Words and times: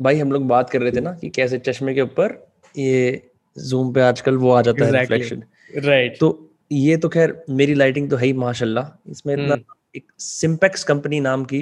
भाई 0.00 0.18
हम 0.18 0.32
लोग 0.32 0.46
बात 0.48 0.70
कर 0.70 0.80
रहे 0.80 0.92
थे 0.92 1.00
ना 1.00 1.12
कि 1.12 1.28
कैसे 1.30 1.58
चश्मे 1.60 1.94
के 1.94 2.00
ऊपर 2.00 2.38
ये 2.74 3.30
जूम 3.56 3.92
पे 3.92 4.00
आजकल 4.00 4.36
वो 4.36 4.50
आ 4.52 4.60
जाता 4.62 4.84
है 4.84 4.90
Exactly. 4.90 5.00
रिफ्लेक्शन 5.00 5.88
राइट 5.88 6.18
तो 6.20 6.28
ये 6.70 6.96
तो 6.96 7.08
खैर 7.08 7.42
मेरी 7.50 7.74
लाइटिंग 7.74 8.10
तो 8.10 8.16
है 8.16 8.26
ही 8.26 8.32
माशाल्लाह 8.34 9.10
इसमें 9.10 9.34
इतना 9.34 9.54
हम्म। 9.54 9.78
एक 9.94 10.04
सिंपेक्स 10.20 10.84
कंपनी 10.84 11.20
नाम 11.20 11.44
की 11.44 11.58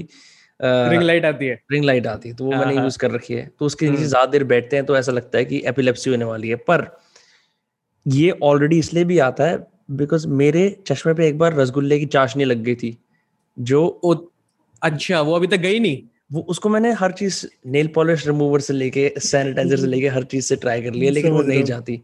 रिंग 0.61 1.03
लाइट 1.03 1.25
आती 1.25 1.47
है 1.47 1.61
रिंग 1.73 1.85
लाइट 1.85 2.07
आती 2.07 2.29
है 2.29 2.35
तो 2.35 2.45
वो 2.45 2.53
हाँ, 2.53 2.61
मैंने 2.61 2.75
हाँ। 2.75 2.85
यूज़ 2.85 2.99
कर 2.99 3.11
रखी 3.11 3.35
है 3.35 3.51
तो 3.59 3.67
उसके 3.67 3.87
नीचे 3.87 3.97
हम्म। 3.97 4.09
ज़्यादा 4.09 4.31
देर 4.31 4.45
बैठते 4.45 4.77
हैं 4.77 4.85
तो 4.87 4.97
ऐसा 4.97 5.13
लगता 5.13 5.39
है 5.39 5.45
कि 5.45 5.63
एपिलेप्सी 5.67 6.11
होने 6.11 6.25
वाली 6.25 6.49
है 6.49 6.57
पर 6.69 6.87
ये 8.07 8.31
ऑलरेडी 8.43 8.79
इसलिए 8.79 9.05
भी 9.05 9.19
आता 9.21 9.45
है 9.45 9.59
बिकॉज़ 9.91 10.27
मेरे 10.37 10.65
चश्मे 10.87 11.15
पे 11.15 11.29
एक 11.29 11.39
बार 11.39 11.55
रसगुल्ले 11.55 11.99
की 11.99 12.07
चाशनी 12.07 12.45
लग 12.45 12.63
गई 12.63 12.75
थी 12.75 12.97
जो 13.57 13.87
अच्छा 14.83 15.21
वो 15.21 15.35
अभी 15.35 15.47
तक 15.47 15.57
गई 15.59 15.79
नहीं 15.79 16.03
वो 16.31 16.41
उसको 16.49 16.69
मैंने 16.69 16.93
हर 16.93 17.13
चीज़ 17.13 17.47
नेल 17.67 17.87
पॉलिश 17.87 18.27
रिमूवर 18.27 18.61
से 18.61 18.73
लेके 18.73 19.13
सैनिटाइजर 19.19 19.77
से 19.77 19.87
लेके 19.87 20.09
हर 20.09 20.25
चीज़ 20.25 20.45
से 20.45 20.57
ट्राई 20.57 20.83
कर 20.83 20.93
लिया 20.93 21.11
लेकिन 21.11 21.33
वो 21.33 21.43
नहीं 21.43 21.65
जाती। 21.65 22.01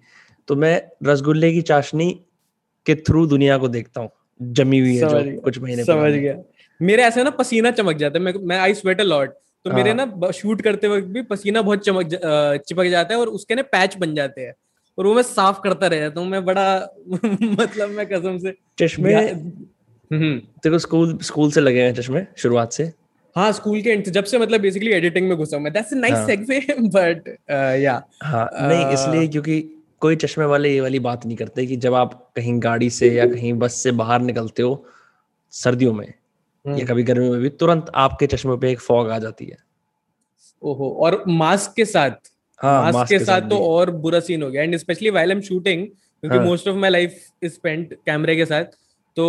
तो 0.49 0.57
मैं 0.57 0.81
रसगुल्ले 1.05 1.53
की 1.53 1.63
चाशनी 1.63 2.11
के 2.87 2.95
थ्रू 2.95 3.27
दुनिया 3.27 3.59
को 3.59 3.69
देखता 3.69 4.01
हूँ 4.01 4.11
जमी 4.41 4.79
हुई 4.79 4.97
है 4.97 5.09
जो 5.09 5.41
कुछ 5.41 5.59
महीने 5.59 5.85
समझ 5.85 6.13
गया। 6.13 6.37
मेरे 6.81 7.03
ऐसे 7.03 7.25
ना 7.25 7.31
पसीना 7.31 7.71
चमक 7.71 7.97
जाता 7.97 8.19
है 8.19 8.25
मैं 8.25 8.33
मैं 8.43 8.59
आई 8.59 8.75
स्वेट 8.75 9.01
अ 9.01 9.05
लॉट 9.05 9.31
तो 9.65 9.71
मेरे 9.71 9.91
हाँ। 9.91 10.07
ना 10.07 10.31
शूट 10.31 10.63
करते 10.63 10.89
वक्त 10.89 11.07
भी 11.07 11.23
पसीना 11.23 11.63
बहुत 11.63 11.85
चमक 11.85 12.09
चिपक 12.69 12.85
जाता 12.85 13.15
है 13.15 13.21
और 13.21 13.29
उसके 13.29 13.55
ना 13.55 13.63
पैच 13.63 13.97
बन 13.97 14.15
जाते 14.15 14.41
हैं। 14.41 14.55
और 14.99 15.07
वो 15.07 15.15
मैं 15.15 15.23
साफ़ 15.23 15.61
करता 15.61 15.87
रह 15.87 16.01
जाता 16.01 16.21
हूँ 16.21 16.29
मैं 16.29 16.45
बड़ा 16.45 16.67
मतलब 17.61 17.91
मैं 17.91 18.07
कसम 18.07 18.39
से 18.39 18.55
चश्मे 18.79 19.15
तेरे 20.11 20.71
को 20.71 20.79
स्कूल 20.79 21.19
स्कूल 21.23 21.51
से 21.51 21.61
लगे 21.61 21.83
हैं 21.83 21.95
चश्मे 21.95 22.27
शुरुआत 22.37 22.73
से? 22.73 22.93
हाँ 23.37 23.51
स्कूल 23.53 23.81
के 23.83 23.97
end 23.97 24.09
जब 24.11 24.25
से 24.25 24.39
मतलब 24.39 24.61
बेसिकली 24.61 24.91
एडिटिंग 24.93 25.29
में 25.29 25.37
घुसा 25.37 25.57
हूँ 25.57 25.65
मैं 25.65 25.73
that's 25.73 25.93
a 25.93 25.97
nice. 25.97 26.27
Segue 26.27 26.59
but 26.81 27.29
yeah 27.83 28.03
हाँ 28.23 28.49
नहीं 28.59 28.87
इसलिए 28.87 29.29
क्योंकि 29.29 29.61
कोई 30.01 30.17
चश्मे 30.17 30.45
वाले 30.45 30.73
ये 30.73 30.81
वाली 30.81 30.99
बात 30.99 31.27
नहीं 31.27 31.37
करते 31.37 31.67
कि 31.67 31.77
जब 31.77 31.95
आप 31.95 32.13
कहीं 32.37 32.59
गाड़ी 32.63 32.91
से 32.91 33.11
या 33.15 33.27
कहीं 33.27 33.53
बस 33.55 33.75
से 33.75 33.93
बाहर 33.93 34.21
निकलते 34.21 34.63
हो 34.63 34.85
सर्दियों 35.53 35.93
में 35.93 36.07
हम्म। 36.07 36.79
या 36.79 36.87
कभी 36.87 37.03
गर्मी 37.03 37.31
में 37.31 37.41
भी 37.41 37.49
तुरंत 37.49 37.91
आपके 37.95 38.27
चश्मे 38.27 38.57
पे 38.57 38.71
एक 38.73 38.81
फॉग 38.81 39.11
आ 39.11 39.19
जाती 39.19 39.45
है 39.45 39.57
ओहो 40.63 40.91
और 41.01 41.23
मास्क 41.29 41.73
के 41.77 41.85
साथ 41.85 42.31
हाँ 42.61 42.81
मास्क 42.83 42.95
मास्क 42.95 43.09
के 43.09 43.19
के 43.19 43.25
साथ 43.25 43.41
साथ 43.41 43.49
तो 43.51 43.59
और 43.59 43.91
बुरा 43.91 44.21
सीन 44.21 44.43
हो 44.43 44.51
गया 44.51 44.63
and 44.63 44.77
specially 44.77 45.11
while 45.11 45.31
I'm 45.31 45.41
shooting 45.41 45.87
क्योंकि। 45.87 46.39
Most 46.39 46.69
of 46.69 46.77
my 46.77 46.91
life 46.91 47.19
is 47.43 47.53
spent 47.53 47.95
कैमरे 48.07 48.37
के 48.37 48.45
साथ 48.47 48.65
तो 49.17 49.27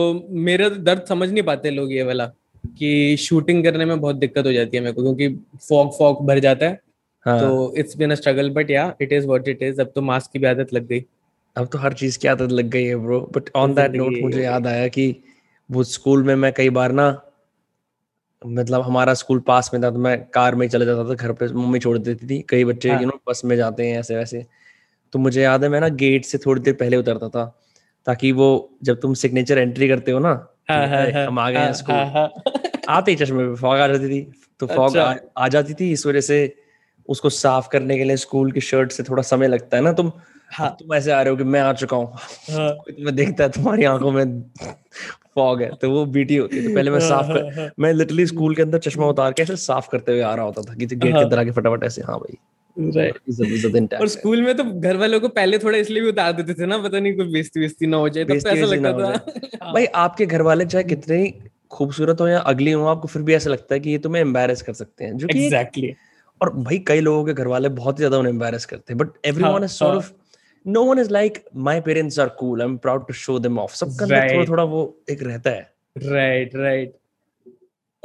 मेरा 0.48 0.70
दर्द 0.70 1.06
समझ 1.10 1.30
नहीं 1.32 1.44
पाते 1.44 1.70
लोग 1.72 1.92
ये 1.94 2.04
वाला 2.04 2.32
कि 2.66 3.18
शूटिंग 3.18 3.64
करने 3.64 3.86
में 3.86 4.00
बहुत 4.02 4.16
दिक्कत 4.16 4.46
हो 4.46 4.52
जाती 4.52 4.78
है 4.78 4.84
मेरे 4.84 4.94
को 4.94 5.02
क्योंकि 5.02 5.28
फॉग 5.70 5.98
फॉग 5.98 6.26
भर 6.28 6.40
जाता 6.40 6.66
है। 6.66 6.80
हाँ। 7.26 7.40
तो 7.40 7.74
it's 7.78 7.98
been 7.98 8.12
a 8.12 8.16
struggle 8.16 8.50
but 8.50 8.72
yeah 8.72 8.94
it 9.02 9.14
is 9.14 9.28
what 9.28 9.48
it 9.48 9.64
is 9.64 9.82
अब 9.82 9.92
तो 9.96 10.02
मास्क 10.02 10.32
की 10.32 10.40
भी 10.40 10.48
आदत 10.48 10.74
लग 10.74 10.88
गई। 10.88 11.06
अब 11.56 11.68
तो 11.68 11.78
हर 11.78 11.94
चीज़ 11.94 12.20
की 12.20 12.28
आदत 12.28 12.52
लग 12.52 12.70
गई 12.70 12.84
है 12.84 12.96
bro 12.96 13.20
but 13.36 13.50
on 13.56 13.74
that 13.74 13.92
note 13.92 14.14
मुझे 14.22 14.44
याद 14.44 14.68
आया 14.68 14.88
कि 14.88 15.16
वो 15.70 15.84
स्कूल 15.84 16.24
में 16.24 16.36
मैं 16.36 16.54
कई 16.54 16.70
बार 16.70 16.92
ना 16.92 17.22
मतलब 18.42 18.82
हमारा 18.82 19.14
स्कूल 19.14 19.40
पास 19.40 19.70
में 19.74 19.82
था 19.84 19.90
तो 19.92 20.00
मैं 20.00 20.18
कार 20.26 20.56
में 20.56 20.66
ही 20.66 20.70
चले 20.70 20.86
जाता 20.86 21.10
था 21.10 21.14
घर 21.14 21.32
पे 21.34 21.48
मम्मी 21.48 21.80
छोड़ 21.80 21.98
देती 21.98 22.28
थी। 22.28 22.42
कई 22.50 22.66
बच्चे 22.66 22.90
हाँ। 22.90 23.00
यू 23.02 23.08
नो 23.08 23.20
बस 23.30 23.42
में 23.46 23.56
जाते 23.58 23.88
हैं 23.88 24.00
ऐसे 24.00 24.16
वैसे। 24.16 24.46
तो 25.14 25.20
मुझे 25.20 25.42
याद 25.42 25.64
है 25.64 25.70
मैं 25.70 25.80
ना 25.82 25.88
गेट 25.88 26.26
से 26.26 26.38
थोड़ी 26.38 26.62
देर 26.62 26.74
पहले 26.74 26.98
उतरता 26.98 27.30
था 27.30 27.46
ताकि 28.08 28.32
वो 28.32 28.48
जब 28.84 29.00
तुम 29.00 29.14
सिग्नेचर 29.14 29.58
एंट्री 29.58 29.88
करते 29.88 30.12
हो 30.12 30.20
ना 30.20 30.34
हाँ 30.70 30.88
हाँ 30.88 30.98
"अरे, 30.98 31.12
हाँ 31.12 31.26
हम 31.28 31.40
आ 31.40 31.50
गए 31.52 31.58
हैं 31.60 31.66
हाँ, 31.66 31.74
स्कूल। 31.74 32.84
आते 32.90 33.12
ही 33.12 33.18
चश्मे 33.18 33.48
पे 33.48 33.56
फॉग 33.56 33.80
आ 33.80 33.88
जाती 33.88 34.10
थी 34.10 34.22
तो 34.60 34.68
फॉग 34.68 34.98
अच्छा। 34.98 35.04
आ, 35.04 35.16
आ 35.38 35.48
जाती 35.48 35.74
थी 35.74 35.92
इस 35.92 36.06
वजह 36.06 36.22
से 36.22 36.56
उसको 37.10 37.30
साफ़ 37.30 37.68
करने 37.70 37.98
के 37.98 38.04
लिए 38.04 38.18
स्कूल 38.18 38.52
की 38.52 38.62
शर्ट 38.62 38.92
से 38.92 39.04
थोड़ा 39.04 39.24
समय 39.24 39.48
लगता 39.48 39.78
है 39.78 39.84
ना 39.84 39.92
तुम 39.94 40.12
हाँ। 40.52 40.70
तुम 40.80 40.94
ऐसे 40.94 41.12
आ 41.12 41.22
रहे 41.22 41.32
हो 41.32 41.38
कि 41.38 41.44
मैं 41.44 41.60
आ 41.62 41.74
चुका 41.74 41.98
हूँ 41.98 42.12
हाँ। 42.50 43.12
देखता 43.12 43.44
है 43.44 43.50
तुम्हारी 43.50 43.84
आँखों 43.84 44.12
में 44.12 44.42
फॉग 45.36 45.62
है 45.62 45.70
तो 45.76 45.92
वो 45.92 46.06
बीटी 46.06 46.36
होती 46.36 46.58
है 46.58 46.64
तो 46.64 46.76
पहले 46.76 46.92
मैं 46.92 47.00
साफ़ 47.00 47.28
कर 47.28 47.72
मैं 47.80 47.94
लिटरली 47.94 48.26
स्कूल 48.26 48.56
के 48.56 48.62
अंदर 48.62 48.80
चश्मा 48.80 49.06
उतार 49.08 49.34
के 49.34 49.44
ऐसे 49.44 49.56
साफ़ 49.56 49.90
करते 49.90 50.12
हुए 50.12 50.22
आ 50.22 50.34
रहा 50.36 50.46
होता 50.46 50.62
था 50.62 50.74
कि 50.74 50.86
गेट 50.86 51.00
के। 51.00 51.24
अंदर 51.24 51.40
आके 51.40 51.52
फटाफट 51.52 51.84
ऐसे 51.84 52.02
हाँ 52.02 52.18
भाई 52.20 52.38
और 54.00 54.08
स्कूल 54.08 54.42
में 54.42 54.58
तो 54.58 54.64
घर 54.64 54.98
वालों 54.98 55.20
को 55.20 55.28
पहले 55.28 55.58
थोड़ा 55.60 55.78
इसलिए 55.78 56.02
भी 56.02 56.10
उतार 56.10 56.34
देते 56.34 56.54
थे 56.54 56.66
ना 56.66 56.78
पता 56.78 57.00
नहीं 57.00 57.16
कोई 57.16 57.26
बेइज्जती 57.26 57.60
वेस्ती 57.60 57.86
ना 57.86 57.98
हो 57.98 58.10
जाए 58.10 58.26
तब 58.26 58.40
तो 58.40 58.50
ऐसा 58.50 58.66
लगता 58.66 58.92
था। 58.94 59.72
भाई 59.74 59.86
आपके 59.86 60.26
घर 60.26 60.42
वाले 60.42 60.66
चाहे 60.66 60.84
कितने 60.84 61.22
ही 61.22 61.34
खूबसूरत 61.72 62.22
हो 62.22 62.28
या 62.28 62.40
अगली 62.40 62.72
हो 62.72 62.86
आपको 62.86 63.08
फिर 63.08 63.22
भी 63.22 63.34
ऐसा 63.34 63.50
लगता 63.50 63.76
है 63.76 63.80
कि 63.80 63.90
ये 63.90 63.98
तुम्हें 63.98 64.22
एम्बेरस 64.22 64.62
कर 64.62 64.74
सकते 64.74 65.06
हैं 65.06 65.18
जो 65.18 65.28
कि 65.28 65.44
एग्जैक्टली 65.44 65.96
और 66.42 66.54
भाई 66.54 66.80
कई 66.80 67.00
लोगों 67.00 67.26
के 67.26 67.34
घर 67.34 67.48
वाले 67.48 67.70
बहुत 67.70 67.98
ज़्यादा 67.98 68.18
उन्हें 68.18 68.34
एम्बेरस 68.34 68.66
करते 68.66 68.94
हैं 68.94 68.98
बट 68.98 69.08
एवरीवन 69.26 69.52
हाँ, 69.52 69.64
इज़ 69.64 69.72
सॉर्ट 69.72 69.92
हाँ। 69.92 69.98
Of 69.98 70.12
no 70.66 70.84
one 70.84 71.00
is 71.00 71.10
like 71.10 71.44
my 71.56 71.82
parents 71.82 72.20
are 72.20 72.30
cool 72.30 72.62
I 72.62 72.68
am 72.68 72.78
proud 72.78 73.08
to 73.08 73.14
show 73.14 73.40
them 73.40 73.60
off 73.60 73.76
सबका 73.76 74.06
थोड़ा 74.06 74.46
थोड़ा 74.46 74.64
वो 74.64 75.04
एक 75.10 75.24
रहता 75.24 75.50
है। 75.50 75.74
राइट 75.96 76.56
राइट 76.56 76.94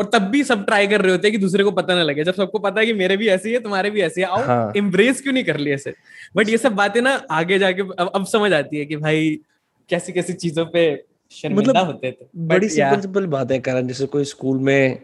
और 0.00 0.10
तब 0.12 0.22
भी 0.22 0.44
सब 0.44 0.64
ट्राई 0.64 0.86
कर 0.86 1.00
रहे 1.00 1.12
होते 1.12 1.28
हैं 1.28 1.32
कि 1.32 1.38
दूसरे 1.38 1.64
को 1.64 1.70
पता 1.70 1.94
ना 1.94 2.02
लगे। 2.02 2.24
जब 2.24 2.34
सबको 2.34 2.58
पता 2.58 2.80
है 2.80 2.86
कि 2.86 2.92
मेरे 2.92 3.16
भी 3.16 3.28
ऐसी 3.28 3.52
है 3.52 3.60
तुम्हारे 3.60 3.90
भी 3.90 4.00
ऐसी 4.00 4.20
है 4.20 4.26
आओ 4.26 4.42
हाँ। 4.42 4.72
क्यों 4.74 5.32
नहीं 5.32 5.44
कर 5.44 5.56
लिए 5.56 5.74
ऐसे 5.74 5.94
बट 6.36 6.48
ये 6.48 6.58
सब 6.58 6.72
बातें 6.72 7.00
ना 7.02 7.22
आगे 7.30 7.58
जाके 7.58 7.82
अब 7.82 8.10
अब 8.14 8.26
समझ 8.26 8.52
आती 8.52 8.78
है 8.78 8.86
कि 8.86 8.96
भाई 8.96 9.40
कैसी 9.88 10.12
कैसी 10.12 10.32
चीज़ों 10.32 10.66
पे 10.66 11.04
मतलब 11.46 11.76
होते 11.76 12.12
थे। 12.12 12.26
बड़ी 12.36 12.68
सिंपल 12.68 13.00
सिंपल 13.00 13.26
बातें 13.26 13.60
करण 13.60 13.86
जैसे 13.86 14.06
कोई 14.06 14.24
स्कूल 14.24 14.58
में 14.58 14.98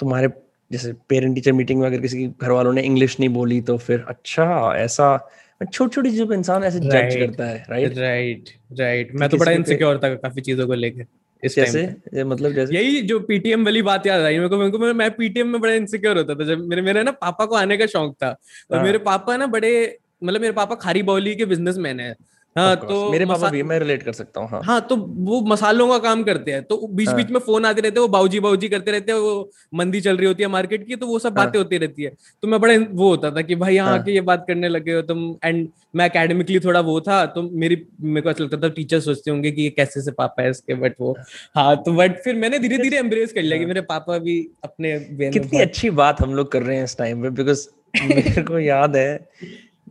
तुम्हारे 0.00 0.28
जैसे 0.72 0.92
पेरेंट 1.08 1.34
टीचर 1.34 1.52
मीटिंग 1.52 1.80
में 1.80 1.86
अगर 1.86 2.00
किसी 2.00 2.18
के 2.18 2.26
घर 2.42 2.50
वालों 2.50 2.72
ने 2.72 2.82
इंग्लिश 2.82 3.20
नहीं 3.20 3.28
बोली 3.28 3.60
तो 3.60 3.78
फिर 3.78 4.04
अच्छा 4.08 4.74
ऐसा 4.76 5.30
छोटी 5.72 5.94
छोटी 5.94 6.10
चीज़ों 6.10 6.26
पर 6.26 6.34
इंसान 6.34 6.64
ऐसे 6.64 6.80
जज 6.80 7.16
करता 7.16 7.44
है 7.44 7.66
राइट 7.70 7.98
राइट 7.98 8.48
राइट 8.72 9.14
मैं 9.14 9.28
तो 9.28 9.36
बड़ा 9.36 9.52
इनसिक्योर 9.52 10.00
था 10.04 10.14
काफ़ी 10.14 10.42
चीज़ों 10.42 10.66
को 10.66 10.74
लेकर 10.74 11.06
इस 11.46 11.56
जैसे? 11.56 11.82
ये 12.14 12.24
मतलब 12.24 12.52
जैसे? 12.52 12.74
यही 12.74 13.02
जो 13.02 13.20
पीटीएम 13.20 13.64
वाली 13.64 13.82
बात 13.82 14.06
याद 14.06 14.22
आई 14.22 14.36
मेरे 14.36 14.48
को 14.48 14.58
मेरे 14.58 14.70
को 14.70 14.78
मैं 14.78 15.10
पीटीएम 15.10 15.48
में 15.48 15.60
बड़ा 15.60 15.72
इनसिक्योर 15.72 16.16
होता 16.16 16.34
था। 16.34 16.44
जब 16.44 16.60
मेरे 16.60 16.82
मेरे 16.82 17.02
ना 17.02 17.10
पापा 17.10 17.44
को 17.44 17.54
आने 17.54 17.76
का 17.76 17.86
शौक 17.86 18.16
था। 18.22 18.28
और 18.70 18.76
हाँ। 18.76 18.84
मेरे 18.84 18.98
पापा 18.98 19.36
ना 19.36 19.46
बड़े 19.46 19.98
मतलब 20.24 20.40
मेरे 20.40 20.52
पापा 20.52 20.74
खारी 20.74 21.02
बौली 21.02 21.34
के 21.36 21.44
बिजनेसमैन 21.44 22.00
है। 22.00 22.14
हाँ 22.56 22.76
तो 22.78 23.10
मेरे 23.10 23.26
पापा 23.26 23.48
भी 23.50 23.62
मैं 23.62 23.78
रिलेट 23.78 24.02
कर 24.02 24.12
सकता 24.12 24.40
हूँ 24.40 24.48
हाँ 24.48 24.60
हाँ 24.64 24.80
तो 24.80 24.96
वो 24.96 25.40
मसालों 25.46 25.88
का 25.88 25.98
काम 26.00 26.22
करते 26.24 26.52
हैं 26.52 26.62
तो 26.62 26.76
बीच 26.88 27.08
बीच 27.08 27.26
हाँ। 27.26 27.32
में 27.32 27.40
फ़ोन 27.40 27.64
आते 27.64 27.80
रहते 27.80 27.94
हैं 27.94 28.00
वो 28.00 28.08
बाऊजी 28.08 28.40
बाऊजी 28.40 28.68
करते 28.68 28.90
रहते 28.90 29.12
हैं 29.12 29.18
वो 29.18 29.50
मंदी 29.74 30.00
चल 30.00 30.16
रही 30.16 30.26
होती 30.26 30.42
है 30.42 30.48
मार्केट 30.48 30.86
की 30.86 30.96
तो 30.96 31.06
वो 31.06 31.18
सब 31.18 31.38
हाँ। 31.38 31.44
बातें 31.44 31.58
होती 31.58 31.78
रहती 31.78 32.02
है 32.02 32.12
तो 32.42 32.48
मैं 32.48 32.60
बड़ा 32.60 32.74
वो 32.92 33.08
होता 33.08 33.30
था 33.30 33.42
कि 33.42 33.54
भाई 33.56 33.74
यहाँ 33.74 33.88
हाँ। 33.88 33.98
आके 33.98 34.12
ये 34.12 34.20
बात 34.22 34.44
करने 34.48 34.68
लगे 34.68 34.92
हो 34.92 35.02
तुम 35.02 35.24
एंड 35.44 35.68
मैं 35.94 36.08
अकेडमिकली 36.08 36.58
थोड़ा 36.60 36.80
वो 36.82 37.00
था 37.00 37.24
तो 37.28 37.42
मेरी 37.54 37.82
मेरे 38.02 38.20
को 38.20 38.30
ऐसा 38.30 38.44
लगता 38.44 38.56
था 38.58 38.72
टीचर 38.72 39.00
सोचते 39.00 39.30
होंगे 39.30 39.50
कि 39.50 39.62
ये 39.62 39.70
कैसे 39.72 40.02
से 40.02 40.12
पापा 40.14 40.42
है 40.42 40.50
इसके 40.50 40.74
बट 40.76 40.94
वो 41.00 41.16
हाँ 41.56 41.76
तो 41.82 41.92
बट 41.92 42.18
फिर 42.24 42.36
मैंने 42.36 42.58
धीरे 42.58 42.78
धीरे 42.78 42.98
एम्ब्रेस 42.98 43.32
कर 43.32 43.42
लिया 43.42 43.56
कि 43.56 43.64
हाँ। 43.64 43.68
मेरे 43.68 43.80
पापा 43.86 44.18
भी 44.18 44.40
अपने 44.64 44.98
कितनी 45.30 45.60
अच्छी 45.60 45.90
बात 45.96 46.20
हम 46.20 46.34
लोग 46.34 46.52
कर 46.52 46.62
रहे 46.62 46.76
हैं 46.76 46.84
इस 46.84 46.96
टाइम 46.98 47.22
पे 47.22 47.30
बिकॉज़ 47.32 47.68
मेरे 47.96 48.42
को 48.42 48.58
याद 48.58 48.96
है 48.96 49.14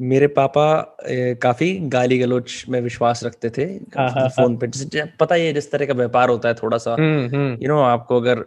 मेरे 0.02 0.28
पापा 0.28 0.98
ए, 1.08 1.36
काफ़ी 1.42 1.80
गाली 1.80 2.18
गलोच 2.20 2.66
में 2.70 2.82
विश्वास 2.82 3.24
रखते 3.24 3.50
थे 3.50 3.64
हाँ, 3.98 4.10
हाँ, 4.10 4.30
फ़ोन 4.30 4.58
पे। 4.58 4.68
जैसे 4.68 5.04
पता 5.20 5.36
ही 5.36 5.46
है 5.46 5.54
जिस 5.54 5.72
तरह 5.72 5.86
का 5.86 5.94
व्यापार 5.94 6.30
होता 6.30 6.50
है 6.50 6.56
थोड़ा 6.56 6.78
सा 6.78 6.94
हम्म 6.94 7.36
हम्म। 7.36 7.58
यू 7.62 7.68
नो 7.68 7.80
आपको 7.82 8.18
अगर 8.18 8.46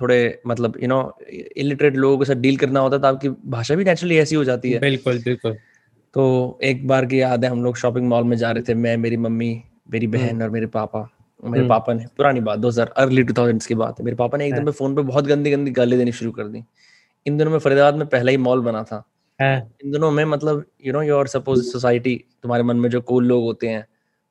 थोड़े 0.00 0.42
मतलब 0.46 0.76
यू 0.82 0.88
नो 0.88 1.18
इलिटरेट 1.56 1.96
लोगों 1.96 2.18
के 2.18 2.24
साथ 2.24 2.34
डील 2.34 2.56
करना 2.56 2.80
होता 2.80 2.96
है 2.96 3.02
तो 3.02 3.08
आपकी 3.08 3.28
भाषा 3.28 3.74
भी 3.74 3.84
नेचुरली 3.84 4.16
ऐसी 4.18 4.36
हो 4.36 4.44
जाती 4.44 4.72
है। 4.72 4.78
बिल्कुल 4.78 5.18
बिल्कुल। 5.18 5.56
तो 6.14 6.58
एक 6.62 6.86
बार 6.88 7.06
की 7.06 7.20
याद 7.20 7.44
है 7.44 7.50
हम 7.50 7.64
लोग 7.64 7.76
शॉपिंग 7.76 8.08
मॉल 8.08 8.24
में 8.24 8.36
जा 8.36 8.50
रहे 8.50 8.62
थे 8.62 8.74
मैं 8.74 8.96
मेरी 8.96 9.16
मम्मी 9.16 9.62
मेरी 9.90 10.06
बहन 10.06 10.42
और 10.42 10.50
मेरे 10.50 10.66
पापा। 10.66 11.10
मेरे 11.44 11.58
हम्म। 11.58 11.68
पापा 11.68 11.92
ने 11.92 12.04
पुरानी 12.16 12.40
बात 12.40 12.58
2000 12.58 12.88
अर्ली 12.96 13.22
2000s 13.24 13.66
की 13.66 13.74
बात 13.74 13.98
है। 13.98 14.04
मेरे 14.04 14.16
पापा 14.16 14.38
ने 14.38 14.46
एकदम 14.46 14.64
पे 14.64 14.70
फ़ोन 14.70 14.96
पे 14.96 15.02
बहुत 15.02 15.26
गंदी 15.26 15.50
गंदी 15.50 15.70
गाली 15.70 15.96
देनी 15.96 16.12
शुरू 16.12 16.30
कर 16.30 16.44
दी। 16.44 16.62
इन 17.26 17.38
दिनों 17.38 17.50
में 17.50 17.58
फरीदाबाद 17.58 17.94
में 17.94 18.06
पहला 18.06 18.30
ही 18.30 18.36
मॉल 18.36 18.60
बना 18.60 18.82
था। 18.82 19.04
हाँ। 19.40 19.56
इन 19.84 19.90
दिनों 19.92 20.10
में 20.10 20.24
मतलब 20.24 20.64
you 20.84 20.92
know 20.92 21.02
your 21.02 21.28
suppose 21.28 21.62
society 21.62 22.14
तुम्हारे 22.42 22.62
मन 22.62 22.76
में 22.76 22.88
जो 22.90 23.00
कूल 23.02 23.26
लोग 23.26 23.42
होते 23.42 23.68
हैं 23.68 23.86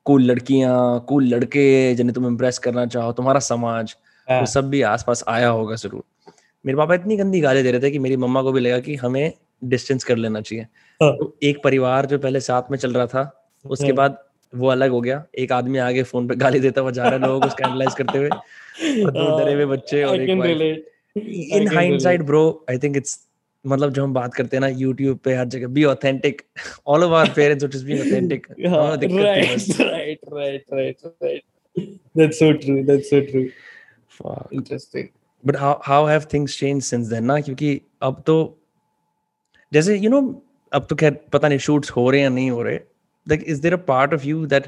कूल 0.06 0.22
लड़कियाँ 0.22 1.04
कूल 1.08 1.24
लड़के 1.28 1.94
जिन्हें 1.94 2.14
तुम 2.14 2.26
इम्प्रेस 2.26 2.58
करना 2.58 2.84
चाहो 2.86 3.12
तुम्हारा 3.12 3.40
समाज 3.40 3.94
वो 4.28 4.46
सब 4.46 4.68
भी 4.70 4.82
आसपास 4.82 5.24
आया 5.28 5.48
होगा 5.48 5.74
ज़रूर। 5.76 6.02
मेरे 6.64 6.76
पापा 6.78 6.94
इतनी 6.94 7.16
गंदी 7.16 7.40
गाली 7.40 7.62
दे 7.62 7.70
रहे 7.70 7.80
थे 7.82 7.90
कि 7.90 7.98
मेरी 7.98 8.16
मम्मा 8.16 8.42
को 8.42 8.52
भी 8.52 8.60
लगा 8.60 8.78
कि 8.78 8.94
हमें 8.96 9.32
डिस्टेंस 9.64 10.04
कर 10.04 10.16
लेना 10.16 10.40
चाहिए। 10.40 10.64
हाँ। 11.00 11.12
तो 11.16 11.36
एक 11.42 11.62
परिवार 11.64 12.06
जो 12.06 12.18
पहले 12.18 12.40
साथ 12.40 12.70
में 12.70 12.78
चल 12.78 12.92
रहा 12.92 13.06
था 13.06 13.22
उसके 13.64 13.86
हाँ। 13.86 13.94
बाद 13.94 14.18
वो 14.52 14.68
अलग 14.68 14.90
हो 14.90 15.00
गया। 15.00 15.22
एक 15.38 15.52
आदमी 15.52 15.78
आगे 15.78 16.02
फ़ोन 16.02 16.28
पे 16.28 16.34
गाली 16.36 16.60
देता 16.60 16.80
हुआ 16.80 16.90
जा 16.90 17.02
रहा 17.02 17.12
है 17.12 17.26
लोगों 17.26 17.40
को 17.40 17.48
स्कैंडलाइज 17.48 17.94
करते 17.94 18.18
हुए। 18.18 18.28
और 18.28 19.10
दो 19.10 19.38
डरे 19.38 19.52
हुए 19.54 19.66
बच्चे 19.66 20.02
और 20.04 20.20
एक 20.20 20.30
in 21.52 21.68
hindsight 21.74 22.22
bro 22.22 22.42
I 22.70 22.78
think 22.78 22.96
it's 22.96 23.18
मतलब 23.64 23.92
जो 23.92 24.04
हम 24.04 24.12
बात 24.14 24.34
करते 24.34 24.56
हैं 24.56 24.60
ना 24.60 24.68
यूट्यूब 24.68 25.18
पे 25.24 25.34
हर 25.34 25.44
जगह 25.44 25.68
be 25.68 25.84
authentic 25.84 26.42
all 26.86 27.04
of 27.04 27.12
our 27.12 27.32
parents 27.36 27.64
which 27.64 27.76
is 27.76 27.86
be 27.86 28.00
authentic 28.00 28.46
right, 29.90 30.18
right, 30.32 30.62
right, 30.72 31.06
right. 31.22 31.42
That's 32.16 32.38
so 32.38 32.52
true. 32.52 32.84
That's 32.84 33.10
so 33.10 33.20
true. 33.26 33.48
Interesting. 34.52 35.08
But 35.46 35.56
how 35.56 35.80
how 35.84 36.06
have 36.06 36.24
things 36.32 36.58
change 36.60 36.82
since 36.82 37.06
then 37.06 37.24
ना 37.24 37.40
क्योंकि 37.40 37.80
अब 38.02 38.22
तो 38.26 38.36
जैसे 39.72 39.96
यू 39.96 40.02
you 40.02 40.10
नो 40.10 40.20
know, 40.20 40.34
अब 40.72 40.86
तो 40.90 40.96
खैर 40.96 41.18
पता 41.32 41.48
नहीं 41.48 41.58
शूट्स 41.58 41.90
हो 41.90 42.10
रहे 42.10 42.20
हैं 42.20 42.28
या 42.28 42.34
नहीं 42.34 42.50
हो 42.50 42.62
रहे 42.62 42.76
like 43.26 43.44
is 43.46 43.62
there 43.62 43.74
a 43.74 43.76
part 43.76 44.14
of 44.14 44.26
you 44.26 44.46
that 44.46 44.66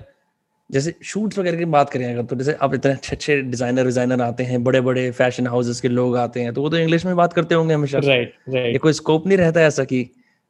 जैसे 0.70 0.94
शूट्स 1.04 1.38
वगैरह 1.38 1.58
की 1.58 1.64
बात 1.72 1.90
करें 1.90 2.04
अगर 2.12 2.22
तो 2.22 2.36
जैसे 2.36 2.52
अब 2.62 2.74
इतने 2.74 2.92
अच्छे 2.92 3.16
अच्छे 3.16 3.40
डिज़ाइनर 3.42 3.84
डिज़ाइनर 3.84 4.20
आते 4.22 4.42
हैं 4.42 4.62
बड़े 4.64 4.80
बड़े 4.80 5.10
फ़ैशन 5.10 5.46
हाउसेस 5.46 5.80
के 5.80 5.88
लोग 5.88 6.16
आते 6.16 6.40
हैं 6.40 6.52
तो 6.54 6.62
वो 6.62 6.68
तो 6.70 6.76
इंग्लिश 6.76 7.04
में 7.06 7.14
बात 7.16 7.32
करते 7.32 7.54
होंगे 7.54 7.74
हमेशा। 7.74 7.98
राइट 7.98 8.34
राइट 8.48 8.72
ये 8.72 8.78
कोई 8.78 8.92
स्कोप 8.92 9.26
नहीं 9.26 9.38
रहता 9.38 9.60
ऐसा 9.60 9.84
कि 9.84 10.02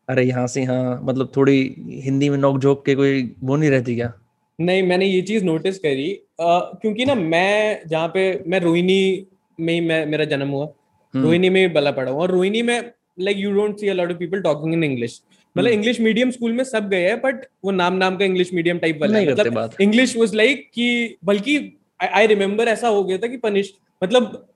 अरे 0.08 0.24
यहाँ 0.24 0.46
से 0.46 0.62
यहाँ 0.62 1.00
मतलब 1.04 1.32
थोड़ी 1.36 1.58
हिंदी 2.04 2.28
में 2.28 2.36
नोक 2.38 2.58
झोंक 2.58 2.82
के 2.86 2.94
कोई 2.94 3.22
वो 3.42 3.56
नहीं 3.56 3.70
रहती 3.70 3.94
क्या? 3.94 4.12
नहीं 4.58 4.82
मैंने 4.82 5.06
ये 5.06 5.20
चीज़ 5.22 5.44
नोटिस 5.44 5.78
करी 5.78 6.08
uh, 6.42 6.80
क्योंकि 6.80 7.04
ना 7.04 7.14
मैं 7.14 7.82
जहाँ 7.88 8.08
पे 8.08 8.42
मैं 8.46 8.60
रोहिणी 8.60 9.26
में 9.58 9.72
ही 9.74 9.80
मैं 9.80 10.04
मेरा 10.06 10.24
जन्म 10.24 10.48
हुआ। 10.48 10.72
रोहिणी 11.14 11.48
में 11.50 11.60
ही 11.60 11.68
बला 11.68 11.90
पड़ा 11.90 12.10
हुआ 12.10 12.22
और 12.22 12.30
रोहिणी 12.30 12.62
में 12.62 12.92
like 13.20 13.38
you 13.38 13.52
don't 13.52 13.78
see 13.78 13.88
a 13.88 13.94
lot 13.94 14.10
of 14.10 14.18
people 14.18 14.42
talking 14.42 14.72
in 14.74 14.84
English 14.84 15.20
मतलब 15.56 15.70
इंग्लिश 15.70 16.00
मीडियम 16.00 16.30
स्कूल 16.30 16.52
में 16.52 16.62
सब 16.64 16.88
गए 16.88 17.00
हैं 17.00 17.20
बट 17.20 17.44
वो 17.64 17.70
नाम 17.70 17.94
नाम 17.94 18.16
का 18.16 18.24
इंग्लिश 18.24 18.52
मीडियम 18.54 18.78
टाइप 18.78 18.98
वाला 19.00 19.12
नहीं 19.12 19.28
मतलब 19.28 19.52
बात। 19.52 19.80
इंग्लिश 19.80 20.16
वाज 20.16 20.34
लाइक 20.34 20.70
कि 20.74 21.16
बल्कि 21.24 21.56
आई 22.00 22.26
रिमेम्बर 22.26 22.68
ऐसा 22.68 22.88
हो 22.88 23.02
गया 23.04 23.18
था 23.18 23.26
कि 23.26 23.36
पनिश 23.36 23.72
मतलब 24.02 24.48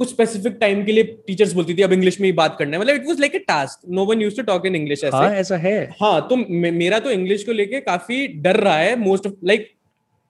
कुछ 0.00 0.08
स्पेसिफिक 0.08 0.56
टाइम 0.60 0.84
के 0.84 0.92
लिए 0.92 1.04
टीचर्स 1.26 1.52
बोलती 1.52 1.74
थी 1.74 1.82
अब 1.82 1.92
इंग्लिश 1.92 2.20
में 2.20 2.26
ही 2.28 2.32
बात 2.32 2.56
करना 2.58 2.76
है। 2.76 2.80
मतलब 2.80 2.94
it 2.94 3.06
was 3.06 3.20
like 3.20 3.34
a 3.36 3.38
task 3.38 3.88
no 3.88 4.04
one 4.04 4.22
used 4.22 4.36
to 4.36 4.42
talk 4.42 4.66
in 4.66 4.76
English 4.76 5.04
ऐसे। 5.04 5.16
हाँ 5.16 5.30
ऐसा 5.34 5.56
है। 5.56 5.76
हाँ 6.00 6.26
तो 6.28 6.36
मेरा 6.36 6.98
तो 6.98 7.10
इंग्लिश 7.10 7.44
को 7.44 7.52
लेके 7.52 7.80
काफ़ी 7.80 8.26
डर 8.42 8.56
रहा 8.56 8.76
है 8.76 8.96
most 8.96 9.26
of 9.26 9.34
like 9.44 9.70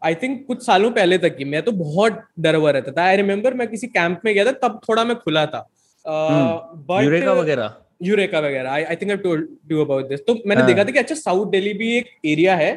I 0.03 0.15
think 0.15 0.45
कुछ 0.47 0.65
सालों 0.67 0.91
पहले 0.91 1.19
तक 1.19 1.37
की 1.37 1.45
मैं 1.45 1.63
तो 1.63 1.73
बहुत 1.73 2.21
डर 2.39 2.55
हुआ 2.55 2.71
रहता 2.71 2.93
था। 2.93 3.05
आई 3.05 3.17
रिमेम्बर 3.17 3.55
मैं 3.55 3.69
किसी 3.69 3.87
कैंप 3.87 4.21
में 4.25 4.35
गया 4.35 4.45
था 4.45 4.53
तब 4.63 4.81
थोड़ा 4.89 5.05
मैं 5.05 5.17
खुला 5.17 5.47
था। 5.47 5.69
बट 6.07 7.03
यूरेका 7.05 7.33
वगैरह? 7.33 7.75
यूरेका 8.03 8.41
वगैरह 8.41 8.71
I 8.71 8.83
I 8.83 8.97
think 8.97 9.11
I 9.11 9.17
told 9.19 9.73
you 9.73 9.85
about 9.85 10.09
this 10.09 10.21
तो 10.27 10.35
मैंने 10.47 10.61
हाँ। 10.61 10.71
देखा 10.71 10.85
था 10.85 10.91
कि 10.91 10.99
अच्छा 10.99 11.15
साउथ 11.15 11.51
दिल्ली 11.51 11.73
भी 11.75 11.97
एक 11.97 12.11
एरिया 12.27 12.57
है। 12.57 12.73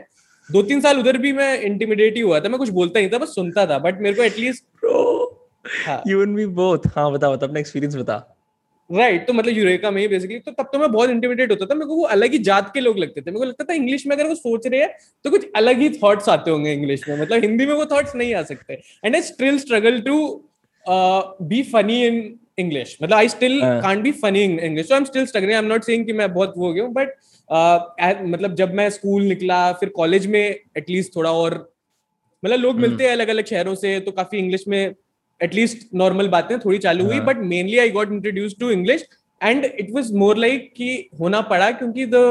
दो 0.50 0.62
तीन 0.63 0.81
साल 0.81 1.00
उधर 1.00 1.18
भी 1.18 1.31
मैं 1.33 1.60
इंटिमिडेट 1.62 2.16
ही 2.16 2.22
हुआ 2.22 2.39
था 2.39 2.50
मैं 2.50 2.60
कुछ 2.60 2.69
बोलता 2.72 3.00
नहीं 3.00 3.10
था 3.10 3.18
बस 3.18 3.36
सुनता 3.36 3.66
था 3.68 3.77
बट 3.80 4.01
मेरे 4.01 4.16
को 4.16 4.24
at least 4.24 4.63
you 6.07 6.22
and 6.22 6.36
me 6.36 6.45
both 6.56 6.88
हाँ 6.95 7.12
बता 7.12 7.30
बता 7.30 7.45
अपना 7.45 7.60
एक्सपीरियंस 7.60 7.95
बता। 7.95 8.16
राइट 8.89 9.25
तो 9.27 9.33
मतलब 9.33 9.54
यूरेका 9.54 9.89
में 9.92 10.01
ही 10.01 10.07
बेसिकली 10.07 10.39
तो 10.39 10.51
तब 10.51 10.69
तो 10.74 10.80
मैं 10.80 10.92
बहुत 10.92 11.10
इंटिमिडेट 11.10 11.51
होता 11.51 11.66
था 11.66 11.75
मेरे 11.75 11.86
को 11.86 11.95
वो 11.95 12.04
अलग 12.16 12.31
ही 12.31 12.38
जात 12.39 12.69
के 12.74 12.80
लोग 12.80 12.98
लगते 13.00 13.22
थे। 13.22 13.31
मेरे 13.31 13.39
को 13.39 13.45
लगता 13.45 13.63
था 13.63 13.74
इंग्लिश 13.74 14.06
में 14.07 14.16
अगर 14.16 14.27
वो 14.27 14.36
सोच 14.36 14.68
रहे 14.68 14.81
हैं 14.81 14.89
तो 15.25 15.30
कुछ 15.30 15.48
अलग 15.56 15.80
ही 15.80 15.89
थॉट्स 16.04 16.30
आते 16.30 16.51
होंगे 16.51 16.74
इंग्लिश 16.74 17.07
में। 17.10 17.18
मतलब 17.22 17.42
हिंदी 17.42 17.66
में 17.66 17.74
वो 17.74 17.86
थॉट्स 17.86 18.16
नहीं 18.16 18.33
आ 18.36 18.44
सकते। 18.44 18.74
And 19.06 19.16
I 19.16 19.22
still 19.24 19.57
struggle 19.60 20.00
to 20.01 20.18
be 20.86 21.63
funny 21.72 22.01
in 22.06 22.22
English 22.57 22.97
मतलब 23.01 23.17
I 23.17 23.29
still. 23.29 23.59
Can't 23.61 24.01
be 24.03 24.11
funny 24.13 24.43
in 24.43 24.59
English 24.59 24.87
so 24.87 24.93
I 24.93 24.99
am 24.99 25.05
still 25.05 25.25
struggling 25.25 25.53
I 25.53 25.59
am 25.59 25.65
not 25.65 25.83
saying 25.83 26.05
कि 26.05 26.13
मैं 26.13 26.33
बहुत 26.33 26.53
वो 26.57 26.65
हो 26.67 26.73
गया 26.73 26.83
हूँ 26.83 26.93
बट 26.93 27.13
मतलब 28.25 28.55
जब 28.55 28.73
मैं 28.73 28.89
स्कूल 28.89 29.23
निकला 29.23 29.71
फिर 29.73 29.89
कॉलेज 29.89 30.27
में 30.27 30.41
एटलीस्ट 30.41 31.15
थोड़ा 31.15 31.31
और 31.31 31.53
मतलब 32.43 32.59
लोग 32.59 32.71
हम्म। 32.71 32.81
मिलते 32.81 33.03
हैं 33.03 33.11
अलग 33.11 33.27
अलग 33.27 33.45
शहरों 33.45 33.75
से 33.75 33.99
तो 33.99 34.11
काफ़ी 34.11 34.37
इंग्लिश 34.37 34.63
में 34.67 34.95
एटलीस्ट 35.41 35.87
नॉर्मल 35.95 36.27
बातें 36.27 36.57
थोड़ी 36.59 36.77
चालू 36.77 37.05
हुई। 37.05 37.19
But 37.21 37.37
mainly 37.45 37.77
I 37.77 37.89
got 37.89 38.11
introduce 38.11 38.55
to 38.59 38.69
English 38.71 39.05
and 39.41 39.65
it 39.65 39.91
was 39.91 40.13
more 40.15 40.37
like 40.37 40.73
कि 40.77 41.09
होना 41.19 41.41
पड़ा 41.49 41.71
क्योंकि 41.71 42.05
the 42.05 42.25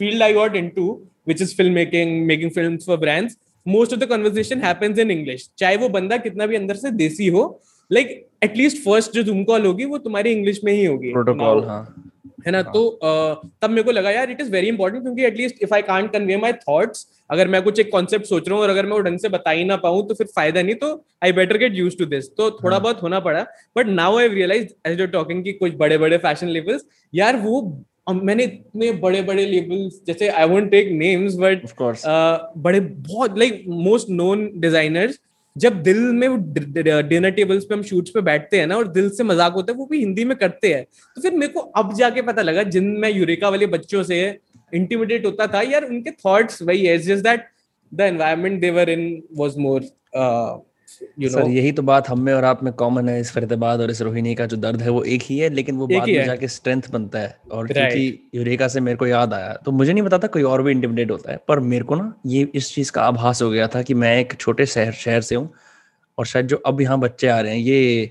field 0.00 0.22
I 0.22 0.32
got 0.32 0.56
into 0.56 0.90
which 1.28 1.42
is 1.42 1.54
film 1.56 1.72
making 1.74 2.26
making 2.26 2.50
films 2.50 2.86
for 2.86 2.96
brands 2.96 3.36
most 3.66 3.92
of 3.92 4.00
the 4.00 4.04
conversation 4.04 4.62
happens 4.62 4.98
in 4.98 5.10
English 5.10 5.48
चाहे 5.58 5.76
वो 5.76 5.88
बंदा 5.90 6.16
कितना 6.18 6.46
भी 6.46 6.56
अंदर 6.56 6.76
से 6.76 6.90
देसी 6.96 7.26
हो 7.28 7.44
लाइक 7.90 8.22
एटलीस्ट 8.44 8.82
फ़र्स्ट 8.84 9.12
जो 9.12 9.22
तुम 9.22 9.42
कॉल 9.44 9.66
होगी 9.66 9.84
वो 9.84 9.98
तुम्हारी 9.98 10.32
इंग्लिश 10.32 10.60
में 10.64 10.72
ही 10.72 10.84
होगी. 10.84 11.12
प्रोटोकॉल 11.12 11.64
हाँ. 11.64 11.82
है 12.46 12.52
ना? 12.52 12.62
तो 12.62 12.86
अ, 12.86 13.42
तब 13.62 13.70
मेरे 13.70 13.82
को 13.82 13.90
लगा 13.90 14.10
यार 14.10 14.30
इट 14.30 14.40
इज़ 14.40 14.50
वेरी 14.50 14.68
इंपॉर्टेंट 14.68 15.02
क्योंकि 15.02 15.24
at least 15.24 15.62
if 15.62 15.74
I 15.74 15.82
can't 15.82 16.12
convey 16.12 16.36
my 16.36 16.52
thoughts 16.52 17.06
अगर 17.30 17.48
मैं 17.48 17.62
कुछ 17.62 17.78
एक 17.80 17.90
कॉन्सेप्ट 17.92 18.26
सोच 18.26 18.48
रहा 18.48 18.56
हूँ 18.56 18.62
और 18.64 18.70
अगर 18.70 18.86
मैं 18.86 18.92
वो 18.92 18.98
ढंग 19.00 19.18
से 19.18 19.28
बता 19.28 19.50
ही 19.50 19.64
ना 19.64 19.76
पाऊँ 19.76 20.06
तो 20.08 20.14
फिर 20.14 20.26
फ़ायदा 20.26 20.62
नहीं 20.62 20.74
तो 20.74 20.92
I 21.24 21.32
better 21.32 21.58
get 21.58 21.74
use 21.74 21.96
to 21.98 22.06
this 22.06 22.28
तो 22.30 22.50
थोड़ा 22.52 22.76
हाँ। 22.76 22.82
बहुत 22.82 23.02
होना 23.02 23.20
पड़ा 23.20 23.42
but 23.76 23.86
now 23.86 24.18
I 24.18 24.28
realise 24.28 24.66
as 24.88 25.00
you 25.00 25.06
talking 25.06 25.42
की 25.44 25.52
कुछ 25.54 25.74
बड़े 25.74 25.98
बड़े 25.98 26.18
फ़ैशन 26.18 26.48
लेबल्स 26.48 26.84
यार 27.12 27.36
वो 27.36 27.60
मैंने 28.08 28.44
इतने 28.44 28.90
बड़े 28.98 29.22
बड़े 29.22 29.44
लेबल्स 29.46 30.00
जैसे 30.06 30.28
I 30.28 30.48
won't 30.48 30.70
take 30.70 30.90
names 30.92 31.34
but 31.36 31.62
बड़े 32.58 32.80
बहुत 32.80 33.38
लाइक 33.38 33.64
मोस्ट 33.68 34.10
नोन 34.10 34.50
डिजाइनर्स 34.56 35.18
जब 35.56 35.82
दिल 35.82 35.98
में 36.12 36.26
वो 36.28 36.36
डिनर 36.36 37.30
टेबल्स 37.30 37.64
पे 37.64 37.74
हम 37.74 37.82
शूट्स 37.82 38.10
पे 38.10 38.20
बैठते 38.22 38.60
हैं 38.60 38.66
ना, 38.66 38.76
और 38.76 38.88
दिल 38.88 39.08
से 39.10 39.24
मज़ाक 39.24 39.52
होता 39.52 39.72
है, 39.72 39.78
वो 39.78 39.86
भी 39.86 39.98
हिंदी 39.98 40.24
में 40.24 40.36
करते 40.38 40.72
हैं। 40.74 40.84
तो 41.16 41.22
फिर 41.22 41.32
मेरे 41.34 41.52
को 41.52 41.60
अब 41.60 41.94
जाके 41.96 42.22
पता 42.22 42.42
लगा, 42.42 42.62
जिन 42.64 42.86
मैं 43.00 43.10
यूरेका 43.10 43.48
वाले 43.48 43.66
बच्चों 43.68 44.02
से 44.02 44.18
इंटीमिडेट 44.72 45.26
होता 45.26 45.46
था, 45.46 45.60
यार, 45.62 45.84
उनके 45.84 46.10
थॉट्स 46.12 46.62
वही 46.62 46.86
है 46.86 46.98
just 47.00 47.24
that 47.24 47.44
the 47.92 48.00
environment 48.02 48.60
they were 48.60 48.90
in 48.90 49.22
was 49.36 49.58
more 49.58 49.82
you 51.02 51.28
know 51.28 51.28
sir 51.28 51.50
यही 51.50 51.72
तो 51.72 51.82
बात 51.82 52.08
हम 52.08 52.20
में 52.20 52.34
और 52.34 52.44
आप 52.44 52.62
में 52.62 52.72
कॉमन 52.72 53.08
है 53.08 53.20
इस 53.20 53.32
फरीदाबाद 53.32 53.80
और 53.80 53.90
इस 53.90 54.02
रोहिणी 54.02 54.34
का 54.34 54.46
जो 54.46 54.56
दर्द 54.56 54.82
है 54.82 54.90
वो 54.90 55.02
एक 55.02 55.22
ही 55.22 55.38
है 55.38 55.48
लेकिन 55.50 55.76
वो 55.76 55.86
बाद 55.86 56.08
में 56.08 56.24
जाके 56.26 56.48
स्ट्रेंथ 56.48 56.82
बनता 56.92 57.18
है। 57.18 57.38
और 57.52 57.66
क्योंकि 57.66 58.30
यूरेका 58.34 58.68
से 58.68 58.80
मेरे 58.80 58.96
को 58.96 59.06
याद 59.06 59.34
आया 59.34 59.52
तो 59.52 59.72
मुझे 59.72 59.92
नहीं 59.92 60.04
पता 60.04 60.18
था 60.18 60.26
कोई 60.26 60.42
और 60.42 60.62
भी 60.62 60.70
इंटिमिडेट 60.70 61.10
होता 61.10 61.32
है 61.32 61.40
पर 61.48 61.60
मेरे 61.60 61.84
को 61.84 61.94
ना 61.94 62.14
ये 62.26 62.48
इस 62.54 62.74
चीज़ 62.74 62.92
का 62.92 63.02
आभास 63.02 63.42
हो 63.42 63.50
गया 63.50 63.68
था 63.68 63.82
कि 63.82 63.94
मैं 63.94 64.18
एक 64.18 64.34
छोटे 64.40 64.66
शहर 64.66 64.92
शहर 64.92 65.20
से 65.20 65.34
हूँ 65.34 65.50
और 66.18 66.26
शायद 66.26 66.46
जो 66.46 66.56
अब 66.56 66.80
यहाँ 66.80 66.98
बच्चे 66.98 67.28
आ 67.28 67.40
रहे 67.40 67.52
हैं 67.52 67.58
ये 67.58 68.10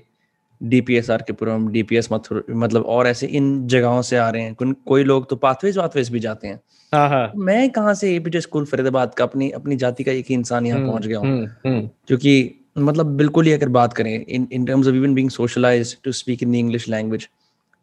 DPS 0.62 1.10
are 1.10 1.22
K 1.22 1.32
Puram 1.32 1.68
DPS 1.68 2.08
Mathur 2.12 2.44
मतलब 2.50 2.82
और 2.82 3.06
ऐसे 3.06 3.26
इन 3.26 3.66
जगहों 3.66 4.02
से 4.02 4.16
आ 4.16 4.30
रहे 4.30 4.42
हैं 4.42 4.54
कोई- 4.54 5.06
लोग 5.06 5.28
तो 5.30 5.36
पाथवेज 5.36 5.78
वाथवेज 5.78 6.08
भी 6.08 6.20
जाते 6.20 6.48
हैं। 6.48 6.60
हाँ 6.94 7.08
हाँ। 7.08 7.32
मैं 7.36 7.70
कहाँ 7.70 7.94
से 7.94 8.16
एपीजे 8.16 8.40
स्कूल 8.40 8.64
फरीदाबाद 8.64 9.14
का 9.14 9.24
अपनी 9.24 9.50
अपनी 9.50 9.76
जाति 9.76 10.04
का 10.04 10.12
एक 10.12 10.26
ही 10.28 10.34
इंसान 10.34 10.66
यहाँ 10.66 10.78
हम्म, 10.78 10.90
पहुँच 10.90 11.06
गया 11.06 11.18
हूँ? 11.18 11.26
हम्म, 11.26 11.46
हम्म, 11.46 11.88
क्योंकि 12.06 12.60
मतलब 12.76 13.16
बिल्कुल 13.16 13.46
ही 13.46 13.52
अगर 13.52 13.68
बात 13.70 13.92
करें 13.92 14.14
in 14.18 14.46
in 14.52 14.64
terms 14.66 14.86
of 14.86 14.94
even 14.94 15.14
being 15.14 15.30
socialised 15.30 15.96
to 16.04 16.12
speak 16.12 16.42
in 16.42 16.52
the 16.52 16.54
English 16.54 16.88
language 16.88 17.28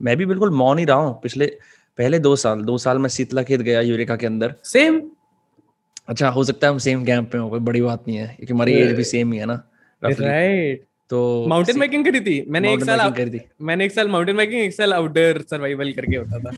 मैं 0.02 0.16
भी 0.18 0.26
बिल्कुल 0.26 0.50
मौन 0.52 0.80
ही 0.80 0.86
रहा 0.86 0.98
हूँ। 0.98 1.20
पिछले 1.24 1.46
पहले 2.00 2.20
दो 2.20 2.36
साल 2.36 2.62
दो 2.64 2.78
साल 2.78 2.98
मैं 2.98 3.10
शीतला 3.10 3.44
खेत 3.44 3.62
गया 3.62 3.82
यूरेका 3.82 4.16
के 4.16 4.26
अंदर। 4.26 4.54
सेम 4.66 5.02
अच्छा 6.10 6.30
हो 6.30 6.44
सकता 6.44 6.68
है 6.68 6.74
हम 6.74 6.80
सेम 6.80 7.04
कैंप 7.06 7.32
पे 7.32 7.38
हो 7.38 7.50
कोई 7.50 7.60
बड़ी 7.62 7.82
बात 7.82 8.08
नहीं 8.08 8.18
है 8.18 8.28
क्योंकि 8.28 8.54
हमारी 8.54 8.74
एज 8.74 8.96
भी 8.96 9.04
सेम 9.04 9.34
ही 9.34 9.40
है 9.40 9.46
ना 9.46 9.62
राइट 10.02 10.84
तो 11.12 11.46
माउंटेन 11.50 11.80
बाइकिंग 11.80 12.06
करी 12.06 12.20
थी। 12.22 12.44
मैंने 12.50 12.74
एक 12.74 12.84
साल 12.84 13.12
करी 13.12 13.30
थी। 13.30 13.42
मैंने 13.62 13.86
एक 13.86 13.92
साल 13.92 14.08
माउंटेन 14.10 14.38
बाइकिंग 14.38 14.62
एक 14.62 14.74
साल 14.74 14.94
आउटडोर 14.94 15.42
सर्वाइवल 15.50 15.92
करके 15.94 16.16
होता 16.16 16.40
था। 16.40 16.56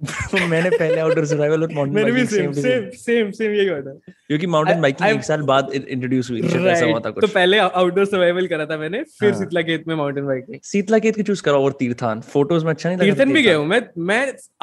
मैंने 0.00 0.70
पहले 0.70 1.00
आउटडोर 1.00 1.24
सर्वाइवल 1.26 1.62
और 1.62 1.72
माउंटेन 1.74 1.94
मैंने 1.94 2.10
भी 2.12 2.22
biking 2.24 2.52
same 2.54 2.62
same 2.62 2.88
same 3.00 3.30
same 3.30 3.52
यही 3.52 3.66
हुआ 3.68 3.80
था। 3.80 3.92
क्योंकि 4.28 4.46
माउंटेन 4.54 4.80
बाइकिंग 4.80 5.08
एक 5.10 5.24
साल 5.24 5.42
बाद 5.50 5.70
इंट्रोड्यूस 5.74 6.30
हुई 6.30 6.42
शायद 6.42 6.66
ऐसा 6.66 6.84
हुआ 6.84 6.98
था 6.98 7.10
Right. 7.10 7.20
तो 7.20 7.26
पहले 7.34 7.58
आउटडोर 7.58 8.04
सर्वाइवल 8.06 8.46
करा 8.46 8.66
था 8.66 8.76
मैंने 8.78 9.02
फिर 9.20 9.30
हाँ। 9.30 9.38
शीतला 9.40 9.62
खेत 9.62 9.84
में 9.88 9.94
माउंटेन 9.94 10.26
बाइकिंग 10.26 10.58
शीतला 10.72 10.98
खेत 10.98 11.16
की 11.16 11.22
चूज़ 11.22 11.42
करो 11.42 11.62
और 11.64 11.72
तीर्थान 11.80 12.20
फ़ोटोज़ 12.32 12.64
में 12.64 12.72
अच्छा 12.72 12.88
नहीं 12.88 12.98
लगा 12.98 13.04
तीर्थन 13.06 13.32
भी 13.34 13.42
गया 13.42 13.56
हूँ 13.56 13.66
मैं 13.66 13.80
मैं 14.10 14.20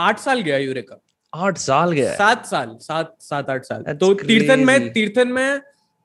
आठ 0.09 0.19
साल 0.19 0.41
गया 0.41 0.57
यूरेका 0.57 1.01
आठ 1.33 1.57
साल 1.57 1.91
गया 1.91 2.09
है? 2.09 2.15
सात 2.17 2.45
साल 2.45 2.75
सात 2.81 3.15
सात 3.21 3.49
आठ 3.49 3.63
साल। 3.65 3.83
तो 3.95 4.13
तीर्थन 4.15 4.59
में 4.65 4.91
तीर्थन 4.93 5.27
में 5.27 5.59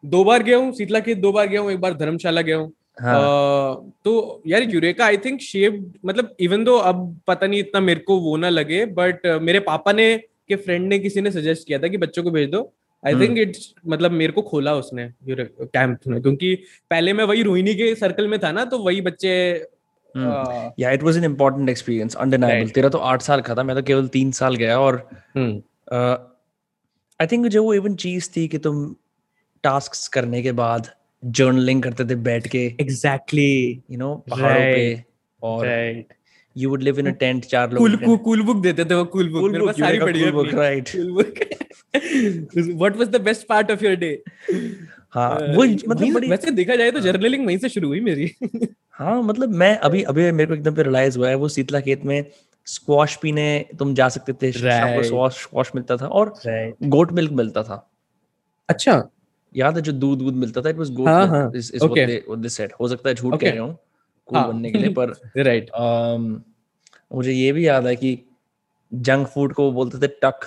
दो 0.04 0.22
बार 0.24 0.42
गया 0.42 0.56
हूँ 0.56 0.72
शीतला 0.74 1.00
खेत 1.00 1.18
दो 1.18 1.32
बार 1.32 1.46
गया 1.48 1.60
हूँ 1.60 1.72
एक 1.72 1.80
बार 1.80 1.94
धर्मशाला 1.98 2.40
गया 2.40 2.56
हूँ। 2.56 2.72
हाँ। 2.98 3.92
तो 4.04 4.42
यार 4.46 4.62
यूरेका 4.62 5.06
आई 5.06 5.16
थिंक 5.16 5.40
शेप 5.40 5.92
मतलब 6.04 6.34
इवन 6.40 6.64
दो 6.64 6.76
अब 6.76 7.20
पता 7.26 7.46
नहीं 7.46 7.60
इतना 7.60 7.80
मेरे 7.80 8.00
को 8.00 8.18
वो 8.18 8.36
ना 8.36 8.48
लगे 8.48 8.84
बट 8.94 9.26
मेरे 9.42 9.60
पापा 9.60 9.92
ने 9.92 10.16
के 10.48 10.56
फ्रेंड 10.56 10.88
ने 10.88 10.98
किसी 10.98 11.20
ने 11.20 11.30
सजेस्ट 11.30 11.66
किया 11.66 11.78
था 11.78 11.88
कि 11.88 11.96
बच्चों 11.96 12.22
को 12.22 12.30
भेज 12.30 12.50
दो। 12.50 12.60
आई 13.02 13.12
हम्म। 13.12 13.24
थिंक 13.24 13.38
इट्स 13.38 13.74
मतलब 13.86 14.10
मेरे 14.10 14.32
को 14.32 14.42
खोला 14.42 14.74
उसने 14.74 15.08
कैंप 15.28 16.06
में 16.06 16.20
क्योंकि 16.22 16.54
पहले 16.90 17.12
मैं 17.12 17.24
वही 17.24 17.42
रोहिणी 17.42 17.74
के 17.74 17.94
सर्कल 17.94 18.28
में 18.28 18.38
था 18.38 18.52
ना 18.52 18.64
तो 18.64 18.78
वही 18.78 19.00
बच्चे 19.00 19.32
हम्म। 20.14 20.70
Yeah 20.78 20.90
it 20.90 21.02
was 21.02 21.16
an 21.16 21.24
important 21.24 21.68
experience 21.68 22.14
undeniable 22.16 22.68
तेरा 22.70 22.88
तो 22.88 22.98
आठ 23.10 23.22
साल 23.22 23.40
का 23.40 23.54
था 23.54 23.62
मैं 23.62 23.76
तो 23.76 23.82
केवल 23.82 24.08
तीन 24.08 24.30
साल 24.32 24.54
गया 24.54 24.78
और 24.80 24.96
हम्म, 25.36 25.62
आई 27.20 27.26
थिंक 27.26 27.46
जो 27.46 27.62
वो 27.64 27.74
इवन 27.74 27.94
चीज़ 27.96 28.30
थी 28.36 28.46
कि 28.48 28.58
तुम 28.58 28.94
टास्क 29.64 30.12
करने 30.12 30.42
के 30.42 30.52
बाद 30.52 30.88
जर्नलिंग 31.26 31.82
करते 31.82 32.04
थे 32.04 32.14
बैठ 32.14 32.46
के 32.48 32.66
एग्जैक्टली 32.80 33.82
यू 33.90 33.98
नो 33.98 34.14
पहाड़ों 34.30 34.62
पे 34.62 35.04
और 35.42 35.66
right 35.66 36.14
you 36.56 36.70
would 36.70 36.82
live 36.82 36.98
in 36.98 37.06
a 37.06 37.10
tent 37.10 37.44
चार 37.44 37.72
लोग 37.72 38.04
कूल 38.04 38.16
कूल 38.16 38.42
बुक 38.42 38.62
देते 38.62 38.84
थे 38.84 38.94
वो 38.94 39.04
कूल 39.04 39.28
बुक 39.28 39.50
मेरे 39.50 39.66
पास 39.66 39.80
सारी 39.80 39.98
पड़ी 39.98 40.20
है 40.20 40.30
book 40.32 40.46
right 40.54 40.88
cool 40.88 41.12
book 41.12 42.74
what 42.76 42.96
was 42.96 43.08
the 43.08 43.20
best 43.20 43.46
part 43.46 43.70
of 43.70 43.84
your 43.84 43.94
day 43.94 44.22
हाँ 45.12 45.30
वो 45.30 45.64
मतलब 45.64 46.12
बड़ी 46.12 46.28
वैसे 46.28 46.50
देखा 46.50 46.76
जाए 46.76 46.90
तो 46.90 47.00
जर्नलिंग 47.00 47.46
वहीं 47.46 47.58
से 47.58 47.68
शुरू 47.68 47.88
हुई 47.88 48.00
मेरी। 48.00 48.32
हाँ 48.92 49.22
मतलब 49.22 49.48
मैं 49.48 49.78
अभी 49.78 50.02
अभी 50.02 50.32
मेरे 50.32 50.48
को 50.48 50.54
एकदम 50.54 50.74
पे 50.74 50.82
रियलाइज़ 50.82 51.18
हुआ 51.18 51.28
है 51.28 51.34
वो 51.34 51.48
शीतला 51.48 51.80
खेत 51.80 52.04
में 52.04 52.24
स्क्वाश 52.66 53.16
पीने 53.16 53.66
तुम 53.78 53.94
जा 53.94 54.08
सकते 54.08 54.32
थे 54.32 54.52
शाम 54.52 54.94
को 54.94 55.02
स्क्वाश 55.02 55.32
स्क्वाश 55.32 55.72
मिलता 55.74 55.96
था 55.96 56.06
और 56.06 56.34
गोट 56.82 57.12
मिल्क 57.12 57.32
मिलता 57.32 57.62
था। 57.62 57.90
अच्छा। 58.68 59.08
याद 59.56 59.76
है 59.76 59.82
जो 59.82 59.92
दूध 59.92 60.18
दूध 60.18 60.34
मिलता 60.34 60.62
था? 60.62 60.68
इट 60.68 60.76
वाज 60.76 60.90
गोट 60.90 61.08
हाँ, 61.08 61.26
हाँ, 61.26 61.52
okay. 61.52 61.82
What 61.82 62.06
they 62.06 62.24
what 62.28 62.38
they 62.38 62.48
said 62.48 62.72
हो 62.80 62.88
सकता 62.88 63.08
है 63.08 63.14
झूठ 63.14 63.34
Okay. 63.34 63.44
कह 63.44 63.54
रहा 63.54 63.64
हूँ 63.64 63.78
कूल 64.26 64.38
हाँ. 64.38 64.48
बनने 64.48 64.70
के 64.70 64.78
लिए 64.78 64.88
पर 64.88 65.10
राइट 65.36 65.70
um, 65.80 66.40
मुझे 67.12 67.32
ये 67.32 67.52
भी 67.52 67.68
याद 67.68 67.86
है 67.86 67.96
कि 67.96 68.18
जंक 68.94 69.26
फ़ूड 69.26 69.52
को 69.52 69.72
बोलते 69.72 69.98
थे 69.98 70.06
टक 70.06 70.40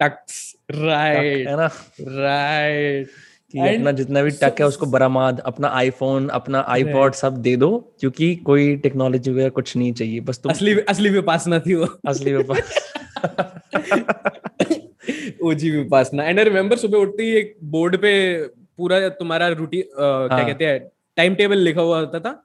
टक्स 0.00 0.56
राइट 0.70 1.48
है 1.48 1.56
ना? 1.56 1.70
राइट 2.00 3.08
कि 3.52 3.58
अपना 3.58 3.92
जितना 3.92 4.22
भी 4.22 4.30
टक 4.30 4.56
है 4.60 4.66
उसको 4.66 4.86
बरामद 4.86 5.40
अपना 5.40 5.68
आईफोन 5.68 6.28
अपना 6.28 6.64
आईपॉड 6.68 7.12
सब 7.12 7.36
दे 7.36 7.56
दो 7.56 7.94
क्योंकि 8.00 8.36
कोई 8.36 8.76
टेक्नोलॉजी 8.76 9.30
वगैरह 9.30 9.48
कुछ 9.48 9.76
नहीं 9.76 9.92
चाहिए। 9.92 10.20
बस 10.20 10.38
तुम 10.38 10.52
असली 10.52 10.80
असली 10.80 11.08
विपासना 11.08 11.58
थी 11.58 11.74
वो। 11.74 11.86
असली 12.06 12.32
व्यापार। 12.32 12.62
OG 15.44 15.70
Vipassana 15.70 16.24
and 16.24 16.38
I 16.38 16.44
remember 16.44 16.76
सुबह 16.76 16.98
उठते 16.98 17.22
ही 17.22 17.36
एक 17.36 17.56
बोर्ड 17.72 17.96
पे 17.96 18.12
पूरा 18.76 19.08
तुम्हारा 19.18 19.48
रूटीन 19.48 19.82
क्या 19.82 20.36
हाँ। 20.36 20.46
कहते 20.46 20.64
हैं 20.64 20.78
टाइम 21.16 21.34
टेबल 21.34 21.58
लिखा 21.58 21.80
हुआ 21.80 21.98
होता 22.00 22.20
था। 22.20 22.40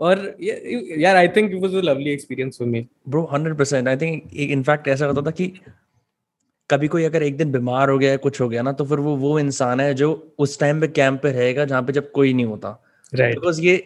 और 0.00 0.36
यार 0.40 1.16
I 1.16 1.28
think 1.36 1.52
it 1.52 1.60
was 1.62 1.74
a 1.74 1.80
lovely 1.82 2.10
experience 2.10 2.58
for 2.58 2.68
me 2.68 2.86
bro 3.08 3.22
hundred 3.32 3.56
percent 3.58 3.88
I 3.88 3.96
think 3.96 4.34
in fact 4.36 4.88
ऐसा 4.88 5.06
होता 5.06 5.22
था 5.22 5.30
कि 5.30 5.52
कभी 6.70 6.88
कोई 6.88 7.04
अगर 7.04 7.22
एक 7.22 7.36
दिन 7.36 7.52
बीमार 7.52 7.90
हो 7.90 7.98
गया 7.98 8.10
है 8.10 8.16
कुछ 8.16 8.40
हो 8.40 8.48
गया 8.48 8.62
ना 8.62 8.72
तो 8.72 8.84
फिर 8.84 8.98
वो 9.00 9.14
वो 9.16 9.38
इंसान 9.38 9.80
है 9.80 9.92
जो 9.94 10.10
उस 10.38 10.58
टाइम 10.60 10.80
पे 10.80 10.88
कैंप 10.88 11.20
पे 11.22 11.32
रहेगा 11.32 11.64
जहाँ 11.64 11.82
पे 11.82 11.92
जब 11.92 12.10
कोई 12.10 12.32
नहीं 12.32 12.46
होता। 12.46 12.70
राइट 13.14 13.34
बिकॉज़ 13.34 13.60
ये 13.62 13.76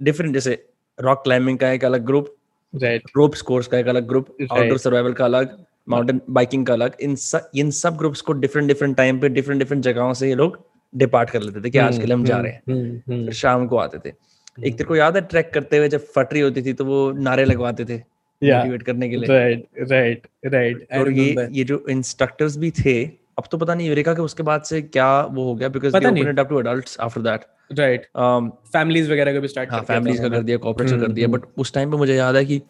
डिफरेंट 0.00 0.34
जैसे 0.34 0.64
रॉक 0.98 1.22
क्लाइंबिंग 1.24 1.58
का 1.58 1.70
एक 1.70 1.84
अलग 1.84 2.04
ग्रुप 2.06 2.34
राइट 2.74 3.10
रोप 3.16 3.34
कोर्स 3.46 3.66
का 3.66 3.78
एक 3.78 3.88
अलग 3.88 4.06
ग्रुप 4.08 4.26
Right. 4.28 4.52
आउटडोर 4.52 4.78
सर्वाइवल 4.78 5.12
का 5.12 5.24
अलग। 5.24 5.56
माउंटेन 5.88 6.20
बाइकिंग 6.30 6.66
का 6.66 6.72
अलग। 6.72 6.96
इन 7.00 7.14
सब 7.16 7.50
इन 7.56 7.70
सब 7.70 7.96
ग्रुप्स 7.96 8.20
को 8.20 8.32
डिफरेंट 8.34 8.68
डिफरेंट 8.68 8.96
टाइम 8.96 9.18
पे 9.20 9.28
डिफरेंट 9.28 9.58
डिफरेंट 9.58 9.82
जगहों 9.84 10.12
से 10.14 10.28
ये 10.28 10.34
लोग 10.34 10.58
डिपार्ट 10.94 11.30
कर 11.30 11.42
लेते 11.42 11.60
थे 11.60 11.70
कि 11.70 11.78
आज 11.78 11.98
के 11.98 12.06
लिए 12.06 12.14
हम 12.14 12.24
जा 12.24 12.36
रहे 12.38 12.52
हैं। 12.52 12.62
हैं 13.06 13.24
फिर 13.24 13.32
शाम 13.34 13.66
को 13.66 13.76
आते 13.76 13.98
थे। 13.98 14.12
एक 14.58 14.72
तेरे 14.72 14.84
को 14.84 14.96
याद 14.96 15.16
है 15.16 15.20
ट्रैक 15.30 15.50
करते 15.54 15.78
हुए 15.78 15.88
जब 15.88 16.04
फटरी 16.16 16.40
होती 16.40 16.62
थी 16.62 16.72
तो 16.72 16.84
वो 16.84 17.10
नारे 17.20 17.44
लगवाते 17.44 17.84
थे 17.84 17.96
मोटिवेट 18.42 18.82
करने 18.82 19.08
के 19.08 19.16
लिए? 19.16 19.28
राइट 19.28 19.90
राइट 19.90 20.26
राइट 20.46 20.86
और 20.98 21.10
ये 21.12 21.48
ये 21.52 21.64
जो 21.64 21.84
इंस्ट्रक्टर्स 21.90 22.56
भी 22.56 22.70
थे 22.78 23.02
अब 23.38 23.44
तो 23.52 23.58
पता 23.58 23.74
नहीं 23.74 23.88
यूरेका 23.88 24.14
के 24.14 24.22
उसके 24.22 24.42
बाद 24.42 24.62
से 24.62 24.80
क्या 24.82 25.08
वो 25.22 25.44
हो 25.44 25.54
गया 25.54 25.68
because 25.68 25.92
they. 25.92 26.06
Open 26.08 26.28
it 26.28 26.38
up 26.38 26.48
to 26.48 26.60
adults 26.60 26.96
after 27.00 27.20
that 27.20 27.44
right 27.78 28.06
um 28.20 28.48
families 28.72 29.10
वगैरह 29.12 29.32
का 29.32 29.40
भी 29.40 29.48
स्टार्ट 29.48 29.70
हाँ 29.72 29.80
फैमिलीज़ 29.82 30.20
का 30.22 30.28
कर 30.28 30.42
दिया 30.42 30.56
कॉर्पोरेट 30.58 30.90
का 30.90 30.96
कर 30.96 31.02
हम्म, 31.02 31.14
दिया 31.14 31.28
बट 31.28 31.40
उस 31.58 31.72
टाइम 31.74 31.90
पे 31.90 31.96
मुझे 31.96 32.14
याद 32.14 32.36
है 32.36 32.44
कि 32.44 32.60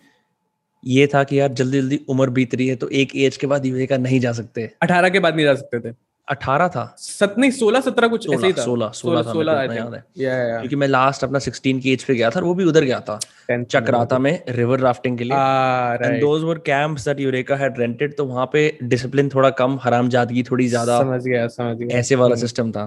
ये 0.86 1.06
था 1.06 1.22
कि 1.24 1.38
यार 1.40 1.52
जल्दी 1.52 1.80
जल्दी 1.80 2.00
उम्र 2.08 2.30
बीत 2.30 2.54
रही 2.54 2.66
है 2.68 2.76
तो 2.76 2.88
एक 2.90 3.14
एज 3.16 3.36
के 3.36 3.46
बाद 3.46 3.66
यूरेका 3.66 3.96
नहीं 3.98 4.20
जा 4.20 4.32
सकते। 4.32 4.70
18 4.82 5.10
के 5.10 5.20
बाद 5.20 5.36
नहीं 5.36 5.46
जा 5.46 5.54
सकते 5.54 5.80
थे। 5.80 5.94
अठारह 6.28 6.68
था। 6.68 6.84
सत 6.98 7.34
नहीं 7.38 7.50
16 7.50 7.80
17 7.82 8.08
कुछ 8.08 8.28
ऐसे 8.28 8.46
ही 8.46 8.52
था। 8.52 8.62
सोलह 8.62 8.90
सोलह 8.94 9.22
था 9.22 9.32
मेरे 9.32 9.34
को 9.34 9.40
16 9.40 9.60
I 9.60 9.64
इतना 9.64 9.74
think. 9.74 9.84
याद 9.84 9.94
है। 9.94 10.04
या 10.18 10.34
या 10.38 10.58
क्योंकि 10.58 10.76
मैं 10.76 10.88
लास्ट 10.88 11.24
अपना 11.24 11.38
16 11.38 11.80
की 11.80 11.92
एज 11.92 12.04
पे 12.04 12.14
गया 12.14 12.30
था 12.30 12.40
और 12.40 12.44
वो 12.44 12.54
भी 12.54 12.64
उधर 12.64 12.84
गया 12.84 13.00
था। 13.00 13.18
चक्राता 13.50 14.18
में 14.18 14.42
रिवर 14.50 14.80
राफ्टिंग 14.80 15.18
के 15.18 15.24
लिए। 15.24 15.36
And. 15.36 16.20
Those 16.20 16.42
were 16.42 16.58
camps 16.66 17.04
that 17.04 17.20
Eureka 17.20 17.56
had 17.56 17.78
rented 17.78 18.16
तो 18.16 18.24
वहाँ 18.26 18.46
पे 18.52 18.62
डिसिप्लिन 18.84 19.28
थोड़ा 19.34 19.50
कम 19.58 19.78
हरामजादगी 19.82 20.42
थोड़ी 20.42 20.68
ज़्यादा 20.68 21.00
समझ 21.00 21.22
गया 21.24 21.46
समझ 21.48 21.76
गया। 21.76 21.98
ऐसे 21.98 22.14
वाला 22.14 22.36
सिस्टम 22.36 22.70
था। 22.72 22.86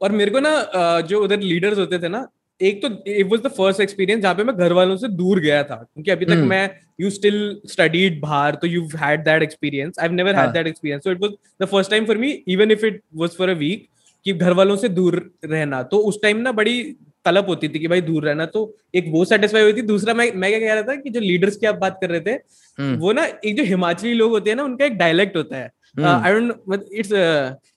और 0.00 0.12
मेरे 0.12 0.30
को 0.30 0.40
ना 0.40 1.00
जो 1.00 1.22
उधर 1.24 1.40
लीडर्स 1.40 1.78
होते 1.78 1.98
थे 1.98 2.08
ना 2.08 2.26
एक 2.62 2.80
तो 2.82 2.88
it 3.10 3.26
was 3.26 3.40
the 3.40 3.48
first 3.52 3.80
experience 3.80 4.22
जहाँ 4.22 4.34
पे 4.34 4.44
मैं 4.44 4.56
घर 4.56 4.72
वालों 4.72 4.96
से 4.96 5.08
दूर 5.10 5.40
गया 5.40 5.62
था 5.64 5.76
क्योंकि 5.76 6.10
अभी 6.10 6.24
तक 6.24 6.32
हम्म। 6.32 6.48
मैं 6.48 6.70
यू 7.00 7.10
स्टिल 7.10 7.38
स्टडीड 7.68 8.20
बाहर 8.20 8.54
तो 8.54 8.66
you 8.66 8.88
had 8.96 9.24
that 9.24 9.42
experience 9.42 9.98
I 10.00 10.08
never 10.10 10.36
had. 10.36 10.50
That 10.52 10.66
experience 10.66 11.04
so 11.04 11.10
it 11.10 11.22
was 11.22 11.32
the 11.62 11.66
first 11.66 11.90
time 11.90 12.04
for 12.06 12.18
me 12.18 12.30
even 12.48 12.70
if 12.70 12.84
it 12.86 13.02
was 13.16 13.36
for 13.38 13.48
a 13.48 13.54
week 13.58 13.88
कि 14.26 14.32
घर 14.32 14.52
वालों 14.52 14.76
से 14.76 14.88
दूर 14.90 15.14
रहना 15.44 15.82
तो 15.84 15.98
उस 16.08 16.20
टाइम 16.22 16.36
ना 16.38 16.52
बड़ी 16.52 16.82
तलब 17.24 17.48
होती 17.48 17.68
थी 17.68 17.78
कि 17.78 17.88
भाई 17.88 18.00
दूर 18.00 18.24
रहना 18.24 18.46
तो 18.46 18.60
एक 18.94 19.04
वो 19.08 19.24
सेटिस्फाई 19.24 19.62
हुई 19.62 19.72
थी 19.72 19.82
दूसरा 19.88 20.14
मैं 20.14 20.30
मैं 20.34 20.50
क्या 20.50 20.60
कह 20.60 20.74
रहा 20.74 20.82
था 20.82 20.94
कि 20.96 21.10
जो 21.10 21.20
लीडर्स 21.20 21.56
की 21.56 21.66
आप 21.66 21.74
बात 21.76 21.98
कर 22.00 22.10
रहे 22.10 22.20
थे 22.20 22.32
हम्म, 22.32 22.94
वो 22.96 23.12
ना 23.12 23.24
एक 23.44 23.56
जो 23.56 23.64
हिमाचली 23.64 24.14
लोग 24.14 24.30
होते 24.30 24.50
हैं 24.50 24.56
ना 24.56 24.64
उनका 24.64 24.84
एक 24.84 24.96
डायलेक्ट 24.98 25.36
होता 25.36 25.56
है। 25.56 25.70
आई 25.98 26.32
डोंट 26.32 26.84
इट्स 26.92 27.12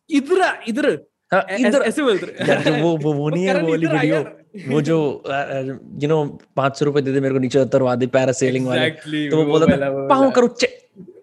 इधर 0.10 0.42
इधर 0.68 0.88
इधर 1.60 1.82
ऐसे 1.82 2.04
बोलते 2.04 2.26
हैं। 2.26 2.48
यार 2.50 2.82
वो 2.82 2.98
वो 2.98 3.14
वो 3.14 3.30
नहीं 3.30 3.46
है 3.46 3.62
वो 3.62 3.70
वाली 3.70 3.88
वीडियो 3.88 4.20
वो 4.70 4.82
जो 4.82 5.24
यू 6.02 6.08
नो 6.08 6.24
पाँच 6.56 6.80
सौ 6.80 6.86
रुपए 6.86 7.02
दे 7.02 7.12
दे 7.12 7.20
मेरे 7.20 7.34
को 7.34 7.40
नीचे 7.40 7.60
उतरवा 7.60 7.96
दे 7.96 8.08
पैरासेलिंग 8.08 8.68
वाले। 8.68 8.90
तो 9.30 9.44
वो 9.44 9.60
था 9.60 10.08
पाँव 10.08 10.32
कर 10.32 10.42
उच्चे 10.42 10.68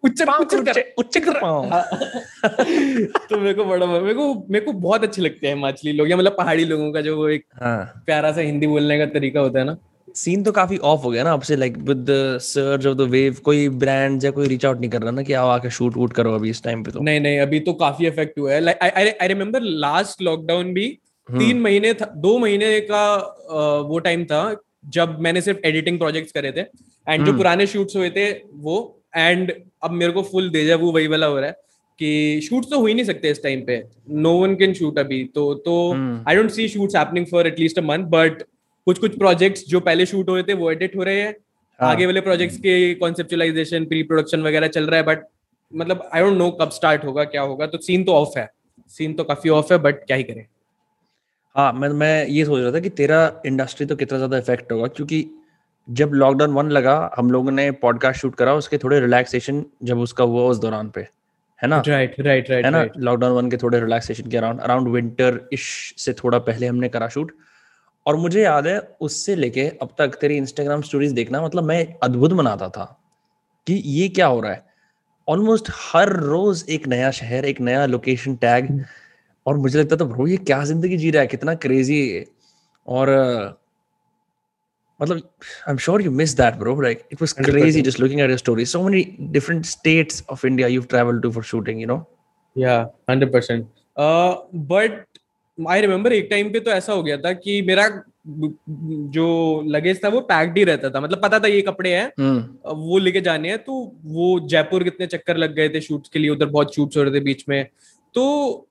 उच्चे 0.04 0.24
पाँव 0.24 0.44
कर 0.44 0.58
उच्चे 0.58 0.94
उच्चे 0.98 1.20
कर 1.20 1.32
पाँव। 1.32 1.70
तो 3.30 3.38
मेरे 3.38 3.54
को 3.54 3.64
बड़ा 3.64 3.86
मेरे 3.86 4.14
को 4.14 4.46
मेरे 4.50 4.64
को 4.64 4.72
बहुत 4.72 5.02
अच्छे 5.02 5.22
लगते 5.22 5.46
हैं 5.46 5.54
हिमाचली 5.54 5.92
लोग 5.92 6.10
या 6.10 6.16
मतलब 6.16 6.34
पहाड़ी 6.38 6.64
लोगों 6.64 6.92
का 6.92 7.00
जो 7.00 7.16
वो 7.16 7.28
एक 7.28 7.44
हाँ। 7.62 8.02
प्यारा 8.06 8.32
सा 8.32 8.40
हिंदी 8.40 8.66
बोलने 8.66 8.98
का 8.98 9.06
तरीका 9.06 9.40
होता 9.40 9.58
है 9.58 9.64
ना। 9.64 9.76
सीन 10.14 10.42
तो 10.42 10.52
काफ़ी 10.52 10.76
ऑफ़ 10.84 11.00
हो 11.00 11.10
गया 11.10 11.24
ना 11.24 11.32
अब 11.32 11.42
से 11.42 11.56
like 11.56 11.76
with 11.80 11.98
the 12.00 12.38
surge 12.42 12.86
of 12.86 12.96
the 12.96 13.08
wave 13.10 13.36
कोई 13.44 13.68
ब्रांड 13.76 14.24
या 14.24 14.30
कोई 14.30 14.46
रीच 14.48 14.64
आउट 14.66 14.80
नहीं 14.80 14.90
कर 14.90 15.02
रहा 15.02 15.10
ना 15.10 15.22
कि 15.22 15.32
आओ 15.34 15.48
आके 15.48 15.70
शूट 15.70 15.96
वूट 15.96 16.12
करो 16.12 16.34
अभी 16.34 16.50
इस 16.50 16.62
टाइम 16.62 16.82
पे 16.82 16.90
तो 16.90 17.00
नहीं 17.00 17.20
नहीं 17.20 17.38
अभी 17.40 17.60
तो 17.60 17.72
काफ़ी 17.80 18.06
इफ़ेक्ट 18.06 18.38
हुआ 18.38 18.52
है 18.52 18.60
like 18.60 18.82
I 18.84 19.08
I 19.10 19.28
remember 19.28 19.62
last 19.80 20.22
lockdown 20.22 20.72
भी 20.74 20.86
हम्म। 21.28 21.38
तीन 21.38 21.60
महीने 21.60 21.92
था 21.94 22.12
दो 22.18 22.38
महीने 22.38 22.80
का 22.82 23.04
वो 23.88 23.98
टाइम 24.00 24.24
था 24.24 24.42
जब 24.90 25.16
मैंने 25.20 25.40
सिर्फ़ 25.40 25.66
एडिटिंग 25.66 25.98
प्रोजेक्ट्स 25.98 26.32
करे 26.32 26.52
थे 26.52 26.60
एंड 26.60 27.18
जो 27.18 27.26
हम्म। 27.26 27.36
पुराने 27.36 27.66
शूट्स 27.66 27.96
हुए 27.96 28.10
थे 28.10 28.30
वो 28.60 28.78
एंड 29.16 29.52
अब 29.82 29.90
मेरे 29.92 30.12
को 30.12 30.22
फुल 30.24 30.48
देजा 30.50 30.76
वो 30.76 30.92
वही 30.92 31.06
वाला 31.08 31.26
हो 31.26 31.38
रहा 31.38 31.46
है 31.46 31.56
कि 31.98 32.40
शूट्स 32.42 32.70
तो 32.70 32.78
हो 32.78 32.86
ही 32.86 32.94
नहीं 32.94 33.04
सकते 33.04 33.30
इस 33.30 33.42
टाइम 33.42 33.60
पे 33.62 33.82
नो 34.18 34.32
वन 34.34 34.54
कैन 34.56 34.72
शूट 34.74 34.98
अभी 34.98 35.24
तो 35.34 35.52
तो। 35.66 35.74
I 36.28 36.36
don't 36.36 36.50
see 36.50 36.68
shoots 36.68 36.96
happening 36.96 37.26
for 37.26 37.46
at least 37.46 37.78
a 37.78 37.82
month 37.84 38.04
but 38.10 38.42
कुछ 38.86 38.98
कुछ 38.98 39.18
प्रोजेक्ट्स 39.18 39.64
जो 39.68 39.80
पहले 39.80 40.06
शूट 40.06 40.28
हुए 40.28 40.42
थे 40.42 40.54
वो 40.54 40.70
एडिट 40.70 40.96
हो 40.96 41.02
रहे 41.02 41.20
हैं। 41.20 41.34
हाँ। 41.80 41.90
आगे 41.90 42.06
वाले 42.06 42.20
प्रोजेक्ट्स 42.20 42.56
के 42.58 42.94
कॉन्सेप्चुअलाइजेशन 42.94 43.84
प्री 43.84 44.02
प्रोडक्शन 44.02 44.42
वगैरह 44.42 44.68
चल 44.68 44.86
रहा 44.86 45.00
है 45.00 45.06
बट 45.06 45.26
मतलब 45.72 46.08
आई 46.14 46.22
डोंट 46.22 46.36
नो 46.38 46.50
कब 46.60 46.70
स्टार्ट 46.70 47.04
होगा 47.04 47.24
क्या 47.26 47.42
होगा। 47.42 47.66
तो 47.66 47.78
सीन 47.80 48.04
तो 48.04 48.14
ऑफ़ 48.14 48.38
है। 48.38 48.48
सीन 48.90 49.14
तो 49.14 49.24
काफ़ी 49.24 49.50
ऑफ़ 49.50 49.72
है 49.72 49.78
बट 49.78 50.04
क्या 50.06 50.16
ही 50.16 50.22
करें। 50.22 50.44
हाँ 51.56 51.72
मैं 51.72 51.88
मैं 51.90 52.26
ये 52.26 52.44
सोच 52.44 52.60
रहा 52.62 52.72
था 52.72 52.80
कि 52.80 52.90
तेरा 52.90 53.20
इंडस्ट्री 53.46 53.86
तो 53.86 53.96
कितना 53.96 54.18
ज़्यादा 54.18 54.38
इफ़ेक्ट 54.38 54.72
होगा 54.72 54.86
क्योंकि 54.88 55.24
जब 55.88 56.10
लॉकडाउन 56.14 56.52
वन 56.52 56.70
लगा 56.70 56.94
हम 57.16 57.30
लोगों 57.30 57.50
ने 57.50 57.70
पॉडकास्ट 57.80 58.20
शूट 58.20 58.34
करा 58.34 58.54
उसके 58.54 58.78
थोड़े 58.78 59.00
रिलैक्सेशन 59.00 59.64
जब 59.82 59.98
उसका 60.00 60.24
हुआ 60.24 60.42
उस 60.50 60.58
दौरान 60.58 60.90
पे 60.90 61.00
है 61.60 61.68
ना? 61.68 61.82
राइट 61.88 62.14
राइट 62.20 62.50
राइट 62.50 62.64
है 62.64 62.70
ना? 62.70 62.84
लॉकडाउन 62.98 63.32
वन 63.32 63.50
के 63.50 63.56
थोड़े 63.56 63.80
रिलैक्सेशन 63.80 64.30
के 64.30 64.36
अराउंड 64.36 64.60
अराउंड 64.60 64.88
विंटर 64.88 65.40
इश 65.52 65.94
से 65.98 66.12
थोड़ा 66.14 66.38
पहले 66.40 66.66
हमने 66.66 66.88
करा 66.88 67.08
शूट 67.08 67.32
और 68.06 68.16
मुझे 68.16 68.42
याद 68.42 68.66
है 68.66 68.78
उससे 69.00 69.34
लेके 69.36 69.68
अब 69.82 69.94
तक 69.98 70.16
तेरी 70.20 70.36
इंस्टाग्राम 70.36 70.82
स्टोरीज 70.82 71.12
देखना 71.12 71.42
मतलब 71.42 71.64
मैं 71.64 71.94
अद्भुत 72.02 72.32
मनाता 72.32 72.68
था 72.68 72.84
कि 73.66 73.74
ये 73.74 74.08
क्या 74.08 74.26
हो 74.26 74.40
रहा 74.40 74.52
है। 74.52 74.64
ऑलमोस्ट 75.28 75.70
हर 75.70 76.12
रोज 76.12 76.64
एक 76.68 76.86
नया 76.88 77.10
शहर 77.10 77.44
एक 77.44 77.60
नया 77.60 77.86
लोकेशन 77.86 78.36
टैग 78.36 78.84
और 79.46 79.56
मुझे 79.56 79.78
लगता 79.78 79.96
था 79.96 80.04
ब्रो 80.04 80.26
ये 80.26 80.36
क्या 80.36 80.62
ज़िंदगी 80.64 80.96
जी 80.96 81.10
रहा 81.10 81.20
है? 81.20 81.26
कितना 81.26 81.54
क्रेजी 81.54 82.08
है 82.08 82.24
और 82.86 83.08
मतलब 85.02 85.16
I 85.16 85.70
am 85.72 85.76
sure 85.76 86.02
you 86.02 86.10
miss 86.10 86.36
that 86.36 86.54
bro 86.54 86.80
like 86.80 87.02
it 87.12 87.22
was 87.22 87.32
crazy 87.32 87.82
just 87.82 88.00
looking 88.00 88.20
at 88.20 88.28
your 88.28 88.38
story 88.38 88.64
so 88.64 88.82
many 88.82 89.16
different 89.20 89.64
states 89.64 90.24
of 90.30 90.46
India 90.46 90.68
you 90.68 90.82
travelled 90.82 91.22
to 91.22 91.30
for 91.30 91.42
shooting 91.42 91.80
you 91.80 91.86
know 91.86 92.04
yeah 92.58 92.80
hundred 93.10 93.32
percent 93.32 93.66
but 94.54 95.11
I 95.58 95.80
remember 95.80 96.12
एक 96.12 96.28
time 96.30 96.50
पे 96.52 96.60
तो 96.60 96.70
ऐसा 96.70 96.92
हो 96.92 97.02
गया 97.02 97.16
था 97.16 97.32
कि 97.34 97.60
मेरा 97.62 97.88
जो 98.26 99.26
लगेज 99.66 100.02
था 100.04 100.08
वो 100.08 100.20
पैक्ड 100.22 100.58
ही 100.58 100.64
रहता 100.64 100.90
था। 100.90 101.00
मतलब 101.00 101.20
पता 101.22 101.38
था 101.40 101.48
ये 101.48 101.60
कपड़े 101.62 101.94
हैं 101.94 102.06
हम्म। 102.20 102.74
वो 102.78 102.98
लेके 102.98 103.20
जाने 103.20 103.48
हैं 103.48 103.58
तो 103.58 103.74
वो 104.04 104.38
जयपुर 104.48 104.84
कितने 104.84 105.06
चक्कर 105.06 105.36
लग 105.36 105.54
गए 105.54 105.68
थे 105.68 105.80
शूट्स 105.80 106.08
के 106.08 106.18
लिए 106.18 106.30
उधर 106.30 106.46
बहुत 106.48 106.74
शूट्स 106.74 106.96
हो 106.96 107.02
रहे 107.02 107.14
थे 107.14 107.20
बीच 107.24 107.44
में। 107.48 107.64
तो 108.14 108.68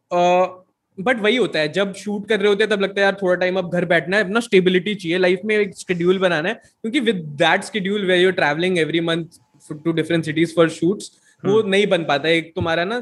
बट 0.98 1.22
वही 1.22 1.36
होता 1.36 1.60
है 1.60 1.72
जब 1.74 1.94
शूट 1.96 2.28
कर 2.30 2.40
रहे 2.40 2.50
होते 2.50 2.64
हैं 2.64 2.72
तब 2.72 2.82
लगता 2.82 3.02
है 3.02 3.04
यार 3.04 3.18
थोड़ा 3.22 3.36
टाइम 3.36 3.58
अब 3.58 3.72
घर 3.72 3.86
बैठना 3.86 4.18
है 4.18 4.24
अपना 4.24 4.40
स्टेबिलिटी 4.40 4.96
चाहिए 4.96 5.18
लाइफ 5.18 5.42
में 5.46 5.58
एक 5.58 5.76
शेड्यूल 5.78 6.20
बनाना 6.20 6.50
है 6.50 6.56
क्योंकि 6.56 7.00
with 7.00 7.16
that 7.40 7.64
schedule 7.64 8.06
way 8.06 8.18
you're 8.22 8.32
travelling 8.34 8.78
every 8.80 9.00
month 9.02 9.40
to 9.84 9.92
different 9.92 10.26
cities 10.26 10.54
for 10.56 10.70
shoots 10.70 11.12
वो 11.44 11.62
नहीं 11.64 11.86
बन 11.88 12.04
पाता। 12.06 12.30
एक 12.30 12.52
तुम्हारा 12.56 12.84
ना 12.86 13.02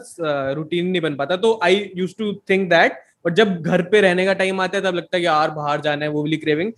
रूटीन 0.53 0.87
नहीं 0.87 1.01
बन 1.01 1.15
पाता। 1.15 1.35
तो 1.37 1.59
I 1.63 1.89
use 1.97 2.13
to 2.19 2.33
think 2.49 2.69
that 2.69 2.99
और 3.25 3.33
जब 3.33 3.61
घर 3.61 3.81
पे 3.81 4.01
रहने 4.01 4.25
का 4.25 4.33
टाइम 4.33 4.61
आता 4.61 4.77
है 4.77 4.83
तब 4.83 4.95
लगता 4.95 5.17
है 5.17 5.21
कि 5.21 5.25
यार 5.27 5.51
बाहर 5.51 5.81
जाना 5.81 6.05
है 6.05 6.11
वो 6.11 6.23
वाली 6.23 6.37
क्रेविंग 6.37 6.71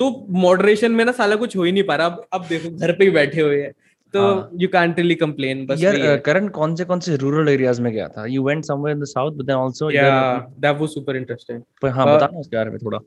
तो 0.00 0.10
मॉडरेशन 0.40 0.92
में 0.92 1.04
ना 1.04 1.12
साला 1.12 1.36
कुछ 1.36 1.56
हो 1.56 1.62
ही 1.62 1.72
नहीं 1.72 1.82
पा 1.84 1.94
रहा। 1.96 2.06
अब 2.06 2.26
अब 2.32 2.44
देखो 2.48 2.70
घर 2.76 2.92
पे 2.92 3.04
ही 3.04 3.10
बैठे 3.10 3.40
हुए 3.40 3.62
हैं। 3.62 3.72
तो। 4.14 4.20
यू 4.60 4.68
कांट 4.68 4.98
रियली 4.98 5.14
कंप्लेन 5.14 5.64
बस 5.66 5.82
यार 5.82 6.16
करण 6.26 6.48
कौन 6.48 6.74
से 6.76 6.84
कौन 6.84 7.00
से 7.00 7.16
रूरल 7.16 7.48
एरियाज़ 7.48 7.80
में 7.82 7.92
गया 7.92 8.08
था? 8.08 8.26
You 8.26 8.44
went 8.44 8.64
somewhere 8.64 8.96
in 8.96 9.02
the 9.02 9.06
south 9.06 9.32
but 9.32 9.44
then 9.44 9.56
also 9.56 9.90
yeah 9.90 10.38
that 10.64 10.80
was 10.82 10.94
super 10.98 11.16
interesting. 11.20 11.60
पर 11.82 11.88
हाँ 11.88 12.06
Uh, 12.06 12.14
बता 12.16 12.26
ना 12.32 12.38
उसके 12.38 12.56
बारे 12.56 12.70
में 12.70 12.78
थोड़ा। 12.78 12.98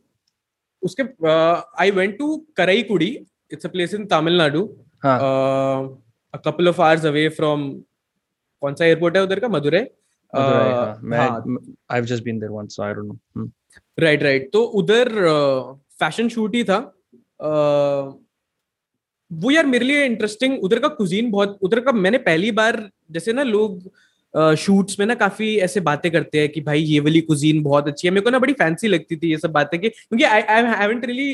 उसके 0.84 1.04
I 1.82 1.92
went 1.92 2.18
to 2.20 2.36
Karaikudi 2.58 3.10
it's 3.54 3.66
a 3.66 3.70
place 3.70 3.94
in 3.94 4.06
Tamil Nadu 4.06 4.68
हाँ। 5.04 5.18
A 6.34 6.38
couple 6.46 6.70
of 6.70 6.82
hours 6.82 7.06
away 7.06 7.28
from 7.30 7.72
कौन 8.62 8.76
सा 8.76 8.86
एयरपोर्ट 8.86 9.18
है 9.18 9.24
उधर 9.24 9.40
का? 9.40 9.48
Madurai? 9.48 9.80
Madurai, 9.80 9.88
I 10.36 12.02
just 12.02 12.24
been 12.24 12.40
there 12.40 12.52
once 12.52 12.76
so 12.76 12.84
I 12.84 12.94
don't 12.94 13.20
know 13.38 13.50
right 14.00 14.24
right 14.24 14.50
तो 14.54 14.64
उधर 14.82 15.10
फ़ैशन 16.00 16.30
शूट 16.30 16.56
ही 16.56 16.64
था। 16.64 16.78
वो 19.32 19.52
यार 19.52 19.66
मेरे 19.66 19.86
लिए 19.86 20.06
इंटरेस्टिंग 20.06 20.64
उधर 20.64 20.80
का 20.80 20.88
कुजीन 20.88 21.32
बहुत 21.32 21.58
उधर 21.62 21.80
का 21.80 21.92
मैंने 21.92 22.18
पहली 22.18 22.52
बार 22.52 22.90
जैसे 23.12 23.34
ना 23.34 23.44
लोग 23.44 23.92
शूट्स 24.58 25.00
में 25.00 25.06
ना 25.06 25.16
काफ़ी 25.16 25.56
ऐसे 25.60 25.80
बातें 25.80 26.12
करते 26.12 26.40
हैं 26.40 26.50
कि 26.50 26.62
भाई 26.62 26.82
ये 26.82 27.00
वाली 27.00 27.22
कुजीन 27.22 27.62
बहुत 27.64 27.88
अच्छी 27.88 28.08
है। 28.08 28.12
मेरे 28.14 28.24
को 28.24 28.30
ना 28.30 28.40
बड़ी 28.40 28.54
फैंसी 28.54 28.88
लगती 28.88 29.16
थी 29.18 29.30
ये 29.32 29.38
सब 29.38 29.52
बातें 29.52 29.80
कि 29.80 29.90
क्योंकि 29.90 30.24
I 30.24 30.42
I 30.42 30.64
haven't 30.76 31.06
really 31.06 31.34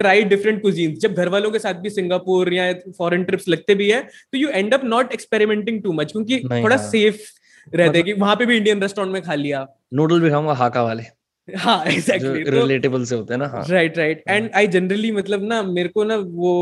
try 0.00 0.22
different 0.24 0.62
cuisine 0.62 0.94
जब 0.94 1.14
घर 1.14 1.28
वालों 1.28 1.50
के 1.50 1.58
साथ 1.58 1.74
भी 1.74 1.90
सिंगापुर 1.90 2.52
या 2.54 2.72
फॉरेन 2.98 3.24
ट्रिप्स 3.24 3.48
लगते 3.48 3.74
भी 3.74 3.90
है 3.90 4.02
तो 4.02 4.38
you 4.38 4.48
end 4.48 4.74
up 4.74 4.84
not 4.84 5.12
experimenting 5.12 5.82
too 5.82 5.92
much 5.92 6.12
क्योंकि 6.12 6.38
थोड़ा. 6.44 6.76
सेफ़ 6.76 7.20
रहते 7.72 8.02
कि 8.02 8.12
वहाँ 8.14 8.36
पे 8.36 8.46
भी 8.46 8.56
इंडियन 8.56 8.82
रेस्टोरेंट 8.82 9.12
में 9.12 9.22
खा 9.22 9.34
लिया। 9.34 9.66
नूडल 9.94 10.20
भी 10.20 10.30
खाऊँगा 10.30 10.52
हाका 10.54 10.82
वाले। 10.82 11.02
हाँ 11.48 11.84
एग्जैक्टली 11.86 12.42
रिलेटेबल 12.50 13.04
से 13.04 13.14
होते 13.14 13.34
हैं 13.34 13.38
ना 13.38 13.64
right 13.68 13.98
right 13.98 14.22
and 14.28 14.50
I 14.54 14.66
generally 14.66 15.10
मतलब 15.12 15.42
ना 15.44 15.62
मेरे 15.62 15.88
को 15.88 16.04
ना 16.04 16.16
वो 16.16 16.54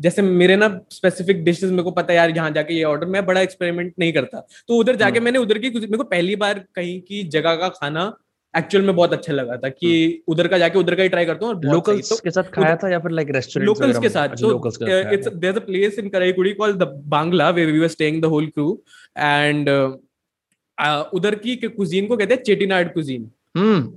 जैसे 0.00 0.22
मेरे 0.22 0.56
ना 0.56 0.68
स्पेसिफिक 0.92 1.44
डिशेस 1.44 1.70
मेरे 1.70 1.82
को 1.82 1.90
पता 1.90 2.12
है 2.12 2.16
यार 2.16 2.30
यहाँ 2.30 2.50
जाके 2.50 2.74
ये 2.74 2.82
ऑर्डर 2.84 3.06
मैं 3.06 3.24
बड़ा 3.26 3.40
एक्सपेरिमेंट 3.40 3.92
नहीं 3.98 4.12
करता। 4.12 4.40
तो 4.68 4.76
उधर 4.76 4.96
जाके 4.96 5.18
हाँ। 5.18 5.24
मैंने 5.24 5.38
उधर 5.38 5.58
की 5.58 5.70
मेरे 5.70 5.96
को 5.96 6.04
पहली 6.04 6.36
बार 6.36 6.64
कहीं 6.74 7.00
की 7.00 7.22
जगह 7.28 7.54
का 7.56 7.68
खाना 7.76 8.12
एक्चुअल 8.54 8.84
में 8.84 8.94
बहुत 8.96 9.12
अच्छा 9.12 9.32
लगा 9.32 9.56
था 9.56 9.68
कि 9.68 9.92
हाँ। 10.04 10.32
उधर 10.34 10.48
का 10.48 10.58
जाके 10.58 10.78
उधर 10.78 10.94
का 10.94 11.02
ही 11.02 11.08
ट्राई 11.08 11.24
करता 11.26 11.46
हूँ 11.46 11.60
लोकल्स 11.64 12.08
तो, 12.10 12.16
के 12.24 12.30
साथ 12.30 12.50
खाया 12.52 12.76
था 12.76 12.90
या 12.90 12.98
फिर 12.98 13.10
लाइक 13.10 13.30
रेस्टोरेंट 13.34 13.66
लोकल्स 13.66 13.98
के 13.98 14.08
साथ 14.08 14.36
तो 14.40 15.12
it's 15.12 15.28
there 15.28 15.56
a 15.56 15.64
place 15.66 15.98
in 15.98 16.08
Karaikudi 16.08 16.52
called 16.54 16.82
the 16.82 16.92
bungalow 17.08 17.50
where 17.50 17.70
we 17.70 17.78
were 17.78 17.88
staying 17.88 18.20
the 18.22 18.34
whole 18.34 18.46
crew 18.48 18.70
and 19.16 19.68
उधर 21.14 21.34
की 21.44 21.56
कुजीन 21.56 22.06
को 22.06 22.16
कहते 22.16 22.34
हैं 22.34 22.42
चेटीनाड 22.42 22.92
कुजीन 22.94 23.30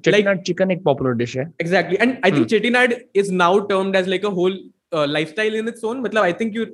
चेटीनाड 0.06 0.42
चिकन 0.44 0.72
एक 0.72 0.84
पॉपुलर 0.84 1.14
डिश 1.16 1.38
है 1.38 1.52
exactly 1.62 1.98
and 2.02 2.16
I 2.26 2.32
think 2.32 2.48
Chettinad 2.48 2.96
is 3.16 3.34
now 3.34 3.60
termed 3.74 3.96
as 3.96 4.08
like 4.08 4.26
a 4.26 4.30
whole 4.40 4.64
lifestyle 4.94 5.56
in 5.56 5.68
its 5.68 5.84
own 5.84 6.00
मतलब 6.02 6.24
I 6.24 6.34
think 6.42 6.56
you 6.56 6.66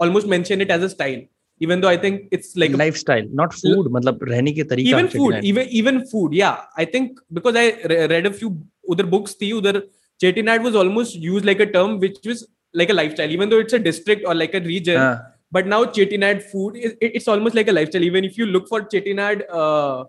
almost 0.00 0.28
mention 0.28 0.60
it 0.62 0.70
as 0.70 0.82
a 0.82 0.88
style 0.96 1.22
even 1.60 1.80
though 1.80 1.88
i 1.88 1.96
think 1.96 2.22
it's 2.36 2.56
like 2.60 2.72
lifestyle 2.78 3.26
not 3.40 3.52
food 3.58 3.90
matlab 3.96 4.22
rehne 4.30 4.48
ki 4.54 4.64
tarika 4.70 4.92
even 4.92 5.10
food 5.10 5.44
even 5.50 5.68
even 5.80 6.00
food 6.12 6.32
yeah 6.38 6.80
i 6.82 6.86
think 6.94 7.20
because 7.38 7.58
i 7.60 7.66
read 8.12 8.26
a 8.30 8.32
few 8.40 8.50
other 8.94 9.06
books 9.12 9.36
thi 9.42 9.50
udhar 9.58 9.74
chettinad 10.20 10.66
was 10.68 10.78
almost 10.80 11.14
used 11.26 11.46
like 11.50 11.62
a 11.66 11.68
term 11.76 11.94
which 12.04 12.18
was 12.30 12.42
like 12.80 12.90
a 12.94 12.98
lifestyle 13.00 13.36
even 13.36 13.52
though 13.52 13.62
it's 13.66 13.78
a 13.80 13.82
district 13.86 14.26
or 14.30 14.34
like 14.42 14.56
a 14.60 14.62
region 14.72 15.00
uh. 15.04 15.14
But 15.54 15.66
now 15.66 15.84
chettinad 15.96 16.42
food 16.42 16.76
is 16.76 16.92
it, 17.00 17.14
it's 17.18 17.28
almost 17.28 17.54
like 17.54 17.68
a 17.68 17.72
lifestyle. 17.72 18.02
Even 18.02 18.24
if 18.24 18.38
you 18.38 18.46
look 18.46 18.68
for 18.68 18.82
chettinad 18.94 19.46
uh, 19.62 20.04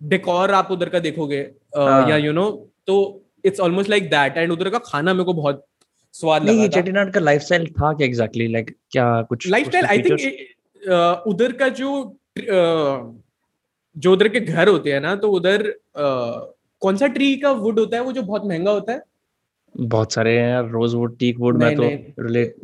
decor 0.00 0.50
आप 0.50 0.68
उधर 0.70 0.88
का 0.88 0.98
देखोगे 0.98 1.38
या 2.10 2.16
you 2.16 2.32
know 2.32 2.50
तो 2.86 2.96
it's 3.44 3.60
almost 3.60 3.90
like 3.90 4.04
that 4.10 4.36
and 4.36 4.52
उधर 4.52 4.68
का 4.70 4.78
खाना 4.78 5.14
मेरे 5.14 5.24
को 5.24 5.32
बहुत 5.32 5.64
स्वाद 6.12 6.42
लगा 6.42 6.52
नहीं 6.52 6.68
चेटीनाड 6.68 7.12
का 7.12 7.20
लाइफस्टाइल 7.20 7.66
था 7.80 7.92
क्या 7.92 8.06
एग्जैक्टली 8.06 8.46
लाइक 8.48 8.70
क्या 8.90 9.22
कुछ 9.22 9.48
लाइफस्टाइल 9.48 9.84
आई 9.84 10.02
थिंक 10.02 11.26
उधर 11.26 11.52
का 11.52 11.68
जो 11.80 11.90
जो 13.98 14.12
उधर 14.12 14.28
के 14.28 14.40
घर 14.40 14.68
होते 14.68 14.92
हैं 14.92 15.00
ना 15.00 15.14
तो 15.16 15.30
उधर 15.30 15.72
कौन 15.96 16.96
सा 16.96 17.06
ट्री 17.06 17.36
का 17.36 17.50
वुड 17.64 17.78
होता 17.78 17.96
है 17.96 18.02
वो 18.02 18.12
जो 18.12 18.22
बहुत 18.22 18.44
महँगा 18.46 18.70
होता 18.70 18.92
है? 18.92 19.02
बहुत 19.76 20.12
सारे 20.12 20.38
हैं 20.38 20.48
यार 20.50 20.68
रोज 20.70 20.94
वुड 20.94 21.18
टीक 21.18 21.38
वुड 21.38 21.62
में 21.62 21.76
तो 21.76 21.82
रिलेट 22.22 22.56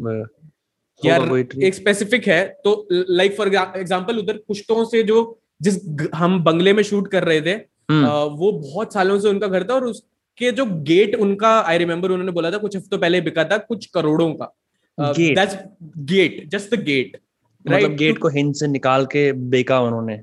यार 1.03 1.29
एक 1.37 1.75
स्पेसिफिक 1.75 2.27
है 2.29 2.45
तो 2.65 2.87
लाइक 2.91 3.37
फॉर 3.37 3.49
एग्जांपल 3.49 4.19
उधर 4.19 4.37
पुश्तों 4.49 4.85
से 4.85 5.03
जो 5.03 5.23
जिस 5.63 5.79
हम 6.15 6.43
बंगले 6.45 6.73
में 6.73 6.83
शूट 6.83 7.11
कर 7.11 7.25
रहे 7.25 7.41
थे 7.43 7.55
हम्म। 7.91 8.07
वो 8.37 8.51
बहुत 8.53 8.93
सालों 8.95 9.19
से 9.21 9.29
उनका 9.29 9.47
घर 9.47 9.65
था 9.65 9.75
और 9.75 9.85
उसके 9.85 10.51
जो 10.53 10.67
गेट 10.85 11.15
उनका 11.17 11.59
आई 11.61 11.79
रिमेम्बर 11.79 12.11
उन्होंने 12.11 12.33
बोला 12.33 12.51
था 12.51 12.59
कुछ 12.59 12.77
हफ्तों 12.77 12.99
पहले 12.99 13.21
बिका 13.21 13.45
था 13.45 13.59
कुछ 13.59 13.87
करोड़ों 13.87 14.33
का। 14.35 14.53
गेट 14.99 16.49
जस्ट 16.49 16.75
द 16.75 16.83
गेट 16.83 17.21
मतलब 17.65 17.95
गेट 17.97 18.19
को 18.19 18.29
हिंद 18.29 18.55
से 18.55 18.67
निकाल 18.67 19.07
के 19.07 19.31
बेका 19.51 19.81
उन्होंने। 19.81 20.21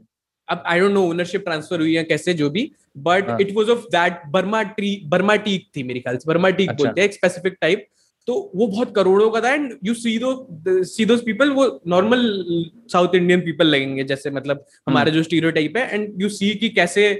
अब 0.47 0.63
I 0.65 0.79
don't 0.79 0.91
know 0.91 1.03
ownership 1.09 1.43
transfer 1.43 1.79
हुई 1.79 1.95
है 1.95 2.03
कैसे 2.03 2.33
जो 2.33 2.49
भी 2.49 2.71
but 2.99 3.41
it 3.41 3.55
was 3.55 3.69
of 3.69 3.85
that 3.91 4.21
Burma 4.27 4.61
tree 4.71 5.01
Burma 5.05 5.35
teak 5.35 5.67
थी 5.75 5.83
मेरे 5.83 5.99
ख्याल 5.99 6.17
से 6.17 6.27
बर्मा 6.27 6.49
टीक 6.49 6.69
अच्छा। 6.69 6.83
बोलते 6.83 7.01
हैं 7.01 7.07
एक 7.07 7.13
स्पेसिफिक 7.13 7.57
टाइप 7.61 7.87
तो 8.27 8.51
वो 8.55 8.67
बहुत 8.67 8.95
करोड़ों 8.95 9.29
का 9.31 9.41
था 9.41 9.53
and 9.53 9.77
you 9.83 9.93
see 9.93 10.17
those 10.19 10.33
see 10.83 11.05
those 11.05 11.21
people 11.21 11.49
वो 11.49 11.65
नॉर्मल 11.87 12.23
साउथ 12.91 13.15
इंडियन 13.15 13.41
पीपल 13.41 13.67
लगेंगे 13.67 14.03
जैसे 14.03 14.29
मतलब 14.29 14.65
हमारे 14.89 15.11
जो 15.11 15.23
स्टीरियोटाइप 15.23 15.77
है 15.77 15.93
एंड 15.93 16.21
यू 16.21 16.29
सी 16.29 16.53
कि 16.55 16.69
कैसे 16.69 17.11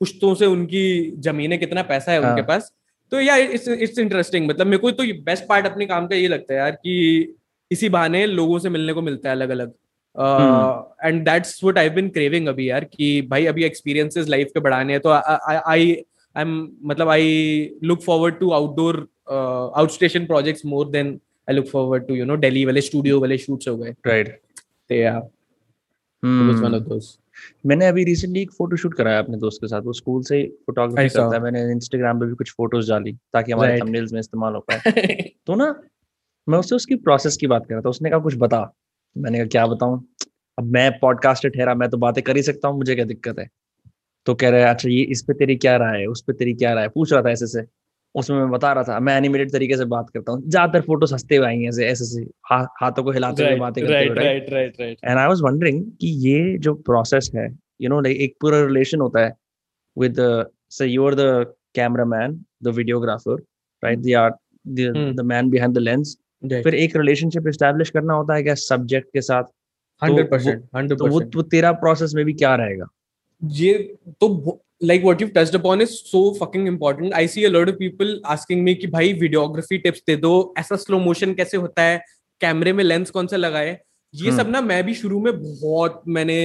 पुश्तों 0.00 0.34
से 0.34 0.46
उनकी 0.46 1.10
जमीनें 1.18 1.58
कितना 1.58 1.82
पैसा 1.82 2.12
है 2.12 2.18
उनके 2.18 2.40
हाँ। 2.40 2.42
पास। 2.42 2.72
तो 3.12 3.20
यार 3.20 3.40
इट्स 3.40 3.68
इट्स 3.68 3.98
इंटरेस्टिंग 3.98 4.48
मतलब 4.48 4.66
मेरे 4.66 4.78
को 4.78 4.90
तो 4.90 5.04
बेस्ट 5.22 5.44
पार्ट 5.48 5.66
अपने 5.66 5.86
काम 5.86 6.06
का 6.06 6.16
ये 6.16 6.28
लगता 6.28 6.54
है 6.54 6.60
यार 6.60 6.70
कि 6.70 7.34
इसी 7.70 7.88
बहाने 7.88 8.26
लोगों 8.26 8.58
से 8.58 8.68
मिलने 8.68 8.92
को 8.92 9.02
मिलता 9.02 9.28
है 9.28 9.36
अलग 9.36 9.50
अलग 9.50 9.72
and 11.04 11.24
that's 11.24 11.64
what 11.64 11.78
I 11.78 11.90
been 11.90 12.08
craving 12.08 12.48
अभी 12.48 12.70
यार 12.70 12.84
कि 12.84 13.22
भाई 13.22 13.46
अभी 13.46 13.64
एक्सपीरियंसेस 13.64 14.28
लाइफ 14.28 14.50
के 14.54 14.60
बढ़ाने 14.60 14.92
हैं 14.92 15.02
तो 15.02 15.10
आई 15.66 15.96
आई 16.38 16.44
एम 16.44 16.68
मतलब 16.82 17.08
I 17.08 17.78
look 17.84 18.02
forward 18.02 18.38
to 18.38 18.50
outdoor 18.50 19.06
outstation 19.30 20.26
projects 20.26 20.66
more 20.66 20.88
than 20.90 21.18
I 21.50 21.54
look 21.54 21.66
forward 21.66 22.06
to 22.08 22.14
you 22.14 22.24
know 22.24 22.36
Delhi 22.36 22.64
वाले 22.64 22.80
स्टूडियो 22.80 23.20
वाले 23.20 23.38
शूट्स 23.38 23.68
हो 23.68 23.76
गए। 23.76 23.94
राइट 24.06 24.28
तो 24.90 24.94
या 24.94 25.18
वाज 26.22 26.60
वन 26.60 26.74
ऑफ़ 26.74 26.82
दोस 26.82 27.18
मैंने 27.66 27.86
अभी 27.86 28.04
रिसेंटली 28.04 28.40
एक 28.42 28.52
फ़ोटो 28.52 28.76
शूट 28.76 28.94
कराया 28.94 29.18
अपने 29.18 29.36
दोस्त 29.36 29.60
के 29.60 29.68
साथ 29.68 29.82
वो 29.82 29.92
स्कूल 29.92 30.22
से 30.22 30.42
फोटोग्राफी 30.66 31.08
करता 31.08 31.36
है 31.36 31.42
मैंने 31.42 31.60
इंस्टाग्राम 31.72 32.20
पे 32.20 32.26
भी 32.26 32.34
कुछ 32.34 32.52
फ़ोटोज़ 32.52 32.90
डाली 32.90 33.12
ताकि 33.12 33.52
हमारे 33.52 33.72
right. 33.72 33.86
थंबनेल्स 33.86 34.12
में 34.12 34.20
इस्तेमाल 34.20 34.54
हो 34.54 34.60
पाए। 34.60 35.14
तो 35.46 35.54
ना 35.54 35.82
मैं 36.48 36.58
उससे 36.58 36.74
उसकी 36.74 36.94
प्रोसेस 36.94 37.36
की 37.36 37.46
बात 37.46 37.66
कर 37.66 37.74
रहा 37.74 37.82
था 37.82 37.88
उसने 37.88 38.10
कहा 38.10 38.18
कुछ 38.18 38.34
बता। 38.36 38.60
मैंने 39.16 39.38
कहा 39.38 39.46
क्या 39.46 39.66
बताऊँ? 39.66 40.02
अब 40.58 40.64
मैं 40.64 40.90
पॉडकास्टर 40.98 41.48
ठहरा 41.48 41.74
मैं 41.74 41.88
तो 41.90 41.96
बातें 41.96 42.24
कर 42.24 42.36
ही 42.36 42.42
सकता 42.42 42.68
हूँ 42.68 42.78
मुझे 42.78 42.94
क्या 42.94 43.04
दिक्कत 43.04 43.38
है? 43.38 43.48
तो 44.28 44.34
कह 44.34 44.50
रहे 44.50 44.62
अच्छा 44.64 44.88
ये 44.88 45.02
इस 45.12 45.22
पे 45.22 45.34
तेरी 45.34 45.54
क्या 45.56 45.76
राय 45.76 46.00
है? 46.00 46.06
उस 46.06 46.22
पे 46.22 46.32
तेरी 46.32 46.52
क्या 46.54 46.72
राय 46.74 46.82
है? 46.84 46.88
पूछ 46.94 47.12
रहा 47.12 47.22
था 47.22 47.30
ऐसे 47.30 47.46
से 47.46 47.62
उसमें 48.14 48.38
मैं 48.38 48.50
बता 48.50 48.72
रहा 48.72 48.82
था 48.84 48.98
मैं 49.00 49.16
एनिमेटेड 49.16 49.52
तरीके 49.52 49.76
से 49.76 49.84
बात 49.92 50.08
करता 50.14 50.32
हूँ। 50.32 50.42
ज़्यादातर 50.42 50.80
फ़ोटो 50.80 51.06
सस्ते 51.06 51.36
हुए 51.36 51.46
आई 51.46 51.64
ऐसे 51.68 51.86
ऐसे 51.86 52.04
से 52.04 52.20
हा, 52.50 52.58
हाथों 52.80 53.02
को 53.04 53.10
हिलाते 53.12 53.44
हुए 53.44 53.56
बातें 53.56 53.84
करते 53.84 54.04
हुए 54.06 54.90
एंड 55.04 55.18
आई 55.18 55.26
वाज 55.26 55.40
वंडरिंग 55.42 55.82
कि 56.00 56.08
ये 56.26 56.56
जो 56.58 56.74
प्रोसेस 56.88 57.30
है 57.34 57.46
यू 57.80 57.88
नो 57.88 58.00
लाइक 58.00 58.20
एक 58.20 58.36
पूरा 58.40 58.60
रिलेशन 58.64 59.00
होता 59.00 59.24
है 59.24 59.32
with 59.96 60.16
say 60.78 60.86
you 60.86 61.06
are 61.06 61.14
the 61.14 61.54
cameraman 61.74 62.38
the 62.62 62.74
videographer 62.76 63.42
right 63.82 63.98
the 63.98 64.14
art 64.18 64.34
the 65.16 65.26
man 65.26 65.50
behind 65.50 65.74
the 65.74 65.78
lens 65.78 66.16
फिर 66.44 66.74
एक 66.74 66.96
रिलेशनशिप 66.96 67.46
एस्टैब्लिश 67.48 67.90
करना 67.90 68.14
होता 68.14 68.34
है 68.34 68.42
क्या 68.42 68.54
सब्जेक्ट 68.66 69.08
के 69.12 69.20
साथ। 69.22 69.44
हंड्रेड 70.02 70.30
परसेंट 70.30 70.62
हंड्रेड 70.76 70.98
तो 70.98 71.06
वो, 71.06 71.20
वो 71.20 71.42
तेरा 71.44 71.72
प्रोसेस 71.80 72.12
में 72.14 72.24
भी 72.24 72.32
क्या 72.34 72.54
रहेगा? 72.56 72.86
ये 73.42 73.72
तो 74.20 74.60
like 74.80 75.02
what 75.02 75.20
you've 75.20 75.32
touched 75.34 75.54
upon 75.54 75.80
is 75.80 75.92
so 76.08 76.20
fucking 76.34 76.66
important. 76.68 77.12
I 77.12 77.26
see 77.26 77.44
a 77.46 77.50
lot 77.50 77.68
of 77.70 77.78
people 77.78 78.10
asking 78.34 78.62
me 78.64 78.74
कि 78.74 78.86
भाई 78.86 79.12
वीडियोग्राफी 79.20 79.78
टिप्स 79.78 80.02
दे 80.06 80.16
दो 80.16 80.32
ऐसा 80.58 80.76
स्लो 80.76 80.98
मोशन 81.00 81.34
कैसे 81.34 81.56
होता 81.56 81.82
है? 81.82 81.98
कैमरे 82.40 82.72
में 82.72 82.82
लेंस 82.84 83.10
कौन 83.10 83.26
सा 83.26 83.36
लगाए? 83.36 83.78
ये 84.14 84.32
सब 84.36 84.50
ना 84.50 84.60
मैं 84.60 84.82
भी 84.84 84.94
शुरू 84.94 85.20
में 85.20 85.32
बहुत 85.40 86.02
मैंने 86.08 86.36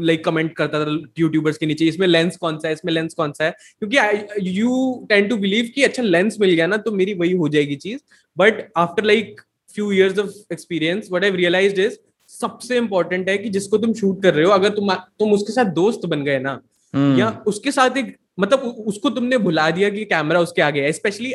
लाइक 0.00 0.24
कमेंट 0.24 0.52
करता 0.56 0.84
था 0.84 0.90
यूट्यूबर्स 1.18 1.58
के 1.58 1.66
नीचे 1.66 1.84
इसमें 1.88 2.06
लेंस 2.06 2.36
कौन 2.36 2.58
सा 2.58 2.68
है 2.68 2.74
इसमें 2.74 2.92
लेंस 2.92 3.14
कौन 3.14 3.32
सा 3.32 3.44
है? 3.44 3.54
क्योंकि 3.78 4.58
यू 4.58 5.06
टेन 5.08 5.28
टू 5.28 5.36
बिलीव 5.36 5.70
कि 5.74 5.84
अच्छा 5.84 6.02
लेंस 6.02 6.36
मिल 6.40 6.50
गया 6.50 6.66
ना 6.66 6.76
तो 6.76 6.92
मेरी 6.92 7.14
वही 7.14 7.32
हो 7.32 7.48
जाएगी 7.48 7.76
चीज़. 7.76 8.00
But 8.36 8.66
after 8.76 9.04
like 9.04 9.40
few 9.74 9.90
years 9.92 10.18
of 10.18 10.52
experience 10.52 11.08
what 11.12 11.24
I 11.24 11.30
realize 11.30 11.80
is 11.80 11.98
सबसे 12.36 12.76
इंपॉर्टेंट 12.76 13.28
है 13.28 13.36
कि 13.38 13.48
जिसको 13.50 13.78
तुम 13.78 13.92
शूट 13.94 14.22
कर 14.22 14.34
रहे 14.34 14.44
हो 14.44 14.50
अगर 14.52 14.68
तुम 14.72 14.94
तुम 15.18 15.32
उसके 15.32 15.52
साथ 15.52 15.72
दोस्त 15.74 16.06
बन 16.06 16.24
गए 16.24 16.38
ना 16.40 16.60
हम्म। 16.94 17.18
या 17.18 17.30
उसके 17.46 17.70
साथ 17.72 17.96
एक 17.96 18.16
मतलब 18.40 18.84
उसको 18.86 19.10
तुमने 19.10 19.38
भुला 19.38 19.70
दिया 19.70 19.88
कि 19.90 20.04
कैमरा 20.06 20.40
उसके 20.40 20.62
आगे 20.62 20.82
है 20.82 20.92
specially 20.92 21.34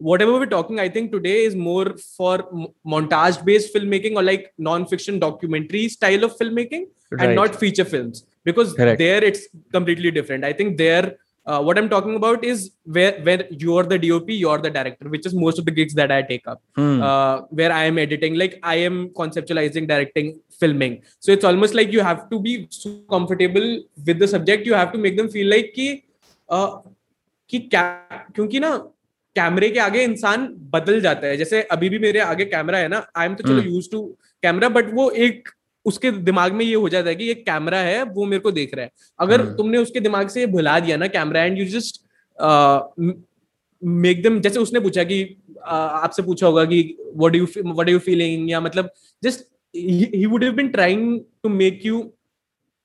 whatever 0.22 0.40
we 0.40 0.46
talking 0.46 0.80
I 0.80 0.88
think 0.90 1.10
today 1.12 1.32
is 1.44 1.56
more 1.58 1.94
for 2.18 2.48
montage 2.86 3.38
based 3.44 3.72
film 3.72 3.88
making 3.88 4.16
और 4.16 4.24
like 4.24 4.50
non 4.62 4.84
fiction 4.86 5.18
documentary 5.18 5.88
style 5.88 6.24
of 6.24 6.32
film 6.34 6.54
making 6.54 6.86
and 7.14 7.34
not 7.34 7.54
feature 7.56 7.84
film 7.86 8.10
because 8.46 8.74
there 8.78 9.24
it's 9.24 9.48
completely 9.72 10.10
different 10.12 10.44
I 10.44 10.52
think 10.52 10.76
there 10.76 11.14
uh, 11.50 11.60
what 11.66 11.78
i'm 11.78 11.88
talking 11.94 12.16
about 12.20 12.44
is 12.52 12.64
where 12.96 13.14
where 13.26 13.44
you're 13.62 13.86
the 13.92 13.98
dop 14.04 14.28
you're 14.42 14.60
the 14.66 14.72
director 14.78 15.08
which 15.14 15.26
is 15.30 15.34
most 15.44 15.58
of 15.60 15.64
the 15.68 15.74
gigs 15.78 15.94
that 16.00 16.12
i 16.18 16.20
take 16.32 16.46
up 16.52 16.60
hmm. 16.80 17.00
uh, 17.08 17.36
where 17.60 17.72
i 17.72 17.84
am 17.92 17.98
editing 18.06 18.36
like 18.42 18.58
i 18.62 18.76
am 18.90 18.98
conceptualizing 19.20 19.88
directing 19.92 20.28
filming 20.60 21.00
so 21.18 21.32
it's 21.36 21.48
almost 21.52 21.74
like 21.80 21.96
you 21.96 22.04
have 22.10 22.22
to 22.32 22.40
be 22.48 22.54
so 22.82 22.92
comfortable 23.16 23.68
with 24.06 24.18
the 24.24 24.28
subject 24.36 24.70
you 24.70 24.78
have 24.82 24.92
to 24.96 25.02
make 25.06 25.16
them 25.22 25.30
feel 25.36 25.50
like 25.56 25.72
कि 25.78 25.88
uh, 26.56 26.70
कि 27.50 27.58
क्या 27.72 27.82
क्योंकि 28.34 28.60
ना 28.60 28.76
कैमरे 29.36 29.68
के 29.70 29.78
आगे 29.80 30.02
इंसान 30.04 30.46
बदल 30.72 31.00
जाता 31.00 31.26
है 31.26 31.36
जैसे 31.36 31.62
अभी 31.74 31.88
भी 31.88 31.98
मेरे 31.98 32.20
आगे 32.20 32.44
कैमरा 32.44 32.78
है 32.78 32.88
ना 32.88 33.06
आई 33.16 33.26
एम 33.26 33.34
तो 33.34 33.48
चलो 33.48 33.62
यूज़ 33.62 33.90
टू 33.92 34.00
कैमरा 34.42 34.68
बट 34.76 34.92
वो 34.94 35.10
एक 35.26 35.48
उसके 35.88 36.10
दिमाग 36.24 36.52
में 36.52 36.64
ये 36.64 36.74
हो 36.74 36.88
जाता 36.88 37.08
है 37.08 37.14
कि 37.16 37.24
ये 37.24 37.34
कैमरा 37.34 37.78
है 37.80 38.02
वो 38.10 38.24
मेरे 38.26 38.40
को 38.40 38.50
देख 38.52 38.74
रहा 38.74 38.84
है। 38.84 38.90
अगर 39.18 39.44
तुमने 39.54 39.78
उसके 39.78 40.00
दिमाग 40.00 40.28
से 40.28 40.40
ये 40.40 40.46
भुला 40.46 40.78
दिया 40.80 40.96
ना 40.96 41.06
camera 41.08 41.42
and 41.44 41.58
you 41.58 41.64
just 41.78 42.02
make 43.82 44.22
them 44.22 44.40
जैसे 44.40 44.58
उसने 44.58 44.80
पूछा 44.80 45.04
कि 45.04 45.24
uh, 45.24 45.64
आपसे 45.64 46.22
पूछा 46.22 46.46
होगा 46.46 46.64
कि 46.64 46.82
what 47.14 47.32
do 47.32 47.38
you 47.38 47.46
what 47.64 47.86
are 47.86 47.90
you 47.90 47.98
feeling 47.98 48.50
या 48.50 48.60
मतलब 48.60 48.90
just 49.22 49.44
he 49.74 50.26
would 50.26 50.44
have 50.44 50.52
been 50.52 50.68
trying 50.68 51.20
to 51.42 51.48
make 51.48 51.86
you 51.86 52.02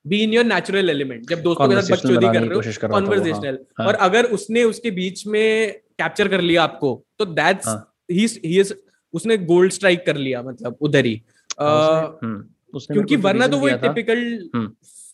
be 0.05 0.21
in 0.23 0.33
your 0.33 0.45
natural 0.45 0.89
element 0.89 1.29
जब 1.29 1.41
दोस्तों 1.41 1.67
के 1.69 1.81
साथ 1.81 1.95
बकचोदी 1.95 2.25
कर 2.25 2.43
रहे 2.43 2.55
हो 2.55 2.87
कॉन्वर्सेशनल 2.89 3.57
हाँ, 3.79 3.87
और 3.87 3.95
अगर 4.07 4.25
उसने 4.37 4.63
उसके 4.63 4.91
बीच 4.91 5.25
में 5.27 5.73
कैप्चर 5.99 6.27
कर 6.27 6.41
लिया 6.41 6.63
आपको 6.63 7.03
तो 7.19 7.25
दैट्स 7.25 7.67
ही। 8.11 8.25
ही 8.45 8.59
इज़ 8.59 8.73
उसने 9.13 9.37
गोल्ड 9.49 9.71
स्ट्राइक 9.71 10.05
कर 10.05 10.17
लिया 10.17 10.41
मतलब 10.43 10.77
उधर 10.81 11.05
ही। 11.05 11.21
हाँ, 11.59 12.19
हम्म, 12.23 12.43
क्योंकि 12.73 13.15
वरना 13.17 13.47
तो 13.47 13.57
वो 13.57 13.67
एक 13.67 13.79
टिपिकल 13.83 14.21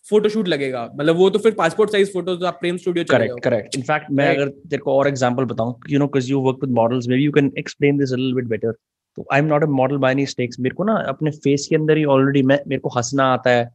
फोटोशूट 0.06 0.48
लगेगा। 0.48 0.84
मतलब 0.94 1.16
वो 1.16 1.30
तो 1.30 1.40
फिर 1.40 1.52
पासपोर्ट 1.54 1.92
साइज़ 1.92 2.12
फ़ोटो 2.12 2.36
तो 2.36 2.46
आप 2.46 2.58
Prem 2.62 2.78
studio 2.78 3.06
correct 3.06 3.40
correct 3.44 3.76
in fact 3.78 4.12
मैं 4.12 4.28
अगर 4.36 4.50
तेरे 4.50 4.78
को 4.78 4.94
और 4.94 5.08
एग्जांपल 5.08 5.46
बताऊँ 5.46 5.76
you 5.90 6.00
know 6.00 6.10
cuz 6.16 6.30
you 6.30 6.40
work 6.42 6.58
with 6.64 6.74
models 6.76 7.08
maybe 7.16 7.24
you 7.24 7.32
can 7.32 7.52
explain 7.58 7.98
this 7.98 8.14
a 8.14 8.16
little 8.16 8.34
bit 8.36 8.48
better 8.48 8.72
तो 9.18 9.26
I 9.34 9.40
am 9.40 9.46
not 9.46 9.64
a 9.64 9.68
model 9.74 9.98
by 9.98 10.12
any 10.12 10.26
stakes 10.26 10.60
मेरे 10.60 10.76
को 10.76 10.84
ना 10.84 10.96
अपने 11.08 11.32
फेस 11.38 11.68
के 11.70 11.76
अंदर 11.76 11.98
ही 11.98 12.06
ऑलरेडी 12.16 12.44
मैं 12.44 12.60
मेरे 12.68 12.80
को 12.80 12.90
हंसना 12.90 13.24
आता 13.34 13.50
है 13.50 13.70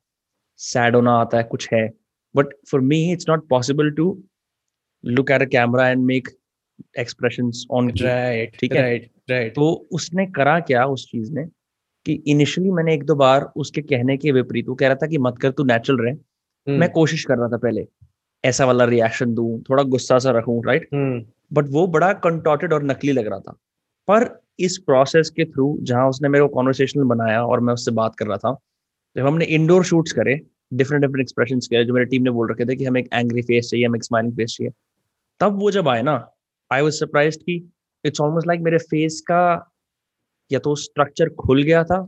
सैड 0.61 0.97
होना 0.97 1.13
आता 1.21 1.39
है 1.39 1.45
कुछ 1.45 1.69
है। 1.73 1.89
But 2.35 2.55
for 2.71 2.81
me 2.81 3.01
it's 3.13 3.29
not 3.29 3.49
possible 3.49 3.91
to 3.91 4.07
look 5.05 5.31
at 5.31 5.43
a 5.43 5.47
camera 5.53 5.89
and 5.89 6.05
make 6.05 6.29
expressions 6.99 7.65
on 7.71 7.91
right 8.01 8.57
ठीक 8.61 8.73
है? 8.73 8.83
राइट 8.83 9.11
राइट 9.31 9.55
तो 9.55 9.73
उसने 9.93 10.27
करा 10.27 10.59
क्या 10.61 10.85
उस 10.87 11.07
चीज़ 11.07 11.33
ने? 11.33 11.45
कि 12.07 12.13
इनिशियली 12.27 12.71
मैंने 12.71 12.95
एक 12.95 13.05
दो 13.05 13.15
बार 13.15 13.53
उसके 13.57 13.83
कहने 13.83 14.17
के 14.17 14.33
विपरीत 14.33 14.69
वो 14.69 14.75
कह 14.75 14.87
रहा 14.87 14.97
था 14.97 15.07
कि 15.07 15.19
मत 15.19 15.39
कर 15.39 15.51
तू 15.51 15.65
नेचुरल 15.65 16.05
रहे। 16.05 16.15
hmm. 16.15 16.81
मैं 16.81 16.91
कोशिश 16.91 17.25
कर 17.25 17.39
रहा 17.39 17.49
था 17.49 17.57
पहले 17.57 17.87
ऐसा 18.45 18.65
वाला 18.65 18.85
रिएक्शन 18.85 19.35
दूँ 19.35 19.63
थोड़ा 19.63 19.83
गुस्सा 19.83 20.19
सा 20.19 20.31
रखूँ 20.31 20.63
राइट 20.67 20.89
बट 21.53 21.65
वो 21.69 21.87
बड़ा 21.87 22.13
कंटोटेड 22.13 22.73
और 22.73 22.85
नकली 22.85 23.13
लग 23.13 23.27
रहा 23.27 23.39
था। 23.39 23.53
पर 24.09 24.43
इस 24.59 24.79
प्रोसेस 24.79 25.31
के 25.31 25.45
थ्रू 25.45 25.79
जहाँ 25.83 26.09
उसने 26.09 26.29
मेरे 26.29 26.45
को 26.45 26.49
कॉन्वर्सेशनल 26.49 27.05
बनाया 27.05 27.45
और 27.45 27.61
मैं 27.61 27.75
उससे 27.75 27.91
बात 27.91 28.15
कर 28.19 28.27
रहा 28.27 28.37
था 28.37 28.59
जब 29.17 29.27
हमने 29.27 29.45
इंडोर 29.45 29.85
शूट्स 29.85 30.13
करे 30.13 30.41
डिफरेंट 30.75 31.01
डिफरेंट 31.03 31.21
एक्सप्रेशन 31.21 31.59
करे 31.59 31.85
जो 31.85 31.95
मेरे 31.95 32.07
टीम 32.07 32.23
ने 32.23 32.31
बोल 32.31 32.51
रखे 32.51 32.65
थे 32.65 32.77
कि 32.77 32.85
हमें 32.85 33.01
एक 33.01 33.09
एंग्री 33.13 33.43
फेस 33.43 33.69
चाहिए 33.71 33.87
हमें 33.87 33.97
एक 33.97 34.05
स्माइलिंग 34.05 34.33
फेस 34.33 34.57
चाहिए। 34.59 34.73
तब 35.41 35.59
वो 35.59 35.71
जब 35.71 35.89
आए 35.89 36.03
ना 36.03 36.31
आई 36.73 36.83
वॉज़ 36.83 36.95
सरप्राइज़ 36.95 37.39
की 37.39 37.73
इट्स 38.05 38.21
ऑलमोस्ट 38.21 38.47
लाइक 38.47 38.61
मेरे 38.61 38.79
फेस 38.79 39.21
का 39.21 39.74
या 40.51 40.59
तो 40.59 40.75
स्ट्रक्चर 40.77 41.29
खुल 41.41 41.63
गया 41.63 41.83
था 41.85 41.99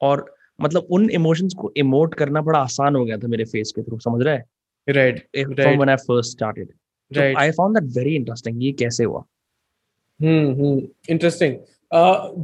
और 0.00 0.24
मतलब 0.60 0.86
उन 0.90 1.08
इमोशंस 1.10 1.54
को 1.58 1.72
इमोट 1.76 2.14
करना 2.14 2.40
बड़ा 2.42 2.58
आसान 2.58 2.96
हो 2.96 3.04
गया 3.04 3.16
था 3.18 3.28
मेरे 3.28 3.44
फेस 3.44 3.72
के 3.76 3.82
थ्रू 3.82 3.98
समझ 3.98 4.22
रहा 4.24 4.34
है? 4.34 4.44
Right 4.88 5.18
from 5.36 5.76
when 5.76 5.88
I 5.88 5.96
first 5.96 6.32
started 6.32 6.72
right 7.10 7.36
I 7.36 7.50
found 7.50 7.78
that 7.78 7.96
very 7.96 8.14
interesting 8.16 8.62
ये 8.64 8.72
कैसे 8.82 9.04
हुआ? 9.04 9.24
हम्म 10.20 10.54
हम्म 10.54 10.86
इंटरेस्टिंग 11.10 11.56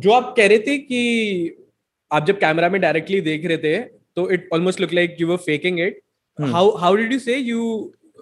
जो 0.01 0.13
आप 0.13 0.35
कह 0.37 0.47
रहे 0.49 0.59
थे 0.59 0.79
कि 0.79 1.65
आप 2.11 2.27
जब 2.27 2.39
कैमरा 2.39 2.69
में 2.69 2.81
डायरेक्टली 2.81 3.21
देख 3.21 3.47
रहे 3.47 3.59
थे 3.59 3.79
तो 4.17 4.31
it 4.31 4.49
almost 4.53 4.81
look 4.81 4.93
like 4.93 5.17
you 5.21 5.29
were 5.29 5.37
faking 5.47 5.81
it 5.81 6.01
how 6.39 6.77
how 6.77 6.95
did 6.97 7.13
you 7.13 7.19
say 7.19 7.37
you 7.37 7.61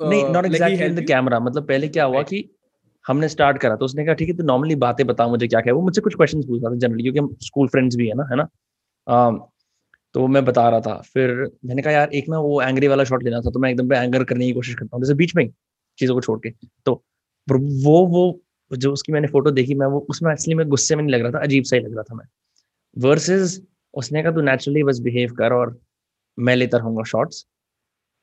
नहीं 0.03 0.25
not 0.25 0.47
exactly 0.47 0.85
in 0.87 0.95
the 0.95 1.07
camera 1.09 1.40
मतलब 1.40 1.66
पहले 1.69 1.88
क्या 1.88 2.05
हुआ 2.05 2.23
कि 2.23 2.45
हमने 3.07 3.29
स्टार्ट 3.29 3.59
करा 3.59 3.77
तो 3.77 3.85
उसने 3.85 4.05
कहा 4.05 4.14
ठीक 4.14 4.29
है 4.29 4.37
तो 4.37 4.45
नॉर्मली 4.45 4.75
बातें 4.77 5.07
बता 5.07 5.27
मुझे 5.29 5.49
क्या 5.49 5.61
क्या 5.61 5.75
वो 5.75 5.83
मुझसे 5.83 6.01
कुछ 6.01 6.14
क्वेश्चंस 6.14 6.45
पूछ 6.45 6.62
रहा 6.62 6.73
था 6.73 6.79
जनरली 6.79 7.03
क्योंकि 7.03 7.19
हम 7.19 7.35
स्कूल 7.42 7.69
फ्रेंड्स 7.69 7.97
भी 7.97 8.09
है 8.09 8.14
ना 8.14 8.25
है 8.31 8.37
ना? 8.37 8.49
Um, 9.07 9.38
तो 10.14 10.27
मैं 10.27 10.45
बता 10.45 10.69
रहा 10.69 10.81
था। 10.81 10.95
फिर 11.14 11.31
मैंने 11.64 11.83
कहा 11.83 11.92
यार 11.92 12.11
एक 12.14 12.29
ना 12.29 12.38
वो 12.38 12.61
एंग्री 12.62 12.88
वाला 12.88 13.05
शॉट 13.05 13.23
लेना 13.23 13.40
था 13.40 13.51
तो 13.51 13.61
मैं 13.61 13.71
एकदम 13.71 13.88
पे 13.88 13.97
एंगर 13.97 14.25
करने 14.25 14.47
की 14.47 14.53
कोशिश 14.53 14.75
करता 14.75 14.97
हूँ 14.97 15.05
जैसे 15.05 15.14
बीच 15.14 15.35
में 15.37 15.42
ही 15.45 15.51
चीज़ों 15.99 16.14
को 16.14 16.21
छोड़ 16.21 16.38
के। 16.47 16.51
तो 16.87 16.92
वो 17.49 18.07
वो 18.07 18.23
जो 18.71 18.92
उसकी 18.92 19.12
मैंने 19.12 19.29
फ़ोटो 19.29 19.51
देखी 19.51 19.75
मैं 19.75 19.87
वो 19.87 19.99
उसमें 20.11 20.33
एक्चुअली 20.33 20.55
मैं 20.55 20.69
गुस्से 20.69 20.97
में 20.97 21.03
नहीं 21.03 21.14
लग 21.14 21.23
रहा 21.23 21.31
था 21.31 21.42
अजीब 21.42 21.64
सा 21.64 21.77
ही 21.77 21.83
लग 21.83 21.95
रहा 21.95 22.03
था 22.03 22.14
मैं। 22.14 22.25
वर्सेज 22.97 23.62
उसने 23.95 24.23
कहा 24.23 24.33
तू 24.33 24.40
नेचुरली 24.40 24.83
बस 24.85 24.99
बिहेव 24.99 25.35
कर 25.35 25.53
और 25.53 25.79
मैं 26.38 26.57
लेता 26.57 26.79
रहूँगा 26.79 27.03
शॉर्ट्स 27.03 27.47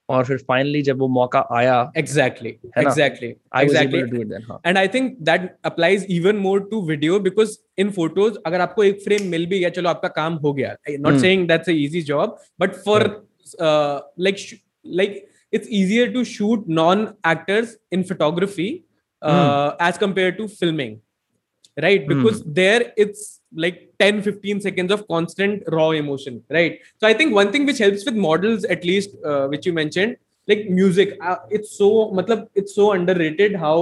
और 0.09 0.25
फिर 0.25 0.37
फाइनली 0.47 0.81
जब 0.81 0.99
वो 0.99 1.07
मौका 1.07 1.39
आया 1.51 1.91
exactly 1.97 2.49
exactly 2.77 3.27
exactly 3.61 4.21
and 4.65 4.77
I 4.77 4.87
think 4.93 5.15
that 5.29 5.49
applies 5.65 6.05
even 6.11 6.35
more 6.35 6.67
to 6.71 6.81
video 6.87 7.19
because 7.27 7.57
in 7.77 7.91
photos 7.91 8.37
अगर 8.45 8.61
आपको 8.61 8.83
एक 8.83 9.01
फ्रेम 9.03 9.27
मिल 9.31 9.45
भी 9.45 9.59
गया 9.59 9.69
चलो 9.77 9.89
आपका 9.89 10.07
काम 10.21 10.33
हो 10.45 10.53
गया। 10.53 10.75
Not 10.89 11.19
saying 11.21 11.47
that's 11.47 11.69
a 11.69 11.71
easy 11.71 12.01
job 12.11 12.37
but 12.59 12.75
for 12.85 13.07
like 13.61 14.35
like 14.85 15.23
it's 15.53 15.67
easier 15.69 16.11
to 16.11 16.25
shoot 16.25 16.67
non-actors 16.67 17.75
in 17.91 18.03
photography 18.03 18.85
uh, 19.21 19.71
mm. 19.71 19.75
as 19.79 19.97
compared 19.97 20.37
to 20.37 20.47
filming. 20.47 20.99
right 21.76 22.06
because 22.08 22.42
mm. 22.42 22.54
there 22.54 22.92
it's 22.96 23.40
like 23.54 23.76
10 24.00 24.22
15 24.22 24.60
seconds 24.60 24.92
of 24.92 25.06
constant 25.08 25.62
raw 25.68 25.90
emotion 25.90 26.42
right 26.50 26.80
so 27.00 27.06
i 27.06 27.12
think 27.12 27.34
one 27.34 27.52
thing 27.52 27.66
which 27.66 27.78
helps 27.78 28.04
with 28.04 28.14
models 28.14 28.64
at 28.64 28.84
least 28.84 29.14
uh, 29.24 29.46
which 29.46 29.66
you 29.66 29.72
mentioned 29.72 30.16
like 30.48 30.68
music 30.70 31.16
uh, 31.20 31.36
it's 31.50 31.76
so 31.76 31.88
matlab 32.18 32.44
it's 32.54 32.74
so 32.74 32.92
underrated 32.92 33.56
how 33.64 33.78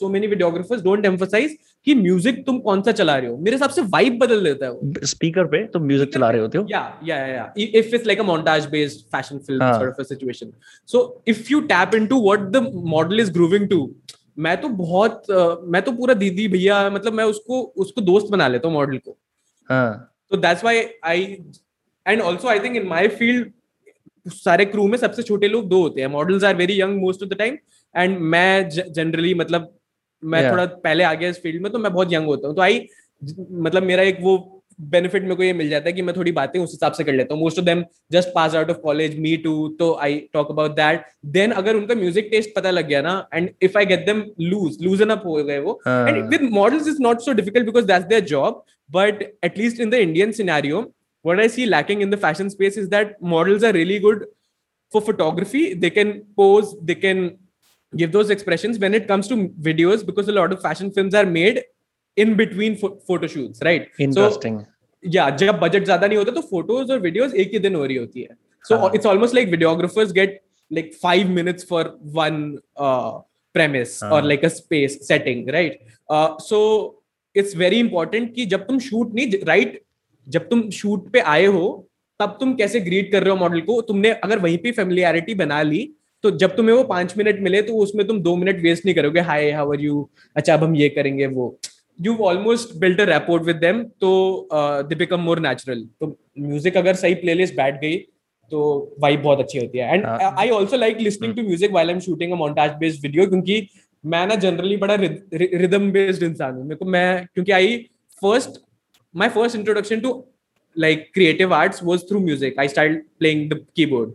so 0.00 0.08
many 0.08 0.32
videographers 0.34 0.88
don't 0.88 1.12
emphasize 1.12 1.54
कि 1.86 1.94
music 1.94 2.44
तुम 2.46 2.58
कौन 2.64 2.82
सा 2.82 2.92
चला 2.92 3.16
रहे 3.16 3.30
हो 3.30 3.36
मेरे 3.36 3.56
हिसाब 3.56 3.70
से 3.70 3.82
वाइब 3.92 4.18
बदल 4.18 4.44
देता 4.44 4.66
है 4.66 4.72
वो 4.72 5.06
स्पीकर 5.06 5.46
पे 5.54 5.64
तुम 5.72 5.82
म्यूजिक 5.86 6.12
चला 6.14 6.28
रहे 6.30 6.40
होते 6.40 6.58
हो 6.58 6.66
या 6.70 6.82
या 7.04 7.16
या 7.26 7.52
if 7.58 7.94
it's 7.94 8.06
like 8.06 8.20
a 8.20 8.24
montage 8.24 8.66
based 8.72 9.00
fashion 9.12 9.38
film 9.46 9.72
sort 9.72 9.90
of 9.90 10.00
a 10.00 10.08
situation 10.08 10.52
so 10.92 11.00
if 11.28 11.50
you 11.50 11.60
tap 11.72 11.94
into 11.94 12.20
what 12.24 12.48
the 12.50 12.62
model 12.94 13.20
is 13.20 13.32
grooving 13.32 13.68
to 13.68 13.80
मैं 14.37 14.55
तो 14.61 14.69
बहुत 14.69 15.23
मैं 15.65 15.81
तो 15.81 15.91
पूरा 15.91 16.13
दीदी 16.13 16.47
भैया 16.47 16.89
मतलब 16.89 17.13
मैं 17.13 17.23
उसको 17.25 17.61
उसको 17.77 18.01
दोस्त 18.01 18.27
बना 18.31 18.47
लेता 18.47 18.67
हूँ 18.67 18.75
मॉडल 18.75 18.97
को। 18.97 19.17
हाँ। 19.69 20.13
तो 20.31 20.37
that's 20.37 20.63
why 20.63 20.81
I 21.05 21.23
and 22.05 22.21
also 22.21 22.47
I 22.47 22.59
think 22.59 22.75
in 22.75 22.87
my 22.87 23.07
field 23.07 23.51
सारे 24.25 24.65
क्रू 24.65 24.87
में 24.87 24.97
सबसे 24.97 25.23
छोटे 25.23 25.47
लोग 25.47 25.67
दो 25.69 25.81
होते 25.81 26.01
हैं। 26.01 26.07
Models 26.07 26.43
are 26.43 26.55
very 26.55 26.79
young 26.81 26.99
most 27.01 27.23
of 27.23 27.29
the 27.29 27.33
time 27.33 27.57
and 27.95 28.17
मैं 28.19 28.69
जनरली 28.69 29.33
मतलब 29.33 29.73
मैं 30.23 30.39
yeah. 30.41 30.51
थोड़ा 30.51 30.65
पहले 30.65 31.03
आ 31.03 31.13
गया 31.13 31.29
इस 31.29 31.41
फ़ील्ड 31.41 31.61
में 31.63 31.71
तो 31.71 31.79
मैं 31.79 31.93
बहुत 31.93 32.13
यंग 32.13 32.25
होता 32.25 32.47
हूँ। 32.47 32.55
तो 32.55 32.61
आई 32.61 32.87
मतलब 33.51 33.83
मेरा 33.83 34.03
एक 34.03 34.17
वो 34.21 34.56
बेनिफिट 34.79 35.23
मेरे 35.23 35.35
को 35.35 35.43
ये 35.43 35.53
मिल 35.53 35.69
जाता 35.69 35.89
है 35.89 35.93
कि 35.93 36.01
मैं 36.01 36.15
थोड़ी 36.15 36.31
बातें 36.31 36.59
उस 36.59 36.71
हिसाब 36.71 36.93
से 36.93 37.03
कर 37.03 37.13
लेता 37.13 37.33
हूँ 37.33 37.41
most 37.41 37.59
of 37.59 37.65
them 37.65 37.83
just 38.11 38.29
pass 38.35 38.55
out 38.55 38.69
of 38.69 38.77
college 38.83 39.17
me 39.19 39.35
too 39.45 39.67
तो 39.79 39.93
I 40.01 40.19
talk 40.33 40.51
about 40.51 40.75
that 40.75 41.05
then 41.37 41.51
अगर 41.61 41.75
उनका 41.75 41.95
म्यूज़िक 41.95 42.27
टेस्ट 42.31 42.55
पता 42.55 42.71
लग 42.71 42.87
गया 42.87 43.01
ना 43.01 43.15
and 43.33 43.49
if 43.63 43.77
I 43.77 43.85
get 43.85 44.05
them 44.05 44.23
loose 44.41 44.77
loosen 44.83 45.09
up 45.09 45.23
हो 45.25 45.43
गए 45.43 45.59
वो 45.59 45.79
and 45.87 46.23
with 46.29 46.49
models 46.51 46.87
is 46.87 47.01
not 47.01 47.21
so 47.21 47.33
difficult 47.41 47.65
because 47.65 47.85
that's 47.85 48.07
their 48.07 48.21
job 48.33 48.63
but 48.89 49.23
at least 49.45 49.79
in 49.81 49.89
the 49.89 50.05
Indian 50.07 50.31
scenario 50.31 50.85
what 51.25 51.39
I 51.39 51.47
see 51.47 51.65
lacking 51.65 52.01
in 52.01 52.09
the 52.09 52.17
fashion 52.17 52.49
space 52.49 52.77
is 52.77 52.89
that 52.89 53.21
models 53.21 53.63
are 53.63 53.73
really 53.73 53.99
good 53.99 54.25
for 54.91 55.01
photography. 55.01 55.73
They 55.73 55.89
can 55.89 56.25
pose, 56.35 56.75
they 56.81 56.95
can 56.95 57.37
give 57.93 58.11
those 58.11 58.29
expressions 58.29 58.79
when 58.79 58.93
it 58.93 59.07
comes 59.07 59.27
to 59.29 59.49
videos 59.69 60.05
because 60.05 60.27
a 60.27 60.31
lot 60.31 60.53
of 60.53 60.61
fashion 60.61 60.91
films 60.91 61.13
are 61.13 61.25
made 61.25 61.63
in 62.19 62.35
between 62.35 62.75
photo 62.75 63.27
shoots 63.27 63.63
right 63.63 63.91
interesting 64.01 64.59
या 65.03 65.29
जब 65.43 65.59
budget 65.59 65.83
ज़्यादा 65.83 66.07
नहीं 66.07 66.17
होता 66.17 66.31
तो 66.31 66.41
photos 66.49 66.91
और 66.91 66.99
videos 66.99 67.33
एक 67.35 67.53
ही 67.53 67.59
दिन 67.59 67.75
हो 67.75 67.85
रही 67.85 67.97
होती 67.97 68.21
है। 68.21 68.35
So 68.65 68.93
it's 68.95 69.05
almost 69.05 69.35
like 69.35 69.49
videographers 69.49 70.11
get 70.13 70.41
like 70.71 70.87
five 71.01 71.29
minutes 71.35 71.65
for 71.67 71.81
one 72.15 72.39
uh, 72.85 73.11
premise 73.55 73.91
uh. 74.03 74.09
or 74.15 74.17
like 74.23 74.41
a 74.47 74.49
space 74.49 74.95
setting 75.09 75.45
right? 75.55 75.77
Uh, 76.09 76.31
so 76.45 76.57
it's 77.35 77.53
very 77.61 77.79
important 77.83 78.33
कि 78.35 78.45
जब 78.53 78.65
तुम 78.67 78.79
शूट 78.87 79.13
नहीं 79.15 79.45
राइट 79.45 79.67
right, 79.67 79.77
जब 80.27 80.49
तुम 80.49 80.69
शूट 80.79 81.07
पे 81.11 81.19
आए 81.33 81.45
हो 81.45 81.69
तब 82.19 82.35
तुम 82.39 82.53
कैसे 82.55 82.79
ग्रीट 82.79 83.11
कर 83.11 83.23
रहे 83.23 83.31
हो 83.31 83.37
मॉडल 83.37 83.61
को? 83.61 83.79
तुमने 83.81 84.11
अगर 84.11 84.39
वहीं 84.39 84.57
पे 84.57 84.71
फेमिलियरिटी 84.71 85.35
बना 85.35 85.61
ली 85.61 85.79
तो 86.23 86.31
जब 86.43 86.55
तुम्हें 86.55 86.75
वो 86.75 86.83
पाँच 86.83 87.17
मिनट 87.17 87.39
मिले 87.43 87.61
तो 87.61 87.77
उसमें 87.85 88.05
तुम 88.07 88.21
दो 88.21 88.35
मिनट 88.35 88.61
वेस्ट 88.61 88.85
नहीं 88.85 88.95
करोगे। 88.95 89.19
हाय 89.29 89.51
हाउ 89.51 89.71
आर 89.73 89.81
यू 89.81 90.07
अच्छा 90.35 90.53
अब 90.53 90.63
हम 90.63 90.75
ये 90.75 90.89
करेंगे 90.89 91.27
वो। 91.27 91.49
You've 91.99 92.21
almost 92.29 92.73
built 92.81 92.99
a 92.99 93.05
rapport 93.07 93.39
with 93.45 93.59
them 93.61 93.77
तो 94.01 94.09
uh, 94.51 94.83
they 94.83 94.97
become 94.99 95.23
more 95.29 95.39
natural. 95.45 95.79
तो 95.99 96.07
म्यूज़िक 96.39 96.77
अगर 96.77 96.95
सही 96.95 97.15
प्लेलिस्ट 97.21 97.55
बैठ 97.55 97.81
गई 97.81 97.97
तो 98.51 98.59
वाइब 98.99 99.21
बहुत 99.21 99.39
अच्छी 99.39 99.59
होती 99.59 99.77
है. 99.77 99.93
And 99.93 100.05
I 100.05 100.49
also 100.49 100.77
like 100.77 100.99
listening 101.01 101.35
to 101.35 101.43
music 101.43 101.71
while 101.71 101.87
I 101.89 101.93
am 101.93 101.99
shooting 101.99 102.31
a 102.31 102.35
montage 102.35 102.75
based 102.79 103.03
video 103.03 103.25
क्योंकि 103.29 103.67
मैं 104.03 104.25
ना 104.27 104.35
जनरली 104.43 104.77
बड़ा 104.77 104.95
रिदम 104.95 105.91
बेस्ड 105.91 106.23
इंसान 106.23 106.55
हूँ. 106.55 106.63
मेरे 106.63 106.75
को 106.75 106.85
मैं 106.85 107.25
क्योंकि 107.33 107.51
I 107.51 107.77
first 108.21 108.61
my 109.15 109.29
first 109.29 109.55
introduction 109.57 109.99
to 109.99 110.13
like 110.75 111.09
creative 111.13 111.53
arts 111.53 111.83
was 111.83 112.07
through 112.09 112.19
music 112.19 112.59
I 112.59 112.67
start 112.67 113.03
playing 113.19 113.49
the 113.51 113.65
keyboard 113.75 114.13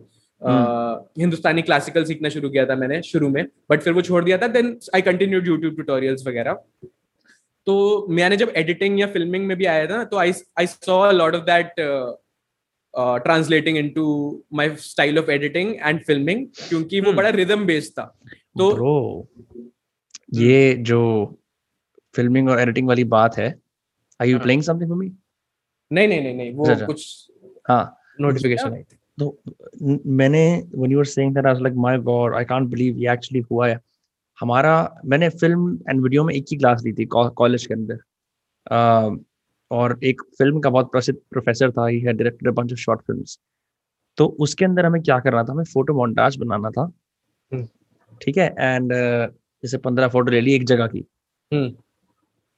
Hindustani 1.19 1.61
classical 1.61 2.03
सीखना 2.05 2.29
शुरू 2.29 2.49
किया 2.49 2.65
था 2.65 2.75
मैंने 2.75 3.01
शुरू 3.03 3.29
में 3.29 3.45
बट 3.71 3.81
फिर 3.81 3.93
वो 3.93 4.01
छोड़ 4.01 4.23
दिया 4.23 4.37
था. 4.37 4.47
Then 4.47 4.77
I 4.95 5.01
continued 5.01 5.47
YouTube 5.47 5.73
tutorials 5.75 6.27
वगैरह. 6.27 6.57
तो 7.65 8.07
मैंने 8.09 8.37
जब 8.37 8.53
एडिटिंग 8.55 8.99
या 8.99 9.07
फिल्मिंग 9.07 9.45
में 9.47 9.57
भी 9.57 9.65
आया 9.65 9.87
था 9.87 9.97
ना 9.97 10.03
तो 10.03 10.17
I 10.17 10.33
I 10.59 10.67
saw 10.67 11.11
lot 11.11 11.35
of 11.35 11.43
that 11.43 11.73
translating 13.23 13.77
into 13.77 14.07
my 14.53 14.75
style 14.75 15.19
of 15.19 15.31
editing 15.31 15.75
and 15.75 16.03
filming 16.03 16.47
क्योंकि 16.69 16.99
वो 16.99 17.07
hmm. 17.07 17.17
बड़ा 17.17 17.29
रिदम 17.29 17.65
बेस्ड 17.65 17.91
था 17.91 18.05
तो 18.57 18.71
Bro, 18.71 19.27
ये 20.33 20.73
जो 20.73 21.01
फिल्मिंग 22.15 22.49
और 22.49 22.59
एडिटिंग 22.59 22.87
वाली 22.87 23.03
बात 23.03 23.37
है 23.37 23.59
are 24.21 24.27
you. 24.27 24.39
Playing 24.39 24.63
something 24.63 24.89
for 24.89 24.97
me 24.97 25.11
नहीं 25.91 26.07
नहीं 26.07 26.21
नहीं 26.21 26.35
नहीं 26.35 26.53
वो 26.53 26.63
अच्छा, 26.63 26.73
अच्छा। 26.73 26.85
कुछ 26.85 27.31
हाँ 27.69 27.99
नोटिफिकेशन 28.21 28.73
आई 28.73 28.83
थी 28.83 28.97
तो 29.19 29.37
मैंने 30.05 30.63
when 30.75 30.91
you 30.91 30.97
were 30.97 31.09
saying 31.09 31.33
that 31.33 31.45
I 31.45 31.53
was 31.53 31.63
like 31.65 31.75
my 31.85 31.97
god 32.09 32.37
I 32.39 32.43
can't 32.51 32.69
believe 32.69 32.97
ये 32.97 33.15
actually 33.15 33.43
हुआ 33.51 33.67
है 33.67 33.79
हमारा 34.43 34.73
मैंने 35.05 35.29
फ़िल्म 35.31 35.77
एंड 35.89 36.01
वीडियो 36.03 36.23
में 36.23 36.33
एक 36.33 36.45
ही 36.51 36.57
क्लास 36.57 36.81
ली 36.85 36.91
थी 36.93 37.05
कॉलेज 37.07 37.65
के 37.65 37.73
अंदर। 37.73 37.99
और 39.71 39.97
एक 40.03 40.21
फ़िल्म 40.37 40.59
का 40.61 40.69
बहुत 40.69 40.91
प्रसिद्ध 40.91 41.17
प्रोफेसर 41.31 41.71
था 41.71 41.85
he 41.87 41.99
had 41.99 42.17
directed 42.17 42.47
a 42.47 42.51
bunch 42.55 42.71
of 42.73 42.79
short 42.79 43.01
films 43.07 43.37
तो 44.17 44.25
उसके 44.45 44.65
अंदर 44.65 44.85
हमें 44.85 45.01
क्या 45.01 45.19
करना 45.19 45.43
था 45.43 45.51
हमें 45.51 45.63
फ़ोटो 45.73 45.93
मोन्टाज 45.93 46.35
बनाना 46.37 46.69
था। 46.71 46.81
हम्म। 47.51 47.67
ठीक 48.21 48.37
है 48.37 48.47
एंड 48.59 48.93
जैसे 48.93 49.77
पंद्रह 49.79 50.07
फ़ोटो 50.07 50.31
ले 50.31 50.41
ली 50.41 50.53
एक 50.55 50.65
जगह 50.65 50.87
की। 50.87 50.99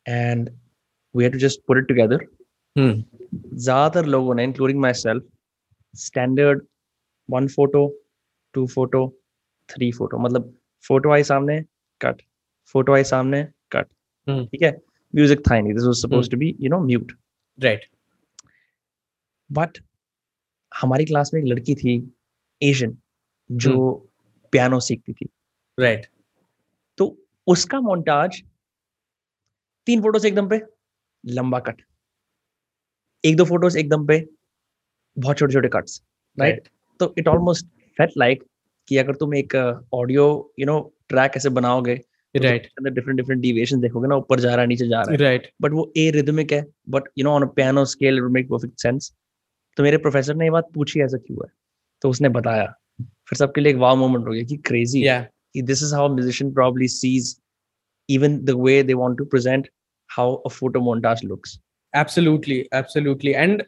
And 0.05 0.49
we 1.15 1.23
had 1.23 1.33
to 1.33 1.39
just 1.39 1.61
put 1.67 1.77
it 1.77 1.87
together 1.87 2.25
ज़्यादातर 2.75 4.05
लोगों 4.07 4.35
ने 4.35 4.43
including 4.43 4.79
myself 4.95 5.23
standard 5.93 6.65
one 7.29 7.47
photo 7.47 7.87
two 8.55 8.65
photo 8.67 9.07
three 9.69 9.91
photo 9.91 10.17
मतलब 10.19 10.53
फ़ोटो 10.83 11.11
आई 11.13 11.23
सामने 11.23 11.59
कट 12.01 12.21
फ़ोटो 12.75 12.93
आई 12.93 13.03
सामने 13.03 13.43
कट 13.71 13.87
हम्म। 14.27 14.45
ठीक 14.45 14.61
है? 14.61 14.71
म्यूज़िक 15.13 15.41
था 15.49 15.59
नहीं. 15.59 15.73
This 15.73 15.83
was 15.83 15.95
supposed 15.95 16.31
to 16.31 16.37
be 16.37 16.55
you 16.61 16.69
know 16.69 16.79
mute 16.85 17.11
right 17.59 17.85
but 19.49 19.77
हमारी 20.71 21.05
क्लास 21.05 21.31
में 21.33 21.41
एक 21.41 21.47
लड़की 21.47 21.75
थी 21.75 21.95
एशियन 22.61 22.97
जो 23.49 23.73
पियानो 24.53 24.79
सीखती 24.79 25.13
थी। 25.13 25.29
राइट 25.77 26.05
तो 26.97 27.15
उसका 27.47 27.79
मोन्टाज 27.81 28.41
तीन 29.87 30.01
फोटोस 30.01 30.25
एकदम 30.25 30.47
पे 30.49 30.61
लंबा 31.23 31.59
कट 31.59 31.81
एक 33.23 33.35
दो 33.37 33.45
फ़ोटोज़ 33.45 33.77
एकदम 33.77 34.05
पे 34.07 34.19
बहुत 35.17 35.37
छोटे 35.37 35.53
छोटे 35.53 35.67
कट्स 35.73 36.01
राइट 36.37 36.67
तो 36.99 37.13
इट 37.17 37.27
ऑलमोस्ट 37.27 37.65
फेट 37.97 38.11
लाइक 38.17 38.43
कि 38.87 38.97
अगर 38.97 39.15
तुम 39.15 39.35
एक 39.35 39.55
ऑडियो 39.93 40.25
यू 40.59 40.65
नो 40.65 40.79
ट्रैक 41.09 41.37
ऐसे 41.37 41.49
बनाओगे 41.57 41.95
तो 41.95 42.43
राइट 42.43 42.65
अंदर 42.67 42.91
डिफरेंट 42.91 43.17
डिफरेंट 43.17 43.41
डिविएशन 43.41 43.81
देखोगे 43.81 44.07
ना 44.07 44.15
ऊपर 44.15 44.39
जा 44.39 44.49
रहा 44.49 44.61
है 44.61 44.67
नीचे 44.67 44.87
जा 44.87 45.01
रहा 45.01 45.11
है। 45.11 45.17
राइट 45.17 45.49
बट 45.61 45.71
वो 45.71 45.91
ए 45.97 46.09
रिदमिक 46.11 46.51
है 46.53 46.65
but 46.89 47.09
you 47.17 47.23
know 47.25 47.31
on 47.31 47.45
piano 47.55 47.85
scale 47.91 48.17
it 48.17 48.31
make 48.31 48.49
perfect 48.49 48.81
sense 48.81 49.13
तो 49.77 49.83
मेरे 49.83 49.97
प्रोफेसर 49.97 50.35
ने 50.35 50.45
ये 50.45 50.51
बात 50.51 50.67
पूछी 50.73 51.01
ऐसा 51.01 51.17
क्यों 51.17 51.37
है? 51.37 51.51
तो 52.01 52.09
उसने 52.09 52.29
बताया। 52.29 52.65
फिर 52.99 53.37
सबके 53.37 53.61
लिए 53.61 53.71
एक 53.71 53.77
वाव 53.77 53.95
मोमेंट 53.97 54.27
हो 54.27 54.31
गया 54.31 54.43
कि 54.43 54.57
क्रेजी 54.57 55.03
yeah. 55.03 55.23
कि 55.53 55.61
this 55.61 55.83
is 55.83 55.93
how 55.95 56.13
musician 56.13 56.53
probably 56.53 56.87
sees 56.87 57.35
even 58.09 58.37
the 58.45 58.49
way 58.57 58.81
they 58.83 58.93
want 58.93 59.17
to 59.17 59.25
present 59.25 59.67
how 60.09 60.35
a 60.35 60.49
photo 60.49 60.79
montage 60.81 61.23
looks 61.25 61.59
absolutely 61.93 62.59
absolutely 62.73 63.31
and 63.31 63.63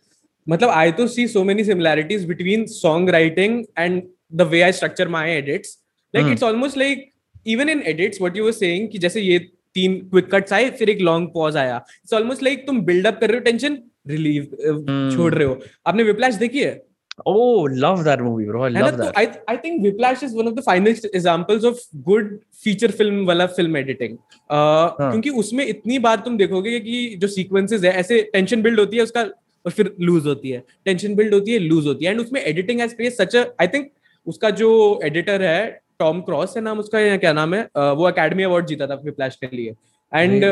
मतलब 0.48 0.70
आई 0.70 0.92
तो 0.92 1.08
see 1.08 1.28
so 1.28 1.44
many 1.44 1.64
similarities 1.64 2.26
between 2.26 2.66
song 2.66 3.10
writing 3.10 3.64
and 3.78 4.02
the 4.32 4.46
way 4.54 4.64
i 4.64 4.72
structure 4.80 5.10
my 5.18 5.26
edits. 5.36 5.78
Like 6.14 6.26
Hmm. 6.26 6.34
it's 6.34 6.48
almost 6.50 6.78
like 6.78 7.06
even 7.46 7.70
in 7.70 7.86
edits 7.94 8.24
what 8.26 8.36
you 8.40 8.48
were 8.50 8.58
saying 8.62 8.88
कि 8.92 8.98
जैसे 9.06 9.22
ये 9.22 9.40
तीन 9.76 10.00
quick 10.10 10.34
cuts 10.34 10.54
आए 10.54 10.70
फिर 10.80 10.90
एक 10.90 11.02
long 11.02 11.30
pause 11.34 11.58
आया। 11.58 11.76
It's 11.78 12.14
almost 12.14 12.44
like 12.44 12.66
तुम 12.68 12.82
buildup 12.86 13.20
कर 13.22 13.30
रहे 13.30 13.38
हो 13.38 13.44
टेंशन 13.44 13.78
रिलीव 14.08 14.44
Hmm. 14.44 15.16
छोड़ 15.16 15.34
रहे 15.34 15.48
हो। 15.48 15.60
आपने 15.88 16.04
विप्लैश 16.04 16.36
देखी 16.36 16.60
है? 16.60 16.82
Oh 17.30 17.62
love 17.82 18.02
that 18.06 18.20
movie 18.24 18.48
bro. 18.48 18.60
I 18.66 18.72
love 18.74 18.92
तो 18.92 19.04
that. 19.04 19.18
I 19.18 19.28
I 19.50 19.58
think 19.64 19.82
Whiplash 19.84 20.24
is 20.24 20.36
one 20.36 20.48
of 20.48 20.54
the 20.56 20.62
finest 20.66 21.06
examples 21.16 21.64
of 21.66 21.80
good 22.10 22.38
feature 22.64 22.92
film 23.00 23.26
वाला 23.26 23.46
फ़िल्म 23.56 23.78
एडिटिंग 23.78 24.18
क्योंकि 24.52 25.30
उसमें 25.44 25.66
इतनी 25.66 26.00
बार 26.00 26.20
तुम 26.26 26.38
देखोगे 26.38 26.80
कि 26.80 27.16
जो 27.22 27.28
सीक्वेंसेस 27.28 27.84
है 27.84 27.92
ऐसे 28.00 28.22
टेंशन 28.34 28.62
बिल्ड 28.62 28.80
होती 28.80 28.98
है 28.98 29.04
उसका 29.04 29.22
और 29.22 29.72
फिर 29.72 29.94
लूज 30.00 30.26
होती 30.28 30.50
है। 30.50 30.64
टेंशन 30.86 31.16
बिल्ड 31.16 31.34
होती 31.34 31.54
है 31.54 31.60
लूज 31.60 31.88
होती 31.88 32.06
है। 32.06 32.12
एंड 32.12 32.22
उसमें 32.22 32.42
editing 32.42 32.82
as 32.82 32.96
place 32.98 33.18
such 33.18 33.36
I 33.36 33.68
think 33.68 33.92
उसका 34.28 34.50
जो 34.62 34.70
एडिटर 35.04 35.42
है 35.42 35.82
टॉम 36.00 36.22
क्रॉस 36.22 36.54
है 36.58 36.64
नाम 36.64 36.80
उसका 36.80 37.18
क्या 37.18 37.34
नाम 37.34 37.54
है? 37.54 37.64
uh, 37.68 37.94
वो 37.98 38.04
अकेडमी 38.08 38.44
अवार्ड 38.44 38.66
जीता 38.68 38.88
था 38.88 38.96
फ्लैश 38.98 39.36
के 39.44 39.56
लिए। 39.56 39.76
एंड 40.12 40.44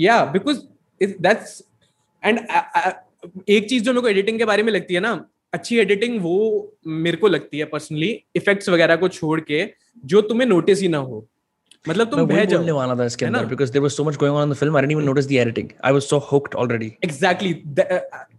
या 0.00 0.24
बिकॉज़ 0.32 0.58
दैट्स 1.00 1.62
एंड 2.22 2.38
एक 3.48 3.68
चीज़ 3.68 3.82
जो 3.84 3.92
मेरे 3.92 4.02
को 4.02 4.08
एडिटिंग 4.08 4.38
के 4.38 4.44
बारे 4.44 4.62
में 4.62 4.72
लगती 4.72 4.94
है 4.94 5.00
ना 5.00 5.12
अच्छी 5.52 5.78
एडिटिंग 5.78 6.20
वो 6.22 6.38
मेरे 6.86 7.16
को 7.16 7.28
लगती 7.28 7.58
है 7.58 7.64
पर्सनली 7.72 8.08
इफेक्ट्स 8.36 8.68
वगैरह 8.68 8.96
को 8.96 9.08
छोड़ 9.08 9.40
के 9.40 9.66
जो 10.04 10.20
तुम्हें 10.22 10.48
नोटिस 10.48 10.80
ही 10.80 10.88
ना 10.88 10.98
हो। 10.98 11.26
मतलब 11.88 12.10
तुम 12.10 12.26
बह 12.26 12.44
जाओ 12.44 12.58
बोलने 12.58 12.72
वाला 12.72 12.94
था 12.96 13.04
इसके 13.04 13.26
अंदर 13.26 13.46
because 13.46 13.72
there 13.72 13.82
was 13.82 13.94
so 13.98 14.04
much 14.08 14.18
going 14.18 14.36
on 14.40 14.44
in 14.46 14.54
the 14.54 14.58
film 14.58 14.76
I 14.76 14.82
didn't 14.82 14.96
even 14.96 15.08
notice 15.10 15.28
the 15.30 15.38
editing. 15.44 15.70
I 15.88 15.92
was 15.96 16.08
so 16.08 16.20
hooked 16.26 16.54
already. 16.64 16.90
Exactly 17.04 17.54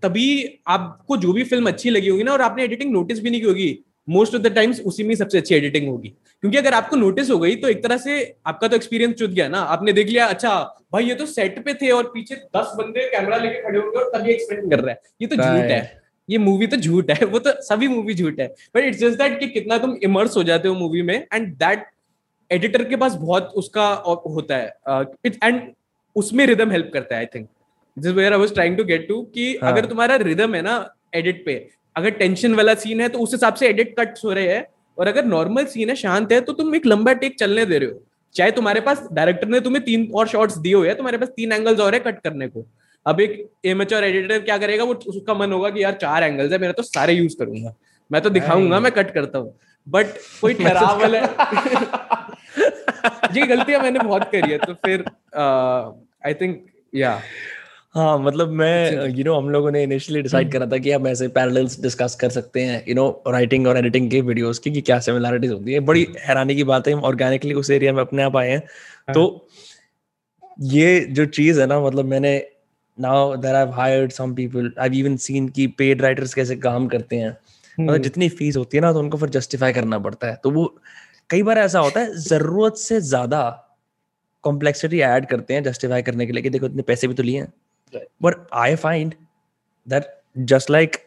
तभी 0.04 0.28
आपको 0.76 1.18
जो 1.18 1.34
भी 1.34 1.44
फ़िल्म 1.44 1.68
अच्छी 1.68 1.90
लगी 1.90 2.10
होगी 2.10 2.24
ना 2.24 2.32
और 2.32 2.42
आपने 2.42 2.64
एडिटिंग 2.64 2.92
नोटिस 2.92 3.20
भी 3.24 3.30
नहीं 3.30 3.42
की 3.42 3.48
होगी 3.48 3.68
मोस्ट 4.08 4.36
ऑफ़ 4.36 4.42
द 4.42 4.54
टाइम्स 4.56 4.80
उसी 4.82 5.04
में 5.04 5.13
सबसे 5.16 5.38
अच्छी 5.38 5.56
एडिटिंग 5.56 5.88
होगी। 5.88 6.08
क्योंकि 6.44 6.58
अगर 6.58 6.74
आपको 6.74 6.96
नोटिस 6.96 7.30
हो 7.30 7.38
गई 7.39 7.56
तो 7.56 7.68
एक 7.70 7.84
तरह 7.84 7.98
से 7.98 8.16
आपका 8.48 8.68
तो 8.68 8.76
एक्सपीरियंस 8.76 9.16
चुत 9.16 9.30
गया 9.30 9.48
ना। 9.48 9.60
आपने 9.76 9.94
देख 9.94 10.08
लिया 10.08 10.26
अच्छा 10.28 10.60
भाई 10.94 11.06
ये 11.06 11.16
तो 11.16 11.26
सेट 11.26 11.63
पे 11.66 11.74
थे 11.74 11.89
और 11.92 12.12
पीछे 12.13 12.36
दस 12.58 12.74
बंदे 12.78 13.10
कैमरा 13.10 13.38
लेके 13.38 13.62
खड़े 13.62 13.80
होंगे 13.80 13.98
और 13.98 14.12
तभी 14.16 14.32
एक्सपेक्ट 14.32 14.70
कर 14.72 14.80
रहा 14.80 14.92
है। 14.92 15.02
ये 15.22 15.28
तो 15.28 15.36
झूठ 15.36 15.72
है। 15.72 16.02
ये 16.30 16.38
मूवी 16.38 16.68
तो 16.68 16.78
झूठ 16.78 17.10
है। 17.12 17.26
वो 17.26 17.39
तो 17.39 17.52
सभी 17.63 17.88
मूवी 17.88 18.13
झूठ 18.13 18.39
है। 18.39 18.48
बट 18.76 18.84
इट्स 18.84 19.00
जस्ट 19.00 19.18
दैट 19.18 19.39
कि 19.39 19.48
कितना 19.50 19.78
तुम 19.78 19.96
इमर्स 20.04 20.38
हो 20.38 20.44
जाते 20.44 20.68
हो 20.68 20.76
मूवी 20.76 21.02
में 21.02 21.16
एंड 21.16 21.48
दैट 21.56 21.86
एडिटर 22.52 22.84
के 22.84 22.96
पास 22.96 23.13
बहुत 23.16 23.52
उसका 23.56 23.88
होता 24.28 24.58
है। 24.58 25.06
इट 25.26 25.38
एंड 25.44 25.62
उसमें 26.16 26.46
रिदम 26.46 26.72
हेल्प 26.72 26.89
करता 26.94 27.16
है 27.16 27.22
I 27.22 27.26
think 27.26 27.48
this 27.98 28.12
where 28.13 28.34
I 28.34 28.39
was 28.39 28.54
trying 28.54 28.78
to 28.78 28.84
get 28.84 29.08
to 29.08 29.22
कि 29.26 29.58
हाँ. 29.63 29.72
अगर 29.72 29.86
तुम्हारा 29.86 30.16
रिदम 30.18 30.56
है 30.56 30.62
ना 30.62 30.76
एडिट 31.16 31.46
पे 31.46 31.56
अगर 31.96 32.10
टेंशन 32.12 32.54
वाला 32.56 32.74
सीन 32.76 33.02
है 33.02 33.10
तो 33.10 33.20
उस 33.20 33.34
हिसाब 33.34 33.54
से 33.54 33.68
एडिट 33.68 33.96
कट्स 34.00 34.26
हो 34.26 34.34
रहे 34.34 34.48
हैं। 34.48 34.66
और 34.98 35.08
अगर 35.08 35.26
नॉर्मल 35.26 35.66
सीन 35.66 35.90
है 35.90 35.96
शांत 35.96 36.32
है 36.32 36.40
तो 36.42 36.54
तुम 36.54 36.76
एक 36.76 36.86
लंबा 36.86 37.14
टेक 37.16 37.38
चलने 37.40 37.66
दे 37.66 37.78
रहे 37.78 37.90
हो। 37.90 38.02
चाहे 38.36 38.52
तुम्हारे 38.52 38.82
पास 38.82 39.08
डायरेक्टर 39.14 39.48
ने 39.48 39.60
तुम्हें 39.60 39.84
तीन 39.86 40.12
और 40.16 40.28
शॉट्स 40.28 40.58
दिए 40.58 40.74
हुए 40.74 40.88
हैं 40.88 40.96
तुम्हारे 40.98 41.18
पास 41.18 41.30
तीन 41.30 41.52
एंगल्स 41.52 41.80
और 41.80 41.94
है 41.94 42.00
कट 42.00 42.22
करने 42.24 42.48
को। 42.48 42.66
अब 43.06 43.22
एक 43.22 43.50
इमेच्योर 43.66 44.04
एडिटर 44.04 44.40
क्या 44.42 44.58
करेगा? 44.58 44.84
वो 44.84 44.94
उसका 44.94 45.34
मन 45.34 45.52
होगा 45.52 45.70
कि 45.70 45.84
यार 45.84 45.94
चार 46.02 46.24
एंगल्स 46.24 46.52
है 46.52 46.58
मेरा 46.60 46.74
तो 46.74 46.84
सारे 46.84 47.14
यूज़ 47.14 47.38
करूँगा। 47.40 47.74
मैं 48.12 48.22
तो 48.22 48.30
दिखाऊँगा 48.30 48.80
मैं 48.80 48.92
कट 48.92 49.14
करता 49.14 49.40
हूँ। 49.40 49.54
बट 49.88 50.06
कोई 50.42 50.54
ठहराव 50.54 51.02
वाला 51.02 51.20
ये 53.36 53.46
गलतियाँ 53.48 53.82
मैंने 53.82 54.00
बहुत 54.00 54.24
करी 54.32 54.52
है 54.52 54.58
तो 54.58 54.74
फिर 54.86 55.04
आई 56.26 56.34
थिंक 56.34 56.66
या 56.94 57.20
हाँ 57.96 58.18
मतलब 58.20 58.50
मैं 58.52 59.08
यू 59.08 59.24
नो 59.24 59.34
हम 59.36 59.50
लोगों 59.50 59.72
ने 59.72 59.82
इनिशियली 59.84 60.22
डिसाइड 60.22 60.52
करा 60.52 60.66
था 60.68 60.78
कि 60.78 60.92
हम 60.92 61.08
ऐसे 61.08 61.28
पैरेलल्स 61.28 61.80
डिस्कस 61.82 62.16
कर 62.22 62.30
सकते 62.30 62.62
हैं 62.62 62.84
यू 62.88 62.96
नो 62.96 63.24
राइटिंग 63.28 63.68
और 63.68 63.78
एडिटिंग 63.78 64.10
के 64.12 64.22
वीडियोस 64.22 64.60
की 64.60 64.72
कि 64.72 64.82
क्या 64.82 64.98
सिमिलरिटीज 65.00 65.52
होती 65.52 65.74
है। 65.74 65.80
बड़ी 65.82 66.08
हैरानी 66.20 66.56
की 66.56 66.64
बात 66.64 66.88
है 66.88 66.94
हम 66.94 67.04
ऑर्गेनिकली 67.04 67.54
उस 67.54 67.70
एरिया 67.72 67.94
में 67.94 68.02
अपने 68.02 68.24
आप 68.24 68.38
आए 68.38 68.50
हैं। 68.50 68.60
तो 69.14 69.48
ये 70.60 71.00
जो 71.12 71.26
चीज़ 71.28 71.60
है 71.62 71.68
ना 71.68 71.80
मतलब 71.80 72.06
मैंने 72.06 72.36
now 72.98 73.36
that 73.38 73.56
I 73.56 73.72
hired 73.74 74.12
some 74.12 74.34
people 74.36 74.72
I 74.80 74.90
have 74.90 74.98
even 74.98 75.18
seen 75.18 75.48
कि 75.50 75.68
पेड 75.78 76.02
राइटर्स 76.02 76.34
कैसे 76.34 76.56
काम 76.58 76.88
करते 76.88 77.16
हैं। 77.16 77.30
मतलब 77.78 78.02
जितनी 78.02 78.30
फ़ीस 78.30 78.58
होती 78.58 78.78
है 78.78 78.82
ना 78.82 78.92
तो 78.94 79.00
उनको 79.00 79.18
फिर 79.18 79.30
जस्टिफाई 79.30 79.74
करना 79.74 80.00
पड़ता 80.00 80.28
है। 80.28 80.40
तो 80.44 80.52
वो 80.52 80.66
कई 81.30 81.44
बार 81.44 81.58
ऐसा 81.60 81.80
होता 81.80 82.00
है 82.00 82.18
ज़रूरत 82.20 82.78
से 82.78 83.00
ज़्यादा 83.02 83.50
कॉम्प्लेक्सिटी 84.44 85.00
ऐड 85.02 85.26
करते 85.26 85.54
हैं 85.54 85.64
जस्टिफाई 85.64 86.02
करने 86.02 86.26
के 86.26 86.34
लिए 86.34 86.44
कि 86.44 86.50
देखो 86.50 86.66
इतने 86.66 86.82
पैसे 86.84 87.08
भी 87.08 87.14
तो 87.14 87.24
लिए 87.24 87.40
हैं। 87.42 87.52
But 88.22 88.36
I 88.54 88.76
find 88.76 89.14
that 89.88 90.22
just 90.38 90.70
like 90.70 90.98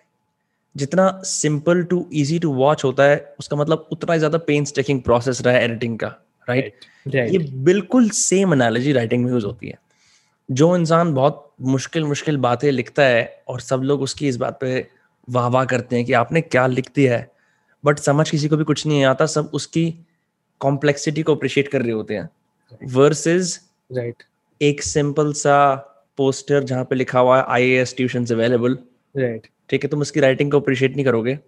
जितना 0.77 1.21
simple 1.25 1.83
to 1.85 2.11
easy 2.13 2.39
to 2.39 2.53
watch 2.53 2.85
होता 2.85 3.03
है 3.03 3.35
उसका 3.39 3.57
मतलब 3.57 3.89
उतना 3.93 4.13
ही 4.13 4.19
ज़्यादा 4.19 4.39
पेन 4.39 4.65
टेकिंग 4.65 5.03
प्रोसेस 5.03 5.41
रहा 5.41 5.55
है 5.55 5.65
एडिटिंग 5.65 5.99
का 5.99 6.07
राइट 6.49 6.65
right? 6.65 7.15
right. 7.15 7.33
ये 7.33 7.39
बिल्कुल 7.39 8.11
सेम 8.11 8.53
एनालॉजी 8.53 8.93
राइटिंग 8.93 9.25
में 9.25 9.33
यूज़ 9.33 9.47
होती 9.47 9.69
है। 9.69 9.79
जो 10.51 10.77
इंसान 10.77 11.15
बहुत 11.15 11.53
मुश्किल 11.61 12.05
मुश्किल 12.05 12.37
बातें 12.37 12.73
लिखता 12.73 13.03
है 13.03 13.43
और 13.49 13.61
सब 13.61 13.81
लोग 13.83 14.03
उसकी 14.03 14.29
इस 14.29 14.37
बात 14.37 14.59
पे 14.61 14.89
वाह 15.31 15.47
वाह 15.47 15.65
करते 15.65 15.97
हैं 15.97 16.05
कि 16.05 16.13
आपने 16.13 16.41
क्या 16.41 16.67
लिख 16.67 16.91
दिया 16.95 17.17
है 17.17 17.31
बट 17.85 17.99
समझ 17.99 18.31
किसी 18.31 18.49
को 18.49 18.57
भी 18.57 18.65
कुछ 18.65 18.87
नहीं 18.87 19.05
आता 19.05 19.27
सब 19.27 19.51
उसकी 19.55 19.95
कॉम्प्लेक्सिटी 20.61 21.23
को 21.23 21.35
अप्रिशिएट 21.35 21.69
कर 21.69 21.83
रहे 21.83 21.93
होते 21.93 22.15
हैं। 22.15 22.29
वर्सेस 22.85 23.71
राइट 23.93 24.23
एक 24.63 24.83
सिंपल 24.83 25.33
सा 25.33 25.57
पोस्टर 26.17 26.65
जहाँ 26.65 26.85
पे 26.85 26.95
लिखा 26.95 27.21
हुआ 27.21 27.39
है 27.39 27.45
I 27.49 27.71
A 27.71 27.81
S 27.81 27.95
tuition 27.97 28.27
available 28.27 28.79
right 29.17 29.47
ठीक 29.71 29.85
है 29.85 29.91
तुम 29.91 30.01
उसकी 30.01 30.21
राइटिंग 30.21 30.51
को 30.51 30.61
अप्रिशिएट 30.61 30.95
नहीं 30.97 31.05
करोगे 31.05 31.39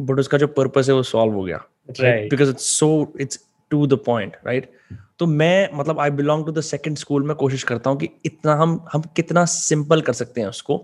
बट 0.00 0.20
उसका 0.20 0.38
जो 0.38 0.46
पर्पस 0.46 0.88
है 0.88 0.94
वो 0.94 1.02
सॉल्व 1.02 1.34
हो 1.34 1.42
गया। 1.42 1.56
Because 2.00 2.50
it's 2.50 2.68
so 2.78 3.12
it's 3.20 3.40
to 3.70 3.86
the 3.86 3.98
point 4.06 4.36
right 4.46 4.70
तो 5.18 5.26
मैं 5.26 5.68
मतलब 5.74 6.00
I 6.00 6.10
belong 6.10 6.46
to 6.46 6.52
the 6.52 6.60
second 6.60 6.96
school 6.96 7.22
में 7.22 7.34
कोशिश 7.36 7.62
करता 7.62 7.90
हूँ 7.90 7.98
कि 7.98 8.08
इतना 8.24 8.54
हम 8.54 8.86
हम 8.92 9.02
कितना 9.16 9.44
सिंपल 9.44 10.00
कर 10.00 10.12
सकते 10.12 10.40
हैं 10.40 10.48
उसको 10.48 10.78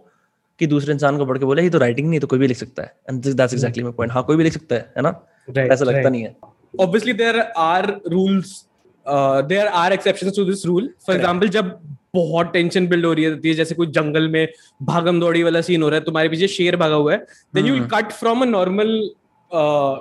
कि 0.59 0.67
दूसरे 0.67 0.93
इंसान 0.95 1.19
को 1.19 1.27
पढ़ 1.27 1.39
के 1.39 1.45
बोले 1.45 1.63
ये 1.63 1.71
तो 1.71 1.79
राइटिंग 1.79 2.09
नहीं 2.11 2.21
तो 2.21 2.27
कोई 2.27 2.39
भी 2.39 2.47
लिख 2.47 2.57
सकता 2.57 2.83
है। 2.83 2.95
And 3.11 3.23
that's 3.25 3.55
exactly 3.55 3.83
my 3.83 3.93
point 3.93 4.13
हाँ 4.13 4.23
कोई 4.25 4.37
भी 4.37 4.45
लिख 4.45 4.53
सकता 4.53 4.75
है 4.75 4.93
है 4.97 5.03
ना? 5.03 5.13
Right, 5.51 5.73
ऐसा 5.73 5.85
लगता 5.85 5.99
right. 5.99 6.13
नहीं 6.13 6.23
है। 6.23 6.37
Obviously 6.81 7.15
there 7.19 7.45
are 7.65 7.87
rules 8.15 8.55
uh, 9.07 9.43
there 9.53 9.69
are 9.83 9.91
exceptions 9.97 10.37
to 10.39 10.45
this 10.51 10.65
rule. 10.71 10.89
For 11.05 11.15
Correct. 11.15 11.25
example 11.25 11.49
जब 11.49 11.79
बहुत 12.17 12.53
टेंशन 12.53 12.87
बिल्ड 12.87 13.07
हो 13.07 13.13
रही 13.13 13.25
है 13.25 13.55
जैसे 13.55 13.75
कोई 13.75 13.87
जंगल 13.99 14.29
में 14.29 14.47
भागम 14.83 15.21
दौड़ी 15.21 15.43
वाला 15.43 15.61
सीन 15.61 15.83
हो 15.83 15.89
रहा 15.89 15.99
है 15.99 16.05
तुम्हारे 16.05 16.29
पीछे 16.29 16.49
शेर 16.49 16.77
भागा 16.77 16.95
हुआ 16.95 17.13
है 17.13 17.19
then 17.55 17.67
you 17.67 17.83
cut 17.95 18.13
from 18.13 18.43
a 18.43 18.47
normal 18.47 18.99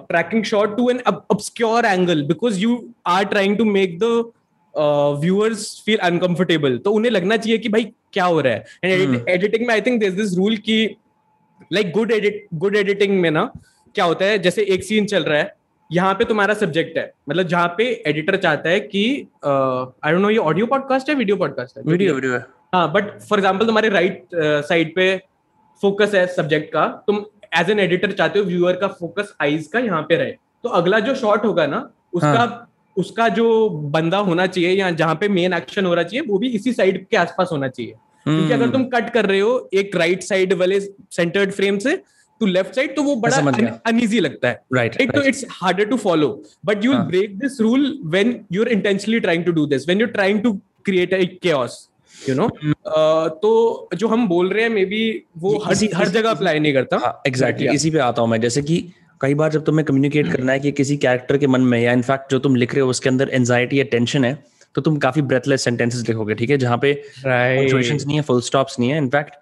tracking 0.10 0.43
shot 0.43 0.78
to 0.78 0.89
an 0.89 0.99
obscure 1.34 1.86
angle 1.86 2.23
because 2.23 2.60
you 2.60 2.78
are 3.08 3.25
trying 3.25 3.58
to 3.58 3.65
make 3.65 3.97
the 3.99 4.32
viewers 5.21 5.84
feel 5.86 5.97
uncomfortable 5.97 6.78
तो 6.78 6.91
उन्हें 6.91 7.12
लगना 7.12 7.38
चाहिए 7.38 7.58
कि 7.58 7.69
भाई 7.69 7.84
क्या 8.13 8.25
हो 8.25 8.41
रहा 8.41 8.54
है। 8.54 8.65
एंड 8.84 9.30
एडिटिंग 9.30 9.67
में 9.67 9.73
आई 9.73 9.82
थिंक 9.82 10.04
दिस 10.04 10.36
रूल 10.38 10.58
की 10.58 10.86
like 11.73 11.91
good 11.91 12.12
edit 12.12 12.45
good 12.54 12.75
editing 12.75 13.19
में 13.21 13.30
ना 13.32 13.51
क्या 13.95 14.06
होता 14.06 14.25
है 14.25 14.39
जैसे 14.39 14.63
एक 14.63 14.84
सीन 14.84 15.06
चल 15.06 15.23
रहा 15.23 15.39
है 15.39 15.54
यहाँ 15.91 16.13
पे 16.13 16.26
तुम्हारा 16.26 16.54
सब्जेक्ट 16.54 16.98
है। 16.98 17.12
मतलब 17.30 17.48
जहाँ 17.48 17.67
पे 17.78 17.84
एडिटर 18.08 18.36
चाहता 18.38 18.69
है 18.69 18.80
कि 18.82 19.06
आई 19.45 20.12
डोंट 20.12 20.21
नो 20.21 20.30
ये 20.30 20.38
ऑडियो 20.39 20.65
पॉडकास्ट 20.65 21.10
है 21.10 21.15
वीडियो 21.15 21.38
पॉडकास्ट 21.38 21.78
है? 21.78 21.84
वीडियो 21.84 22.13
वीडियो 22.15 22.39
हाँ। 22.74 22.91
बट 22.93 23.19
फॉर 23.21 23.39
एग्ज़ाम्पल 23.39 23.65
तुम्हारे 23.65 23.89
राइट 23.89 24.28
साइड 24.36 24.95
पे 24.95 25.15
फोकस 25.82 26.15
है 26.15 26.26
सब्जेक्ट 26.28 26.71
का 26.74 26.88
तुम 27.08 27.24
एज 27.60 27.69
एन 27.69 27.80
एडिटर 27.80 28.12
चाहते 28.12 28.39
हो 28.39 28.45
व्यूअर 28.45 28.76
का 28.76 28.88
फोकस 28.89 29.34
आईज 29.41 29.67
का 29.67 29.80
यहाँ 29.80 30.02
पे 30.10 30.15
रहे। 30.15 30.32
तो 30.63 30.69
अगला 30.71 31.00
जो 31.00 31.15
शॉट 31.15 31.45
होगा 31.45 31.65
ना 31.67 31.89
उसका 32.13 32.30
हाँ. 32.30 32.71
उसका 32.98 33.28
जो 33.30 33.69
बंदा 33.69 34.17
होना 34.19 34.45
चाहिए 34.48 34.69
या 34.71 34.89
जहाँ 34.93 35.15
पे 35.15 35.28
मेन 35.30 35.54
एक्शन 35.54 35.86
होना 35.86 36.04
चाहिए 36.04 36.26
वो 36.28 36.38
भी 36.39 36.50
इसी 36.50 36.74
साइड 36.74 37.06
के 37.08 37.17
आसपास 37.17 37.50
होना 37.52 37.67
चाहिए। 37.67 37.93
क्योंकि 38.26 38.54
अगर 38.54 38.69
तुम 38.69 38.84
कट 38.89 39.10
कर 39.13 39.26
रहे 39.26 39.39
हो 39.39 39.69
एक 39.74 39.95
राइट 39.95 40.24
साइड 40.24 40.54
वाले 40.54 40.80
सेंटर्ड 40.80 41.52
फ्रेम 41.52 41.78
से 41.78 41.95
टू 42.41 42.45
लेफ़्ट 42.45 42.76
साइड 42.76 42.95
तो 42.95 43.04
वो 43.04 43.15
बड़ा 43.15 43.38
अनईजी 43.88 44.19
लगता 44.19 44.48
है। 44.48 44.60
राइट 44.74 45.15
तो 45.15 45.21
it's 45.24 45.45
harder 45.52 45.86
to 45.86 45.98
follow 45.98 46.30
but 46.65 46.86
you 46.86 46.93
break 47.10 47.38
this 47.39 47.60
rule 47.62 47.98
when 48.06 48.39
you 48.52 48.63
are 48.63 48.69
intentionally 48.69 49.19
trying 49.19 49.43
to 49.45 49.52
do 49.52 49.65
this 49.67 49.86
when 49.88 50.02
you 50.02 50.08
trying 50.15 50.41
to 50.43 50.54
create 50.86 51.13
a 51.13 51.24
chaos 51.43 51.78
you 52.13 52.36
know 52.36 52.48
तो 53.41 53.89
जो 53.95 54.08
हम 54.08 54.28
बोल 54.28 54.50
रहे 54.50 54.63
हैं 54.63 54.69
मे 54.69 54.86
बी 54.86 55.02
वो 55.38 55.58
हर 55.65 55.76
हर 55.95 56.08
जगह 56.10 56.30
अप्लाई 56.30 56.60
नहीं 56.60 56.74
करता। 56.74 57.24
एग्जैक्टली 57.28 57.67
हाँ, 57.67 57.76
इसी 57.76 57.91
पे 57.91 58.00
आता 58.00 58.21
हूँ 58.21 58.30
मैं। 58.30 58.39
जैसे 58.41 58.62
कि 58.62 58.84
कई 59.21 59.34
बार 59.34 59.52
जब 59.52 59.63
तुम्हें 59.65 59.86
कम्युनिकेट 59.86 60.32
करना 60.32 60.52
है 60.52 60.60
कि 60.60 60.71
किसी 60.71 60.98
कैरेक्टर 60.98 61.38
के 61.38 61.48
मन 61.48 61.62
में 61.63 61.80
या 61.82 61.91
इनफैक्ट 61.93 62.32
जो 62.32 62.39
तुम 62.39 62.56
लिख 62.56 62.74
रहे 62.74 62.82
हो 62.82 62.89
उसके 62.89 63.10
अंदर 63.10 63.30
एंजाइटी 63.30 63.80
या 63.80 63.84
टेंशन 63.91 64.26
है 64.26 64.34
तो 64.76 64.82
तुम 64.82 64.98
काफ़ी 64.98 65.21
ब्रेथलेस 65.24 65.63
सेंटेंसेस 65.63 66.08
लिखोगे 66.08 66.36
ठीक 66.36 66.50
है? 66.50 66.58
जहाँ 66.58 66.78
पे 66.78 66.93
right. 67.17 68.06
नहीं 68.06 68.15
है 68.15 68.21
फुल 68.21 68.41
स्टॉप्स 68.41 68.80
नहीं 68.80 68.89
है। 68.89 68.98
In fact 68.98 69.36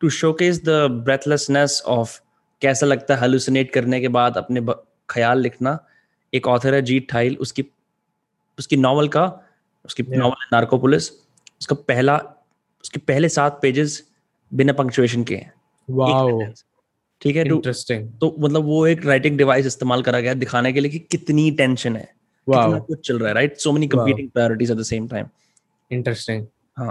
to 0.00 0.08
showcase 0.10 0.62
the 0.64 0.86
breathlessness 1.04 1.82
of 1.88 2.18
कैसा 2.62 2.86
लगता 2.86 3.14
है 3.14 3.20
हेलुसिनेट 3.20 3.72
करने 3.72 4.00
के 4.00 4.08
बाद 4.10 4.36
अपने 4.36 4.60
ख्याल 5.08 5.40
लिखना। 5.40 5.78
एक 6.32 6.46
ऑथर 6.48 6.74
है 6.74 6.82
जीत 6.82 7.06
ठाइल 7.10 7.36
उसकी 7.40 7.64
उसकी 8.58 8.76
नॉवल 8.78 9.08
का 9.08 9.24
उसकी 9.84 10.02
yeah. 10.02 10.18
नॉवल 10.18 10.48
नार्कोपुलिस 10.52 11.10
उसका 11.60 11.76
पहला 11.88 12.16
उसके 12.84 13.00
पहले 13.02 13.28
सात 13.30 13.58
पेजेस 13.62 14.02
बिना 14.52 14.72
पंक्चुएशन 14.74 15.24
के 15.24 15.36
हैं। 15.36 16.52
ठीक 17.22 17.36
है 17.36 17.44
इंटरेस्टिंग 17.44 18.08
तो 18.20 18.34
मतलब 18.38 18.64
वो 18.64 18.86
एक 18.86 19.04
राइटिंग 19.06 19.36
डिवाइस 19.38 19.66
इस्तेमाल 19.66 20.02
करा 20.02 20.20
गया 20.20 20.34
दिखाने 20.36 20.72
के 20.72 20.80
लिए 20.80 20.90
कि 20.90 20.98
कितनी 21.10 21.50
टेंशन 21.52 21.96
है। 21.96 22.08
Wow. 22.46 22.56
कितना 22.56 22.78
कुछ 22.80 23.06
चल 23.08 23.18
रहा 23.18 23.28
है 23.28 23.34
right 23.34 23.56
so 23.58 23.72
many 23.72 23.88
competing 23.88 24.30
priorities 24.30 24.70
at 24.70 24.76
the 24.76 24.82
same 24.84 25.08
time 25.08 25.26
interesting 25.90 26.46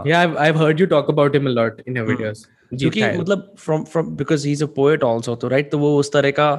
या 0.07 0.19
I 0.19 0.45
have 0.45 0.57
heard 0.57 0.81
you 0.81 0.87
talk 0.87 1.09
about 1.09 1.35
him 1.35 1.45
a 1.45 1.51
lot 1.51 1.81
in 1.87 1.97
your 1.97 2.07
videos 2.07 2.47
क्योंकि 2.71 3.03
मतलब 3.03 3.53
from 3.59 3.83
from 3.83 4.15
because 4.15 4.45
he 4.47 4.51
is 4.51 4.63
a 4.63 4.67
poet 4.75 5.03
also 5.03 5.35
तो 5.35 5.47
right 5.47 5.71
तो 5.71 5.77
वो 5.79 5.95
उस 5.99 6.11
तरह 6.13 6.31
का 6.31 6.49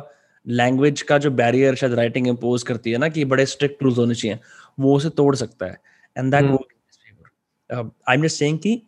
language 0.47 1.03
का 1.03 1.19
जो 1.19 1.31
बैरियर 1.33 1.75
शायद 1.75 1.93
राइटिंग 1.95 2.29
इंपोज 2.29 2.63
करती 2.63 2.93
है 2.93 2.99
ना 2.99 3.09
कि 3.09 3.25
बड़े 3.25 3.47
स्ट्रिक्ट 3.47 3.83
रूल्स 3.83 3.99
होने 3.99 4.15
चाहिए 4.15 4.39
वो 4.81 4.97
उसे 4.97 5.11
तोड़ 5.11 5.35
सकता 5.37 5.67
है। 5.67 5.77
And 6.17 6.35
that 6.35 6.45
work 6.45 7.93
I 8.09 8.17
am 8.17 8.23
just 8.23 8.39
saying 8.39 8.59
कि 8.59 8.81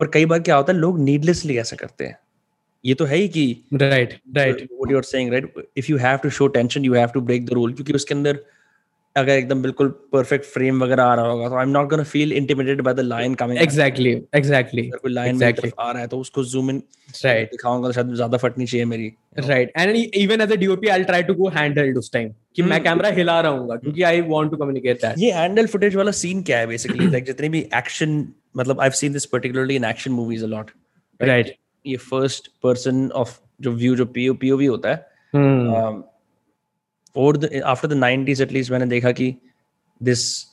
पर 0.00 0.10
कई 0.14 0.26
बार 0.26 0.40
क्या 0.40 0.56
होता 0.56 0.72
है 0.72 0.78
लोग 0.78 0.98
नीडलेसली 1.00 1.56
ऐसा 1.58 1.76
करते 1.76 2.04
हैं। 2.04 2.18
ये 2.84 2.94
तो 2.94 3.04
है 3.04 3.16
ही 3.16 3.28
कि 3.28 3.44
right 3.74 4.12
right 4.36 4.62
what 4.72 4.90
you 4.90 4.96
are 4.96 5.02
saying 5.02 5.32
right 5.32 5.52
if 5.76 5.90
you 5.90 5.96
have 5.98 6.18
to 6.18 6.30
show 6.30 6.46
tension 6.48 6.84
you 6.84 6.94
have 6.94 7.08
to 7.14 7.20
break 7.20 7.46
the 7.46 7.52
rule 7.52 7.72
क्योंकि 7.72 7.92
उसके 7.92 8.14
अंदर 8.14 8.44
अगर 9.16 9.32
एकदम 9.32 9.62
बिल्कुल 9.62 9.88
परफेक्ट 10.12 10.44
फ्रेम 10.44 10.82
वगैरह 10.82 11.02
आ 11.02 11.14
रहा 11.14 11.26
होगा 11.26 11.48
तो 11.48 11.56
I 11.56 11.62
am 11.62 11.70
not 11.70 11.88
gonna 11.90 12.02
feel 12.04 12.32
intimidated 12.34 12.82
by 12.82 12.94
the 12.94 13.00
line 13.02 13.34
coming 13.34 13.58
exactly 13.58 14.10
exactly 14.34 14.82
अगर 14.82 14.98
कोई 14.98 15.12
लाइन 15.12 15.38
exactly. 15.38 15.70
आ 15.78 15.90
रहा 15.90 16.02
है 16.02 16.08
तो 16.08 16.18
उसको 16.18 16.44
जूम 16.46 16.70
इन 16.70 16.82
राइट 17.24 17.50
दिखाऊँगा 17.50 17.88
तो 17.88 17.92
शायद 17.92 18.14
ज़्यादा 18.14 18.38
फटनी 18.38 18.66
चाहिए 18.66 18.84
मेरी 18.86 19.12
right 19.38 19.72
and 19.76 19.96
even 19.96 20.40
as 20.40 20.52
a 20.52 20.56
DOP 20.56 20.88
I 20.88 20.98
will 20.98 21.06
try 21.06 21.22
to 21.22 21.34
go 21.34 21.48
handheld 21.50 21.98
उस 21.98 22.12
टाइम 22.12 22.32
कि 22.56 22.62
मैं 22.62 22.82
कैमरा 22.82 23.08
hmm. 23.08 23.18
हिला 23.18 23.40
रहा 23.40 23.52
हूँगा 23.52 23.76
क्योंकि 23.76 24.02
I 24.02 24.20
want 24.28 24.50
to 24.50 24.56
communicate 24.56 25.00
that 25.02 25.18
ये 25.18 25.30
हैंडल 25.32 25.66
फुटेज 25.66 25.96
वाला 25.96 26.10
सीन 26.14 26.42
क्या 26.42 26.58
है 26.58 26.66
बेसिकली 26.66 27.06
लाइक 27.08 27.24
जितने 27.24 27.48
भी 27.48 27.60
एक्शन 27.76 28.26
मतलब 28.56 28.80
I 28.80 28.86
have 28.86 28.92
seen 28.96 29.12
this 29.12 29.26
particularly 29.28 29.76
in 29.76 29.84
action 29.84 30.12
movies 30.12 30.44
a 30.44 30.48
lot 30.48 30.70
right 31.20 31.54
ये 31.84 31.96
फ़र्स्ट 32.04 32.50
पर्सन 32.62 33.08
ऑफ़ 33.16 33.38
जो 33.60 33.72
व्यू 33.74 33.96
जो 33.96 34.06
पीओ 34.12 34.34
पीओवी 34.36 34.66
होता 34.66 34.90
है 34.90 35.04
hmm. 35.32 36.04
और 37.16 37.60
आफ्टर 37.64 37.88
द 37.88 38.26
90s 38.26 38.40
एटलीस्ट 38.40 38.70
मैंने 38.70 38.86
देखा 38.86 39.12
कि 39.12 39.34
दिस 40.02 40.46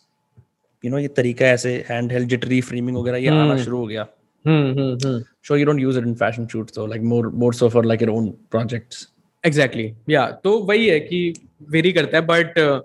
यू 0.86 0.92
नो 0.92 0.98
ये 0.98 1.08
तरीका 1.08 1.46
ऐसे 1.46 1.86
हैंड 1.90 2.12
हेल्ड 2.12 2.28
जिटरी 2.28 2.62
फ्रेमिंग 2.62 2.98
वगैरह 2.98 3.18
ये 3.18 3.28
आना 3.28 3.54
hmm. 3.54 3.64
शुरू 3.64 3.78
हो 3.78 3.88
गया। 3.88 4.08
sure 4.46 5.58
you 5.58 5.66
don't 5.66 5.82
use 5.82 5.98
it 5.98 6.06
in 6.08 6.16
fashion 6.16 6.48
shoots 6.48 6.72
though 6.78 6.88
like 6.94 7.04
more 7.12 7.32
more 7.44 7.54
so 7.54 7.70
for 7.76 7.84
like 7.92 8.02
your 8.02 8.14
own 8.16 8.28
projects. 8.56 9.08
Exactly. 9.46 9.86
Yeah 10.10 10.32
तो 10.44 10.60
वही 10.60 10.88
है 10.88 11.00
कि 11.00 11.34
वेरी 11.70 11.94
करता 11.94 12.18
है 12.18 12.26
बट 12.26 12.84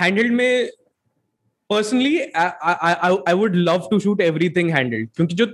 हैंडल्ड 0.00 0.32
में 0.32 0.70
personally 1.70 2.20
I 3.28 3.34
would 3.34 3.56
love 3.56 3.88
to 3.90 3.98
shoot 3.98 4.20
everything 4.20 4.70
handheld 4.70 5.08
क्योंकि 5.16 5.34
जो 5.34 5.46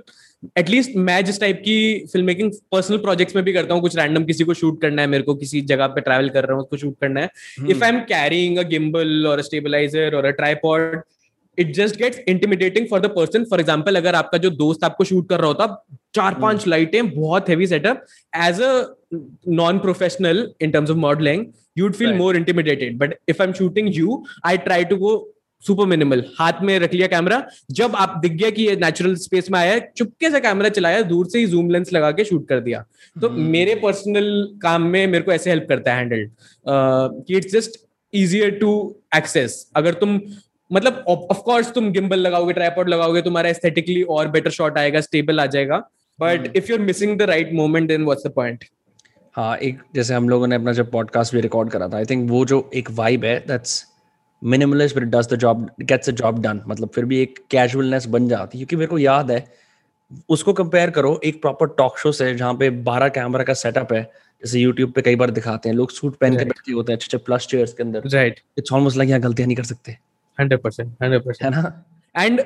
at least 0.59 0.97
मैं 0.97 1.25
जिस 1.25 1.41
टाइप 1.41 1.61
की 1.65 1.77
फ़िल्म 2.13 2.27
मेकिंग 2.27 2.51
पर्सनल 2.73 2.99
प्रोजेक्ट्स 2.99 3.37
में 3.37 3.45
भी 3.45 3.53
करता 3.53 3.75
हूँ 3.75 3.83
कुछ 3.83 3.97
रैंडम 3.97 4.25
किसी 4.25 4.45
को 4.45 4.55
शूट 4.55 4.81
करना 4.81 5.03
है 5.03 5.09
मेरे 5.09 5.25
को 5.25 5.35
किसी 5.35 5.61
जगह 5.73 5.87
पे 5.87 6.01
ट्रैवल 6.01 6.29
कर 6.29 6.45
रहा 6.45 6.57
हूँ 6.57 6.63
उसको 6.63 6.77
शूट 6.77 6.95
करना 7.01 7.21
है 7.21 7.71
if 7.71 7.85
I 7.85 7.91
am 7.91 8.01
carrying 8.05 8.59
a 8.59 8.63
gimbal 8.69 9.27
और 9.27 9.43
स्टेबलाइजर 9.43 10.15
और 10.17 10.25
a 10.25 10.31
tripod 10.41 11.01
it 11.59 11.75
just 11.75 11.97
gets 11.97 12.19
intimidating 12.29 12.87
for 12.91 13.01
the 13.01 13.11
person 13.17 13.45
for 13.51 13.61
example 13.61 13.97
अगर 13.97 14.15
आपका 14.15 14.39
जो 14.39 14.51
दोस्त 14.63 14.85
आपको 14.85 15.05
शूट 15.05 15.29
कर 15.29 15.41
रहा 15.41 15.49
होता 15.49 15.85
चार 16.15 16.35
पाँच 16.41 16.67
लाइटें 16.67 17.01
hmm. 17.01 17.15
बहुत 17.15 17.49
heavy 17.49 17.67
setup 17.67 18.05
as 18.47 18.61
a 18.63 18.73
non 19.63 19.79
professional 19.79 20.49
in 20.63 20.71
terms 20.71 20.91
of 20.91 20.99
modelling 20.99 21.47
you'd 21.77 21.97
feel 21.97 22.11
right. 22.11 22.19
more 22.19 22.35
intimidated 22.35 22.99
but 22.99 23.19
if 23.27 23.41
i'm 23.41 23.53
shooting 23.53 23.89
you 23.93 24.25
i 24.45 24.57
try 24.57 24.83
to 24.85 24.97
go 24.97 25.13
super 25.67 25.87
minimal 25.87 26.25
हाथ 26.39 26.53
में 26.63 26.79
रख 26.79 26.95
लिया 26.95 27.07
कैमरा 27.07 27.47
जब 27.71 27.97
आप 27.97 28.19
दिख 28.19 28.33
गया 28.33 28.51
कि 28.51 28.63
ये 28.63 28.77
नेचुरल 28.77 29.15
स्पेस 29.15 29.51
में 29.51 29.59
आया 29.59 29.79
चुपके 29.97 30.31
से 30.31 30.41
कैमरा 30.41 30.69
चलाया 30.69 31.03
दूर 31.03 31.27
से 31.27 31.39
ही 31.39 31.47
जूम 31.47 31.71
लेंस 31.71 31.93
लगा 31.93 32.11
के 32.11 32.25
शूट 32.25 32.49
कर 32.49 32.61
दिया। 32.61 32.85
तो 33.21 33.29
hmm. 33.29 33.39
मेरे 33.39 33.75
पर्सनल 33.75 34.59
काम 34.63 34.83
में 34.83 35.07
मेरे 35.07 35.25
को 35.25 35.33
ऐसे 35.33 35.51
हेल्प 35.51 35.67
करता 35.69 35.93
है 35.93 35.99
हैंडल्ड 35.99 36.31
कि 37.27 37.37
it's 37.37 37.53
just 37.53 37.81
easier 38.15 38.51
to 38.51 38.97
access 39.17 39.71
अगर 39.77 39.95
तुम 39.95 40.21
मतलब 40.73 41.05
ऑफ़ 41.09 41.39
कोर्स 41.39 41.73
तुम 41.73 41.91
गिम्बल 41.91 42.19
लगाओगे 42.19 42.53
ट्राईपॉड 42.53 42.89
लगाओगे 42.89 43.23
तुम्हारा 43.23 43.49
एस्थेटिकली 43.49 44.03
और 44.03 44.29
बेटर 44.29 44.51
शॉट 44.51 44.79
आएगा 44.79 45.01
स्टेबल 45.01 45.41
आ 45.41 45.47
जाएगा। 45.47 45.79
But 46.21 46.53
if 46.57 46.71
you 46.71 46.77
are 46.77 46.83
missing 46.83 47.19
the 47.19 47.23
right 47.23 47.53
moment 47.53 47.89
then 47.89 48.05
what's 48.05 48.27
the 48.27 48.31
point 48.31 48.65
हाँ 49.33 49.57
एक 49.57 49.79
जैसे 49.95 50.15
हम 50.15 50.29
लोगों 50.29 50.47
ने 50.47 50.57
अपना 50.57 50.73
जब 50.73 50.91
पॉडकास्ट 50.91 51.35
भी 51.35 51.41
रिकॉर्ड 51.41 51.71
करा 51.71 51.89
था 51.89 51.97
आई 51.97 52.05
थिंक 52.05 52.31
वो 52.31 52.45
जो 52.45 52.71
एक 52.75 52.91
वाइब 52.91 53.25
है 53.25 53.45
that's 53.49 53.94
minimalist 54.45 54.97
but 54.97 55.03
does 55.11 55.29
the 55.33 55.37
job 55.37 55.69
gets 55.83 56.11
the 56.11 56.15
job 56.15 56.41
done 56.43 56.61
मतलब 56.67 56.89
फिर 56.95 57.05
भी 57.05 57.19
एक 57.19 57.39
कैजुअलनेस 57.51 58.07
बन 58.07 58.29
जाती 58.29 58.59
है 58.59 58.65
क्योंकि 58.65 58.77
मेरे 58.77 58.91
को 58.91 58.99
याद 58.99 59.31
है 59.31 59.45
उसको 60.29 60.53
कंपेयर 60.53 60.91
करो 60.91 61.21
एक 61.25 61.41
प्रॉपर 61.43 61.67
टॉक 61.79 61.99
शो 61.99 62.13
से 62.13 62.35
जहाँ 62.35 62.55
पे 62.55 62.71
बारह 62.89 63.09
कैमरा 63.09 63.45
का 63.45 63.55
सेटअप 63.55 63.93
है 63.93 64.03
जैसे 64.43 64.61
यूट्यूब 64.61 64.91
पे 64.93 65.03
कई 65.03 65.17
बार 65.17 65.31
दिखाते 65.31 65.69
हैं 65.69 65.77
लोग 65.77 65.91
सूट 65.91 66.17
पहन 66.17 66.37
के 66.37 66.45
बैठे 66.45 66.73
होते 66.73 66.93
हैं 66.93 66.97
अच्छे 66.97 67.07
अच्छे 67.07 67.25
प्लस 67.27 67.47
चेयर्स 67.47 67.73
के 67.73 67.83
अंदर। 67.83 68.09
राइट 68.13 68.41
इट्स 68.59 68.73
ऑलमोस्ट 68.73 68.97
लाइक 68.97 69.11
यहाँ 69.11 69.21
गलतियाँ 69.21 69.47
नहीं 69.47 69.57
कर 69.57 69.65
सकते। 69.65 69.97
हंड्रेड 70.39 70.61
परसेंट 70.61 70.95
हंड्रेड 71.03 71.25
परसेंट 71.25 71.55
है 71.55 71.63
ना? 71.63 71.85
And 72.15 72.41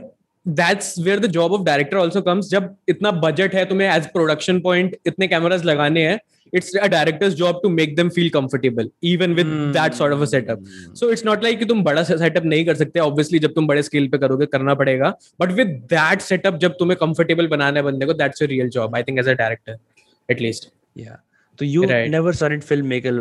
that's 0.47 0.95
where 0.99 1.19
the 1.19 1.27
job 1.27 1.53
of 1.53 1.63
director 1.63 1.97
also 1.97 2.21
comes 2.23 2.51
जब 2.51 2.75
इतना 2.89 3.11
बजट 3.25 3.55
है 3.55 3.65
तुम्हें 3.65 3.89
एज 3.89 4.07
प्रोडक्शन 4.13 4.61
पॉइंट 4.61 4.97
इतने 5.07 5.29
कैमराज 5.29 5.65
लगाने 5.65 6.07
हैं 6.07 6.19
it's 6.53 6.75
a 6.77 6.89
director's 6.89 7.35
job 7.35 7.63
to 7.63 7.71
make 7.71 7.95
them 7.97 8.11
feel 8.11 8.31
comfortable 8.31 8.91
even 9.03 9.35
with 9.35 9.47
mm. 9.47 9.73
that 9.73 9.95
sort 9.95 10.13
of 10.13 10.23
a 10.23 10.27
setup 10.27 10.59
so 10.95 11.11
it's 11.11 11.25
not 11.25 11.43
like 11.43 11.59
कि 11.59 11.65
तुम 11.67 11.83
बड़ा 11.85 12.05
setup 12.05 12.45
नहीं 12.45 12.65
कर 12.67 12.75
सकते 12.75 13.01
obviously 13.01 13.41
जब 13.41 13.55
तुम 13.55 13.67
बड़े 13.67 13.83
scale 13.83 14.11
पे 14.13 14.19
करोगे 14.19 14.47
करना 14.57 14.75
पड़ेगा 14.75 15.15
but 15.43 15.57
with 15.61 15.73
that 15.95 16.27
setup 16.31 16.59
जब 16.59 16.77
तुम्हें 16.79 16.99
comfortable 16.99 17.51
बनाना 17.51 17.81
है 17.81 17.85
बंदे 17.85 18.07
को 18.07 18.19
that's 18.23 18.43
your 18.43 18.51
real 18.51 18.77
job 18.79 19.01
I 19.01 19.03
think 19.03 19.25
as 19.25 19.33
a 19.35 19.39
director 19.43 19.81
at 20.29 20.47
least 20.47 20.71
yeah 20.97 21.17
तो 21.59 21.65
you 21.65 21.85
never 21.85 22.35
started 22.35 22.63
film 22.63 22.87
maker 22.87 23.21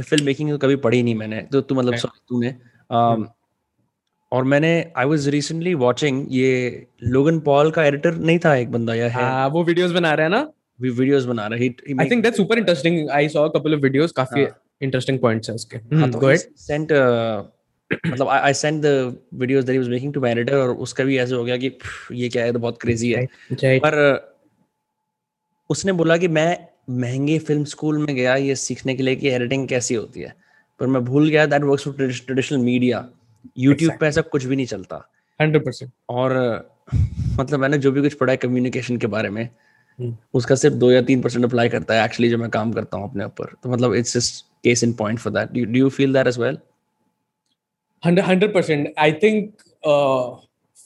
film 0.00 0.24
making 0.24 0.58
कभी 0.60 0.76
पढ़ी 0.76 1.02
नहीं 1.02 1.14
मैंने 1.14 1.40
तो 1.52 1.60
तू 1.60 1.74
मतलब 1.74 1.94
सॉरी 1.96 2.20
तूने 2.28 2.54
um, 2.90 3.26
और 4.32 4.44
मैंने 4.44 4.70
आई 4.96 5.06
वाज 5.06 5.28
रिसेंटली 5.28 5.74
वाचिंग 5.74 6.26
ये 6.30 6.86
लोगन 7.02 7.38
पॉल 7.40 7.70
का 7.70 7.84
एडिटर 7.84 8.14
नहीं 8.14 8.38
था 8.44 8.54
एक 8.54 8.70
बंदा 8.70 8.94
या 8.94 9.08
है 9.08 9.22
आ, 9.22 9.46
वो 9.46 9.62
वीडियोस 9.64 9.92
बना 9.92 10.12
रहा 10.14 10.26
है 10.26 10.32
ना 10.32 10.50
वीडियोस 10.80 11.24
बना 11.24 11.46
रहा 11.46 11.58
है 11.58 11.68
I 12.00 12.08
think 12.10 12.22
that's 12.22 12.36
super 12.36 12.58
interesting 12.58 13.10
I 13.10 13.28
saw 13.28 13.48
a 13.48 13.52
couple 13.58 13.74
of 13.74 13.80
videos 13.80 14.12
काफ़ी 14.12 14.46
इंटरेस्टिंग 14.82 15.18
पॉइंट्स 15.18 15.48
है 15.48 15.54
उसके। 15.54 15.78
गो 15.78 16.26
अहेड 16.26 16.38
सेंट 16.58 16.92
मतलब 18.06 18.28
I 18.28 18.54
send 18.54 18.82
the 18.82 18.86
videos 19.34 19.64
that 19.64 19.72
he 19.72 19.78
was 19.78 19.88
making 19.88 20.14
to 20.14 20.20
my 20.20 20.32
editor 20.32 20.56
और 20.56 20.70
उसका 20.78 21.04
भी 21.04 21.18
ऐसे 21.18 21.34
हो 21.34 21.44
गया 21.44 21.56
कि 21.56 21.72
ये 22.12 22.28
क्या 22.28 22.44
है 22.44 22.52
तो 22.52 22.58
बहुत 22.58 22.80
क्रेजी 22.80 23.12
है। 23.12 23.26
पर 23.78 23.96
उसने 25.70 25.92
बोला 25.92 26.16
कि 26.16 26.28
मैं 26.30 26.56
महँगे 27.00 27.38
फ़िल्म 27.38 27.64
स्कूल 27.64 27.98
में 27.98 28.14
गया 28.16 28.34
ये 28.36 28.54
सीखने 28.56 28.94
के 28.94 29.02
लिए 29.02 29.16
कि 29.16 29.28
एडिटिंग 29.28 29.66
कैसी 29.68 29.94
होती 29.94 30.20
है। 30.20 30.34
पर 30.80 30.86
मैं 30.86 31.04
भूल 31.04 31.28
गया 31.28 31.46
that 31.46 31.62
works 31.62 31.84
for 31.84 31.94
traditional 31.94 32.58
media 32.60 33.08
YouTube 33.58 33.92
पे 34.00 34.06
ऐसा 34.06 34.20
कुछ 34.22 34.44
भी 34.44 34.56
नहीं 34.56 34.66
चलता। 34.66 34.96
हंड्रेड 35.40 35.64
परसेंट 35.64 35.90
और 36.08 36.32
मतलब 37.40 37.60
मैंने 37.60 37.78
जो 37.78 37.92
भी 37.92 38.02
कुछ 38.02 38.14
पढ़ा 38.14 38.32
है 38.32 38.36
कम्युनिकेशन 38.36 38.96
के 38.96 39.06
बारे 39.06 39.30
में। 39.30 39.48
उसका 40.34 40.54
सिर्फ़ 40.54 40.76
दो 40.76 40.90
या 40.92 41.02
तीन 41.02 41.22
परसेंट 41.22 41.44
अप्लाई 41.44 41.68
करता 41.68 41.94
है 41.94 42.04
एक्चुअली 42.04 42.30
जो 42.30 42.38
मैं 42.38 42.50
काम 42.50 42.72
करता 42.72 42.96
हूँ 42.96 43.10
अपने 43.10 43.24
ऊपर। 43.24 43.54
तो 43.62 43.70
मतलब 43.70 43.94
it's 43.94 44.16
just 44.16 44.44
case 44.64 44.84
in 44.84 44.92
point 44.94 45.18
for 45.18 45.32
that 45.32 45.52
do 45.52 45.78
you 45.78 45.88
feel 45.90 46.12
that 46.12 46.26
as 46.26 46.38
well 46.38 46.58
hundred 48.02 48.52
percent. 48.54 48.92
I 48.98 49.12
think 49.22 49.50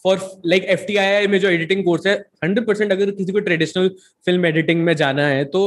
for 0.04 0.18
like 0.46 0.64
F 0.64 0.84
T 0.86 0.96
I 0.96 1.12
I 1.14 1.26
में 1.26 1.38
जो 1.40 1.48
एडिटिंग 1.48 1.84
कोर्स 1.84 2.06
है 2.06 2.14
हंड्रेड 2.44 2.66
परसेंट 2.66 2.92
अगर 2.92 3.10
किसी 3.10 3.32
को 3.32 3.40
ट्रेडिशनल 3.40 3.88
फ़िल्म 4.26 4.46
एडिटिंग 4.46 4.82
में 4.84 4.94
जाना 4.96 5.26
है 5.26 5.44
तो 5.44 5.60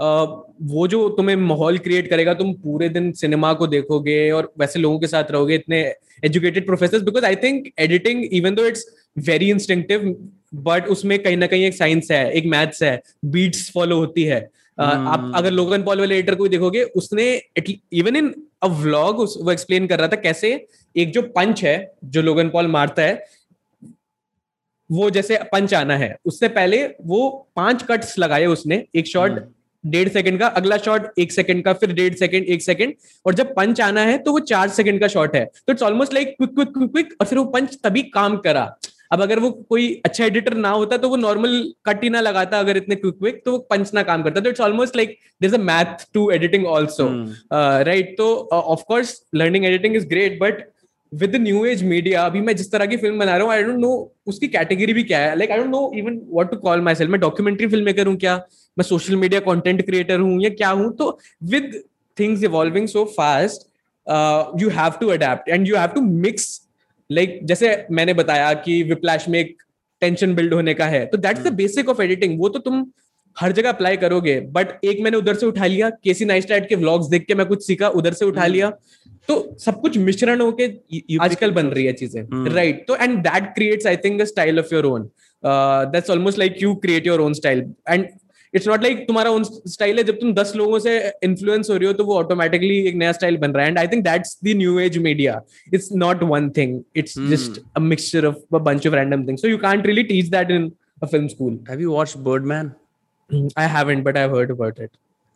uh, 0.00 0.26
वो 0.72 0.86
जो 0.88 1.08
तुम्हें 1.16 1.36
माहौल 1.38 1.78
क्रिएट 1.78 2.08
करेगा 2.10 2.34
तुम 2.34 2.52
पूरे 2.62 2.88
दिन 2.88 3.10
सिनेमा 3.12 3.52
को 3.54 3.66
देखोगे 3.66 4.30
और 4.30 4.52
वैसे 4.58 4.80
लोगों 4.80 4.98
के 5.00 5.06
साथ 5.06 5.30
रहोगे 5.30 5.54
इतने 5.54 5.80
educated 6.24 6.66
professor 6.66 7.02
because 7.04 7.24
I 7.24 7.36
think 7.36 7.68
editing 7.80 8.24
even 8.32 8.54
though 8.54 8.66
it's 8.66 8.86
very 9.16 9.50
instinctive 9.50 10.14
but 10.62 10.88
उसमें 10.88 11.18
कहीं 11.18 11.36
ना 11.36 11.46
कहीं 11.46 11.64
एक 11.64 11.74
साइंस 11.74 12.10
है 12.10 12.30
एक 12.32 12.46
मैथ्स 12.46 12.82
है 12.82 13.00
बीट्स 13.26 13.70
फॉलो 13.70 13.96
होती 13.96 14.24
है 14.24 14.48
Uh, 14.72 14.84
आप 14.84 15.20
हम्म। 15.20 15.32
अगर 15.32 15.50
लोगन 15.50 15.82
पॉल 15.82 15.98
वाले 15.98 16.16
एडिटर 16.16 16.34
को 16.34 16.42
भी 16.42 16.48
देखोगे 16.48 16.82
उसने 16.96 17.24
इवन 17.92 18.16
इन 18.16 18.32
अ 18.62 18.66
व्लॉग 18.76 19.16
वो 19.18 19.50
एक्सप्लेन 19.52 19.86
कर 19.86 19.98
रहा 19.98 20.08
था 20.08 20.16
कैसे 20.16 20.50
एक 20.96 21.12
जो 21.12 21.22
पंच 21.34 21.62
है 21.64 21.74
जो 22.06 22.22
लोगन 22.22 22.48
पॉल 22.48 22.66
मारता 22.68 23.02
है 23.02 23.24
वो 24.90 25.08
जैसे 25.10 25.38
पंच 25.52 25.74
आना 25.74 25.96
है 25.96 26.14
उससे 26.24 26.48
पहले 26.50 26.84
वो 27.02 27.28
पाँच 27.56 27.82
कट्स 27.82 28.18
लगाए 28.18 28.46
उसने 28.46 28.84
एक 28.94 29.06
शॉट 29.06 29.30
हम्म। 29.30 29.90
डेढ़ 29.90 30.08
सेकंड 30.08 30.38
का 30.40 30.46
अगला 30.54 30.76
शॉट 30.78 31.12
एक 31.18 31.32
सेकंड 31.32 31.64
का 31.64 31.72
फिर 31.74 31.92
डेढ़ 31.92 32.14
सेकंड 32.14 32.44
एक 32.46 32.62
सेकंड 32.62 32.94
और 33.26 33.34
जब 33.34 33.54
पंच 33.54 33.80
आना 33.80 34.04
है 34.04 34.16
तो 34.18 34.32
वो 34.32 34.40
चार 34.46 34.68
सेकंड 34.70 35.00
का 35.00 35.08
शॉट 35.08 35.36
है 35.36 35.44
तो 35.44 35.72
it's 35.72 35.82
almost 35.82 36.14
like 36.14 36.34
quick 36.38 36.54
quick 36.54 36.68
quick 36.70 36.90
quick 36.90 37.14
और 37.20 37.26
फिर 37.26 37.38
वो 37.38 37.44
पंच 37.50 37.78
तभी 37.84 38.02
काम 38.14 38.36
करा 38.38 38.64
अब 39.12 39.22
अगर 39.22 39.38
वो 39.38 39.50
कोई 39.50 39.88
अच्छा 40.04 40.24
एडिटर 40.24 40.54
ना 40.56 40.70
होता 40.70 40.96
तो 40.96 41.08
वो 41.08 41.16
नॉर्मल 41.16 41.62
कट 41.86 42.02
ही 42.04 42.10
ना 42.10 42.20
लगाता 42.20 42.58
अगर 42.58 42.76
इतने 42.76 42.94
क्विक 42.96 43.18
क्विक 43.18 43.42
तो 43.44 43.52
वो 43.52 43.58
पंच 43.70 43.90
ना 43.94 44.02
काम 44.02 44.22
करता। 44.22 44.40
तो 44.40 44.50
it's 44.50 44.60
almost 44.60 44.96
like 44.96 45.16
there 45.42 45.54
a 45.54 45.58
math 45.62 46.06
to 46.14 46.30
editing 46.30 46.66
also 46.66 47.08
right 47.84 48.14
तो 48.18 48.34
of course 48.52 49.20
learning 49.34 49.64
editing 49.66 49.96
is 49.96 50.06
great 50.08 50.38
but 50.40 50.70
with 51.12 51.34
new 51.36 51.64
age 51.66 51.82
media 51.84 52.22
अभी 52.26 52.40
मैं 52.40 52.54
जिस 52.56 52.70
तरह 52.72 52.86
की 52.86 52.96
फ़िल्म 52.96 53.18
बना 53.18 53.36
रहा 53.36 53.46
हूँ 53.46 53.52
आई 53.52 53.62
डोंट 53.62 53.78
नो 53.78 53.90
उसकी 54.26 54.48
कैटेगरी 54.48 54.92
भी 54.92 55.02
क्या 55.04 55.18
है। 55.18 55.36
Like 55.38 55.50
I 55.50 55.58
don't 55.58 55.70
know 55.70 55.90
even 55.96 56.20
what 56.28 56.50
to 56.50 56.56
call 56.58 56.80
myself 56.94 57.10
मैं 57.10 57.20
डॉक्यूमेंट्री 57.20 57.66
फ़िल्म 57.66 57.84
मेकर 57.84 58.06
हूँ 58.06 58.16
क्या? 58.16 58.36
मैं 58.76 58.84
सोशल 58.84 59.16
मीडिया 59.16 59.40
कंटेंट 59.40 59.84
क्रिएटर 59.86 60.20
हूँ 60.20 60.42
या 60.42 60.50
क्या 60.50 60.70
हूँ? 60.70 60.92
तो 60.96 61.18
with 61.44 61.82
things 62.16 62.44
evolving 62.44 62.88
so 62.88 63.04
fast 63.18 63.70
you 64.62 64.68
have 64.70 64.92
to 65.00 65.08
adapt 65.10 65.48
and 65.48 65.68
you 65.68 65.76
have 65.76 65.90
to 65.94 66.00
mix 66.00 66.61
like 67.12 67.38
जैसे 67.44 67.76
मैंने 67.90 68.14
बताया 68.14 68.52
कि 68.64 68.82
विप्लैश 68.82 69.28
में 69.28 69.38
एक 69.38 69.62
टेंशन 70.02 70.34
बिल्ड 70.34 70.54
होने 70.54 70.74
का 70.74 70.86
है 70.86 71.04
तो 71.06 71.18
that's 71.18 71.42
the 71.42 71.52
basic 71.54 71.88
of 71.88 72.02
editing 72.02 72.38
वो 72.40 72.48
तो 72.48 72.58
तुम 72.58 72.84
हर 73.36 73.52
जगह 73.52 73.68
अप्लाई 73.68 73.96
करोगे 73.96 74.38
बट 74.54 74.84
एक 74.84 75.00
मैंने 75.00 75.16
उधर 75.16 75.34
से 75.34 75.46
उठा 75.46 75.66
लिया 75.66 75.90
केसी 76.04 76.24
नाइस्टैट 76.24 76.68
के 76.68 76.74
व्लॉग्स 76.74 77.06
देख 77.08 77.24
के 77.26 77.34
मैं 77.34 77.46
कुछ 77.46 77.66
सीखा 77.66 77.88
उधर 78.00 78.12
से 78.12 78.24
उठा 78.24 78.46
लिया 78.46 78.70
तो 79.28 79.36
सब 79.60 79.80
कुछ 79.80 79.98
मिश्रण 79.98 80.40
होके 80.40 80.66
आजकल 81.18 81.50
बन 81.50 81.66
रही 81.66 81.84
है 81.84 81.92
चीज़ें। 81.92 82.52
राइट 82.54 82.84
तो 82.88 82.96
and 82.96 83.18
that 83.18 83.44
creates 83.54 83.86
I 83.86 83.96
think 83.96 84.22
style 84.22 84.58
of 84.60 84.74
your 84.74 84.86
own 84.86 85.08
that's 85.92 86.10
almost 86.10 86.38
like 86.38 86.62
you 86.62 86.74
create 86.76 87.06
your 87.06 87.20
own 87.20 87.34
style 87.34 87.64
and 87.88 88.08
it's 88.54 88.68
not 88.68 88.82
like 88.82 89.06
तुम्हारा 89.06 89.30
ओन 89.30 89.44
स्टाइल 89.44 89.98
है 89.98 90.04
जब 90.04 90.18
तुम 90.20 90.32
दस 90.34 90.52
लोगों 90.56 90.78
से 90.78 90.96
इन्फ्लुएंस 91.24 91.70
हो 91.70 91.76
रही 91.76 91.86
हो 91.86 91.92
तो 91.92 92.04
वो 92.04 92.16
ऑटोमेटिकली 92.18 92.78
एक 92.88 92.94
नया 92.94 93.12
स्टाइल 93.12 93.36
बन 93.36 93.52
रहा 93.52 93.64
है। 93.64 93.70
And 93.70 93.78
I 93.78 93.88
think 93.88 94.04
that's 94.04 94.38
the 94.44 94.56
new 94.56 94.78
age 94.78 94.98
media 94.98 95.40
it's 95.74 95.88
not 95.92 96.22
one 96.22 96.50
thing 96.50 96.80
it's 96.96 97.18
just 97.18 97.62
a 97.76 97.80
mixture 97.80 98.26
of 98.26 98.56
a 98.56 98.58
bunch 98.58 98.86
of 98.86 98.94
random 98.94 99.26
things 99.28 99.42
so 99.42 99.48
you 99.48 99.58
can't 99.58 99.86
really 99.86 100.02
teach 100.02 100.26
that 100.26 100.50
in 100.50 100.72
a 101.02 101.06
film 101.06 101.28
school 101.28 101.58
have 101.70 101.80
you 101.80 101.92
watched 101.92 102.18
Birdman 102.24 102.72
I 103.58 103.64
haven't, 103.64 104.02
but 104.06 104.16
I've 104.16 104.32
heard 104.36 104.50
about 104.50 104.80
it. 104.84 104.90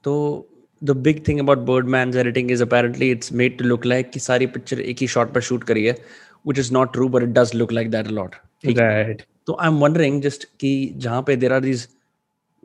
तो 0.05 0.47
the 0.83 0.95
big 0.95 1.21
thing 1.25 1.39
about 1.41 1.61
Birdman's 1.69 2.17
editing 2.23 2.51
is 2.51 2.63
apparently 2.65 3.07
it's 3.11 3.31
made 3.41 3.55
to 3.61 3.69
look 3.69 3.87
like 3.93 4.11
कि 4.15 4.21
सारी 4.21 4.47
picture 4.47 4.81
एक 4.81 4.97
ही 5.01 5.07
shot 5.07 5.33
पर 5.35 5.41
shoot 5.41 5.65
करी 5.65 5.85
है 5.85 5.95
which 6.49 6.61
is 6.63 6.71
not 6.77 6.93
true 6.97 7.09
but 7.15 7.25
it 7.27 7.33
does 7.39 7.55
look 7.61 7.73
like 7.79 7.91
that 7.95 8.11
a 8.13 8.15
lot. 8.19 8.35
ठीक 8.63 8.79
है? 8.79 9.07
Right. 9.07 9.23
तो 9.47 9.57
I'm 9.65 9.81
wondering 9.85 10.21
just 10.27 10.45
कि 10.61 10.93
जहाँ 10.97 11.23
पे 11.23 11.37
there 11.37 11.53
are 11.53 11.61
these 11.61 11.87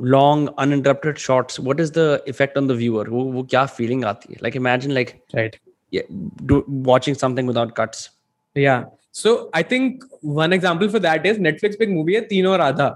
long 0.01 0.47
uninterrupted 0.57 1.17
shots 1.17 1.59
what 1.59 1.79
is 1.79 1.91
the 1.91 2.05
effect 2.27 2.57
on 2.57 2.67
the 2.67 2.75
viewer 2.75 3.03
वो 3.09 3.23
वो 3.33 3.43
क्या 3.51 3.67
feeling 3.75 4.03
आती 4.05 4.33
है 4.33 4.39
like 4.45 4.57
imagine 4.61 4.93
like 4.99 5.13
Right. 5.33 5.59
yeah, 5.91 6.01
do, 6.45 6.63
watching 6.89 7.15
something 7.15 7.45
without 7.45 7.75
cuts 7.75 8.09
Yeah. 8.55 8.83
So 9.11 9.49
I 9.53 9.61
think 9.63 10.03
one 10.21 10.53
example 10.53 10.89
for 10.89 10.99
that 10.99 11.25
is 11.25 11.37
Netflix 11.39 11.77
पे 11.77 11.83
एक 11.83 11.89
movie 11.89 12.13
है 12.13 12.21
तीनों 12.27 12.57
राधा 12.57 12.87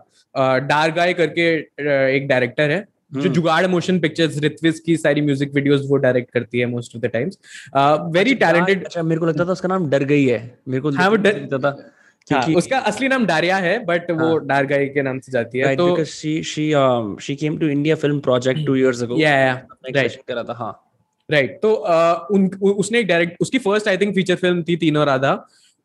डार 0.67 0.91
गाय 0.91 1.13
करके 1.13 1.45
uh, 1.61 2.15
एक 2.15 2.27
डायरेक्टर 2.27 2.71
है 2.71 2.79
जो 3.13 3.21
हम्म। 3.21 3.33
जुगाड़ 3.33 3.67
मोशन 3.67 3.99
पिक्चर्स 3.99 4.37
रित्विज 4.37 4.79
की 4.79 4.95
सारी 4.97 5.21
म्यूज़िक 5.21 5.53
वीडियोस 5.55 5.81
वो 5.89 5.97
डायरेक्ट 5.97 6.31
करती 6.31 6.59
है 6.59 6.65
most 6.65 6.95
of 6.95 7.01
the 7.03 7.09
times 7.13 7.37
very 8.15 8.35
talented 8.35 8.83
अच्छा 8.85 9.03
मेरे 9.03 9.19
को 9.19 9.25
लगता 9.25 9.45
था 9.45 9.51
उसका 9.51 9.67
नाम 9.67 9.89
डर 9.89 10.03
गई 10.03 10.25
है 10.25 10.39
मेरे 10.67 10.81
को 10.81 10.91
हाँ, 10.91 11.09
वो 11.09 11.15
डर- 11.15 11.63
था 11.63 11.71
हाँ, 12.27 12.53
उसका 12.57 12.77
असली 12.89 13.07
नाम 13.07 13.25
डारिया 13.25 13.57
है 13.57 13.77
बट 13.85 14.09
वो 14.11 14.27
हाँ। 14.27 14.45
डार 14.47 14.65
गाय 14.65 14.85
के 14.87 15.01
नाम 15.01 15.19
से 15.19 15.31
जाती 15.31 15.59
है 15.59 15.65
right, 15.65 15.77
तो 15.77 15.87
because 15.87 16.13
she 16.13 16.31
she 16.43 16.63
she 17.19 17.35
came 17.35 17.59
to 17.59 17.69
India 17.71 17.97
Film 17.97 18.21
Project 18.21 18.65
two 18.65 18.75
years 18.75 19.01
ago 19.01 19.19
Yeah, 19.19 19.35
yeah, 19.39 19.59
अपना 19.71 19.89
एक 19.89 19.95
right. 19.95 20.09
session 20.09 20.27
करा 20.27 20.43
था 20.43 20.53
हाँ 20.53 20.71
राइट 21.29 21.59
तो 21.61 21.73
uh, 21.73 22.31
उन 22.31 22.49
उसने 22.77 22.99
एक 22.99 23.07
डायरेक्ट 23.07 23.37
उसकी 23.41 23.59
first 23.59 23.87
I 23.87 23.97
think 23.97 24.15
feature 24.15 24.35
film 24.35 24.63
थी 24.63 24.75
तीनों 24.77 25.05
राधा 25.05 25.33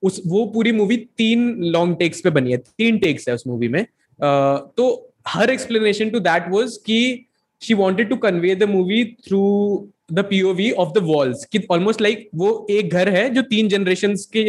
उस 0.02 0.20
वो 0.26 0.44
पूरी 0.54 0.72
मूवी 0.72 0.96
तीन 1.18 1.54
लॉन्ग 1.72 1.96
टेक्स 1.98 2.20
पे 2.20 2.30
बनी 2.30 2.52
है 2.52 2.56
तीन 2.56 2.98
टेक्स 2.98 3.28
है 3.28 3.34
उस 3.34 3.46
मूवी 3.46 3.68
में 3.68 3.80
uh, 3.80 4.58
तो 4.76 5.12
हर 5.28 5.50
एक्सप्लेनेशन 5.50 6.10
टू 6.10 6.20
दैट 6.20 6.48
वाज 6.50 6.76
कि 6.86 7.00
she 7.62 7.74
wanted 7.74 8.08
to 8.10 8.16
convey 8.16 8.54
the 8.54 8.68
movie 8.68 9.04
through 9.26 9.42
the 10.12 10.24
POV 10.24 10.70
of 10.82 10.92
the 10.94 11.02
walls 11.04 11.44
कि 11.52 11.66
ऑलमोस्ट 11.70 12.00
लाइक 12.00 12.28
वो 12.34 12.66
एक 12.70 12.92
घर 12.92 13.08
है 13.08 13.28
जो 13.30 13.42
तीन 13.50 13.68
जनरेशन 13.68 14.14
के 14.32 14.44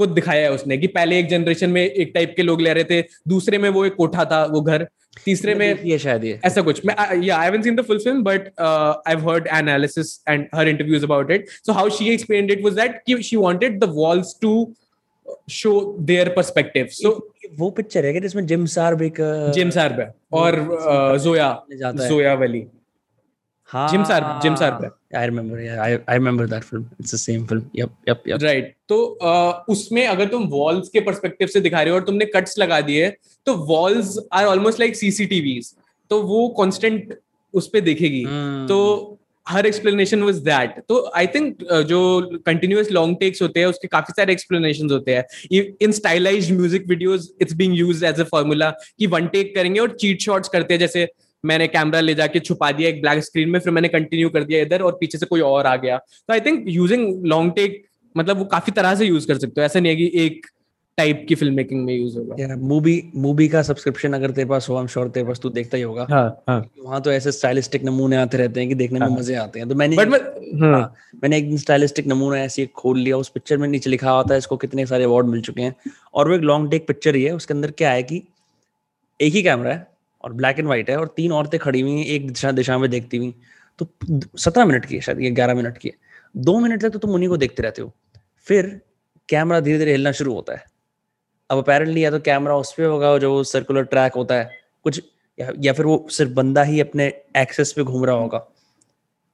को 0.00 0.06
दिखाया 0.08 0.42
है 0.42 0.52
उसने 0.52 0.78
कि 0.78 0.86
पहले 0.94 1.18
एक 1.18 1.28
जनरेशन 1.28 1.70
में 1.70 1.82
एक 1.82 2.10
टाइप 2.14 2.32
के 2.36 2.42
लोग 2.42 2.60
ले 2.60 2.72
रहे 2.72 2.84
थे 2.84 3.02
दूसरे 3.28 3.58
में 3.58 3.68
वो 3.68 3.84
एक 3.84 3.94
कोठा 3.94 4.24
था 4.24 4.44
वो 4.52 4.60
घर 4.62 4.86
तीसरे 5.24 5.54
में 5.54 5.82
ये 5.84 5.98
शायद 5.98 6.24
ये। 6.24 6.40
ऐसा 6.44 6.62
कुछ। 6.62 6.84
मैं 6.86 6.94
या 7.22 7.36
I 7.36 7.44
haven't 7.44 7.62
seen 7.62 7.76
the 7.76 7.82
full 7.86 7.98
film 7.98 8.22
but 8.24 8.50
I 8.60 9.14
have 9.14 9.30
heard 9.30 9.48
analysis 9.54 10.12
and 10.28 10.46
her 10.54 10.68
interviews 10.68 11.04
about 11.04 11.30
it 11.30 11.48
so 11.66 11.72
how 11.72 11.90
she 11.90 12.08
explained 12.10 12.50
it 12.50 12.64
was 12.64 12.74
that 12.74 13.02
कि 13.06 13.22
she 13.22 13.36
wanted 13.36 13.80
the 13.80 13.90
walls 13.94 14.36
to 14.42 14.52
show 15.50 15.74
their 16.02 16.28
perspective 16.36 16.86
so 16.92 17.12
वो 17.58 17.70
picture 17.70 18.06
है 18.06 18.12
कि 18.12 18.20
जिसमें 18.20 18.46
gym 18.46 18.66
Sarbh 18.66 19.16
Jim 19.54 19.70
सार्बिक 19.70 20.34
और 20.34 20.60
जोया 21.22 21.50
जोया 21.72 22.34
वाली 22.34 22.64
हाँ। 23.70 23.88
Jim 23.88 24.04
Sarbh 24.04 24.42
Jim 24.42 24.54
Sarbh 24.54 24.99
I 25.12 25.24
remember 25.26 25.60
yeah 25.60 25.82
I 25.82 25.90
I 26.08 26.14
remember 26.14 26.46
that 26.46 26.64
film. 26.64 26.82
It's 27.00 27.10
the 27.10 27.18
same 27.18 27.46
film. 27.46 27.62
Yep 27.74 27.90
yep 28.08 28.26
yep. 28.30 28.42
Right 28.42 28.74
तो 28.88 28.98
uh, 29.22 29.72
उसमें 29.72 30.06
अगर 30.06 30.28
तुम 30.28 30.44
वॉल्स 30.48 30.88
के 30.88 31.00
परस्पेक्टिव 31.06 31.48
से 31.48 31.60
दिखा 31.60 31.80
रहे 31.82 31.90
हो 31.90 31.98
और 31.98 32.04
तुमने 32.06 32.24
कट्स 32.34 32.58
लगा 32.58 32.80
दिए 32.80 33.08
तो 33.46 33.54
walls 33.68 34.16
are 34.32 34.44
almost 34.46 34.80
like 34.80 34.96
CCTVs 34.96 35.72
तो 36.10 36.22
वो 36.22 36.48
कांस्टेंट 36.58 37.14
उस 37.54 37.68
पे 37.72 37.80
दिखेगी। 37.80 38.22
Hmm. 38.24 38.68
तो 38.68 39.16
हर 39.46 39.66
एक्सप्लेनेशन 39.66 40.22
वाज 40.22 40.36
दैट 40.48 40.74
तो 40.88 40.98
आई 41.16 41.26
थिंक 41.34 41.62
जो 41.88 42.00
कंटिन्यूअस 42.46 42.90
लॉन्ग 42.92 43.16
टेक्स 43.20 43.42
होते 43.42 43.60
हैं 43.60 43.66
उसके 43.66 43.88
काफ़ी 43.88 44.12
सारे 44.16 44.32
एक्सप्लेनेशन 44.32 44.90
होते 44.90 45.14
हैं। 45.14 45.24
In 45.82 45.92
stylised 45.92 46.52
music 46.56 46.86
videos 46.88 47.30
it's 47.42 47.54
being 47.56 47.74
used 47.78 48.04
as 48.04 48.20
a 48.20 48.24
formula 48.30 48.70
कि 48.70 49.06
वन 49.14 49.26
टेक 49.32 49.54
करेंगे 49.54 49.80
और 49.80 49.96
चीट 50.00 50.20
शॉट्स 50.22 50.48
करते 50.48 50.74
हैं 50.74 50.80
जैसे 50.80 51.06
मैंने 51.44 51.66
कैमरा 51.68 52.00
ले 52.00 52.14
जाके 52.14 52.40
छुपा 52.40 52.70
दिया 52.72 52.88
एक 52.88 53.00
ब्लैक 53.02 53.24
स्क्रीन 53.24 53.50
में 53.50 53.58
फिर 53.60 53.72
मैंने 53.72 53.88
कंटिन्यू 53.88 54.28
कर 54.30 54.44
दिया 54.44 54.60
इधर 54.62 54.82
और 54.82 54.96
पीछे 55.00 55.18
से 55.18 55.26
कोई 55.26 55.40
और 55.40 55.66
आ 55.66 55.74
गया। 55.76 55.96
तो 55.98 56.32
I 56.32 56.40
think 56.40 56.64
using 56.68 57.26
long 57.26 57.52
take 57.56 57.82
मतलब 58.14 58.38
वो 58.38 58.44
काफ़ी 58.46 58.72
तरह 58.72 58.94
से 58.94 59.06
यूज़ 59.06 59.26
कर 59.28 59.38
सकते 59.38 59.60
हो। 59.60 59.64
ऐसा 59.64 59.80
नहीं 59.80 59.92
है 59.92 59.96
कि 59.96 60.24
एक 60.24 60.46
टाइप 60.98 61.24
की 61.28 61.34
फ़िल्म 61.34 61.54
मेकिंग 61.54 61.84
में 61.84 61.92
यूज़ 61.94 62.16
होगा। 62.18 62.56
मूवी 62.58 63.02
मूवी 63.16 63.46
का 63.48 63.62
सब्सक्रिप्शन 63.62 64.12
अगर 64.12 64.30
तेरे 64.30 64.48
पास 64.48 64.68
हो 64.68 64.74
आई 64.76 64.80
एम 64.80 64.86
श्योर 64.86 65.08
तेरे 65.08 65.26
पास 65.26 65.40
तू 65.42 65.48
देखता 65.50 65.76
ही 65.76 65.82
होगा। 65.82 66.06
हाँ 66.10 66.42
हाँ। 66.48 66.64
वहाँ 66.78 67.00
तो 67.02 67.12
ऐसे 67.12 67.32
स्टाइलिस्टिक 67.32 67.84
नमूने 67.84 68.16
आते 68.16 68.38
रहते 68.38 68.60
हैं 68.60 68.68
कि 68.68 68.74
देखने 68.74 68.98
में 69.00 69.06
हाँ। 69.06 69.16
मज़े 69.16 69.34
आते 69.34 69.58
हैं। 69.60 69.68
तो 69.68 69.74
मैंने 69.74 69.96
बट 69.96 70.08
मैं 70.08 70.18
हाँ। 70.60 70.72
हाँ, 70.72 70.94
मैंने 71.22 71.38
एक 71.38 71.48
दिन 71.48 71.56
स्टाइलिस्टिक 71.58 72.06
नमूना 72.06 72.38
ऐसे 72.38 72.66
खोल 72.74 72.98
लिया 72.98 73.16
उस 73.16 73.28
पिक्चर 73.28 73.56
में 73.56 73.68
नीचे 73.68 73.90
लिखा 73.90 74.10
होता 74.10 74.34
है 74.34 74.38
इसको 74.38 74.56
कितने 74.56 74.86
सारे 74.86 75.04
अवार्ड 75.04 75.26
मिल 75.26 75.40
चुके 75.40 75.62
हैं। 75.62 75.74
और 76.14 76.28
वो 76.28 76.34
एक 76.34 76.42
लॉन्ग 76.42 76.70
टेक 76.70 76.86
पिक्चर 76.88 77.14
ही 77.14 77.22
है 77.24 77.34
उसके 77.34 77.54
अंदर 77.54 77.70
क्या 77.70 77.90
है 77.90 78.02
कि 78.02 78.22
एक 79.20 79.34
ही 79.34 79.42
कैमरा 79.42 79.72
है 79.72 79.86
और 80.24 80.32
ब्लैक 80.32 80.58
एंड 80.58 80.66
व्हाइट 80.66 80.90
है 80.90 80.96
और 80.96 81.14
तीन 81.16 81.32
औरतें 81.32 81.58
खड़ी 81.60 81.80
हुई 81.80 81.92
हैं 81.92 82.04
एक 82.06 82.26
दिशा 82.28 82.50
दिशा 82.52 82.78
में 82.78 82.88
देखती 82.90 83.16
हुई। 83.16 83.34
तो 83.78 83.86
सत्रह 84.38 84.64
मिनट 84.64 84.84
की 84.86 84.94
है 84.94 85.00
शायद 85.00 85.20
ये 85.20 85.30
ग्यारह 85.30 85.54
मिनट 85.54 85.78
की 85.78 85.88
है। 85.88 85.94
दो 86.36 86.58
मिनट 86.60 86.82
तक 86.82 86.90
तो 86.90 86.98
तुम 86.98 87.10
उन्हीं 87.10 87.28
को 87.28 87.36
देखते 87.36 87.62
रहते 87.62 87.82
हो। 87.82 87.92
फिर 88.46 88.80
कैमरा 89.28 89.60
धीरे 89.60 89.78
धीरे 89.78 89.90
हिलना 89.90 90.12
शुरू 90.12 90.34
होता 90.34 90.56
है। 90.56 90.64
अब 91.50 91.58
अपेरेंटली 91.58 92.04
या 92.04 92.10
तो 92.10 92.18
कैमरा 92.20 92.56
उस 92.56 92.72
पर 92.72 92.84
होगा 92.84 93.16
जो 93.18 93.42
सर्कुलर 93.44 93.82
ट्रैक 93.82 94.14
होता 94.14 94.34
है 94.34 94.50
कुछ 94.84 95.02
या, 95.38 95.50
या 95.58 95.72
फिर 95.72 95.86
वो 95.86 96.06
सिर्फ़ 96.10 96.32
बंदा 96.32 96.62
ही 96.62 96.80
अपने 96.80 97.06
एक्सेस 97.36 97.72
पे 97.72 97.82
घूम 97.82 98.04
रहा 98.04 98.16
होगा। 98.16 98.46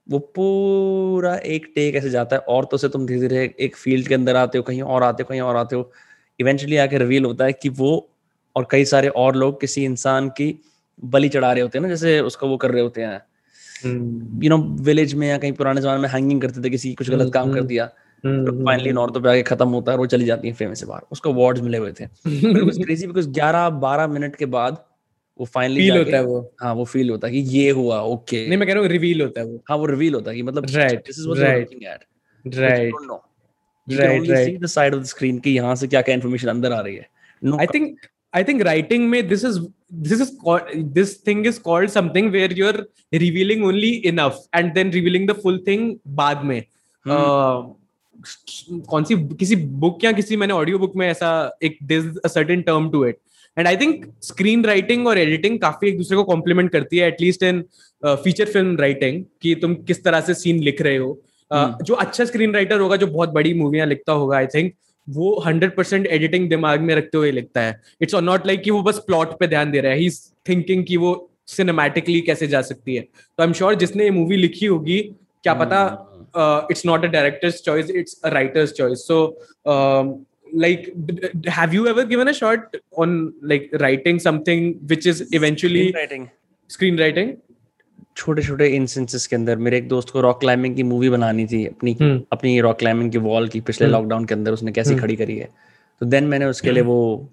वो 0.07 0.19
पूरा 0.19 1.35
एक 1.37 1.67
टेक 1.75 1.95
ऐसे 1.95 2.11
जाता 2.11 2.37
है 2.37 2.43
और 2.49 2.65
तो 2.65 2.77
से 2.77 2.89
तुम 2.89 3.07
धीरे 3.07 3.21
धीरे 3.21 3.55
एक 3.61 3.77
फ़ील्ड 3.77 4.09
के 4.09 4.15
अंदर 4.15 4.37
आते 4.37 4.59
हो 4.59 4.65
कहीं 4.65 4.83
और 4.83 5.03
आते 5.03 5.23
हो 5.23 5.29
कहीं 5.29 5.41
और 5.41 5.57
आते 5.57 5.77
हो। 5.77 5.91
इवेंचुअली 6.41 6.77
आके 6.77 6.99
रिवील 6.99 7.25
होता 7.25 7.45
है 7.45 7.53
कि 7.53 7.69
वो 7.69 8.09
और 8.57 8.67
कई 8.71 8.85
सारे 8.85 9.09
और 9.09 9.37
लोग 9.37 9.61
किसी 9.61 9.85
इंसान 9.85 10.29
की 10.29 10.49
बलि 11.05 11.29
चढ़ा 11.29 11.53
रहे 11.53 11.63
होते 11.63 11.79
हैं 11.79 11.83
ना 11.83 11.89
जैसे 11.89 12.21
उसका 12.21 12.47
वो 12.47 12.57
कर 12.57 12.71
रहे 12.71 12.83
होते 12.83 13.03
हैं। 13.03 13.21
यू 14.43 14.51
नो 14.51 14.59
विलेज 14.59 15.15
में 15.15 15.29
या 15.29 15.39
कहीं 15.39 15.53
पुराने 15.53 15.81
जमाने 15.81 16.01
में 16.03 16.09
हैंगिंग 16.09 16.41
करते 16.43 16.63
थे 16.65 16.71
किसी 16.71 16.95
कुछ 16.95 17.11
गलत 17.11 17.33
काम 17.33 17.53
कर 17.53 17.59
हम्म, 17.59 17.69
दिया 17.69 17.87
फाइनली 18.25 18.89
हम्म, 18.89 18.99
नॉर्थ 18.99 19.15
पे 19.15 19.29
आके 19.29 19.43
खत्म 19.43 19.69
होता 19.69 19.93
है 19.93 19.99
वो 19.99 20.07
चली 20.07 20.25
जाती 20.25 20.49
है 20.49 20.55
फ़ेमस 20.55 20.81
से 20.81 20.87
बाहर। 20.87 21.03
उसको 21.13 21.33
अवार्ड्स 21.33 21.61
मिले 21.61 21.79
हुए 21.79 21.93
थे। 21.93 22.07
क्रेजी 22.27 23.07
बिकॉज़ 23.07 23.29
11 23.31 23.69
12 23.71 24.07
मिनट 24.07 24.37
के 24.37 24.47
बाद 24.47 24.85
वो 25.41 25.47
फाइनली 25.47 25.81
फील 25.81 25.97
होता 25.99 26.17
है 26.17 26.25
वो। 26.25 26.53
हाँ 26.63 26.75
वो 26.75 26.85
फील 26.85 27.11
होता 27.11 27.27
है 27.27 27.33
कि 27.33 27.59
ये 27.59 27.71
हुआ 27.71 28.01
ओके 28.01 28.47
नहीं 28.49 28.59
मैं 28.59 28.69
कह 28.69 28.75
रहा 28.75 28.83
हूँ 28.83 28.91
रिवील 28.91 29.23
होता 29.23 29.41
है 29.41 29.47
वो। 29.47 29.63
हाँ 29.71 29.77
वो 29.77 29.87
रिवील 29.87 30.15
होता 30.15 30.31
है 30.31 30.37
कि 30.37 30.43
मतलब 30.43 30.67
right 30.71 31.07
this 31.07 31.19
is 31.19 31.29
what 31.29 31.41
you 31.41 31.47
are 31.47 31.59
looking 31.59 31.83
at 31.85 32.55
right 32.55 32.95
can 33.89 34.11
only 34.11 34.31
right. 34.31 34.47
see 34.47 34.57
the 34.57 34.69
side 34.69 34.95
of 34.95 35.03
the 35.03 35.41
कि 35.41 35.51
यहाँ 35.51 35.75
से 35.77 35.87
क्या 35.87 36.01
क्या 36.03 36.15
इन्फॉर्मेशन 36.15 36.49
अंदर 36.49 36.73
आ 36.73 36.81
रही 36.81 36.97
है। 36.97 37.09
No 37.43 37.57
I 37.57 37.67
I 38.37 38.43
think 38.43 38.65
writing 38.65 39.09
में 39.11 39.23
this 39.29 39.45
is 39.45 39.59
this 40.07 40.21
is 40.21 40.31
called 40.45 40.95
this 40.95 41.15
thing 41.29 41.45
is 41.45 41.59
called 41.59 41.91
something 41.91 42.31
where 42.31 42.53
you're 42.53 42.87
revealing 43.13 43.65
only 43.65 43.93
enough 44.07 44.41
and 44.53 44.75
then 44.75 44.91
revealing 44.91 45.27
the 45.27 45.37
full 45.45 45.59
thing 45.69 45.89
बाद 46.21 46.45
में 46.45 46.61
hmm. 47.07 47.13
uh, 47.13 47.77
कौन 48.91 49.05
सी 49.05 49.17
किसी 49.37 49.57
बुक 49.57 50.05
या 50.05 50.13
किसी 50.13 50.37
मैंने 50.37 50.55
ऑडियो 50.55 50.79
बुक 50.79 50.97
में 50.97 51.07
ऐसा 51.09 51.29
एक 51.63 51.79
this 51.83 52.05
a 52.25 52.29
certain 52.29 52.63
term 52.63 52.91
to 52.91 53.05
it 53.07 53.19
and 53.59 53.67
I 53.67 53.77
think 53.77 54.05
screen 54.23 54.65
writing 54.65 55.07
और 55.07 55.19
एडिटिंग 55.19 55.59
काफ़ी 55.61 55.89
एक 55.89 55.97
दूसरे 55.99 56.17
को 56.17 56.25
कॉम्प्लीमेंट 56.25 56.71
करती 56.73 56.99
है 56.99 57.09
at least 57.09 57.43
in 57.43 57.63
feature 58.05 58.51
film 58.53 58.77
writing 58.77 59.25
कि 59.43 59.55
तुम 59.63 59.75
किस 59.89 60.03
तरह 60.05 60.21
से 60.21 60.35
सीन 60.35 60.63
लिख 60.63 60.83
रहे 60.83 60.97
हो 60.97 61.13
uh, 61.51 61.59
hmm. 61.59 61.83
जो 61.83 61.95
अच्छा 61.95 62.25
स्क्रीन 62.25 62.55
राइटर 62.55 62.81
होगा 62.81 62.97
जो 62.97 63.07
बहुत 63.07 63.31
बड़ी 63.39 63.55
मूवियाँ 63.55 63.87
लिखता 63.87 64.13
होगा 64.13 64.37
आई 64.37 64.47
थिंक 64.55 64.75
वो 65.09 65.39
हंड्रेड 65.47 65.75
परसेंट 65.77 66.07
एडिटिंग 66.07 66.49
दिमाग 66.51 66.81
में 66.81 66.95
रखते 66.95 67.19
हुए 67.19 67.31
लिखता 67.31 67.61
है। 67.61 67.81
इट्स 68.01 68.15
नॉट 68.15 68.47
लाइक 68.47 68.63
कि 68.63 68.71
वो 68.71 68.83
बस 68.83 68.99
प्लॉट 69.07 69.39
पे 69.41 69.47
ध्यान 69.47 69.71
दे 69.71 69.81
रहा 69.81 69.93
है। 69.93 69.99
ही 69.99 70.11
थिंकिंग 70.49 70.85
कि 70.85 70.97
वो 70.97 71.13
सिनेमैटिकली 71.49 72.21
कैसे 72.21 72.47
जा 72.47 72.63
सकती 72.63 72.95
है। 72.97 73.03
तो 73.03 73.43
आई 73.43 73.47
एम 73.47 73.53
श्योर 73.53 73.75
जिसने 73.75 74.05
ये 74.05 74.11
मूवी 74.11 74.37
लिखी 74.37 74.67
होगी 74.67 75.01
क्या 75.45 75.53
हम्म, 75.53 75.65
पता 75.65 76.69
it's 76.71 76.87
not 76.87 77.05
a 77.05 77.09
director's 77.09 77.63
choice 77.63 77.91
it's 77.91 78.21
a 78.25 78.29
writer's 78.29 78.73
choice 78.73 79.07
so 79.09 79.19
like 80.55 80.93
have 81.49 81.75
you 81.75 81.87
ever 81.87 82.07
given 82.07 82.27
a 82.27 82.33
short 82.33 82.77
on 82.99 83.17
like 83.45 83.71
writing 83.75 84.19
something 84.21 84.75
which 84.83 85.07
is 85.07 85.23
eventually 85.35 85.93
screen 86.71 86.99
writing 86.99 87.33
छोटे 88.17 88.43
छोटे 88.43 88.67
instances 88.67 89.27
के 89.27 89.37
अंदर 89.37 89.57
मेरे 89.57 89.79
एक 89.79 89.89
दोस्त 89.89 90.11
को 90.11 90.21
रॉक 90.21 90.41
क्लाइंबिंग 90.41 90.77
की 90.77 90.83
मूवी 90.83 91.09
बनानी 91.09 91.47
थी 91.47 91.67
अपनी 91.67 91.95
hmm. 91.95 92.21
अपनी 92.33 92.61
रॉक 92.61 92.79
क्लाइंबिंग 92.79 93.13
की 93.13 93.19
वॉल 93.19 93.49
की 93.49 93.61
पिछले 93.61 93.89
लॉकडाउन 93.89 94.21
hmm. 94.21 94.29
के 94.29 94.35
अंदर 94.35 94.53
उसने 94.53 94.73
कैसे 94.73 94.91
hmm. 94.91 95.03
खड़ी 95.03 95.17
करी 95.17 95.37
है। 95.39 95.49
तो 96.01 96.07
देन 96.07 96.25
मैंने 96.25 96.45
उसके 96.45 96.73
लिए 96.73 96.83
वो 96.83 97.33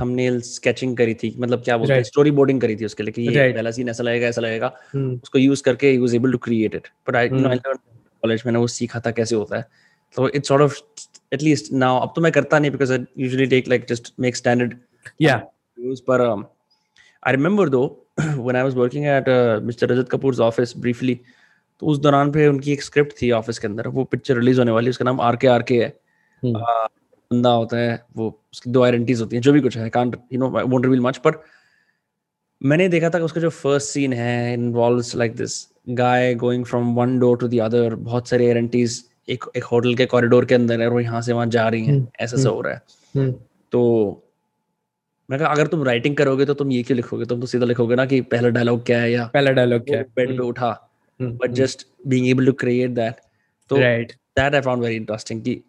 थंबनेल 0.00 0.40
स्केचिंग 0.40 0.96
करी 0.96 1.14
थी 1.14 1.34
मतलब 1.38 1.62
क्या 1.62 1.76
बोलते 1.76 1.94
हैं 1.94 2.02
स्टोरी 2.02 2.30
बोर्डिंग 2.30 2.60
करी 2.60 2.76
थी 2.76 2.84
उसके 2.84 3.02
लिए 3.02 3.12
कि 3.12 3.22
ये 3.22 3.52
पहला 3.52 3.70
सीन 3.70 3.88
ऐसा 3.88 4.02
लगेगा 4.02 4.26
ऐसा 4.26 4.40
लगेगा। 4.40 4.72
उसको 4.96 5.38
यूज़ 5.38 5.62
करके 5.62 5.90
ही 5.90 5.98
was 5.98 6.14
able 6.14 6.32
to 6.32 6.38
create 6.38 6.74
it 6.74 6.88
but 7.08 7.16
I 7.16 7.28
know 7.28 7.48
I 7.48 7.56
learn 7.56 7.78
college 8.22 8.42
मैंने 8.46 8.58
वो 8.58 8.66
सीखा 8.66 9.00
था 9.00 9.10
कैसे 9.10 9.36
होता 9.36 9.56
है। 9.56 9.66
तो 10.16 10.28
it's 10.28 10.48
sort 10.48 10.62
of 10.62 10.80
at least 11.34 11.72
now 11.72 12.00
अब 12.00 12.12
तो 12.16 12.22
मैं 12.22 12.32
करता 12.32 12.58
नहीं 12.58 12.70
because 12.70 12.92
I 12.92 13.04
usually 13.18 13.46
take 13.46 13.68
like 13.68 13.86
just 13.88 14.12
make 14.20 14.36
standard 14.36 14.74
या 15.22 15.42
यूज़ 15.80 16.02
पर 16.02 16.20
I 17.26 17.32
remember 17.32 17.68
though 17.68 18.07
when 18.20 18.56
I 18.56 18.62
was 18.62 18.74
working 18.74 19.06
at 19.06 19.28
Mister 19.64 19.88
Rajat 19.88 20.08
Kapoor 20.08 20.40
office 20.42 20.76
briefly 20.76 21.20
तो 21.82 21.86
उस 21.86 21.98
दौरान 21.98 22.30
पे 22.32 22.46
उनकी 22.46 22.72
एक 22.72 22.82
स्क्रिप्ट 22.82 23.12
थी 23.22 23.30
ऑफ़िस 23.32 23.58
के 23.58 23.66
अंदर 23.66 23.88
वो 23.88 24.04
पिक्चर 24.06 24.36
रिलीज़ 24.36 24.58
होने 24.58 24.70
वाली 24.70 24.90
उसका 24.90 25.04
नाम 25.04 25.20
आर 25.20 25.36
के 25.36 25.46
आर 25.46 25.62
के 25.62 25.74
है 25.74 25.92
hmm. 26.42 26.56
बंदा 27.30 27.50
होता 27.50 27.76
है 27.76 28.04
वो 28.16 28.28
उसकी 28.52 28.70
दो 28.70 28.82
आइडेंटिटीज 28.82 29.20
होती 29.20 29.36
हैं 29.36 29.42
जो 29.42 29.52
भी 29.52 29.60
कुछ 29.60 29.76
है 29.76 29.88
can't 29.90 30.16
you 30.32 30.38
know 30.38 30.48
won't 30.50 30.84
reveal 30.84 31.00
much 31.00 31.16
पर 31.18 31.42
मैंने 32.60 32.88
देखा 32.88 33.10
था 33.10 33.18
कि 33.18 33.24
उसका 33.24 33.40
जो 33.40 33.50
फ़र्स्ट 33.50 33.88
सीन 33.88 34.12
है 34.12 34.52
involves 34.54 35.14
like 35.16 35.36
this 35.36 35.56
guy 35.88 36.34
going 36.34 36.64
from 36.64 36.94
one 36.94 37.18
door 37.18 37.36
to 37.38 37.48
the 37.48 37.58
other 37.60 37.94
बहुत 37.96 38.28
सारी 38.28 38.46
एरेंटीज 38.46 39.02
एक 39.28 39.44
एक 39.56 39.64
होटल 39.64 39.94
के 39.94 40.06
कॉरिडोर 40.06 40.44
के 40.44 40.54
अंदर 40.54 40.80
है 40.80 40.88
और 40.90 41.00
यहाँ 41.00 41.20
से 41.22 41.32
वहाँ 41.32 41.46
जा 41.46 41.68
रही 41.68 41.84
हैं 41.84 41.92
हम्म, 41.92 42.06
ऐसा 42.20 42.36
सा 42.36 42.42
हम्म, 42.42 42.54
हो 42.54 42.60
रहा 42.60 42.72
है 42.74 42.82
हम्म। 43.14 43.32
तो 43.72 44.27
मैं 45.28 45.38
कहा 45.40 45.48
अगर 45.48 45.66
तुम 45.66 45.82
राइटिंग 45.84 46.16
करोगे 46.16 46.44
तो 46.44 46.54
तुम 46.54 46.70
ये 46.72 46.82
क्यों 46.82 46.96
लिखोगे? 46.96 47.24
तुम 47.24 47.40
तो 47.40 47.46
सीधा 47.46 47.66
लिखोगे 47.66 47.94
ना 47.94 48.04
कि 48.06 48.20
पहला 48.32 48.48
डायलॉग 48.48 48.84
क्या 48.86 49.00
है 49.00 49.10
या 49.12 49.24
पहला 49.34 49.50
डायलॉग 49.50 49.84
क्या 49.86 49.98
है? 49.98 50.04
बेड 50.16 50.36
पे 50.36 50.42
उठा 50.42 50.70
but 51.20 51.50
just 51.52 51.86
being 52.06 52.28
able 52.28 52.46
to 52.46 52.52
create 52.52 52.90
that 52.90 53.14
तो 53.70 53.78
right 53.78 54.12
that 54.38 54.54
I 54.54 54.60
found 54.60 54.82
very 54.82 54.96
interesting 54.96 55.42
कि 55.42 55.60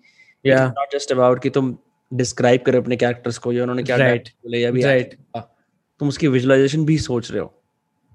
या 0.46 0.66
नॉट 0.68 0.94
जस्ट 0.94 1.12
अबाउट 1.12 1.42
कि 1.44 1.50
तुम 1.50 1.76
डिस्क्राइब 2.12 2.62
करो 2.62 2.82
अपने 2.82 2.96
कैरेक्टर्स 2.98 3.38
को 3.38 3.54
या 3.54 3.62
उन्होंने 3.62 3.84
क्या 3.84 3.96
राइट 3.96 4.30
बोले 4.30 4.60
या 4.60 4.72
भी 4.72 4.82
राइट 4.82 5.16
तुम 5.38 6.08
उसकी 6.08 6.28
विजुअलाइजेशन 6.28 6.86
भी 6.86 6.98
सोच 6.98 7.32
रहे 7.32 7.42
हो। 7.42 7.54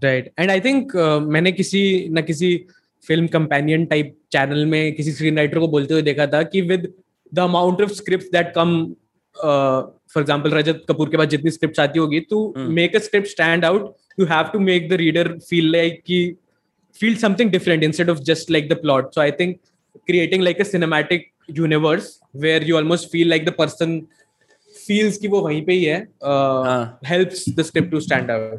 राइट 0.03 0.33
एंड 0.39 0.51
आई 0.51 0.61
थिंक 0.61 0.97
मैंने 1.29 1.53
किसी 1.53 2.09
ना 2.09 2.21
किसी 2.21 2.57
फ़िल्म 3.09 3.27
कंपेनियन 3.27 3.87
टाइप 3.87 4.17
चैनल 4.33 4.67
में 4.67 4.93
किसी 4.95 5.13
स्क्रीन 5.13 5.37
राइटर 5.37 5.59
को 5.59 5.69
बोलते 5.69 5.95
हुए 5.95 6.03
देखा 6.03 6.27
था 6.27 6.43
कि 6.43 6.61
with 6.61 6.93
the 7.35 7.39
amount 7.39 7.81
of 7.81 7.91
script 7.93 8.33
that 8.33 8.53
come 8.55 8.95
for 9.37 10.21
example 10.21 10.51
Rajat 10.51 10.83
Kapoor 10.89 11.09
के 11.11 11.17
पास 11.17 11.29
जितनी 11.29 11.51
स्क्रिप्ट 11.51 11.81
आती 11.81 11.99
होगी 11.99 12.21
to 12.31 12.43
make 12.57 12.97
a 12.97 12.99
script 13.09 13.29
stand 13.29 13.65
out 13.65 13.95
you 14.21 14.27
have 14.27 14.51
to 14.53 14.59
make 14.61 14.89
the 14.89 14.93
reader 15.03 15.33
feel 15.49 15.71
like 15.73 16.03
कि 16.07 16.25
feel 16.97 17.17
something 17.17 17.51
different 17.51 17.85
instead 17.85 18.11
of 18.11 18.19
just 18.31 18.51
like 18.51 18.69
the 18.69 18.81
plot 18.83 19.15
so 19.15 19.21
I 19.21 19.31
think 19.41 19.57
creating 20.07 20.43
like 20.43 20.61
a 20.61 20.65
cinematic 20.65 21.31
universe 21.59 22.07
where 22.45 22.63
you 22.65 22.77
almost 22.77 23.11
feel 23.11 23.29
like 23.29 23.45
the 23.49 23.57
person 23.61 23.97
feels 24.75 25.19
कि 25.19 25.29
वो 25.29 25.41
वहीं 25.41 25.65
पे 25.67 25.73
ही 25.73 25.85
है 25.85 26.01
uh, 26.25 26.87
helps 27.11 27.45
the 27.59 27.67
script 27.71 27.93
to 27.95 28.01
stand 28.07 28.31
out. 28.31 28.59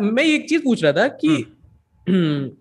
मैं 0.00 0.24
एक 0.24 0.48
चीज़ 0.48 0.62
पूछ 0.62 0.82
रहा 0.84 0.92
था 0.92 1.06
कि 1.24 1.36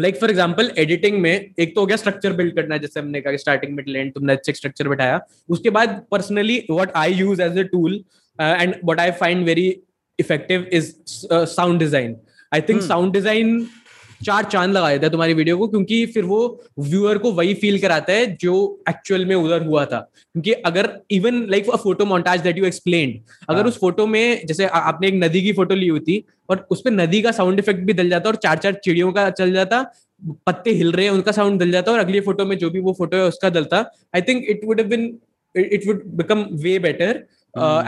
लाइक 0.00 0.16
फॉर 0.20 0.30
एग्ज़ाम्पल 0.30 0.70
एडिटिंग 0.78 1.18
में 1.22 1.30
एक 1.30 1.74
तो 1.74 1.80
हो 1.80 1.86
गया 1.86 1.96
स्ट्रक्चर 1.96 2.32
बिल्ड 2.32 2.54
करना 2.56 2.74
है 2.74 2.80
जैसे 2.80 3.00
हमने 3.00 3.20
कहा 3.20 3.36
स्टार्टिंग 3.36 3.74
में 3.76 3.82
लेंट 3.86 4.12
तुमने 4.14 4.32
अच्छे 4.32 4.52
स्ट्रक्चर 4.52 4.88
बैठाया। 4.88 5.20
उसके 5.48 5.70
बाद 5.70 6.00
personally 6.10 6.62
what 6.70 6.92
I 6.96 7.14
use 7.14 7.42
as 7.42 7.58
a 7.58 7.64
tool 7.72 7.94
and 8.38 8.74
what 8.84 9.00
I 9.00 9.10
find 9.20 9.44
very 9.46 9.68
effective 10.18 10.66
is 10.72 10.92
sound 11.32 11.78
design 11.78 12.16
I 12.52 12.60
think 12.68 12.82
sound 12.82 13.12
design 13.12 13.58
चार 14.20 14.44
चाँद 14.44 14.70
लगा 14.70 14.90
देता 14.90 15.06
है 15.06 15.10
तुम्हारी 15.10 15.34
वीडियो 15.34 15.56
को 15.58 15.68
क्योंकि 15.68 16.04
फिर 16.06 16.24
वो 16.24 16.40
व्यूअर 16.80 17.18
को 17.18 17.32
वही 17.32 17.54
फील 17.54 17.78
कराता 17.80 18.12
है 18.12 18.26
जो 18.36 18.54
एक्चुअल 18.88 19.24
में 19.24 19.34
उधर 19.36 19.66
हुआ 19.66 19.84
था। 19.84 19.98
क्योंकि 20.34 20.52
अगर 20.52 20.90
even 21.10 21.44
like 21.50 21.70
a 21.70 21.76
photo 21.76 22.04
montage 22.06 22.40
that 22.40 22.58
you 22.58 22.64
explain 22.64 23.18
अगर 23.48 23.58
हाँ। 23.58 23.68
उस 23.68 23.78
फ़ोटो 23.80 24.06
में 24.06 24.46
जैसे 24.46 24.66
आपने 24.66 25.08
एक 25.08 25.14
नदी 25.14 25.42
की 25.42 25.52
फ़ोटो 25.52 25.74
ली 25.74 25.88
हुई 25.88 26.00
थी 26.00 26.24
और 26.50 26.66
उस 26.70 26.80
पर 26.80 26.90
नदी 26.90 27.22
का 27.22 27.32
साउंड 27.32 27.58
इफ़ेक्ट 27.58 27.80
भी 27.80 27.92
दल 27.92 28.10
जाता 28.10 28.28
और 28.28 28.36
चार 28.36 28.58
चार 28.58 28.80
चिड़ियों 28.84 29.12
का 29.12 29.28
चल 29.32 29.52
जाता 29.52 29.82
पत्ते 30.46 30.70
हिल 30.74 30.92
रहे 30.92 31.04
हैं 31.06 31.12
उनका 31.12 31.32
साउंड 31.32 31.60
दल 31.60 31.70
जाता 31.70 31.92
और 31.92 31.98
अगली 31.98 32.20
फ़ोटो 32.20 32.44
में 32.44 32.56
जो 32.58 32.70
भी 32.70 32.80
वो 32.80 32.92
फ़ोटो 32.92 33.16
है 33.16 33.24
उसका 33.24 33.50
दलता 33.50 33.84
I 34.14 34.22
think 34.22 34.44
it 34.48 34.64
would 34.64 34.80
have 34.80 34.88
been 34.88 35.18
it 35.54 35.86
would 35.86 36.02
become 36.16 36.46
way 36.62 36.78
better 36.78 37.24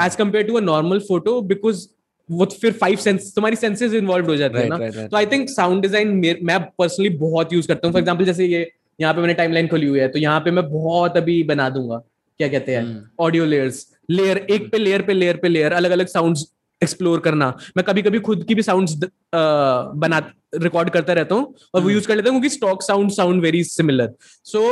as 0.05 0.17
compare 0.17 0.47
to 0.47 0.55
a 0.55 0.61
normal 0.61 0.99
photo 1.09 1.41
because 1.51 1.87
वो 2.31 2.45
फिर 2.53 2.73
फाइव 2.81 2.97
सेंस 2.99 3.33
तुम्हारी 3.35 3.57
सेंसेस 3.57 3.95
इन्वॉल्व 3.95 4.27
हो 4.27 4.37
जाती 4.37 4.59
है 4.59 4.69
ना? 4.69 5.07
तो 5.07 5.17
आई 5.17 5.27
थिंक 5.27 5.49
साउंड 5.51 5.83
डिज़ाइन 5.83 6.09
मैं 6.43 6.61
पर्सनली 6.79 7.09
बहुत 7.19 7.53
यूज़ 7.53 7.69
करता 7.69 7.87
हूँ। 7.87 7.93
फॉर 7.93 8.01
एग्ज़ाम्पल 8.01 8.25
जैसे 8.25 8.47
ये 8.47 8.71
यहाँ 8.99 9.15
पे 9.15 9.21
मैंने 9.21 9.35
टाइमलाइन 9.35 9.69
खोली 9.69 9.87
हुई 9.87 9.99
है 10.01 10.09
तो 10.09 10.19
यहाँ 10.19 10.41
पे 10.41 10.51
मैं 10.51 10.69
बहुत 10.71 11.17
अभी 11.17 11.43
बना 11.45 11.69
दूँगा। 11.71 11.97
क्या 12.41 12.49
कहते 12.49 12.75
हैं? 12.75 13.03
ऑडियो 13.21 13.45
लेयर्स 13.47 13.87
लेयर 14.11 14.39
एक 14.51 14.71
पे 14.73 14.79
लेयर 14.79 15.03
पे 15.03 15.13
लेयर 15.15 15.37
पे 15.37 15.49
लेयर 15.49 15.73
अलग 15.73 15.91
अलग 15.91 16.07
साउंड्स 16.09 16.45
एक्सप्लोर 16.83 17.21
करना। 17.21 17.49
मैं 17.77 17.85
कभी 17.87 18.03
कभी 18.03 18.19
खुद 18.21 18.45
की 18.45 18.55
भी 18.55 18.63
साउंड्स 18.63 18.95
बना 18.95 20.19
रिकॉर्ड 20.55 20.91
करता 20.91 21.13
रहता 21.13 21.35
हूँ 21.35 21.55
और 21.75 21.83
वो 21.83 21.91
यूज़ 21.91 21.99
hmm. 21.99 22.09
कर 22.09 22.17
लेता 22.17 22.31
हूँ 22.31 22.41
क्योंकि 22.41 22.55
stock 22.55 22.83
sound 22.83 23.11
sound 23.13 23.43
very 23.43 23.63
similar 23.65 24.15
so 24.47 24.63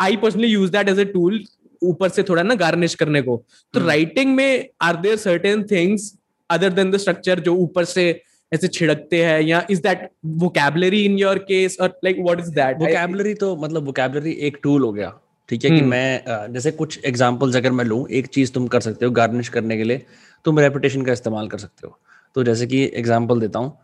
I 0.00 0.16
personally 0.16 0.48
use 0.48 0.70
that 0.72 0.88
as 0.88 0.98
a 0.98 1.04
tool 1.06 1.42
ऊपर 1.82 2.08
से 2.08 2.22
थोड़ा 2.22 2.42
ना 2.42 2.54
गार्निश 2.56 2.94
करने 2.94 3.22
को। 3.22 3.42
तो 3.74 3.86
राइटिंग 3.86 4.26
hmm. 4.26 4.36
में 4.36 4.68
are 4.82 4.96
there 4.96 5.16
certain 5.16 5.62
things 5.70 6.12
other 6.50 6.72
than 6.72 6.90
the 6.90 6.96
structure 6.96 7.40
जो 7.40 7.54
ऊपर 7.54 7.84
से 7.84 8.22
ऐसे 8.52 8.68
छिड़कते 8.68 9.24
हैं 9.24 9.40
या 9.40 9.66
is 9.70 9.82
that 9.82 10.08
vocabulary 10.42 11.04
in 11.04 11.18
your 11.18 11.38
case 11.38 11.76
और 11.80 11.98
like 12.04 12.20
what 12.20 12.40
is 12.40 12.50
that 12.50 12.78
vocabulary 12.78 13.34
तो 13.34 13.56
मतलब 13.56 13.86
वोकैबुलरी 13.86 14.32
एक 14.32 14.58
टूल 14.62 14.82
हो 14.82 14.92
गया 14.92 15.12
ठीक 15.48 15.64
है 15.64 15.70
कि 15.70 15.76
hmm. 15.76 15.88
मैं 15.90 16.52
जैसे 16.52 16.70
कुछ 16.70 17.04
एग्जांपल्स 17.04 17.56
अगर 17.56 17.72
मैं 17.72 17.84
लूँ 17.84 18.06
एक 18.08 18.26
चीज़ 18.26 18.52
तुम 18.52 18.66
कर 18.66 18.80
सकते 18.80 19.04
हो 19.04 19.10
गार्निश 19.10 19.48
करने 19.48 19.76
के 19.76 19.84
लिए 19.84 20.04
तुम 20.44 20.58
रेपुटेशन 20.58 21.02
का 21.02 21.12
इस्तेमाल 21.12 21.48
कर 21.48 21.58
सकते 21.58 21.86
हो। 21.86 21.98
तो 22.34 22.44
जैसे 22.44 22.66
कि 22.66 22.82
एग्जांपल 22.94 23.40
देता 23.40 23.58
हूँ 23.58 23.78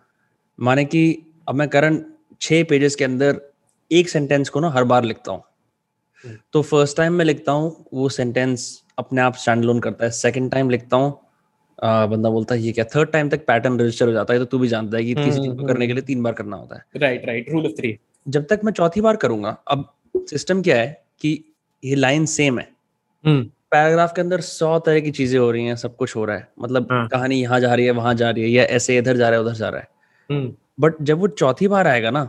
माने 0.59 0.85
कि 0.85 1.03
अब 1.49 1.55
मैं 1.55 1.69
करंट 1.69 2.07
छह 2.41 2.63
पेजेस 2.65 2.95
के 2.95 3.05
अंदर 3.05 3.41
एक 3.91 4.09
सेंटेंस 4.09 4.49
को 4.49 4.61
ना 4.61 4.71
हर 4.71 4.85
बार 4.85 5.05
लिखता 5.05 5.33
हूँ। 5.33 5.43
तो 6.53 6.63
फ़र्स्ट 6.63 6.97
टाइम 6.97 7.13
मैं 7.13 7.25
लिखता 7.25 7.53
हूँ 7.53 7.87
वो 7.95 8.09
सेंटेंस 8.09 8.83
अपने 8.99 9.23
आप 9.23 9.37
स्टैंड 9.37 9.65
लोन 9.65 9.81
करता 9.81 10.05
है 10.05 10.11
सेकेंड 10.11 10.51
टाइम 10.51 10.71
लिखता 10.71 10.97
हूँ 10.97 11.19
बंदा 11.79 12.31
बोलता 12.31 12.55
है 12.55 12.61
ये 12.61 12.73
क्या 12.73 12.85
थर्ड 12.95 13.11
टाइम 13.11 13.29
तक 13.29 13.45
पैटर्न 13.47 13.79
रजिस्टर 13.81 14.07
हो 14.07 14.13
जाता 14.13 14.33
है 14.35 14.39
तो 14.39 14.45
तू 14.45 14.59
भी 14.59 14.69
जानता 14.69 14.97
है 14.97 15.05
कि 15.05 15.15
किसी 15.15 15.39
चीज़ 15.39 15.57
को 15.57 15.67
करने 15.67 15.87
के 15.87 15.93
लिए 15.93 16.03
तीन 16.05 16.23
बार 16.23 16.33
करना 16.33 16.57
होता 16.57 16.77
है। 16.77 17.01
Right 17.01 17.27
right 17.27 17.51
rule 17.53 17.67
of 17.67 17.73
three 17.73 17.97
जब 18.27 18.47
तक 18.51 18.61
मैं 18.65 18.73
चौथी 18.73 19.01
बार 19.01 19.17
करूँगा 19.17 19.57
अब 19.69 19.89
सिस्टम 20.31 20.63
क्या 20.63 20.77
है 20.77 20.87
कि 21.21 21.33
ये 21.83 21.95
लाइन 21.95 22.27
सेम 22.29 22.59
है। 22.59 22.69
पैराग्राफ 23.25 24.13
के 24.15 24.21
अंदर 24.21 24.41
सौ 24.43 24.79
तरह 24.79 25.01
की 25.01 25.11
चीज़ें 25.11 25.39
हो 25.39 25.51
रही 25.51 25.67
हैं 25.67 25.77
सब 25.77 25.97
कुछ 25.97 26.15
हो 26.17 26.25
रहा 26.25 26.37
है। 26.37 26.49
मतलब 26.61 26.89
हाँ. 26.91 27.07
कहानी 27.09 27.41
यहाँ 27.41 27.61
जा 27.61 27.75
रही 27.75 27.87
है 27.87 27.93
वहाँ 27.93 28.15
जा 28.15 28.31
रही 28.31 28.43
है 28.45 28.51
या 28.51 28.65
ऐसे 28.77 28.97
इधर 28.99 29.17
जा 29.17 29.29
रहा 29.29 29.39
है 29.39 29.45
उधर 29.45 29.55
जा 29.55 29.69
रहा 29.69 29.81
है। 29.81 30.47
बट 30.81 31.03
जब 31.03 31.19
वो 31.19 31.29
चौथी 31.29 31.69
बार 31.69 31.87
आएगा 31.87 32.11
ना 32.11 32.25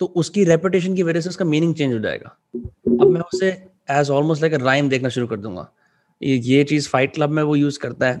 तो 0.00 0.06
उसकी 0.16 0.44
रेपुटेशन 0.44 0.94
की 0.94 1.02
वजह 1.02 1.20
से 1.20 1.28
उसका 1.28 1.44
मीनिंग 1.44 1.74
चेंज 1.74 1.92
हो 1.92 1.98
जाएगा। 1.98 2.36
अब 2.56 3.06
मैं 3.06 3.20
उसे 3.22 3.48
एज 3.90 4.10
ऑलमोस्ट 4.10 4.42
लाइक 4.42 4.54
राइम 4.62 4.88
देखना 4.88 5.08
शुरू 5.08 5.26
कर 5.26 5.36
दूँगा। 5.36 5.68
ये, 6.20 6.36
ये 6.36 6.64
चीज़ 6.64 6.88
फाइट 6.88 7.14
क्लब 7.14 7.30
में 7.30 7.42
वो 7.42 7.56
यूज़ 7.56 7.78
करता 7.78 8.08
है। 8.08 8.20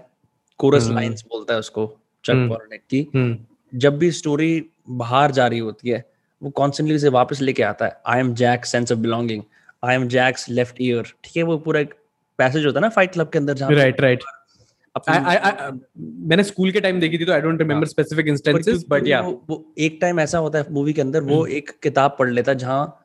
कोरस 0.60 0.88
लाइंस 0.88 1.22
हम्म। 1.22 1.36
बोलता 1.36 1.54
है 1.54 1.60
उसको 1.60 1.86
चक 2.24 2.46
पॉर्नेट 2.48 2.80
की। 2.90 3.06
हम्म। 3.14 3.78
जब 3.78 3.98
भी 3.98 4.10
स्टोरी 4.12 4.64
बाहर 4.88 5.30
जा 5.30 5.46
रही 5.46 5.58
होती 5.58 5.90
है 5.90 6.04
वो 6.42 6.50
कॉन्स्टेंटली 6.50 6.96
उसे 6.96 7.08
वापस 7.08 7.40
लेके 7.40 7.62
आता 7.62 7.86
है। 7.86 8.00
I 8.06 8.20
am 8.20 8.32
Jack 8.34 8.64
sense 8.64 8.92
of 8.92 8.98
belonging 8.98 9.42
I 9.82 9.94
am 9.94 10.08
Jack's 10.08 10.48
left 10.48 10.76
ear 10.80 11.12
ठीक 11.24 11.36
है 11.36 11.42
वो 11.42 11.58
पूरा 11.58 11.80
एक 11.80 11.94
पैसेज 12.38 12.66
होता 12.66 12.78
है 12.78 12.82
ना 12.82 12.88
फाइट 12.88 13.12
क्लब 13.12 13.28
के 13.28 13.38
अंदर 13.38 13.54
जहाँ 13.54 13.72
राइट 13.72 14.00
राइट 14.00 14.22
मैंने 16.28 16.42
स्कूल 16.42 16.70
के 16.72 16.80
टाइम 16.80 17.00
देखी 17.00 17.18
थी 17.18 17.24
तो 17.24 17.32
I 17.32 17.40
don't 17.40 17.58
remember 17.58 17.86
specific 17.86 18.28
instances 18.28 18.84
but 18.88 19.06
या 19.06 19.20
वो 19.20 19.64
एक 19.78 19.98
टाइम 20.00 20.20
ऐसा 20.20 20.38
होता 20.38 20.58
है 20.58 20.72
मूवी 20.72 20.92
के 20.92 21.00
अंदर 21.00 21.22
वो 21.22 21.42
हम्म। 21.42 21.56
एक 21.56 21.70
किताब 21.82 22.16
पढ़ 22.18 22.30
लेता 22.30 22.54
जहाँ 22.54 23.02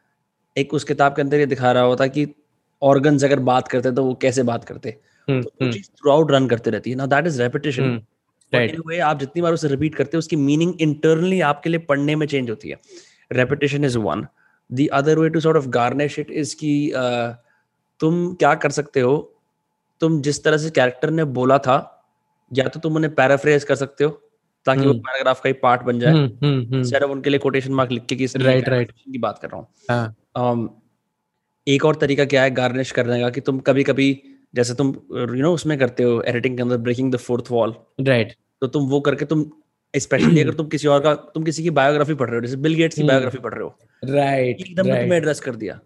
एक 0.56 0.74
उस 0.74 0.84
किताब 0.84 1.16
के 1.16 1.22
अंदर 1.22 1.40
ये 1.40 1.46
दिखा 1.46 1.72
रहा 1.72 1.84
होता 1.84 2.08
कि 2.08 2.26
ऑर्गन्स 2.82 3.24
अगर 3.24 3.40
बात 3.50 3.68
करते 3.68 3.88
हैं 3.88 3.96
तो 3.96 4.04
वो 4.04 4.14
कैसे 4.22 4.44
बात 4.44 4.64
करते 4.64 4.98
हम्म, 5.28 5.42
तो 5.42 5.72
चीज़ 5.72 5.88
थ्रू 5.90 6.12
आउट 6.12 6.32
रन 6.32 6.48
करते 6.48 6.70
रहती 6.70 6.90
है। 6.90 6.96
ना 6.96 7.06
दैट 7.06 7.28
इज़ 7.28 7.42
रेपिटेशन 7.42 8.02
वे 8.88 8.98
आप 9.00 9.20
जितनी 9.20 9.42
बार 9.42 9.54
उसे 9.54 9.68
रिपीट 9.68 9.96
करते 9.96 10.18
हो 10.18 10.20
उसकी 10.20 10.36
मीनिंग 10.36 10.74
इंटरनली 10.82 11.42
आपके 11.42 11.70
लिए 11.70 11.80
पढ़ने 11.90 12.16
में 12.16 12.26
चेंज 12.28 12.50
होती 12.50 12.70
है। 12.70 12.78
Repetition 13.32 13.86
is 13.86 13.98
one 13.98 14.26
the 14.70 14.88
other 14.94 15.20
way 15.20 15.30
to 15.30 15.40
sort 15.40 15.58
of 15.58 15.68
garnish 15.70 16.18
it 16.20 16.32
is 16.32 16.56
की 16.56 16.92
तुम 18.00 18.34
क्या 18.34 18.54
कर 18.56 18.72
सकते 18.72 19.00
हो? 19.00 19.16
तुम 20.02 20.22
जिस 20.22 20.44
तरह 20.44 20.58
से 20.58 20.70
कैरेक्टर 20.70 21.10
ने 21.10 21.24
बोला 21.32 21.58
था 21.58 21.78
या 22.52 22.68
तो 22.68 22.80
तुम 22.80 22.96
उन्हें 22.96 23.14
पैराफ्रेज 23.16 23.64
कर 23.64 23.76
सकते 23.76 24.04
हो 24.04 24.10
ताकि 24.66 24.86
वो 24.86 24.94
पैराग्राफ 24.94 25.38
हम्म। 25.38 25.44
का 25.44 25.50
ही 25.50 25.54
पार्ट 25.54 25.82
बन 25.82 26.00
जाए। 26.00 26.14
इंस्टेड 26.80 27.04
उनके 27.04 27.30
लिए 27.30 27.40
कोटेशन 27.40 27.74
मार्क 27.74 27.92
लिख 27.92 28.06
के 28.06 28.16
कि 28.16 28.26
राइट 28.38 28.70
राइट 28.70 28.92
की 28.92 29.18
बात 29.18 29.40
कर 29.40 29.50
रहा 29.50 29.58
हूँ। 29.58 29.68
हाँ। 29.90 30.16
um, 30.40 30.68
एक 31.68 31.86
और 31.86 31.96
तरीका 31.96 32.26
क्या 32.26 32.44
है 32.44 32.52
गार्निश 32.52 32.92
करने 32.92 33.20
का 33.22 33.30
कि 33.30 33.42
तुम 33.42 33.60
कभी 33.60 33.84
कभी 33.84 34.12
जैसे 34.56 34.74
तुम 34.74 34.88
यू 34.88 35.26
you 35.26 35.30
नो 35.32 35.42
know, 35.42 35.54
उसमें 35.54 35.78
करते 35.80 36.04
हो 36.04 36.22
एडिटिंग 36.22 36.56
के 36.58 36.64
अंदर 36.64 36.78
breaking 36.80 37.12
the 37.12 37.18
fourth 37.20 37.52
wall 37.52 37.76
right 38.02 38.34
तो 38.62 38.68
तुम 38.68 38.88
वो 38.90 39.00
करके 39.02 39.26
तुम 39.26 39.46
स्पेशली 39.94 40.42
अगर 40.42 40.54
तुम 40.54 40.68
किसी 40.68 40.88
और 40.88 41.00
का 41.00 41.14
तुम 41.34 41.44
किसी 41.44 41.64
की 41.64 41.70
बायोग्राफी 41.70 42.14
पढ़ 42.14 42.30
रहे 42.30 42.36
हो 42.36 42.42
जैसे 42.42 42.58
बिल 42.58 42.76
गेट्स 42.76 42.96
की 42.96 43.04
बायोग्राफी 43.04 43.38
हम्म। 43.38 43.44
पढ़ 43.44 43.54
रहे 43.54 43.64
हो। 43.64 44.14
राइट 44.14 44.62
एकदम 44.62 44.84
तुम्हें 44.84 45.18
एड्रेस 45.18 45.40
कर 45.40 45.56
दिया। 45.56 45.80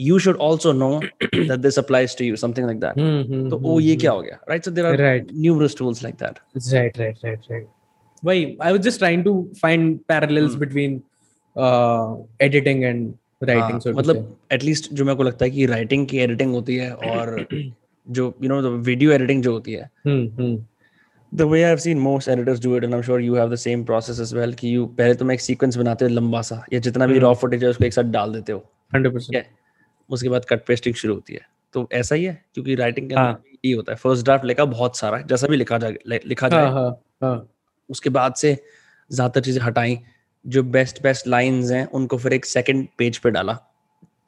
You 0.00 0.18
should 0.18 0.38
also 0.42 0.72
know 0.72 0.90
that 1.24 1.58
this 1.58 1.78
applies 1.78 2.16
to 2.18 2.24
you 2.24 2.36
something 2.36 2.66
like 2.66 2.78
that 2.80 3.50
तो 3.50 3.58
वो 3.58 3.78
ये 3.80 3.96
क्या 3.96 4.12
हो 4.12 4.22
गया 4.22 4.38
right 4.48 4.64
so 4.64 4.70
there 4.70 4.86
are 4.86 5.24
numerous 5.32 5.76
tools 5.78 6.02
like 6.02 6.14
that 6.14 6.38
right 6.72 6.98
right 6.98 7.18
right 7.24 7.50
right 7.50 7.66
वही 8.22 8.44
I 8.62 8.72
was 8.72 8.80
just 8.80 8.98
trying 8.98 9.24
to 9.24 9.34
find 9.62 9.98
parallels 10.08 10.54
between 10.54 11.00
editing 12.42 12.84
and 12.84 13.12
writing 13.44 13.80
so 13.80 13.92
मतलब 13.92 14.36
at least 14.52 14.92
जो 14.92 15.04
मेरे 15.04 15.16
को 15.16 15.22
लगता 15.22 15.44
है 15.44 15.50
कि 15.50 15.66
राइटिंग 15.66 16.06
की 16.06 16.18
एडिटिंग 16.18 16.52
होती 16.52 16.76
है 16.76 16.92
और 16.94 17.46
जो 18.08 18.34
यू 18.42 18.48
नो 18.48 18.70
वीडियो 18.70 19.12
एडिटिंग 19.12 19.42
जो 19.42 19.52
होती 19.52 19.72
है। 19.72 19.90
the 21.32 21.46
way 21.46 21.60
I've 21.64 21.80
seen 21.82 22.00
most 22.00 22.28
editors 22.28 22.58
do 22.60 22.74
it, 22.76 22.84
and 22.84 22.94
I'm 22.94 23.02
sure 23.02 23.18
you 23.20 23.34
have 23.34 23.50
the 23.50 23.58
same 23.60 23.84
process 23.90 24.18
as 24.20 24.32
well, 24.38 24.54
कि 24.54 24.76
you 24.76 24.86
पहले 24.98 25.14
तुम 25.14 25.32
एक 25.32 25.40
सीक्वेंस 25.40 25.76
बनाते 25.76 26.04
हो 26.04 26.10
लंबा 26.10 26.42
सा 26.42 26.64
या 26.72 26.80
जितना 26.80 27.06
भी 27.06 27.18
रॉ 27.18 27.32
फुटेज 27.34 27.64
है 27.64 27.70
उसको 27.70 27.84
एक 27.84 27.92
साथ 27.92 28.10
डाल 28.12 28.32
देते 28.32 28.52
हो। 28.52 28.64
Hundred 28.94 29.14
percent. 29.14 29.44
उसके 30.10 30.28
बाद 30.28 30.44
कट 30.44 30.66
पेस्टिंग 30.66 30.94
शुरू 30.94 31.14
होती 31.14 31.34
है। 31.34 31.40
तो 31.74 31.88
ऐसा 31.92 32.14
ही 32.14 32.24
है 32.24 32.42
क्योंकि 32.54 32.74
राइटिंग 32.74 33.08
के 33.08 33.14
अंदर 33.14 33.58
ये 33.64 33.74
होता 33.74 33.92
है। 33.92 33.96
फ़र्स्ट 33.96 34.24
ड्राफ्ट 34.24 34.44
लिखा 34.44 34.64
बहुत 34.64 34.96
सारा 34.96 35.20
जैसा 35.20 35.46
भी 35.46 35.56
लिखा 35.56 35.78
जाए 35.78 36.20
लिखा 36.26 36.48
जाए। 36.48 36.64
हाँ, 36.64 36.72
हाँ, 36.72 36.90
हाँ. 37.22 37.48
उसके 37.90 38.10
बाद 38.10 38.34
से 38.34 38.54
ज़्यादातर 39.10 39.40
चीज़ें 39.40 39.62
हटाई 39.62 39.98
जो 40.44 40.62
बेस्ट 40.62 41.02
बेस्ट 41.02 41.28
लाइंस 41.28 41.70
हैं 41.70 41.84
उनको 41.90 42.16
फिर 42.18 42.32
एक 42.32 42.44
सेकंड 42.44 42.86
पेज 42.98 43.18
पे 43.18 43.30
डाला। 43.30 43.52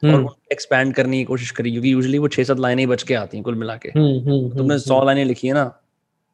और 0.03 0.35
एक्सपैंड 0.51 0.93
करने 0.93 1.17
की 1.17 1.23
कोशिश 1.23 1.51
करी 1.51 1.71
क्योंकि 1.71 1.91
यूजली 1.93 2.17
वो 2.17 2.27
छह 2.27 2.43
सात 2.43 2.59
लाइनें 2.59 2.81
ही 2.83 2.87
बच 2.87 3.03
के 3.03 3.13
आती 3.13 3.37
हैं 3.37 3.43
कुल 3.43 3.55
मिला 3.55 3.75
के। 3.75 3.89
तुमने 4.57 4.77
सौ 4.79 5.03
लाइनें 5.05 5.25
लिखी 5.25 5.47
है 5.47 5.53
ना 5.53 5.71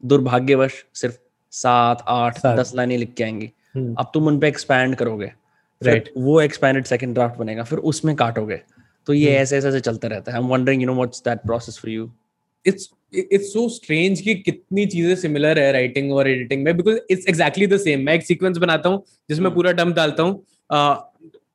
दुर्भाग्यवश 0.04 0.84
सिर्फ़ 0.94 1.18
सात 1.54 2.04
आठ 2.08 2.46
दस 2.46 2.72
लाइनें 2.76 2.98
लिख 2.98 3.14
के 3.14 3.24
आएँगी। 3.24 3.52
हम्म। 3.76 3.96
अब 4.00 4.12
तुम 4.14 4.28
उन 4.28 4.40
पे 4.40 4.48
एक्सपैंड 4.48 4.96
करोगे 4.96 5.32
राइट 5.82 6.12
वो 6.18 6.40
एक्सपैंडेड 6.42 6.86
सेकंड 6.86 7.14
ड्राफ्ट 7.14 7.38
बनेगा 7.40 7.64
फिर 7.64 7.80
उसमें 7.92 8.16
काटोगे। 8.16 8.62
तो 9.08 9.14
ये 9.14 9.30
हम्म। 9.30 9.42
ऐसे 9.42 9.58
ऐसे 9.58 9.80
चलता 9.80 10.08
रहता 10.08 10.32
है। 10.32 10.38
I 10.38 10.44
am 10.44 10.50
wondering 10.50 10.82
you 10.82 10.88
know 10.88 10.96
what's 10.96 11.24
that 11.26 11.40
process 11.40 11.78
for 11.80 11.92
you 11.92 12.10
it's 12.66 12.90
it's 13.14 13.54
so 13.54 13.68
strange 13.70 14.22
कि 14.22 14.36
कितनी 14.36 14.86
चीज़ें 14.86 15.16
सिमिलर 15.18 15.60
है 15.60 15.72
राइटिंग 15.72 16.12
और 16.12 16.30
एडिटिंग 16.30 16.64
में 16.64 16.76
because 16.78 16.98
it's 17.10 17.28
exactly 17.28 17.68
the 17.68 17.78
same 17.80 18.02
मैं 18.02 18.14
एक 18.14 18.24
सीक्वेंस 18.24 18.58
बनाता 18.58 18.90
हूँ 18.90 19.04
जिसमें 19.30 19.46
हम्म। 19.46 19.56
पूरा 19.56 19.72
डंप 19.74 19.96
डालता 19.96 20.24
हूँ 20.24 20.44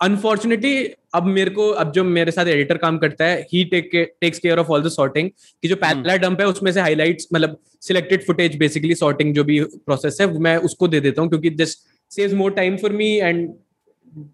अनफॉर्चुनेटली 0.00 0.76
अब 1.14 1.26
मेरे 1.26 1.50
को 1.50 1.68
अब 1.72 1.92
जो 1.92 2.02
मेरे 2.06 2.30
साथ 2.30 2.46
एडिटर 2.46 2.76
काम 2.78 2.98
करता 2.98 3.24
है 3.24 3.40
ही 3.52 3.64
take 3.66 3.90
takes 4.20 4.38
care 4.38 4.58
of 4.58 4.70
all 4.70 4.82
the 4.82 4.88
sorting 4.90 5.30
कि 5.62 5.68
जो 5.68 5.76
पहला 5.76 6.16
डंप 6.18 6.40
है 6.40 6.46
उसमें 6.46 6.70
से 6.72 6.80
हाइलाइट्स 6.80 7.28
मतलब 7.32 7.56
सिलेक्टेड 7.82 8.26
फुटेज 8.26 8.56
बेसिकली 8.58 8.94
सॉर्टिंग 8.94 9.34
जो 9.34 9.44
भी 9.44 9.60
प्रोसेस 9.76 10.20
है 10.20 10.26
मैं 10.40 10.56
उसको 10.68 10.88
दे 10.88 11.00
देता 11.00 11.22
हूँ 11.22 11.28
क्योंकि 11.30 11.50
this 11.52 11.76
saves 12.10 12.34
more 12.34 12.52
time 12.52 12.76
for 12.76 12.92
me 12.92 13.10
and 13.18 13.48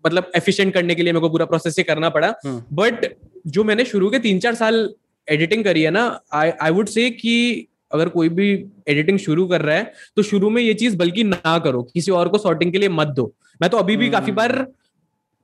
मतलब 0.05 0.31
एफिशिएंट 0.37 0.75
करने 0.75 0.95
के 0.95 1.03
लिए 1.03 1.12
मेरे 1.12 1.20
को 1.20 1.29
पूरा 1.29 1.45
प्रोसेस 1.47 1.77
से 1.77 1.83
करना 1.85 2.09
पड़ा 2.11 2.35
बट 2.49 3.05
हम्म। 3.05 3.51
जो 3.51 3.64
मैंने 3.64 3.85
शुरू 3.85 4.11
के 4.11 4.18
तीन 4.20 4.39
चार 4.41 4.55
साल 4.55 4.89
एडिटिंग 5.29 5.64
करी 5.64 5.83
है 5.83 5.91
ना 5.91 6.05
आई 6.35 6.51
आई 6.62 6.70
वुड 6.70 6.89
से 6.89 7.09
कि 7.12 7.66
अगर 7.93 8.09
कोई 8.09 8.29
भी 8.31 8.53
एडिटिंग 8.89 9.18
शुरू 9.18 9.47
कर 9.47 9.62
रहा 9.62 9.77
है 9.77 9.93
तो 10.16 10.23
शुरू 10.23 10.51
में 10.51 10.62
ये 10.62 10.75
चीज़ 10.75 10.97
बल्कि 10.97 11.25
ना 11.25 11.59
करो 11.59 11.83
किसी 11.85 12.11
और 12.12 12.29
को 12.29 12.39
सॉर्टिंग 12.39 12.73
के 12.73 12.79
लिए 12.79 12.89
मत 12.91 13.09
दो। 13.09 13.33
मैं 13.61 13.70
तो 13.70 13.77
अभी 13.79 13.97
भी 13.97 14.09
काफ़ी 14.11 14.31
हम्म। 14.31 14.37
बार 14.37 14.66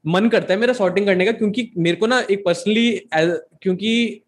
मन 0.04 0.28
करता 0.28 0.54
है 0.54 0.60
मेरा 0.60 0.72
सॉर्टिंग 0.74 1.06
करने 1.06 1.24
का 1.26 1.32
क्योंकि 1.32 1.70
मेरे 1.78 1.96
को 1.96 2.06
ना 2.06 2.20
एक 2.30 2.42
पर्सनली 2.44 2.90
क्योंकि 3.14 4.22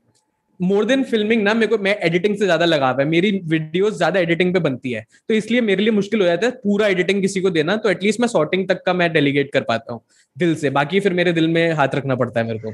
मोर 0.61 0.85
देन 0.85 1.03
फिल्मिंग 1.05 1.43
ना 1.43 1.53
मेरे 1.55 1.67
को 1.67 1.77
मैं 1.79 1.97
एडिटिंग 2.01 2.37
से 2.37 2.45
ज़्यादा 2.45 2.65
लगाव 2.65 3.01
है 3.01 3.05
मेरी 3.07 3.31
वीडियोस 3.47 3.97
ज़्यादा 3.97 4.21
एडिटिंग 4.21 4.53
पे 4.55 4.61
बनती 4.61 4.91
है। 4.93 5.05
तो 5.29 5.35
इसलिए 5.35 5.61
मेरे 5.61 5.83
लिए 5.83 5.93
मुश्किल 5.93 6.21
हो 6.21 6.27
जाता 6.27 6.47
है 6.47 6.53
पूरा 6.65 6.87
एडिटिंग 6.89 7.21
किसी 7.23 7.41
को 7.41 7.51
देना 7.51 7.77
तो 7.77 7.91
एटलीस्ट 7.91 8.21
मैं 8.21 8.29
सॉर्टिंग 8.29 8.67
तक 8.69 8.83
का 8.87 8.93
मैं 8.95 9.13
डेलीगेट 9.13 9.53
कर 9.53 9.63
पाता 9.63 9.93
हूँ 9.93 10.01
दिल 10.37 10.55
से। 10.55 10.71
बाकी 10.71 11.01
फिर 11.01 11.13
मेरे 11.13 11.33
दिल 11.33 11.49
में 11.49 11.73
हाथ 11.73 11.95
रखना 11.95 12.15
पड़ता 12.15 12.41
है 12.41 12.47
मेरे 12.47 12.59
को। 12.59 12.73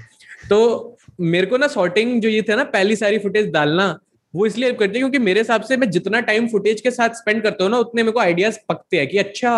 तो 0.49 0.97
मेरे 1.19 1.47
को 1.47 1.57
ना 1.57 1.67
सॉर्टिंग 1.69 2.21
जो 2.23 2.29
ये 2.29 2.43
थे 2.43 2.57
ना 2.57 2.65
पहली 2.73 2.97
सारी 2.97 3.19
फुटेज 3.19 3.51
डालना 3.53 3.99
वो 4.35 4.47
इसलिए 4.47 4.73
करते 4.73 4.85
हैं 4.85 5.01
क्योंकि 5.01 5.19
मेरे 5.19 5.41
हिसाब 5.41 5.63
से 5.63 5.77
मैं 5.77 5.91
जितना 5.91 6.21
टाइम 6.23 6.47
फुटेज 6.49 6.81
के 6.81 6.91
साथ 6.91 7.15
स्पेंड 7.15 7.43
करता 7.43 7.65
हूँ 7.65 7.71
ना 7.71 7.79
उतने 7.79 8.03
मेरे 8.03 8.13
को 8.13 8.21
आइडियाज़ 8.21 8.59
पकते 8.69 8.97
हैं 8.97 9.07
कि 9.09 9.19
अच्छा 9.19 9.53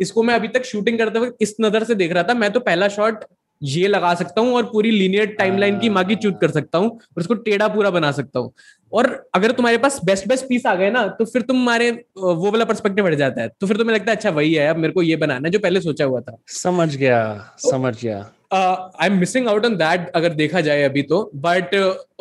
इसको 0.00 0.22
मैं 0.22 0.34
अभी 0.34 0.48
तक 0.48 0.64
शूटिंग 0.64 0.98
करते 0.98 1.18
वक्त 1.18 1.42
इस 1.42 1.54
नज़र 1.60 1.84
से 1.84 1.94
देख 1.94 2.12
रहा 2.12 2.22
था 2.22 2.34
मैं 2.34 2.50
तो 2.52 2.60
पहला 2.60 2.88
शॉट 2.88 3.24
ये 3.62 3.88
लगा 3.88 4.14
सकता 4.14 4.40
हूँ 4.40 4.54
और 4.54 4.62
पूरी 4.64 4.90
लीनियर 4.90 5.26
टाइमलाइन 5.38 5.78
की 5.78 5.88
मागी 5.90 6.14
चूत 6.16 6.38
कर 6.40 6.50
सकता 6.50 6.78
हूँ 6.78 6.88
और 6.88 7.20
उसको 7.20 7.34
टेढ़ा 7.34 7.68
पूरा 7.68 7.90
बना 7.90 8.10
सकता 8.12 8.40
हूँ। 8.40 8.52
और 8.92 9.06
अगर 9.34 9.52
तुम्हारे 9.52 9.78
पास 9.78 10.00
बेस्ट 10.04 10.28
बेस्ट 10.28 10.46
पीस 10.48 10.66
आ 10.66 10.74
गए 10.74 10.90
ना 10.90 11.06
तो 11.18 11.24
फिर 11.24 11.42
तुम्हारे 11.42 11.90
वो 12.16 12.50
वाला 12.50 12.64
परस्पेक्टिव 12.64 13.04
बढ़ 13.04 13.14
जाता 13.14 13.42
है। 13.42 13.48
तो 13.60 13.66
फिर 13.66 13.76
तुम्हें 13.76 13.94
लगता 13.96 14.10
है 14.10 14.16
अच्छा 14.16 14.30
वही 14.30 14.52
है 14.54 14.66
अब 14.68 14.76
मेरे 14.76 14.92
को 14.92 15.02
ये 15.02 15.16
बनाना 15.16 15.48
है 15.48 15.52
जो 15.52 15.58
पहले 15.58 15.80
सोचा 15.80 16.04
हुआ 16.04 16.20
था। 16.20 16.36
समझ 16.54 16.94
गया 16.96 17.22
समझ 17.60 17.94
गया। 18.02 18.18
I 18.52 19.06
am 19.06 19.18
missing 19.18 19.48
out 19.48 19.66
on 19.66 19.76
that 19.76 20.10
अगर 20.14 20.32
देखा 20.34 20.60
जाए 20.60 20.82
अभी 20.82 21.02
तो 21.02 21.30
बट 21.34 21.74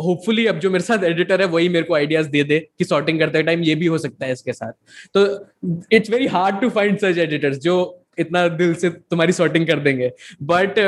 होपफुली 0.03 0.43
uh, 0.43 0.49
अब 0.49 0.59
जो 0.59 0.69
मेरे 0.69 0.83
साथ 0.83 1.03
एडिटर 1.03 1.41
है 1.41 1.47
वही 1.47 1.69
मेरे 1.69 1.85
को 1.85 1.95
आइडियाज़ 1.95 2.29
दे 2.29 2.43
दे 2.43 2.59
कि 2.59 2.85
सॉर्टिंग 2.85 3.19
करते 3.19 3.43
टाइम 3.43 3.63
ये 3.63 3.75
भी 3.75 3.85
हो 3.85 3.97
सकता 3.97 4.25
है 4.25 4.31
इसके 4.31 4.53
साथ। 4.53 4.71
तो 5.13 5.47
it's 5.91 6.09
very 6.09 6.27
hard 6.27 6.61
to 6.61 6.69
find 6.69 6.97
such 6.97 7.17
editors 7.17 7.57
जो 7.57 8.03
इतना 8.19 8.47
दिल 8.47 8.73
से 8.73 8.89
तुम्हारी 8.89 9.33
सॉर्टिंग 9.33 9.67
कर 9.67 9.79
देंगे। 9.79 10.11
But 10.43 10.79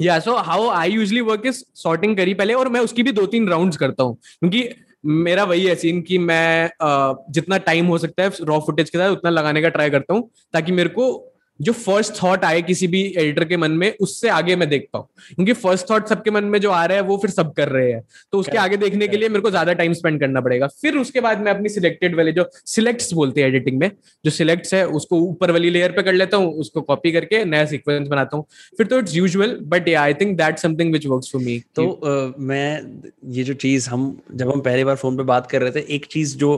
yeah 0.00 0.18
so 0.18 0.34
how 0.34 0.68
I 0.68 0.90
usually 0.90 1.20
work 1.20 1.46
is 1.46 1.64
sorting 1.74 2.16
करी 2.16 2.34
पहले 2.34 2.54
और 2.54 2.68
मैं 2.68 2.80
उसकी 2.80 3.02
भी 3.02 3.12
दो 3.12 3.26
तीन 3.26 3.48
राउंड 3.48 3.76
करता 3.76 4.02
हूँ। 4.02 4.14
क्योंकि 4.14 4.68
मेरा 5.04 5.44
वही 5.44 5.64
है 5.64 5.74
सीन 5.74 6.00
कि 6.02 6.18
मैं 6.18 6.68
uh, 6.68 7.16
जितना 7.30 7.58
टाइम 7.58 7.86
हो 7.86 7.98
सकता 7.98 8.22
है 8.22 8.30
रॉ 8.42 8.58
फुटेज 8.60 8.90
के 8.90 8.98
साथ 8.98 9.10
उतना 9.10 9.30
लगाने 9.30 9.62
का 9.62 9.68
ट्राई 9.68 9.90
करता 9.90 10.14
हूँ 10.14 10.30
ताकि 10.52 10.72
मेरे 10.72 10.88
को 10.88 11.27
जो 11.60 11.72
फ़र्स्ट 11.72 12.12
थॉट 12.22 12.44
आए 12.44 12.60
किसी 12.62 12.86
भी 12.86 13.02
एडिटर 13.16 13.44
के 13.44 13.56
मन 13.56 13.70
में 13.72 13.92
उससे 14.00 14.28
आगे 14.30 14.56
मैं 14.56 14.68
देख 14.68 14.86
पाऊँ 14.92 15.06
क्योंकि 15.28 15.52
फ़र्स्ट 15.54 15.90
थॉट 15.90 16.08
सबके 16.08 16.30
मन 16.30 16.44
में 16.44 16.58
जो 16.60 16.70
आ 16.70 16.84
रहा 16.84 16.96
है 16.96 17.02
वो 17.02 17.16
फिर 17.16 17.30
सब 17.30 17.52
कर 17.54 17.68
रहे 17.68 17.90
हैं। 17.92 18.02
तो 18.32 18.38
उसके 18.38 18.58
आगे 18.58 18.76
देखने 18.76 19.08
के 19.08 19.16
लिए 19.16 19.28
मेरे 19.28 19.40
को 19.42 19.50
ज़्यादा 19.50 19.72
टाइम 19.72 19.92
स्पेंड 19.92 20.20
करना 20.20 20.40
पड़ेगा। 20.40 20.66
फिर 20.82 20.96
उसके 20.98 21.20
बाद 21.20 21.40
मैं 21.40 21.52
अपनी 21.52 21.68
सिलेक्टेड 21.68 22.16
वाले 22.16 22.32
जो 22.32 22.48
सिलेक्ट्स 22.66 23.12
बोलते 23.14 23.40
हैं 23.40 23.48
एडिटिंग 23.48 23.78
में 23.80 23.90
जो 24.24 24.30
सिलेक्ट्स 24.30 24.74
है 24.74 24.86
उसको 24.88 25.18
ऊपर 25.20 25.50
वाली 25.50 25.70
लेयर 25.70 25.92
पे 25.92 26.02
कर 26.02 26.12
लेता 26.12 26.36
हूँ 26.36 26.52
उसको 26.60 26.80
कॉपी 26.82 27.12
करके 27.12 27.44
नया 27.44 27.64
सिक्वेंस 27.66 28.08
बनाता 28.08 28.36
हूँ। 28.36 28.44
फिर 28.78 28.86
तो 28.86 28.98
it's 28.98 29.16
usual 29.16 29.58
but 29.64 29.88
I 29.96 30.14
think 30.14 30.36
that 30.38 30.58
something 30.58 30.92
which 30.92 31.06
work 31.06 31.24
for 31.32 31.42
me 31.42 31.58
तो 31.74 31.84
uh, 31.84 32.38
मैं 32.38 33.02
ये 33.32 33.44
जो 33.44 33.54
चीज़ 33.56 33.88
हम 33.90 34.16
जब 34.32 34.50
हम 34.52 34.60
पहली 34.60 34.84
बार 34.84 34.96
फ़ोन 34.96 35.16
पे 35.16 35.22
बात 35.24 35.50
कर 35.50 35.62
रहे 35.62 35.70
थे 35.72 35.84
एक 35.94 36.06
चीज़ 36.06 36.36
जो 36.36 36.50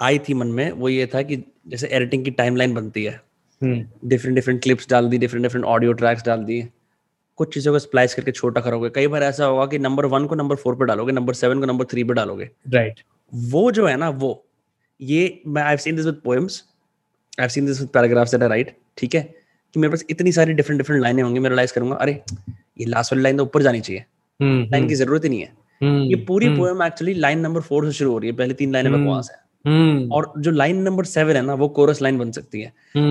आई 0.00 0.18
थी 0.18 0.34
मन 0.34 0.46
में 0.46 0.70
वो 0.72 0.88
ये 0.88 1.06
था 1.06 1.22
कि 1.22 1.42
जैसे 1.68 1.86
एडिटिंग 1.88 2.24
की 2.24 2.30
टाइमलाइन 2.32 2.74
बनती 2.74 3.04
है। 3.04 3.20
डिफरेंट 3.64 4.34
डिफरेंट 4.34 4.62
क्लिप्स 4.62 4.90
डाल 4.90 5.08
दी 5.08 5.18
डिफरेंट 5.18 5.42
डिफरेंट 5.42 5.64
ऑडियो 5.64 5.92
ट्रैक्स 5.92 6.24
डाल 6.24 6.44
दिए 6.44 6.68
कुछ 7.36 7.54
चीज़ों 7.54 7.72
को 7.72 7.78
स्प्लाइस 7.78 8.14
करके 8.14 8.32
छोटा 8.32 8.60
करोगे। 8.60 8.90
कई 8.90 9.06
बार 9.06 9.22
ऐसा 9.22 9.44
होगा 9.44 9.66
कि 9.66 9.78
नंबर 9.78 10.06
वन 10.06 10.26
को 10.26 10.34
नंबर 10.34 10.56
फोर 10.56 10.74
पे 10.74 10.84
डालोगे 10.84 11.12
नंबर 11.12 11.34
सेवन 11.34 11.60
को 11.60 11.66
नंबर 11.66 11.84
थ्री 11.84 12.04
पे 12.04 12.14
डालोगे। 12.14 12.50
Right 12.68 12.94
right. 12.94 13.06
वो 13.34 13.72
जो 13.72 13.86
है 13.86 13.96
ना 13.96 14.08
वो 14.08 14.46
ये 15.00 15.42
मैं 15.46 15.62
I 15.62 15.76
seen 15.76 15.96
this 15.96 16.06
with 16.06 16.20
poems 16.24 16.64
I 17.40 17.48
seen 17.48 17.66
this 17.66 17.80
with 17.80 17.88
paragraphs 17.88 18.30
that 18.30 18.42
I 18.42 18.48
write 18.48 18.76
ठीक 18.96 19.14
है? 19.14 19.34
कि 19.74 19.80
मेरे 19.80 19.90
पास 19.90 20.04
इतनी 20.10 20.32
सारी 20.32 20.52
डिफरेंट 20.52 20.80
डिफरेंट 20.80 21.02
लाइनें 21.02 21.22
होंगी 21.22 21.40
मैं 21.40 21.50
रियलाइज़ 21.50 21.74
करूँगा 21.74 21.96
अरे 21.96 22.22
ये 22.80 22.84
लास्ट 22.84 23.12
वाली 23.12 23.22
लाइन 23.22 23.36
तो 23.36 23.42
ऊपर 23.42 23.62
जानी 23.62 23.80
चाहिए। 23.80 24.04
लाइन 24.42 24.62
हम्म, 24.62 24.74
हम्म। 24.74 24.88
की 24.88 24.94
ज़रूरत 24.94 25.24
ही 25.24 25.28
नहीं 25.28 25.40
है। 25.40 25.52
हम्म, 25.82 26.02
ये 26.02 26.16
पूरी 26.16 26.48
poem 26.48 26.82
actually 26.82 27.14
line 27.14 27.40
number 27.40 27.60
four 27.60 27.86
से 27.86 27.92
शुरू 27.92 28.12
हो 28.12 28.18
रही 28.18 28.30
है। 28.30 28.36
पहले 28.36 28.54
तीन 28.54 28.72
लाइनें 28.72 28.92
बकवास 28.92 29.30
है। 29.32 29.38
और 29.66 30.32
जो 30.38 30.50
लाइन 30.52 30.82
नंबर 30.82 31.04
सेवन 31.06 31.36
है 31.36 31.42
ना 31.42 31.54
वो 31.54 31.68
कोरस 31.70 32.02
लाइन 32.02 32.18
बन 32.18 32.30
सकती 32.32 32.60
है। 32.60 32.68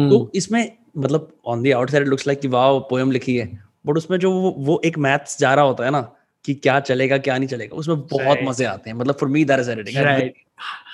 तो 0.10 0.32
इसमें 0.36 0.72
मतलब 0.98 1.32
on 1.46 1.62
the 1.62 1.72
outside 1.74 2.08
looks 2.08 2.28
like 2.28 2.40
कि 2.40 2.48
वाओ 2.50 2.80
पोएम 2.90 3.12
लिखी 3.12 3.36
है। 3.38 3.48
बट 3.86 3.98
उसमें 3.98 4.18
जो 4.20 4.32
वो, 4.32 4.52
वो 4.52 4.82
एक 4.86 4.98
मैथ्स 5.00 5.40
जा 5.40 5.54
रहा 5.54 5.66
होता 5.66 5.86
है 5.86 5.92
ना 5.92 6.02
कि 6.46 6.54
क्या 6.56 6.80
चलेगा 6.82 7.18
क्या 7.20 7.38
नहीं 7.38 7.50
चलेगा 7.50 7.76
उसमें 7.76 8.02
बहुत 8.08 8.40
मज़े 8.44 8.66
आते 8.66 8.90
हैं। 8.90 8.98
मतलब 8.98 9.16
for 9.20 9.30
me 9.30 9.44
that 9.46 9.60
is 9.60 9.72
editing 9.72 9.98
right 9.98 10.34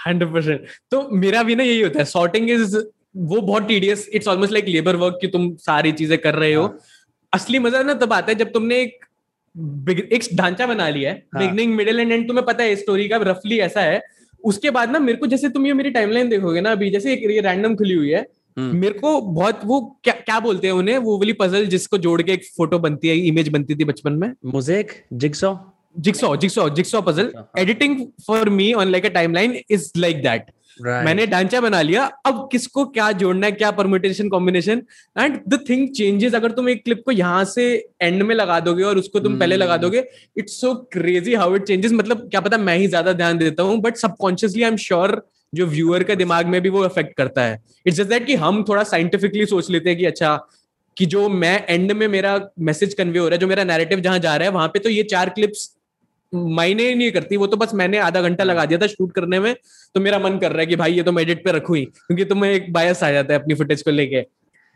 100% 0.05 0.67
तो 0.91 1.07
मेरा 1.17 1.43
भी 1.43 1.55
ना 1.55 1.63
यही 1.63 1.81
होता 1.81 1.99
है 1.99 2.05
सॉर्टिंग 2.07 2.49
इज़ 2.49 2.77
वो 3.17 3.41
बहुत 3.41 3.67
tedious 3.67 4.07
it's 4.13 4.27
almost 4.27 4.53
like 4.53 4.67
labour 4.67 4.95
work 4.95 5.17
कि 5.21 5.27
तुम 5.27 5.53
सारी 5.59 5.91
चीज़ें 5.91 6.17
कर 6.17 6.35
रहे 6.35 6.53
हो। 6.53 6.63
हाँ. 6.63 6.77
असली 7.33 7.59
मज़ा 7.59 7.81
ना 7.83 7.93
तब 7.95 8.13
आता 8.13 8.31
है 8.31 8.37
जब 8.37 8.51
तुमने 8.51 8.79
एक 8.81 9.05
एक 10.13 10.23
ढांचा 10.35 10.65
बना 10.67 10.87
लिया 10.89 11.11
है 11.11 11.23
बिगनिंग 11.37 11.73
मिडिल 11.75 11.99
एंड 11.99 12.11
एंड 12.11 12.27
तुम्हें 12.27 12.45
पता 12.45 12.63
है 12.63 12.75
स्टोरी 12.75 13.07
का 13.09 13.17
रफली 13.23 13.59
ऐसा 13.59 13.81
है 13.81 14.01
उसके 14.43 14.71
बाद 14.71 14.91
ना 14.91 14.99
मेरे 14.99 15.17
को 15.17 15.27
जैसे 15.27 15.49
तुम 15.49 15.65
ये 15.65 15.73
मेरी 15.73 15.89
टाइमलाइन 15.89 16.29
देखोगे 16.29 16.61
ना 16.61 16.71
अभी 16.71 16.89
जैसे 16.89 17.13
एक 17.13 17.29
ये 17.31 17.41
रैंडम 17.41 17.75
खुली 17.75 17.93
हुई 17.93 18.09
है 18.09 18.25
हम्म। 18.57 18.77
मेरे 18.77 18.99
को 18.99 19.19
बहुत 19.21 19.59
वो 19.65 19.79
क्या 20.03 20.13
क्या 20.13 20.39
बोलते 20.39 20.67
हैं 20.67 20.73
उन्हें 20.73 20.97
वो 20.97 21.17
वाली 21.17 21.33
पजल 21.33 21.65
जिसको 21.65 21.97
जोड़ 21.97 22.21
के 22.21 22.31
एक 22.31 22.43
फ़ोटो 22.57 22.79
बनती 22.79 23.07
है 23.07 23.17
इमेज 23.17 23.49
बनती 23.49 23.75
थी 23.75 23.83
बचपन 23.83 24.13
में? 24.13 24.33
Mosaic 24.45 24.91
jigsaw 25.15 25.57
jigsaw 25.97 26.35
jigsaw 26.35 26.69
jigsaw 26.69 27.01
puzzle 27.01 27.31
editing 27.59 28.05
for 28.27 28.49
me 28.49 28.71
on 28.73 28.87
like 28.87 29.05
a 29.05 29.09
timeline 29.09 29.57
is 29.69 29.91
like 29.97 30.21
that 30.23 30.51
Right. 30.77 31.05
मैंने 31.05 31.25
ढांचा 31.27 31.59
बना 31.61 31.81
लिया 31.81 32.03
अब 32.25 32.47
किसको 32.51 32.85
क्या 32.87 33.11
जोड़ना 33.13 33.47
है 33.47 33.51
क्या 33.53 33.71
permutation 33.71 34.29
combination 34.29 34.81
and 35.15 35.39
the 35.47 35.59
thing 35.69 35.87
changes 35.89 36.33
अगर 36.33 36.51
तुम 36.51 36.69
एक 36.69 36.83
क्लिप 36.83 37.01
को 37.05 37.11
यहाँ 37.11 37.43
से 37.45 37.65
एंड 38.01 38.23
में 38.23 38.33
लगा 38.35 38.59
दोगे 38.59 38.83
और 38.83 38.97
उसको 38.97 39.19
तुम 39.19 39.31
hmm. 39.31 39.39
पहले 39.39 39.57
लगा 39.57 39.73
hmm. 39.73 39.81
दोगे 39.81 40.03
it's 40.37 40.59
so 40.61 40.73
crazy 40.93 41.35
how 41.35 41.55
it 41.55 41.63
changes 41.63 41.91
मतलब 41.91 42.27
क्या 42.29 42.41
पता 42.41 42.57
मैं 42.59 42.77
ही 42.77 42.87
ज़्यादा 42.87 43.13
ध्यान 43.13 43.37
देता 43.37 43.63
हूँ 43.63 43.77
but 43.81 43.97
subconsciously 43.97 44.63
I 44.63 44.69
am 44.69 44.77
sure 44.79 45.21
जो 45.53 45.65
व्यूअर 45.67 46.03
का 46.03 46.15
दिमाग 46.15 46.47
में 46.47 46.61
भी 46.61 46.69
वो 46.69 46.85
इफ़ेक्ट 46.85 47.15
करता 47.17 47.43
है 47.43 47.61
इट्स 47.85 47.97
जस्ट 47.97 48.09
दैट 48.09 48.25
कि 48.25 48.35
हम 48.37 48.63
थोड़ा 48.69 48.83
साइंटिफिकली 48.85 49.45
सोच 49.45 49.69
लेते 49.69 49.89
हैं 49.89 49.97
कि 49.99 50.05
अच्छा 50.05 50.35
कि 50.97 51.05
जो 51.07 51.27
मैं 51.29 51.65
एंड 51.69 51.91
में 51.91 52.07
मेरा 52.07 52.39
मैसेज 52.59 52.93
कन्वे 52.93 53.19
हो 53.19 53.27
रहा 53.27 53.35
है 53.35 53.39
जो 53.39 53.47
मेरा 53.47 53.63
नैरेटिव 53.63 53.99
जहाँ 53.99 54.19
जा 54.19 54.35
रहा 54.35 54.47
है 54.47 54.53
वहाँ 54.53 54.67
पे 54.67 54.79
तो 54.79 54.89
ये 54.89 55.03
चार 55.05 55.29
क्लिप्स 55.29 55.69
मायने 56.33 56.87
ही 56.87 56.95
नहीं 56.95 57.11
करती। 57.11 57.37
वो 57.37 57.47
तो 57.47 57.57
बस 57.57 57.73
मैंने 57.75 57.97
आधा 57.99 58.21
घंटा 58.21 58.43
लगा 58.43 58.65
दिया 58.65 58.79
था 58.79 58.87
शूट 58.87 59.11
करने 59.13 59.39
में 59.39 59.55
तो 59.95 60.01
मेरा 60.01 60.19
मन 60.19 60.37
कर 60.39 60.51
रहा 60.51 60.59
है 60.59 60.65
कि 60.65 60.75
भाई 60.75 60.93
ये 60.93 61.03
तो 61.03 61.11
मैं 61.11 61.23
एडिट 61.23 61.43
पे 61.45 61.51
रखू 61.51 61.73
ही, 61.73 61.83
क्योंकि 61.85 62.25
तुम्हें 62.25 62.51
एक 62.51 62.71
बायस 62.73 63.03
आ 63.03 63.11
जाता 63.11 63.33
है 63.33 63.39
अपनी 63.39 63.55
फुटेज 63.55 63.81
को 63.81 63.91
लेके। 63.91 64.21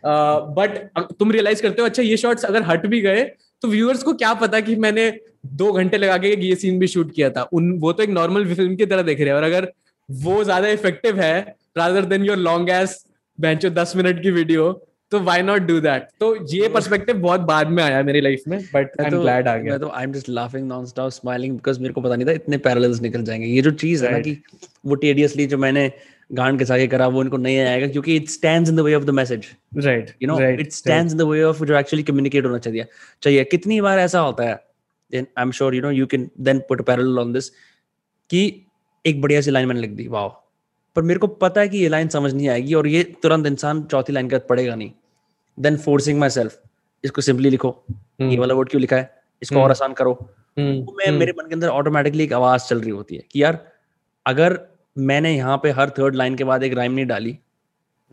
बट 0.03 0.77
तुम 1.19 1.31
रियलाइज़ 1.31 1.61
करते 1.61 1.81
हो 1.81 1.87
अच्छा 1.87 2.03
ये 2.03 2.17
शॉट्स 2.17 2.45
अगर 2.45 2.63
हट 2.63 2.85
भी 2.87 3.01
गए 3.01 3.23
तो 3.63 3.67
व्यूअर्स 3.67 4.03
को 4.03 4.13
क्या 4.15 4.33
पता 4.35 4.59
कि 4.61 4.75
मैंने 4.77 5.09
दो 5.53 5.71
घंटे 5.73 5.97
लगा 5.97 6.17
के 6.17 6.35
ये 6.39 6.55
सीन 6.55 6.79
भी 6.79 6.87
शूट 6.87 7.13
किया 7.13 7.29
था। 7.29 7.41
उन, 7.43 7.71
वो 7.79 7.91
तो 7.93 8.03
एक 8.03 8.09
नॉर्मल 8.11 8.53
फ़िल्म 8.53 8.75
की 8.75 8.85
तरह 8.85 9.01
देख 9.03 9.19
रहे 9.19 9.29
हैं, 9.29 9.35
और 9.35 9.43
अगर 9.43 9.71
वो 10.09 10.43
ज़्यादा 10.43 10.67
इफ़ेक्टिव 10.69 11.19
है 11.19 11.39
rather 11.77 12.05
than 12.05 12.25
your 12.25 12.37
long 12.39 12.69
S 12.71 13.03
बेंचो 13.39 13.69
दस 13.71 13.95
मिनट 13.95 14.21
की 14.23 14.31
वीडियो 14.31 14.71
तो 15.11 15.19
व्हाई 15.19 15.41
नॉट 15.41 15.61
डू 15.61 15.79
दैट 15.79 16.07
तो 16.19 16.35
ये 16.53 16.67
पर्सपेक्टिव 16.69 17.17
बहुत 17.17 17.41
बाद 17.41 17.69
में 17.69 17.83
आया 17.83 18.01
मेरी 18.03 18.21
लाइफ 18.21 18.43
में 18.47 18.59
बट 18.73 18.99
आई 19.01 19.05
एम 19.05 19.19
ग्लैड 19.21 19.47
आ 19.47 19.55
गया। 19.57 19.71
मैं 19.71 19.79
तो 19.79 19.89
I 19.89 20.03
am 20.03 20.13
just 20.13 20.29
laughing 20.29 20.67
non 20.67 20.85
stop 20.85 21.11
smiling 21.11 21.53
because 21.53 21.79
मेरे 21.79 21.93
को 21.93 22.01
पता 22.01 22.15
नहीं 22.15 22.27
था 22.27 22.31
इतने 22.31 22.57
पैरेलल्स 22.57 23.01
निकल 23.01 23.23
जाएँगे। 23.23 23.47
ये 23.47 23.61
जो 23.61 23.71
चीज़ 23.71 24.05
है 24.05 24.11
ना 24.11 24.19
कि 24.19 24.37
वो 24.85 24.95
टेडियसली 24.95 25.45
जो 25.45 25.57
मैंने 25.57 25.91
गांड 26.33 26.59
के 26.59 26.65
साथ 26.65 26.87
करा 26.87 27.07
वो 27.07 27.21
इनको 27.23 27.37
नहीं 27.37 27.57
आएगा 27.59 27.87
क्योंकि 27.87 28.15
it 28.15 28.29
stands 28.29 28.69
in 28.69 28.75
the 28.75 28.79
way 28.79 28.93
of 28.95 29.03
the 29.03 29.09
message 29.09 29.45
right 29.77 30.09
you 30.21 30.27
know 30.27 30.39
it 30.41 30.71
stands 30.71 31.13
in 31.13 31.17
the 31.19 31.21
way 31.21 31.41
of 31.43 31.63
जो 31.63 31.77
एक्चुअली 31.77 32.03
कम्युनिकेट 32.03 32.45
होना 32.45 32.57
चाहिए। 32.57 32.85
चाहिए 33.21 33.43
कितनी 33.43 33.81
बार 33.81 33.99
ऐसा 33.99 34.19
होता 34.19 34.43
है 34.43 34.55
then 35.11 35.27
I 35.37 35.43
am 35.43 35.51
sure 35.51 35.75
you 35.75 35.81
know 35.81 35.91
you 35.91 36.05
can 36.05 36.29
then 36.39 36.59
put 36.59 36.81
parallel 36.81 37.19
on 37.19 37.33
this 37.33 37.49
कि 38.29 38.41
एक 39.05 39.21
बढ़िया 39.21 39.41
सी 39.41 39.51
लाइन 39.51 39.67
मैंने 39.67 39.81
लिख 39.81 39.91
दी 39.91 40.07
वाओ 40.07 40.44
पर 40.95 41.01
मेरे 41.01 41.19
को 41.19 41.27
पता 41.27 41.61
है 41.61 41.69
कि 41.69 41.77
ये 41.77 41.87
लाइन 41.87 42.07
समझ 42.07 42.33
नहीं 42.33 42.49
आएगी 42.49 42.73
और 42.73 42.87
ये 42.87 43.03
तुरंत 43.03 43.47
इंसान 43.47 43.83
चौथी 43.83 44.13
लाइन 44.13 44.29
के 44.29 44.39
का 44.39 44.45
पढ़ेगा 44.49 44.75
नहीं 44.75 44.91
देन 45.59 45.77
फोर्सिंग 45.77 46.19
माई 46.19 46.29
सेल्फ 46.29 46.61
इसको 47.03 47.21
सिंपली 47.21 47.49
लिखो 47.49 47.83
hmm. 47.91 48.31
ये 48.31 48.37
वाला 48.37 48.53
वर्ड 48.53 48.69
क्यों 48.69 48.81
लिखा 48.81 48.95
है 48.95 49.21
इसको 49.41 49.55
hmm. 49.55 49.63
और 49.63 49.71
आसान 49.71 49.93
करो 49.93 50.11
hmm. 50.11 50.85
तो 50.85 50.95
मैं 50.97 51.11
मेरे 51.11 51.31
मन 51.31 51.47
के 51.47 51.53
अंदर 51.53 51.67
ऑटोमेटिकली 51.67 52.23
एक 52.23 52.33
आवाज़ 52.33 52.61
चल 52.61 52.79
रही 52.79 52.89
होती 52.89 53.15
है 53.15 53.23
कि 53.31 53.43
यार 53.43 53.71
अगर 54.25 54.59
मैंने 54.97 55.35
यहाँ 55.35 55.57
पे 55.57 55.71
हर 55.71 55.89
थर्ड 55.89 56.15
लाइन 56.15 56.35
के 56.35 56.43
बाद 56.43 56.63
एक 56.63 56.73
राइम 56.73 56.91
नहीं 56.91 57.05
डाली 57.05 57.39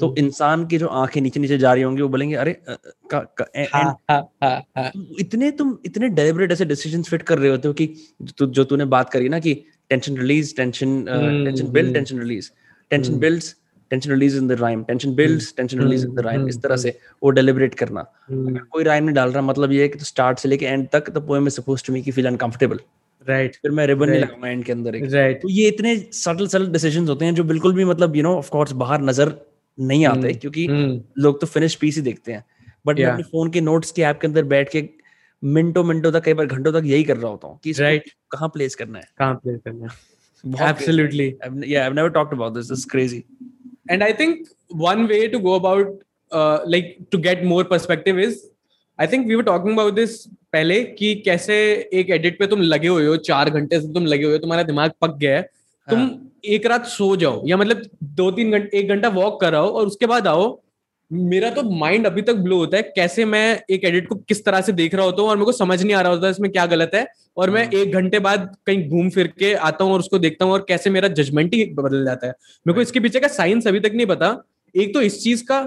तो 0.00 0.14
इंसान 0.18 0.66
की 0.66 0.78
जो 0.78 0.86
आँखें 0.86 1.20
नीचे 1.20 1.40
नीचे 1.40 1.58
जा 1.58 1.72
रही 1.72 1.82
होंगी 1.82 2.02
वो 2.02 2.08
बोलेंगे 2.08 2.34
अरे 2.34 2.62
का, 2.70 3.18
का, 3.20 3.46
ए, 3.56 3.68
हा, 3.74 3.98
हा, 4.10 4.30
हा, 4.44 4.62
हा. 4.78 4.92
इतने 5.20 5.50
तुम 5.50 5.78
इतने 5.86 6.08
डेलिबरेट 6.08 6.52
ऐसे 6.52 6.64
डिसीजंस 6.64 7.08
फिट 7.08 7.22
कर 7.22 7.38
रहे 7.38 7.50
होते 7.50 7.68
हो 7.68 7.74
कि 7.74 7.94
जो 8.22 8.64
तूने 8.64 8.84
बात 8.84 9.10
करी 9.10 9.28
ना 9.28 9.38
कि 9.38 9.64
tension 9.88 10.16
release 10.16 10.56
tension 10.56 11.04
tension 11.44 11.68
build 11.68 11.94
tension 11.94 12.18
release 12.18 12.50
tension 12.92 13.18
builds 13.18 13.54
tension 13.90 14.10
release 14.10 14.36
in 14.38 14.48
the 14.48 14.52
rhyme 14.60 14.82
tension 14.84 15.14
builds 15.14 15.52
tension 15.56 15.80
release 15.80 16.06
in 16.06 16.14
the 16.14 16.20
rhyme 16.20 16.48
इस 16.48 16.62
तरह 16.62 16.76
से 16.76 16.98
वो 17.22 17.30
डेलिब्रेट 17.30 17.74
करना। 17.74 18.00
अगर 18.00 18.58
कोई 18.70 18.84
राइम 18.84 19.04
नहीं 19.04 19.14
डाल 19.14 19.32
रहा 19.32 19.42
मतलब 19.42 19.72
ये 19.72 19.82
है 19.82 19.88
कि 19.88 19.98
तो 19.98 20.04
स्टार्ट 20.04 20.38
से 20.38 20.48
लेके 20.48 20.66
एंड 20.66 20.88
तक 20.92 21.10
the 21.10 21.26
poem 21.26 21.46
is 21.46 21.54
supposed 21.54 21.86
to 21.86 21.92
make 21.92 22.08
you 22.08 22.14
feel 22.14 22.26
uncomfortable 22.26 22.80
right 23.28 23.56
फिर 23.56 23.70
मैं 23.70 23.86
रिबन 23.86 24.10
नहीं 24.10 24.20
लगाऊँगा 24.20 24.48
एंड 24.48 24.64
के 24.64 24.72
अंदर 24.72 24.94
राइट 25.08 25.42
तो 25.42 25.48
ये 25.48 25.68
इतने 25.68 25.96
सटल 26.12 26.46
सटल 26.46 26.66
डिसीजंस 26.66 27.08
होते 27.08 27.24
हैं 27.24 27.34
जो 27.34 27.44
बिल्कुल 27.44 27.74
भी 27.74 27.84
मतलब 27.84 28.16
यू 28.16 28.22
नो 28.22 28.36
ऑफ़ 28.36 28.50
कोर्स 28.50 28.72
बाहर 28.72 29.02
नज़र 29.02 29.34
नहीं 29.80 30.06
आते 30.06 30.28
hmm. 30.28 30.40
क्योंकि 30.40 30.66
hmm. 30.66 31.18
लोग 31.18 31.40
तो 31.40 31.46
फिनिश 31.46 31.74
पीस 31.74 31.96
ही 31.96 32.02
देखते 32.02 32.32
हैं। 32.32 32.44
बट 32.86 32.98
मैं 32.98 33.06
अपने 33.06 33.22
फ़ोन 33.22 33.50
के 33.50 33.60
नोट्स 33.60 33.90
के 33.90 34.02
ऐप 34.02 34.18
के 34.20 34.26
अंदर 34.26 34.44
बैठ 34.44 34.70
के 34.70 34.88
मिनटों 35.44 35.84
मिनटों 35.84 36.12
तक 36.12 36.22
कई 36.24 36.34
बार 36.34 36.46
घंटों 36.46 36.72
तक 36.72 36.86
यही 36.86 37.04
कर 37.04 37.16
रहा 37.16 37.30
होता 37.30 37.48
हूँ 37.48 37.58
कि 37.64 37.72
राइट 37.72 38.10
कहाँ 38.30 38.48
प्लेस 38.48 38.74
करना 38.74 38.98
है। 38.98 39.04
कहाँ 39.18 39.34
प्लेस 39.34 39.60
करना 39.64 39.86
है। 39.86 40.11
Absolutely 40.44 41.36
yeah 41.62 41.86
i've 41.86 41.94
never 41.94 42.10
talked 42.10 42.32
about 42.32 42.54
this 42.54 42.68
this 42.68 42.80
is 42.80 42.84
crazy 42.84 43.24
and 43.88 44.02
i 44.02 44.12
think 44.12 44.48
one 44.70 45.06
way 45.08 45.28
to 45.28 45.38
go 45.38 45.54
about 45.54 45.86
uh, 46.32 46.58
like 46.66 46.98
to 47.10 47.18
get 47.18 47.44
more 47.44 47.64
perspective 47.64 48.18
is 48.18 48.40
I 48.98 49.06
think 49.06 49.26
we 49.26 49.34
were 49.34 49.42
talking 49.42 49.72
about 49.72 49.94
this 49.94 50.16
पहले 50.52 50.82
कि 50.84 51.14
कैसे 51.24 51.54
एक 52.00 52.10
edit 52.10 52.38
पे 52.38 52.46
तुम 52.46 52.60
लगे 52.62 52.88
हुए 52.88 53.06
हो 53.06 53.16
चार 53.28 53.50
घंटे 53.50 53.80
से 53.80 53.92
तुम 53.92 54.06
लगे 54.06 54.24
हुए 54.24 54.32
हो 54.32 54.38
तुम्हारा 54.38 54.62
दिमाग 54.62 54.90
पक 55.00 55.16
गया 55.16 55.36
है 55.36 55.42
तुम 55.88 55.98
हाँ. 55.98 56.30
एक 56.44 56.66
रात 56.66 56.86
सो 56.86 57.14
जाओ 57.16 57.42
या 57.46 57.56
मतलब 57.56 57.82
दो 58.20 58.30
तीन 58.30 58.52
घंटे 58.52 58.78
एक 58.78 58.88
घंटा 58.88 59.08
वॉक 59.08 59.40
कराओ 59.40 59.70
और 59.70 59.86
उसके 59.86 60.06
बाद 60.06 60.26
आओ 60.26 60.44
मेरा 61.12 61.48
तो 61.50 61.62
माइंड 61.70 62.06
अभी 62.06 62.22
तक 62.22 62.34
ब्लो 62.34 62.56
होता 62.56 62.76
है 62.76 62.82
कैसे 62.96 63.24
मैं 63.24 63.60
एक 63.70 63.84
एडिट 63.84 64.08
को 64.08 64.14
किस 64.18 64.44
तरह 64.44 64.60
से 64.60 64.72
देख 64.72 64.94
रहा 64.94 65.04
होता 65.04 65.22
हूँ 65.22 65.30
और 65.30 65.36
मेरे 65.36 65.44
को 65.44 65.52
समझ 65.52 65.82
नहीं 65.82 65.94
आ 65.94 66.00
रहा 66.00 66.12
होता 66.12 66.28
इसमें 66.28 66.50
क्या 66.52 66.64
गलत 66.66 66.90
है 66.94 67.06
और 67.36 67.50
मैं 67.50 67.64
हाँ। 67.64 67.72
एक 67.72 67.92
घंटे 67.92 68.18
बाद 68.18 68.54
कहीं 68.66 68.88
घूम 68.88 69.10
फिर 69.10 69.26
के 69.38 69.52
आता 69.54 69.84
हूँ 69.84 69.92
और 69.92 70.00
उसको 70.00 70.18
देखता 70.18 70.44
हूँ 70.44 70.52
और 70.52 70.64
कैसे 70.68 70.90
मेरा 70.90 71.08
जजमेंट 71.10 71.54
ही 71.54 71.64
बदल 71.74 72.04
जाता 72.04 72.26
है। 72.26 72.32
मेरे 72.66 72.74
को 72.74 72.80
इसके 72.80 73.00
पीछे 73.00 73.20
का 73.20 73.28
साइंस 73.28 73.66
अभी 73.66 73.80
तक 73.80 73.92
नहीं 73.94 74.06
पता। 74.06 74.36
एक 74.74 74.94
तो 74.94 75.02
इस 75.02 75.22
चीज़ 75.22 75.44
का 75.50 75.60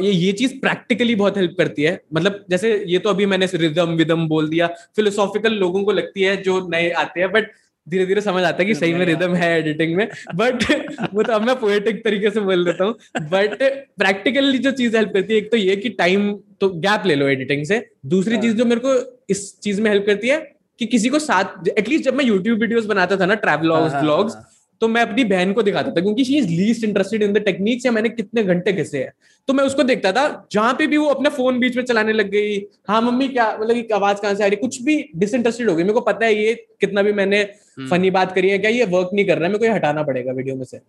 ये 0.00 0.10
ये 0.10 0.32
चीज़ 0.32 0.58
प्रैक्टिकली 0.60 1.14
बहुत 1.14 1.36
हेल्प 1.36 1.54
करती 1.58 1.82
है। 1.82 2.00
मतलब 2.14 2.44
जैसे 2.50 2.72
ये 2.88 2.98
तो 2.98 3.10
अभी 3.10 3.26
मैंने 3.26 3.46
रिदम 3.54 3.96
विदम 3.96 4.26
बोल 4.28 4.48
दिया। 4.48 4.66
फिलोसॉफिकल 4.96 5.52
लोगों 5.54 5.82
को 5.84 5.92
लगती 5.92 6.22
है 6.22 6.36
जो 6.42 6.66
नए 6.68 6.90
आते 6.98 7.20
हैं 7.20 7.30
बट 7.32 7.50
धीरे 7.88 8.06
धीरे 8.06 8.20
समझ 8.20 8.42
आता 8.44 8.62
है 8.62 8.64
कि 8.64 8.74
सही 8.74 8.94
में 8.94 9.04
रिदम 9.06 9.34
है 9.34 9.58
एडिटिंग 9.58 9.96
में 9.96 10.08
बट 10.34 10.64
वो 11.14 11.22
तो 11.22 11.32
अब 11.32 11.42
मैं 11.42 11.54
पोएटिक 11.60 12.04
तरीके 12.04 12.30
से 12.30 12.40
बोल 12.40 12.64
देता 12.64 12.84
हूँ। 12.84 12.94
बट 13.30 13.56
प्रैक्टिकली 13.98 14.58
जो 14.58 14.70
चीज़ 14.70 14.96
हेल्प 14.96 15.10
करती 15.14 15.32
है 15.32 15.38
एक 15.38 15.50
तो 15.50 15.56
ये 15.56 15.76
कि 15.76 15.88
टाइम 15.88 16.32
तो 16.60 16.68
गैप 16.68 17.06
ले 17.06 17.14
लो 17.14 17.28
एडिटिंग 17.28 17.64
से। 17.64 17.84
दूसरी 18.06 18.34
हाँ। 18.34 18.42
चीज़ 18.42 18.54
जो 18.56 18.64
मेरे 18.64 18.80
को 18.84 18.94
इस 19.30 19.60
चीज़ 19.60 19.80
में 19.82 19.90
हेल्प 19.90 20.06
करती 20.06 20.28
है 20.28 20.38
कि 20.80 20.86
किसी 20.86 21.08
को 21.08 21.18
साथ 21.18 21.68
एटलीस्ट 21.68 22.04
जब 22.04 22.14
मैं 22.14 22.24
यूट्यूब 22.24 22.60
वीडियोस 22.60 22.86
बनाता 22.86 23.16
था 23.16 23.26
ना 23.26 23.34
ट्रैवलॉग्स 23.34 23.94
ब्लॉग्स 23.94 24.36
तो 24.82 24.88
मैं 24.88 25.02
अपनी 25.02 25.24
बहन 25.24 25.52
को 25.52 25.62
दिखाता 25.62 25.90
था 25.90 26.00
क्योंकि 26.00 26.24
she 26.24 26.36
is 26.38 26.48
least 26.48 26.84
interested 26.84 27.22
in 27.22 27.32
the 27.32 27.38
techniques 27.38 27.86
या 27.86 27.92
मैंने 27.92 28.08
कितने 28.08 28.42
घंटे 28.44 28.72
घिसे 28.72 28.98
हैं। 28.98 29.12
तो 29.48 29.52
मैं 29.52 29.64
उसको 29.64 29.82
देखता 29.82 30.12
था 30.12 30.48
जहाँ 30.52 30.74
पे 30.74 30.86
भी 30.86 30.96
वो 30.96 31.06
अपना 31.06 31.30
फ़ोन 31.30 31.58
बीच 31.58 31.76
में 31.76 31.84
चलाने 31.84 32.12
लग 32.12 32.30
गई 32.30 32.58
हाँ 32.88 33.00
मम्मी 33.02 33.28
क्या 33.28 33.46
मतलब 33.60 33.92
आवाज़ 33.94 34.20
कहाँ 34.22 34.34
से 34.34 34.44
आ 34.44 34.46
रही 34.46 34.56
कुछ 34.56 34.80
भी 34.82 34.96
डिसइंटरेस्टेड 35.16 35.70
हो 35.70 35.76
गई 35.76 35.82
मेरे 35.82 35.94
को 35.94 36.00
पता 36.00 36.26
है 36.26 36.34
ये 36.34 36.54
कितना 36.80 37.02
भी 37.02 37.12
मैंने 37.12 37.42
फनी 37.78 38.08
हम्म। 38.08 38.10
बात 38.14 38.34
करी 38.34 38.48
है 38.48 38.58
क्या? 38.58 38.70
ये 38.70 38.84
वर्क 38.86 39.10
नहीं 39.14 39.26
कर 39.26 39.38
रहा 39.38 39.44
है 39.44 39.50
मेरे 39.50 39.58
को 39.58 39.64
ये 39.64 39.72
हटाना 39.72 40.02
पड़ेगा 40.02 40.32
वीडियो 40.32 40.56
में 40.56 40.64
से। 40.64 40.80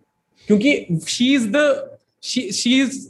क्योंकि 0.48 0.98
she 1.08 1.34
is 1.34 1.48
the 1.48 1.98
she 2.22 2.80
is 2.80 3.00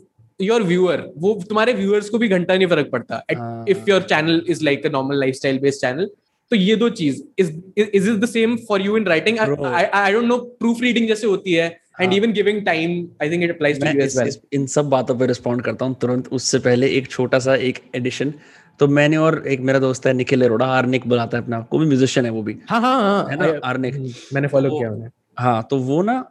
your 0.41 0.62
viewer 0.62 1.05
वो 1.18 1.35
तुम्हारे 1.49 1.72
व्यूअर्स 1.72 2.09
को 2.09 2.18
भी 2.18 2.28
घंटा 2.28 2.57
नहीं 2.57 2.66
फ़र्क 2.68 2.91
पड़ता। 2.93 3.22
If 3.68 3.91
your 3.91 4.03
channel 4.11 4.43
is 4.49 4.64
like 4.64 4.87
a 4.87 4.91
normal 4.91 5.20
lifestyle 5.20 5.59
based 5.59 5.81
channel 5.81 6.11
तो 6.51 6.57
ये 6.57 6.76
दो 6.76 6.89
चीज़ 6.91 7.22
is 7.39 7.51
is 7.78 8.11
the 8.11 8.26
same 8.28 8.57
for 8.68 8.83
you 8.83 8.97
in 8.97 9.07
writing 9.07 9.39
I 9.39 10.12
don't 10.12 10.24
know 10.24 10.39
proofreading 10.83 11.09
जैसे 11.09 11.26
होती 11.26 11.53
है 11.53 11.68
and 12.01 12.12
even 12.12 12.33
giving 12.33 12.64
time 12.66 12.93
I 13.22 13.31
think 13.31 13.43
it 13.45 13.51
applies 13.51 13.81
to 13.81 13.87
you 13.89 14.01
as 14.03 14.18
well 14.18 14.31
इन 14.53 14.66
सब 14.74 14.89
बातों 14.91 15.18
पे 15.18 15.26
respond 15.26 15.62
करता 15.62 15.85
हूँ। 15.85 15.97
तुरंत 16.01 16.28
उससे 16.33 16.59
पहले 16.59 16.89
एक 16.99 17.09
छोटा 17.11 17.39
सा 17.39 17.55
एक 17.68 17.78
एडिशन 17.95 18.33
तो 18.79 18.89
मैंने 18.89 19.16
और 19.16 19.43
एक 19.49 19.61
मेरा 19.61 19.79
दोस्त 19.79 20.07
है 20.07 20.12
निखिल 20.12 20.45
अरोड़ा। 20.45 20.66
आर्निक 20.66 21.07
बुलाता 21.09 21.37
है 21.37 21.43
अपना 21.43 21.59
वो 21.73 21.79
भी 21.79 21.87
म्यूजिशियन 21.87 22.27
है 22.27 22.33
वो 22.33 22.43
भी। 22.43 22.57
हाँ 22.71 22.81
हाँ 22.81 23.01
हाँ 23.01 23.27
है 23.31 23.37
ना 23.37 23.59
आर्निक 23.68 23.95
मैंने 24.33 24.49
फॉलो 24.49 24.71
किया 24.71 24.91
उन्हें। 24.91 25.11
हाँ 25.39 25.62
तो 25.71 25.79
वो 25.79 26.03
ना 26.03 26.25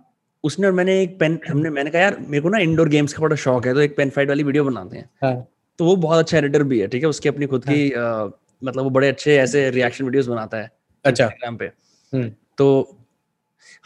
उसने 0.43 0.67
और 0.67 0.73
मैंने 0.73 1.01
एक 1.01 1.17
पेन 1.19 1.39
हमने 1.49 1.69
मैंने 1.69 1.89
कहा 1.89 2.01
यार 2.01 2.17
मेरे 2.19 2.41
को 2.41 2.49
ना 2.49 2.57
इंडोर 2.59 2.89
गेम्स 2.89 3.13
का 3.13 3.21
बड़ा 3.21 3.35
शौक 3.35 3.65
है 3.67 3.73
तो 3.73 3.81
एक 3.81 3.95
पेन 3.97 4.09
फाइट 4.09 4.29
वाली 4.29 4.43
वीडियो 4.43 4.63
बनाते 4.63 4.97
हैं। 4.97 5.09
हाँ. 5.23 5.47
तो 5.79 5.85
वो 5.85 5.95
बहुत 5.95 6.19
अच्छा 6.19 6.37
एडिटर 6.37 6.63
भी 6.63 6.79
है 6.79 6.87
ठीक 6.87 7.03
है? 7.03 7.09
उसकी 7.09 7.29
अपनी 7.29 7.45
खुद 7.45 7.65
हाँ. 7.67 7.75
की 7.75 7.91
आ, 7.91 8.25
मतलब 8.63 8.83
वो 8.83 8.89
बड़े 8.89 9.07
अच्छे 9.07 9.37
ऐसे 9.37 9.69
रिएक्शन 9.69 10.05
वीडियोस 10.05 10.27
बनाता 10.27 10.57
है 10.57 10.71
अच्छा। 11.05 11.25
इंस्टाग्राम 11.25 11.57
पे। 11.57 11.65
हम्म। 12.13 12.31
तो 12.57 12.95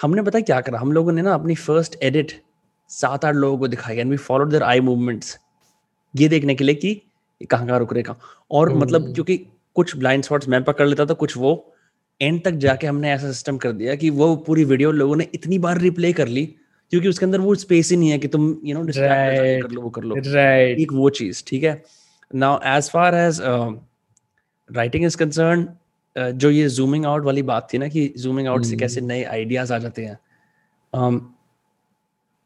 हमने 0.01 0.21
पता 0.21 0.39
क्या 0.39 0.59
करा? 0.61 0.79
हम 0.79 0.91
लोगों 0.91 1.11
ने 1.11 1.21
ना 1.21 1.33
अपनी 1.33 1.55
फ़र्स्ट 1.55 1.97
एडिट 2.03 2.31
सात 2.89 3.25
आठ 3.25 3.35
लोगों 3.35 3.57
को 3.57 3.67
दिखाई 3.67 3.97
and 3.97 4.11
we 4.11 4.17
followed 4.17 4.49
their 4.49 4.63
eye 4.63 4.79
movements 4.79 5.37
ये 6.13 6.27
देखने 6.27 6.55
के 6.55 6.63
लिए 6.63 6.75
कि 6.75 7.01
कहाँ 7.45 7.67
कहाँ 7.67 7.79
रुक 7.79 7.93
रहे 7.93 8.03
कहाँ 8.03 8.19
और। 8.51 8.73
मतलब 8.73 9.13
क्योंकि 9.13 9.37
कुछ 9.75 9.97
ब्लाइंड 9.97 10.23
स्पॉट्स 10.23 10.47
मैं 10.49 10.63
पकड़ 10.63 10.87
लेता 10.87 11.05
था 11.05 11.13
कुछ 11.13 11.37
वो 11.37 11.73
एंड 12.21 12.43
तक 12.43 12.51
जाके 12.51 12.87
हमने 12.87 13.11
ऐसा 13.11 13.27
सिस्टम 13.27 13.57
कर 13.57 13.71
दिया 13.71 13.95
कि 13.95 14.09
वो 14.09 14.35
पूरी 14.35 14.63
वीडियो 14.63 14.91
लोगों 14.91 15.15
ने 15.15 15.27
इतनी 15.33 15.59
बार 15.59 15.77
रिप्ले 15.77 16.13
कर 16.13 16.27
ली 16.27 16.45
क्योंकि 16.91 17.07
उसके 17.07 17.25
अंदर 17.25 17.39
वो 17.39 17.55
स्पेस 17.55 17.91
ही 17.91 17.97
नहीं 17.97 18.09
है 18.09 18.19
कि 18.19 18.27
तुम 18.27 18.57
यू 18.65 18.77
नो 18.77 18.85
कर 18.85 19.71
लो 19.71 19.81
वो 19.81 19.89
कर 19.89 20.03
लो 20.03 20.15
राइट 20.17 20.79
एक 20.79 20.93
वो 20.93 21.09
चीज़ 21.09 21.43
ठीक 21.47 21.63
है 21.63 21.83
now 22.35 22.59
as 22.65 22.89
far 22.89 23.15
as 23.15 23.41
writing 24.71 25.05
is 25.05 25.17
concern 25.17 25.67
जो 26.17 26.51
ये 26.51 26.69
जूमिंग 26.69 27.05
आउट 27.05 27.23
वाली 27.23 27.41
बात 27.43 27.67
थी 27.73 27.77
ना 27.77 27.87
कि 27.87 28.13
जूमिंग 28.17 28.47
आउट 28.47 28.63
से 28.63 28.75
कैसे। 28.75 29.01
नए 29.01 29.23
आइडियाज़ 29.23 29.73
आ 29.73 29.77
जाते 29.77 30.05
हैं 30.05 30.19
um, 30.93 31.19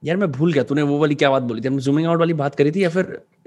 यार 0.04 0.18
मैं 0.18 0.32
भूल 0.32 0.52
गया 0.54 0.64
तूने 0.64 0.82
वो 0.84 0.98
वाली 1.00 1.16
क्या 1.16 1.30
बात 1.30 1.44
बोली 1.44 1.62
थी? 1.62 1.68
हमने 1.68 1.82
जूमिंग 1.82 2.08
आउट 2.08 2.20
वाली 2.20 2.34
बात 2.34 2.56
करी 2.56 2.72
थी 2.72 2.84
या 2.84 2.90
फिर 2.90 3.04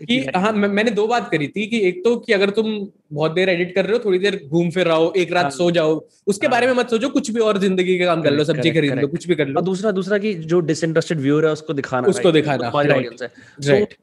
कि 0.08 0.18
हाँ 0.36 0.52
मैं, 0.52 0.68
मैंने 0.68 0.90
दो 0.90 1.06
बात 1.06 1.28
करी 1.30 1.46
थी 1.48 1.66
कि 1.66 1.80
एक 1.88 2.02
तो 2.04 2.14
कि 2.16 2.32
अगर 2.32 2.50
तुम 2.50 2.66
बहुत 3.12 3.32
देर 3.32 3.48
एडिट 3.48 3.74
कर 3.74 3.84
रहे 3.84 3.92
हो 3.92 3.98
थोड़ी 4.04 4.18
देर 4.18 4.40
घूम 4.48 4.70
फिर 4.70 4.86
रहो 4.86 5.12
एक 5.16 5.32
रात 5.32 5.44
हाँ, 5.44 5.50
सो 5.50 5.70
जाओ 5.70 5.94
उसके 6.26 6.46
हाँ, 6.46 6.50
बारे 6.52 6.66
में 6.66 6.72
मत 6.74 6.90
सोचो 6.90 7.08
कुछ 7.08 7.30
भी 7.30 7.40
और 7.40 7.58
ज़िंदगी 7.58 7.98
का 7.98 8.06
काम 8.06 8.22
कर 8.22 8.30
लो 8.30 8.44
सब्ज़ी 8.44 8.70
खरीद 8.70 8.94
लो 9.00 9.08
कुछ 9.08 9.26
भी 9.28 9.34
कर 9.34 9.46
लो। 9.46 9.58
और 9.58 9.64
दूसरा 9.64 9.90
दूसरा 9.90 10.18
की 10.18 10.32
जो 10.44 10.60
डिसइंटरेस्टेड 10.70 11.20
व्यूअर 11.20 11.46
है 11.46 11.52
उसको 11.52 11.74
दिखाना 11.74 12.08
उसको 12.08 12.32
दिखाना 12.32 12.70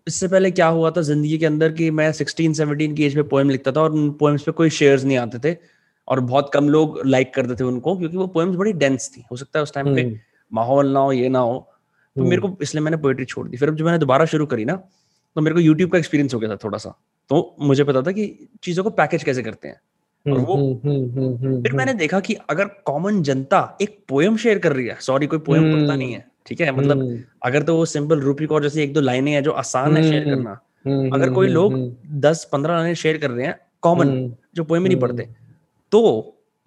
इससे 0.08 0.28
पहले 0.28 0.52
क्या 0.52 0.68
हुआ 0.78 0.92
था 0.92 1.02
ज़िंदगी 1.02 1.38
के 1.38 1.46
अंदर 1.46 1.72
की 1.72 1.90
मैं 1.92 2.12
सिक्सटीन 2.14 2.54
सेवनटीन 2.54 2.96
की 2.96 3.06
एज 3.06 3.16
में 3.16 3.28
पोएम 3.30 3.50
लिखता 3.50 3.72
था 3.72 3.82
और 3.82 3.92
उन 3.94 4.10
पोएम्स 4.20 4.44
पे 4.44 4.52
कोई 4.52 4.70
शेयर्स 4.70 5.04
नहीं 5.06 5.18
आते 5.18 5.40
थे 5.46 5.56
और 6.08 6.20
बहुत 6.26 6.50
कम 6.54 6.70
लोग 6.70 7.00
लाइक 7.06 7.34
करते 7.34 7.56
थे 7.56 7.64
उनको 7.64 7.98
क्योंकि 7.98 8.18
वो 8.18 8.28
पोएम्स 8.28 8.56
बड़ी 8.56 8.74
डेंस 8.74 9.10
थी। 9.18 9.24
हो 9.32 9.38
सकता 9.38 9.60
है 9.60 9.64
उस 9.64 9.74
टाइम 9.74 9.96
पे 9.96 10.02
हम्म। 10.02 10.18
माहौल 10.52 10.88
ना 10.88 11.00
हो 11.00 11.12
ये 11.12 11.30
ना 11.30 11.40
हो। 11.40 11.68
तो 12.18 12.24
मेरे 12.24 12.36
हम्म। 12.38 12.48
को 12.48 12.64
इसलिए 12.64 12.84
मैंने 12.84 12.98
पोएट्री 12.98 13.26
छोड़ 13.26 13.48
दी। 13.48 13.58
फिर 13.58 13.72
जब 13.72 13.86
मैंने 13.86 13.98
दोबारा 13.98 14.26
शुरू 14.28 14.46
करी 14.46 14.66
ना 14.66 14.76
तो 15.36 15.42
मेरे 15.42 15.54
को 15.54 15.60
यूट्यूब 15.62 15.92
का 15.92 15.98
एक्सपीरियंस 15.98 16.34
हो 16.34 16.40
गया 16.40 16.50
था 16.50 16.56
थोड़ा 16.64 16.78
सा। 16.78 16.94
तो 17.30 17.56
मुझे 17.62 17.84
पता 17.84 18.02
था 18.02 18.12
कि 18.12 18.28
चीज़ों 18.64 18.84
को 18.84 18.90
पैकेज 18.92 19.24
कैसे 19.24 19.44
करते 19.44 19.68
हैं। 19.68 19.80
और 20.26 20.40
वो 20.40 20.56
हम्म, 20.56 21.62
फिर 21.64 21.74
मैंने 21.74 21.94
देखा 21.96 22.20
कि 22.20 22.34
अगर 22.50 22.66
कॉमन 22.86 23.22
जनता 23.24 23.78
एक 23.82 23.98
पोएम 24.10 24.38
शेयर 24.38 24.60
कर 24.60 24.74
रही 24.74 24.88
है 24.88 24.98
सॉरी 25.02 25.28
कोई 25.28 25.40
पोएम 25.42 25.72
पढ़ता 25.72 25.96
नहीं 25.96 26.14
है 26.14 26.26
ठीक 26.46 26.62
है? 26.62 26.72
मतलब 26.72 27.24
अगर 27.44 27.64
तो 27.64 27.76
वो 27.76 27.86
सिंपल 27.88 28.20
रूपी 28.22 28.46
कौर 28.46 28.64
जैसे 28.64 28.84
एक 28.84 28.94
दो 28.94 29.02
लाइनें 29.02 29.32
हैं 29.32 29.44
जो 29.44 29.52
आसान 29.54 29.98
है 29.98 30.04
शेयर 30.10 30.26
करना। 30.26 30.60
अगर 31.16 31.30
कोई 31.34 31.48
लोग 31.50 31.74
दस 32.22 32.48
पंद्रह 32.52 32.74
लाइनें 32.74 32.94
शेयर 32.96 33.18
कर 33.18 33.32
रहे 33.32 33.46
हैं 33.46 33.58
कॉमन 33.82 34.12
जो 34.56 34.64
पोएम 34.64 34.84
ही 34.84 34.90
नहीं 34.90 35.00
पढ़ते 35.00 35.28
तो 35.92 36.02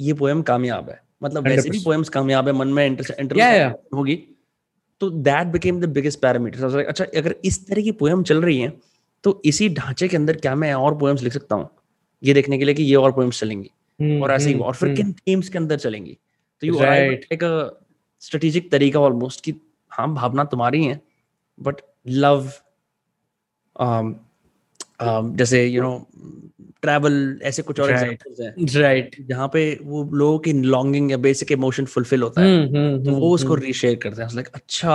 ये 0.00 0.12
पोएम 0.14 0.42
कामयाब 0.42 0.90
है। 0.90 1.00
मतलब 1.22 1.48
वैसे 1.48 1.70
भी 1.70 1.78
पोएम्स 1.84 2.08
कामयाब 2.08 2.46
है 2.48 2.52
मन 2.54 2.68
में 2.68 2.86
इंटर 2.86 3.74
होगी। 3.94 4.14
तो 5.00 5.10
that 5.10 5.46
became 5.46 5.80
the 5.80 5.84
biggest 5.84 6.20
parameter 6.20 6.86
अच्छा 6.86 7.04
अगर 7.04 7.36
इस 7.44 7.66
तरह 7.66 7.82
की 7.82 7.92
पोएम 7.92 8.22
चल 8.22 8.42
रही 8.42 8.60
है 8.60 8.72
तो 9.24 9.42
इसी 9.44 9.68
ढांचे 9.68 10.08
के 10.08 10.16
अंदर 10.16 10.36
क्या 10.36 10.54
मैं 10.54 10.74
और 10.74 10.98
पोएम्स 10.98 11.22
लिख 11.22 11.32
सकता 11.32 11.56
हूँ? 11.56 11.68
ये 12.22 12.34
देखने 12.34 12.58
के 12.58 12.64
लिए 12.64 12.74
कि 12.74 12.82
ये 12.82 12.94
और 12.94 13.12
पोएम्स 13.12 13.40
चलेंगी। 13.40 13.70
hmm, 14.02 14.22
और 14.22 14.30
ऐसे 14.30 14.48
ही 14.48 14.54
hmm, 14.54 14.64
और 14.64 14.74
फिर 14.74 14.88
hmm. 14.88 14.98
किन 14.98 15.12
थीम्स 15.12 15.48
के 15.48 15.58
अंदर 15.58 15.76
चलेंगी? 15.76 16.18
तो 16.60 16.66
यू 16.66 16.74
एक 16.82 17.70
स्ट्रेटेजिक 18.20 18.72
तरीका 18.72 19.00
ऑलमोस्ट 19.00 19.44
कि 19.44 19.54
हाँ 19.90 20.14
भावना 20.14 20.44
तुम्हारी 20.44 20.84
है 20.84 21.00
बट 21.60 21.76
लव 22.08 22.52
um, 23.82 24.12
um, 25.02 25.36
जैसे 25.36 25.66
यू 25.66 25.82
नो 25.82 26.06
ट्रैवल 26.82 27.40
ऐसे 27.42 27.62
कुछ 27.62 27.80
और 27.80 27.90
एग्जांपल्स 27.90 28.40
हैं। 28.40 28.80
राइट 28.80 29.16
जहाँ 29.28 29.48
पे 29.48 29.62
वो 29.82 30.02
लोगों 30.12 30.38
की 30.38 30.52
लॉन्गिंग 30.52 31.10
या 31.10 31.16
बेसिक 31.16 31.52
इमोशन 31.52 31.84
फुलफिल 31.84 32.22
होता 32.22 32.42
है। 32.42 32.48
हम्म, 32.48 32.76
हम्म, 32.76 33.04
तो 33.04 33.10
वो 33.10 33.16
हम्म, 33.16 33.34
उसको 33.34 33.54
रीशेयर 33.54 33.94
करते 33.94 34.22
हैं। 34.22 34.28
लाइक 34.34 34.48
अच्छा 34.54 34.94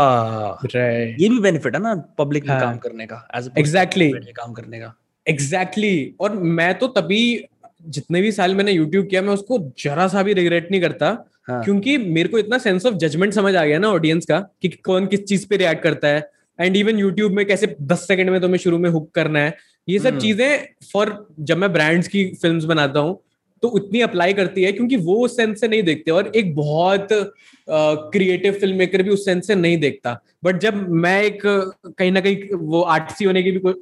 राइट 0.66 1.22
ये 1.22 1.30
भी 1.30 1.40
बेनिफिट 1.40 1.76
है 1.76 1.82
ना 1.82 1.96
पब्लिक 2.18 2.48
में 2.48 2.54
हाँ। 2.54 2.62
काम 2.62 2.78
करने 2.78 3.06
का 3.06 3.28
एज 3.36 3.50
एग्जैक्टली 3.58 4.12
काम 4.12 4.54
करने 4.54 4.80
का. 4.80 4.94
एग्जैक्टली 5.28 6.16
और 6.20 6.36
मैं 6.58 6.74
तो 6.80 6.88
तभी 6.88 7.46
जितने 7.90 8.22
भी 8.22 8.32
साल 8.32 8.56
मैंने 8.56 8.72
यूट्यूब 8.72 9.08
किया 9.08 9.22
मैं 9.22 9.34
उसको 9.34 9.60
जरा 9.80 10.08
सा 10.08 10.24
भी 10.24 10.34
रिग्रेट 10.34 10.72
नहीं 10.72 10.82
करता। 10.82 11.08
हाँ. 11.48 11.64
क्योंकि 11.64 11.98
मेरे 11.98 12.30
को 12.30 12.40
इतना 12.40 12.58
सेंस 12.58 12.86
ऑफ़ 12.86 12.96
जजमेंट 12.96 13.34
समझ 13.34 13.56
आ 13.56 13.66
गया 13.66 13.80
ना 13.80 13.88
ऑडियंस 13.88 14.26
का 14.26 14.40
कि 14.62 14.70
कौन 14.70 15.06
किस 15.06 15.24
चीज़ 15.24 15.48
पे 15.48 15.58
रिएक्ट 15.58 15.84
करता 15.84 16.08
है। 16.08 16.30
एंड 16.60 16.76
इवन 16.78 17.00
यूट्यूब 17.00 17.32
में 17.32 17.46
कैसे 17.46 17.76
दस 17.82 18.08
सेकंड 18.08 18.30
में 18.30 18.42
तुम्हें 18.42 18.58
शुरू 18.58 18.78
में 18.78 18.90
हुक 18.90 19.12
करना 19.12 19.40
है। 19.40 19.58
ये 19.88 20.00
सब 20.00 20.08
हम्म। 20.08 20.20
चीज़ें 20.20 20.66
फॉर 20.94 21.16
जब 21.42 21.58
मैं 21.58 21.72
ब्रांड्स 21.74 22.08
की 22.08 22.26
फ़िल्म 22.34 22.68
बनाता 22.68 23.00
हूँ 23.00 23.20
तो 23.64 23.68
उतनी 23.70 24.02
अप्लाई 24.02 24.34
करती 24.34 24.64
है 24.64 24.72
क्योंकि 24.72 24.98
वो 25.00 25.16
उस 25.26 25.36
सेंस 25.38 25.60
से 25.62 25.68
नहीं 25.68 25.84
देखते 25.84 26.12
और 26.12 26.32
एक 26.36 26.56
बहुत 26.56 27.08
क्रिएटिव 28.12 28.54
फ़िल्म 28.54 28.78
मेकर 28.78 29.04
भी 29.04 29.10
उस 29.10 29.26
सेंस 29.26 29.48
से 29.48 29.56
नहीं 29.56 29.78
देखता 29.78 30.20
बट 30.44 30.60
जब 30.60 30.88
मैं 30.98 31.22
एक 31.24 31.42
कहीं 31.46 32.12
ना 32.12 32.22
कहीं 32.22 32.58
वो 32.64 32.82
आर्टिसी 32.90 33.26
होने 33.26 33.44
की 33.44 33.52
भी 33.52 33.74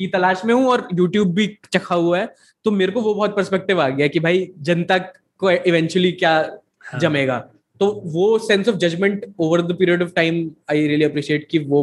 की 0.00 0.06
तलाश 0.08 0.44
में 0.44 0.54
हूँ 0.54 0.66
और 0.66 0.88
यूट्यूब 0.94 1.32
भी 1.34 1.46
चखा 1.72 1.94
हुआ 1.94 2.18
है 2.18 2.34
तो 2.64 2.70
मेरे 2.72 2.92
को 2.92 3.00
वो 3.00 3.14
बहुत 3.14 3.36
परस्पेक्टिव 3.36 3.80
आ 3.80 3.88
गया 3.90 4.06
कि 4.08 4.20
भाई 4.20 4.48
जनता 4.60 4.98
को 4.98 5.50
इवेंचुअली 5.50 6.12
क्या 6.14 6.36
हाँ. 6.82 7.00
जमेगा 7.00 7.38
तो 7.80 7.90
वो 8.06 8.38
sense 8.40 8.68
of 8.68 8.76
judgement 8.76 9.26
over 9.38 9.62
the 9.62 9.76
period 9.78 10.02
of 10.02 10.12
time 10.12 10.50
I 10.70 10.86
really 10.86 11.04
appreciate 11.04 11.46
कि 11.50 11.58
वो 11.66 11.82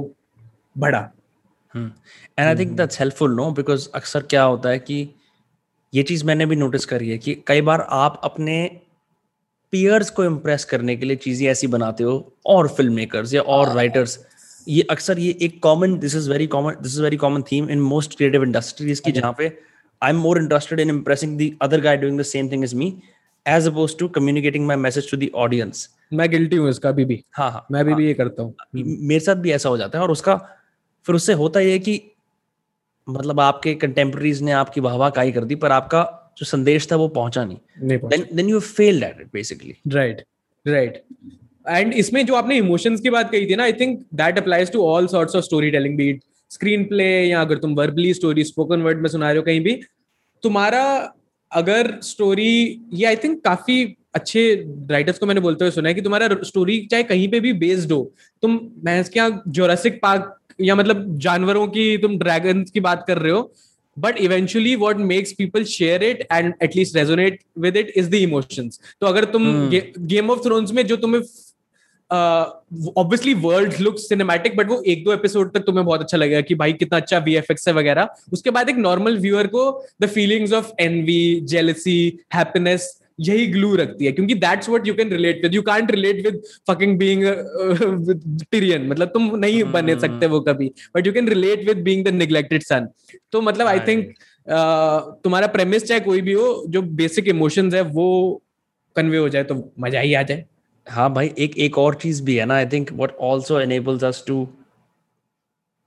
बढ़ा 0.77 1.09
and 1.75 2.47
I 2.47 2.55
think 2.55 2.71
that's 2.77 2.99
helpful 2.99 3.35
no 3.35 3.49
because 3.51 3.87
अक्सर 3.95 4.23
क्या 4.29 4.43
होता 4.43 4.69
है 4.69 4.79
कि 4.79 5.07
ये 5.93 6.03
चीज़ 6.03 6.25
मैंने 6.25 6.45
भी 6.45 6.55
नोटिस 6.55 6.85
करी 6.85 7.09
है 7.09 7.17
कि 7.17 7.35
कई 7.47 7.61
बार 7.61 7.87
आप 7.89 8.19
अपने 8.23 8.57
पियर्स 9.73 10.09
को 10.09 10.23
इम्प्रेस 10.25 10.65
करने 10.65 10.95
के 10.95 11.05
लिए 11.05 11.15
चीज़ें 11.15 11.47
ऐसी 11.47 11.67
बनाते 11.67 12.03
हो 12.03 12.13
और 12.45 12.67
फ़िल्म 12.67 12.93
मेकर्स 12.93 13.33
या 13.33 13.41
और 13.41 13.73
राइटर्स 13.75 14.19
ये 14.67 14.81
अक्सर 14.91 15.19
ये 15.19 15.37
एक 15.41 15.59
common 15.63 15.97
this 15.99 16.15
is 16.15 16.29
very 16.31 16.47
common 16.47 16.75
this 16.81 16.93
is 16.93 17.01
very 17.01 17.17
common 17.17 17.41
theme 17.41 17.69
in 17.69 17.81
most 17.81 18.17
creative 18.17 18.43
industries 18.43 19.01
की 19.01 19.11
जहाँ 19.11 19.33
पे 19.37 19.47
I 20.01 20.09
am 20.09 20.17
more 20.17 20.41
interested 20.41 20.79
in 20.79 20.89
impressing 20.89 21.37
the 21.37 21.51
other 21.61 21.81
guy 21.81 21.97
doing 21.97 22.19
the 22.19 22.23
same 22.23 22.51
thing 22.51 22.63
is 22.63 22.75
me 22.75 22.93
as 23.45 23.67
opposed 23.67 23.97
to 23.99 24.07
communicating 24.07 24.67
my 24.67 24.77
message 24.77 25.11
to 25.11 25.17
the 25.17 25.29
audience 25.35 25.89
मैं 26.13 26.29
guilty 26.29 26.55
हूँ 26.55 26.69
इसका 26.69 26.89
अभी 26.89 27.05
भी। 27.05 27.23
हाँ 27.31 27.51
हाँ। 27.51 27.65
मैं 27.71 27.83
भी, 27.85 27.91
हाँ, 27.91 27.97
भी 27.99 28.07
ये 28.07 28.13
करता 28.13 28.43
हूँ। 28.43 28.55
मेरे 28.75 29.19
साथ 29.19 29.35
भी 29.35 29.51
ऐसा 29.51 29.69
हो 29.69 29.77
जाता 29.77 29.97
है 29.97 30.03
और 30.03 30.11
उसका 30.11 30.33
फिर 31.07 31.15
उससे 31.15 31.33
होता 31.33 31.59
यह 31.59 31.77
कि 31.77 31.99
मतलब 33.07 33.39
आपके 33.39 33.73
कंटेम्प्रेरीज 33.75 34.41
ने 34.43 34.51
आपकी 34.51 34.81
वाहवाह 34.81 35.09
काई 35.09 35.31
कर 35.31 35.43
दी 35.43 35.55
पर 35.55 35.71
आपका 35.71 36.03
जो 36.37 36.45
संदेश 36.45 36.91
था 36.91 36.95
वो 36.95 37.07
पहुँचा 37.07 37.45
नहीं। 37.45 37.97
Then 38.35 38.49
you 38.49 38.59
failed 38.59 39.03
at 39.03 39.21
it 39.21 39.27
basically 39.33 39.75
right 39.87 40.21
right 40.65 41.01
and 41.67 41.93
इसमें 41.93 42.25
जो 42.25 42.35
आपने 42.35 42.57
इमोशंस 42.57 43.01
की 43.01 43.09
बात 43.09 43.31
कही 43.31 43.49
थी 43.49 43.55
ना 43.55 43.63
I 43.63 43.73
think 43.73 43.99
that 44.13 44.37
applies 44.37 44.71
to 44.71 44.81
all 44.81 45.07
sorts 45.07 45.35
of 45.35 45.45
storytelling 45.71 45.97
beat 45.97 46.23
screenplay 46.83 47.07
या 47.23 47.41
अगर 47.41 47.57
तुम 47.57 47.75
वर्बली 47.75 48.13
स्टोरी 48.13 48.43
स्पोकन 48.43 48.81
वर्ड 48.81 49.01
में 49.01 49.09
सुना 49.09 49.27
रहे 49.27 49.37
हो 49.37 49.43
कहीं 49.43 49.61
भी 49.61 49.79
तुम्हारा 50.43 50.83
अगर 51.51 51.99
स्टोरी 52.03 52.81
ये 52.93 53.05
आई 53.05 53.15
थिंक 53.15 53.43
काफ़ी 53.43 53.83
अच्छे 54.15 54.43
राइटर्स 54.91 55.17
को 55.17 55.25
मैंने 55.25 55.41
बोलते 55.41 55.65
हुए 55.65 55.71
सुना 55.71 55.89
है 55.89 55.95
कि 55.95 56.01
तुम्हारा 56.01 56.27
स्टोरी 56.43 56.79
चाहे 56.91 57.03
कहीं 57.03 57.27
पे 57.27 57.39
भी 57.39 57.53
बेस्ड 57.53 57.91
हो 57.91 58.01
तुम 58.43 58.59
मैं 58.83 59.03
क्या 59.03 59.29
जोरासिक 59.47 59.99
पार्क 60.01 60.33
या 60.59 60.75
मतलब 60.75 61.17
जानवरों 61.17 61.67
की 61.67 61.97
तुम 61.97 62.17
ड्रैगन 62.17 62.63
की 62.63 62.79
बात 62.79 63.03
कर 63.07 63.17
रहे 63.17 63.31
हो 63.31 63.51
but 63.97 64.17
eventually 64.17 64.75
what 64.75 64.97
makes 64.97 65.31
people 65.31 65.63
share 65.63 66.03
it 66.03 66.27
and 66.33 66.53
at least 66.63 66.95
resonate 66.95 67.39
with 67.57 67.77
it 67.77 67.91
is 67.95 68.09
the 68.09 68.13
emotions 68.13 68.79
तो 69.01 69.07
अगर 69.07 69.25
तुम 69.25 69.69
गेम 69.97 70.29
ऑफ़ 70.29 70.39
थ्रोन्स 70.39 70.71
में 70.71 70.85
जो 70.87 70.97
तुम्हें 70.97 71.21
obviously 72.97 73.33
world 73.33 73.73
look 73.79 73.97
cinematic 73.99 74.55
but 74.57 74.69
वो 74.69 74.81
एक 74.81 75.03
दो 75.03 75.13
एपिसोड 75.13 75.51
तक 75.53 75.59
तुम्हें 75.59 75.85
बहुत 75.85 76.01
अच्छा 76.01 76.17
लगेगा 76.17 76.41
कि 76.41 76.55
भाई 76.55 76.73
कितना 76.73 76.99
अच्छा 76.99 77.17
वी 77.17 77.35
एफ़ 77.35 77.51
एक्स 77.51 77.67
है 77.67 77.73
वगैरह। 77.73 78.09
उसके 78.33 78.49
बाद 78.49 78.69
एक 78.69 78.77
नॉर्मल 78.77 79.17
व्यूअर 79.17 79.47
को 79.47 79.63
the 80.01 80.05
feelings 80.05 80.53
of 80.53 80.71
envy 80.79 81.39
jealousy 81.43 81.97
happiness 82.33 83.01
यही 83.19 83.47
ग्लू 83.47 83.75
रखती 83.75 84.05
है 84.05 84.11
क्योंकि 84.11 84.33
that's 84.33 84.69
what 84.69 84.87
you 84.87 84.93
can 84.93 85.09
relate 85.09 85.43
with 85.43 85.55
you 85.55 85.61
can't 85.61 85.91
relate 85.91 86.25
with 86.25 86.41
fucking 86.67 86.97
being 86.97 87.23
Tyrion 88.51 88.87
मतलब 88.87 89.07
तुम 89.07 89.35
नहीं 89.35 89.63
hmm. 89.63 89.73
बने 89.73 89.99
सकते 89.99 90.27
वो 90.27 90.39
कभी 90.39 90.71
but 90.95 91.07
you 91.07 91.13
can 91.13 91.27
relate 91.27 91.67
with 91.67 91.77
being 91.77 92.05
the 92.05 92.07
neglected 92.07 92.63
son 92.63 92.87
तो 93.31 93.41
मतलब 93.41 93.67
आई 93.67 93.79
थिंक 93.79 94.07
uh, 94.07 95.23
तुम्हारा 95.23 95.47
प्रेमिस 95.47 95.85
चाहे 95.85 95.99
कोई 95.99 96.21
भी 96.21 96.33
हो 96.33 96.65
जो 96.69 96.81
बेसिक 96.81 97.27
इमोशंस 97.27 97.73
है 97.73 97.81
वो 97.81 98.41
कन्वे 98.95 99.17
हो 99.17 99.29
जाए 99.29 99.43
तो 99.43 99.73
मज़ा 99.79 99.99
ही 99.99 100.13
आ 100.13 100.23
जाए। 100.23 100.45
हाँ 100.89 101.13
भाई 101.13 101.31
एक 101.37 101.57
एक 101.57 101.77
और 101.77 101.95
चीज़ 101.95 102.23
भी 102.23 102.35
है 102.35 102.45
ना 102.45 102.55
I 102.55 102.65
think 102.65 102.91
what 102.93 103.17
also 103.23 103.59
enables 103.59 104.03
us 104.03 104.23
to 104.27 104.47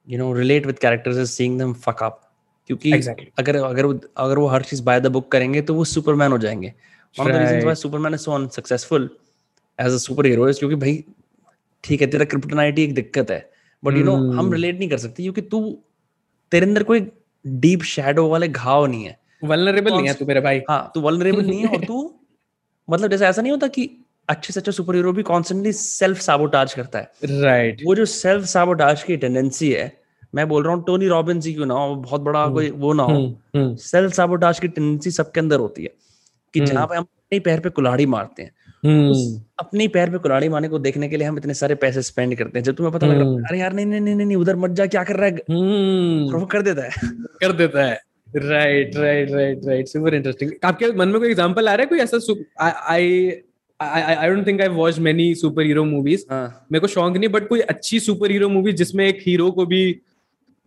you 0.08 0.18
know 0.18 0.32
relate 0.32 0.66
with 0.66 0.78
characters 0.78 1.16
is 1.16 1.30
seeing 1.30 1.58
them 1.58 1.72
fuck 1.72 2.02
up 2.02 2.20
क्योंकि 2.66 2.92
exactly. 2.92 3.26
अगर 3.38 3.56
अगर 3.56 3.86
अगर 4.16 4.38
वो 4.38 4.46
हर 4.46 4.62
चीज़ 4.62 4.82
बाय 4.82 5.00
द 5.00 5.06
बुक 5.06 5.32
करेंगे 5.32 5.62
तो 5.62 5.74
वो 5.74 5.84
सुपरमैन 5.84 6.32
हो 6.32 6.38
जाएँगे। 6.38 6.72
One 7.18 7.26
of 7.26 7.32
the 7.32 7.36
reasons 7.36 7.62
why 7.62 7.74
Superman 7.74 8.14
is 8.14 8.20
so 8.20 8.32
unsuccessful 8.32 9.10
as 9.80 9.92
a 9.92 9.96
super 9.96 10.26
hero 10.26 10.48
is 10.48 10.58
क्योंकि 10.58 10.76
भाई 10.76 11.04
ठीक 11.84 12.00
है 12.00 12.06
तेरा 12.06 12.24
क्रिप्टोनाइट 12.24 12.78
एक 12.78 12.94
दिक्कत 12.94 13.30
है। 13.30 13.50
बट 13.84 13.94
यू 13.94 14.04
नो 14.04 14.16
हम 14.32 14.52
रिलेट 14.52 14.78
नहीं 14.78 14.88
कर 14.88 14.98
सकते 14.98 15.22
क्योंकि 15.22 15.40
तू 15.40 15.78
तेरे 16.50 16.66
अंदर 16.66 16.82
कोई 16.82 17.06
डीप 17.46 17.82
शैडो 17.82 18.28
वाले 18.28 18.48
घाव 18.48 18.86
नहीं 18.86 19.04
है। 19.04 19.18
वल्नरेबल 19.44 19.92
नहीं 19.92 20.08
है 20.08 20.14
तू 20.14 20.24
मेरे 20.24 20.40
भाई। 20.40 20.60
हाँ 20.70 20.90
तू 20.94 21.00
वल्नरेबल 21.00 21.46
नहीं 21.46 21.60
है 21.60 21.68
और 21.68 21.84
तू 21.88 22.14
मतलब 22.90 23.10
जैसे 23.10 23.26
ऐसा 23.26 23.42
नहीं 23.42 23.52
होता 23.52 23.66
कि 23.66 23.90
अच्छे 24.28 24.52
से 24.52 24.60
अच्छा 24.60 24.72
सुपर 24.72 24.94
हीरो 24.94 25.12
भी 25.12 25.22
कॉन्स्टेंटली 25.22 25.72
सेल्फ 25.72 26.18
साबोटाज 26.18 26.74
करता 26.74 26.98
है। 26.98 27.12
Right 27.24 27.74
right. 27.74 27.86
वो 27.86 27.94
जो 27.94 28.04
सेल्फ 28.04 28.44
साबोटाज 28.44 29.02
की 29.02 29.16
टेंडेंसी 29.16 29.72
है 29.72 30.00
मैं 30.34 30.48
बोल 30.48 30.64
रहा 30.64 30.74
हूँ 30.74 30.84
टोनी 30.84 31.06
रॉबिन्स 31.06 31.46
ही 31.46 31.54
क्यों 31.54 31.66
ना 31.66 31.74
हो 31.74 31.94
बहुत 31.94 32.20
बड़ा 32.20 32.44
hmm. 32.44 32.54
कोई 32.54 32.70
वो 32.70 32.92
ना 32.92 33.02
हो। 33.02 33.38
Self 33.56 34.04
hmm, 34.04 34.08
sabotage 34.08 34.56
hmm. 34.56 34.60
की 34.60 34.68
टेंडेंसी 34.68 35.10
सबके 35.10 35.40
अंदर 35.40 35.58
होती 35.58 35.82
है। 35.82 35.90
कि 36.54 36.60
जहाँ 36.60 36.86
पे 36.86 36.96
हम 36.96 37.02
अपने 37.02 37.38
पैर 37.40 37.60
पे 37.60 37.70
कुल्हाड़ी 37.70 38.06
मारते 38.06 38.42
हैं 38.42 39.08
उस 39.10 39.40
अपने 39.58 39.86
पैर 39.88 40.10
पे 40.10 40.18
कुल्हाड़ी 40.18 40.48
मारने 40.48 40.68
को 40.68 40.78
देखने 40.78 41.08
के 41.08 41.16
लिए 41.16 41.26
हम 41.26 41.36
इतने 41.38 41.54
सारे 41.54 41.74
पैसे 41.74 42.02
स्पेंड 42.02 42.36
करते 42.38 42.58
हैं। 42.58 42.64
जब 42.64 42.74
तुम्हें 42.74 42.92
पता 42.94 43.06
लग 43.06 43.18
रहा 43.20 43.30
है 43.30 43.42
अरे 43.48 43.58
यार 43.58 43.72
नहीं 43.72 43.86
नहीं 43.86 44.00
नहीं 44.00 44.14
नहीं 44.16 44.36
उधर 44.36 44.56
मत 44.56 44.70
जा 44.70 44.86
क्या 44.86 45.02
कर 45.04 45.16
रहा 45.16 45.26
है? 45.26 45.32
वो 46.32 46.46
कर 46.46 46.62
देता 46.62 46.82
है। 46.82 46.90
कर 47.40 47.52
देता 47.52 47.84
है। 47.84 47.98
Right 48.36 48.96
right 48.96 49.30
right 49.30 49.60
right 49.66 49.86
super 49.86 50.14
interesting 50.14 50.50
आपके 50.64 50.92
मन 50.92 51.08
में 51.08 51.18
कोई 51.20 51.28
एग्जांपल 51.28 51.68
आ 51.68 51.74
रहा 51.74 51.82
है? 51.82 51.86
कोई 51.86 51.98
ऐसा 51.98 52.18
I 52.92 53.32
I 53.80 54.28
don't 54.28 54.46
think 54.46 54.60
I 54.60 54.68
watch 54.68 54.98
many 54.98 55.34
super 55.34 55.62
hero 55.62 55.84
movies 55.84 56.24
मेरे 56.32 56.80
को 56.80 56.86
शौक 56.86 57.16
नहीं 57.16 57.28
बट 57.28 57.48
कोई 57.48 57.60
अच्छी 57.60 58.00
सुपर 58.00 58.30
हीरो 58.30 58.48
मूवी 58.48 58.72
जिसमें 58.72 59.06
एक 59.06 59.18
हीरो 59.26 59.50
को 59.50 59.66
भी 59.66 59.92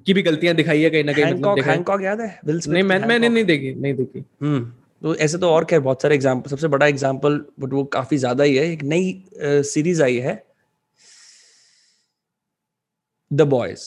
की 0.05 0.13
भी 0.13 0.21
गलतियाँ 0.21 0.55
दिखाई 0.55 0.81
है 0.81 0.89
कहीं 0.89 1.03
ना 1.03 1.13
कहीं 1.13 1.25
मतलब 1.25 1.59
हैंकॉक 1.59 2.01
याद 2.01 2.21
है? 2.21 2.39
नहीं 2.45 2.83
मैंने 2.83 3.29
नहीं 3.29 3.43
देखी 3.45 3.73
नहीं 3.75 3.93
देखी। 3.93 4.23
हम्म। 4.41 4.71
तो 5.03 5.15
ऐसे 5.17 5.37
तो 5.37 5.49
और 5.49 5.65
क्या 5.65 5.79
बहुत 5.81 6.01
सारे 6.01 6.15
एग्ज़ाम्पल 6.15 6.49
सबसे 6.49 6.67
बड़ा 6.67 6.87
एग्ज़ाम्पल 6.87 7.39
बट 7.59 7.73
वो 7.73 7.83
काफ़ी 7.93 8.17
ज़्यादा 8.17 8.43
ही 8.43 8.55
है 8.55 8.71
एक 8.71 8.83
नई 8.85 9.23
सीरीज़ 9.39 10.01
आई 10.03 10.17
है। 10.17 10.35
The 13.31 13.41
boys 13.49 13.81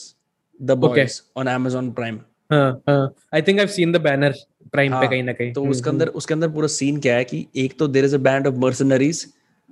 the 0.59 0.71
boys 0.79 1.21
on 1.37 1.47
Amazon 1.47 1.93
prime 1.95 2.19
I 2.53 3.41
think 3.41 3.59
I 3.59 3.67
seen 3.67 3.91
the 3.91 4.01
banner 4.01 4.33
prime 4.71 4.93
पे 4.93 5.07
कहीं 5.07 5.23
ना 5.23 5.33
कहीं। 5.33 5.53
तो 5.53 5.63
उसके 5.65 5.89
अंदर 5.89 6.07
उसके 6.21 6.33
अंदर 6.33 6.49
पूरा 6.49 6.67
सीन 6.67 6.99
क्या 7.01 7.15
है 7.15 7.23
कि 7.25 7.45
एक 7.57 7.77
तो 7.79 7.87
there 7.87 8.05
is 8.05 8.15
a 8.15 8.19
band 8.19 8.47
of 8.47 8.55
mercenaries 8.65 9.25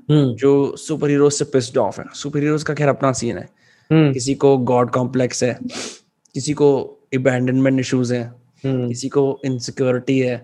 जो 0.09 0.75
सुपर 0.77 1.09
हीरोज 1.09 1.33
से 1.33 1.45
पिस्ड 1.53 1.77
ऑफ़ 1.77 1.99
है। 2.01 2.05
सुपर 2.13 2.39
हीरोज 2.39 2.63
का 2.63 2.73
खैर 2.73 2.87
अपना 2.89 3.11
सीन 3.13 3.37
है. 3.37 3.49
किसी 3.89 4.35
को 4.35 4.57
गॉड 4.71 4.91
कॉम्प्लेक्स 4.91 5.43
है 5.43 5.57
किसी 5.63 6.53
को 6.53 6.71
अबैंडनमेंट 7.15 7.79
इश्यूज़ 7.79 8.13
है. 8.13 8.23
किसी 8.65 9.09
को 9.09 9.23
इनसिक्योरिटी 9.45 10.19
है. 10.19 10.35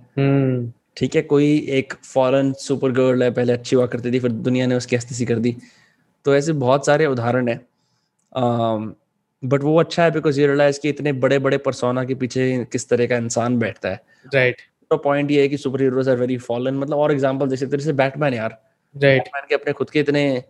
ठीक 0.97 1.15
है 1.15 1.21
कोई 1.23 1.57
एक 1.71 1.93
फॉरन 2.03 2.51
सुपर 2.59 2.91
गर्ल 2.91 3.23
है 3.23 3.31
पहले 3.31 3.53
अच्छी 3.53 3.75
हुआ 3.75 3.85
करती 3.87 4.11
थी 4.11 4.19
फिर 4.19 4.31
दुनिया 4.47 4.65
ने 4.67 4.75
उसकी 4.75 4.95
हस्ती 4.95 5.25
कर 5.25 5.39
दी। 5.39 5.55
तो 6.25 6.35
ऐसे 6.35 6.53
बहुत 6.55 6.85
सारे 6.85 7.05
उदाहरण 7.05 7.47
है। 7.47 7.55
बट 9.43 9.63
वो 9.63 9.79
अच्छा 9.79 10.03
है 10.03 10.11
बिकॉज़ 10.11 10.39
ये 10.39 10.47
रियलाइज़ 10.47 10.79
कि 10.81 10.89
इतने 10.89 11.11
बड़े 11.15 11.39
बड़े 11.39 11.57
परसोना 11.59 12.03
के 12.05 12.15
पीछे 12.15 12.43
किस 12.71 12.89
तरह 12.89 13.07
का 13.07 13.17
इंसान 13.17 13.57
बैठता 13.59 13.89
है। 13.89 14.01
राइट 14.33 14.61
तो 14.91 14.97
पॉइंट 14.99 15.31
ये 15.31 15.41
है 15.41 15.47
कि 15.49 15.57
super 15.57 15.81
heroes 15.81 16.09
are 16.09 16.17
very 16.17 16.37
fallen 16.39 16.77
मतलब 16.77 16.97
और 16.97 17.11
एग्जांपल 17.11 17.49
जैसे 17.49 17.67
तरह 17.67 17.83
से 17.83 17.93
बैटमैन 17.93 18.33
यार। 18.33 18.49
राइट 18.95 19.21
बैटमैन 19.21 19.45
के 19.49 19.55
अपने 19.55 19.73
खुद 19.73 19.89
के 19.89 19.99
इतने 19.99 20.43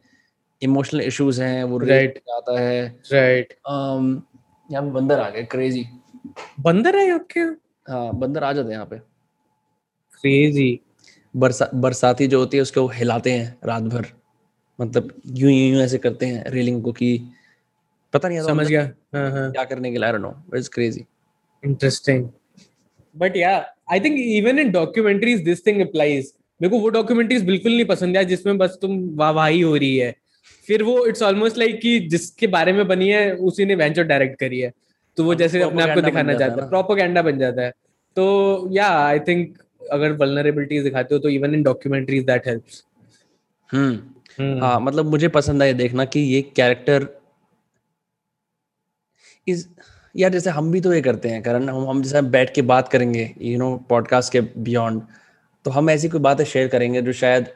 इमोशनल 0.61 1.01
इश्यूज़ 1.01 1.41
हैं 1.41 1.63
वो 1.63 1.77
राइट 1.79 2.21
आता 2.31 2.59
है। 2.59 2.87
राइट 3.11 3.53
um 3.71 4.09
यहाँ 4.69 4.91
बंदर 4.91 5.19
आ 5.19 5.29
गए 5.29 5.43
क्रेजी 5.51 5.85
बंदर 6.61 6.95
है 6.97 7.09
आपके 7.13 7.39
हाँ 7.91 8.13
बंदर 8.15 8.43
आ 8.43 8.51
जाते 8.53 8.67
हैं 8.67 8.73
यहाँ 8.73 8.85
पे। 8.85 8.99
क्रेजी 10.23 10.79
बरसा 11.35 11.69
बरसाती 11.73 12.27
जो 12.27 12.39
होती 12.39 12.57
है 12.57 12.63
उसको 12.63 12.87
हिलाते 12.87 13.31
हैं 13.31 13.57
रात 13.65 13.83
भर 13.83 14.05
मतलब 14.79 15.13
यूँ 15.27 15.51
यूँ 15.51 15.81
ऐसे 15.81 15.97
करते 15.97 16.25
हैं 16.25 16.43
रेलिंग 16.49 16.81
को 16.83 16.91
कि 16.91 17.09
पता 18.13 18.27
नहीं 18.27 18.41
समझ 18.41 18.67
गया। 18.67 18.81
हाँ, 19.15 19.31
हाँ. 19.31 19.51
क्या 19.51 19.63
करने 19.63 19.91
के 19.91 19.97
लिए 19.97 20.05
I 20.05 20.11
don't 20.11 20.21
know 20.21 20.57
it's 20.57 20.67
crazy 20.67 21.05
interesting 21.63 22.27
but 23.15 23.37
yeah 23.37 23.55
I 23.91 23.99
think 23.99 24.15
even 24.19 24.59
in 24.59 24.71
documentaries 24.71 25.41
this 25.41 25.65
thing 25.67 25.81
applies 25.81 26.33
मेरे 26.61 26.69
को 26.69 26.79
वो 26.79 26.89
डॉक्यूमेंट्रीज 26.89 27.45
बिल्कुल 27.45 27.71
नहीं 27.71 27.85
पसंद 27.85 28.17
है 28.17 28.25
जिसमें 28.25 28.57
बस 28.57 28.77
तुम 28.81 28.99
वाहवाही 29.15 29.61
हो 29.61 29.75
रही 29.75 29.97
है। 29.97 30.15
फिर 30.67 30.83
वो 30.83 31.05
इट्स 31.05 31.21
ऑलमोस्ट 31.21 31.57
लाइक 31.57 31.79
कि 31.81 31.99
जिसके 31.99 32.47
बारे 32.47 32.73
में 32.73 32.87
बनी 32.87 33.09
है 33.09 33.31
उसी 33.35 33.65
ने 33.65 33.75
वेंचर 33.75 34.03
डायरेक्ट 34.03 34.39
करी 34.39 34.59
है। 34.59 34.71
तो 35.17 35.23
वो 35.23 35.35
जैसे 35.35 35.61
अपने 35.61 35.83
आप 35.83 35.95
को 35.95 36.01
दिखाना 36.01 36.33
चाहता 36.33 36.63
है। 36.63 36.69
प्रोपोगेंडा 36.69 37.21
बन 37.21 37.37
जाता 37.37 37.61
है। 37.61 37.71
तो 38.15 38.69
या 38.71 38.87
आई 38.87 39.19
थिंक 39.19 39.57
अगर 39.91 40.11
वल्नरेबिलिटीज 40.11 40.83
दिखाते 40.83 41.15
हो 41.15 41.19
तो 41.19 41.29
even 41.29 41.53
in 41.53 41.63
documentaries 41.63 42.25
that 42.25 42.47
helps 42.47 42.83
hmm 43.73 44.61
हाँ 44.61 44.79
मतलब 44.79 45.05
मुझे 45.05 45.27
पसंद 45.27 45.63
है 45.63 45.73
देखना 45.73 46.05
कि 46.05 46.19
ये 46.19 46.41
कैरेक्टर 46.55 47.07
इज़ 49.47 49.67
यार 50.15 50.31
जैसे 50.31 50.49
हम 50.49 50.71
भी 50.71 50.81
तो 50.81 50.93
ये 50.93 51.01
करते 51.01 51.29
हैं 51.29 51.41
कारण 51.43 51.69
हम 51.69 51.87
हम 51.89 52.01
जैसे 52.03 52.21
बैठ 52.21 52.53
के 52.55 52.61
बात 52.61 52.87
करेंगे 52.87 53.33
यू 53.41 53.57
नो 53.57 53.75
पॉडकास्ट 53.89 54.31
के 54.31 54.41
बियॉन्ड 54.41 55.01
तो 55.65 55.71
हम 55.71 55.89
ऐसी 55.89 56.09
कोई 56.09 56.21
बातें 56.21 56.43
शेयर 56.45 56.67
करेंगे 56.67 57.01
जो 57.01 57.13
शायद 57.13 57.47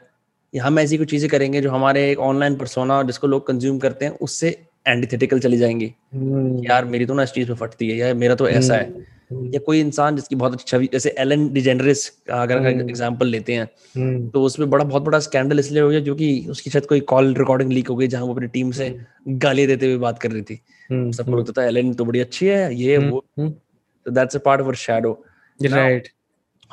हम 0.54 0.78
ऐसी 0.78 0.96
कोई 0.96 1.06
चीज़ें 1.06 1.30
करेंगे 1.30 1.60
जो 1.60 1.70
हमारे 1.70 2.10
एक 2.10 2.18
ऑनलाइन 2.18 2.56
परसोना 2.56 3.02
जिसको 3.02 3.26
लोग 3.26 3.46
कंज्यूम 3.46 3.78
करते 3.78 4.04
हैं 4.04 4.12
उससे 4.12 4.48
एंटीथेटिकल 4.88 5.40
चली 5.40 5.56
जाएँगी 5.56 5.94
hmm. 6.16 6.70
यार 6.70 6.84
मेरी 6.84 7.06
तो 7.06 7.14
ना 7.14 7.22
इस 7.22 7.32
चीज़ 7.32 7.48
में 7.48 7.56
फटती 7.56 7.90
है 7.90 7.96
यार 7.96 8.14
मेरा 8.14 8.34
तो 8.34 8.48
ऐसा 8.48 8.74
hmm. 8.74 8.82
है 8.82 8.94
hmm. 8.94 9.15
या 9.32 9.58
कोई 9.58 9.80
इंसान 9.80 10.16
जिसकी 10.16 10.34
बहुत 10.34 10.52
अच्छी 10.52 10.64
छवि 10.68 10.88
जैसे 10.92 11.14
एलन 11.18 11.52
डिजेंडरिस 11.52 12.08
अगर 12.30 12.62
का 12.62 12.68
एग्जांपल 12.68 13.26
लेते 13.26 13.52
हैं 13.52 13.66
hmm. 13.66 14.32
तो 14.32 14.42
उसमें 14.42 14.70
बड़ा 14.70 14.84
बहुत 14.84 15.02
बड़ा 15.02 15.18
स्कैंडल 15.18 15.58
इसलिए 15.58 15.82
हो 15.82 15.88
गया 15.88 16.00
क्योंकि 16.00 16.46
उसकी 16.50 16.70
शायद 16.70 16.86
कोई 16.86 17.00
कॉल 17.00 17.34
रिकॉर्डिंग 17.34 17.72
लीक 17.72 17.88
हो 17.88 17.96
गई 17.96 18.06
जहाँ 18.06 18.24
वो 18.24 18.34
अपनी 18.34 18.46
टीम 18.46 18.70
से 18.70 19.00
गाली 19.28 19.66
देते 19.66 19.86
हुए 19.86 19.96
बात 19.96 20.18
कर 20.18 20.30
रही 20.30 20.42
थी। 20.42 20.60
सबको 20.92 21.36
लगता 21.36 21.62
था 21.62 21.66
एलन 21.66 21.94
तो 21.94 22.04
बड़ी 22.04 22.20
अच्छी 22.20 22.46
है 22.46 22.74
ये 22.74 22.98
वो। 22.98 23.24
तो 23.38 24.10
that's 24.10 24.36
a 24.36 24.38
part 24.38 24.60
of 24.60 24.68
her 24.68 24.74
shadow 24.74 25.24
right 25.62 26.08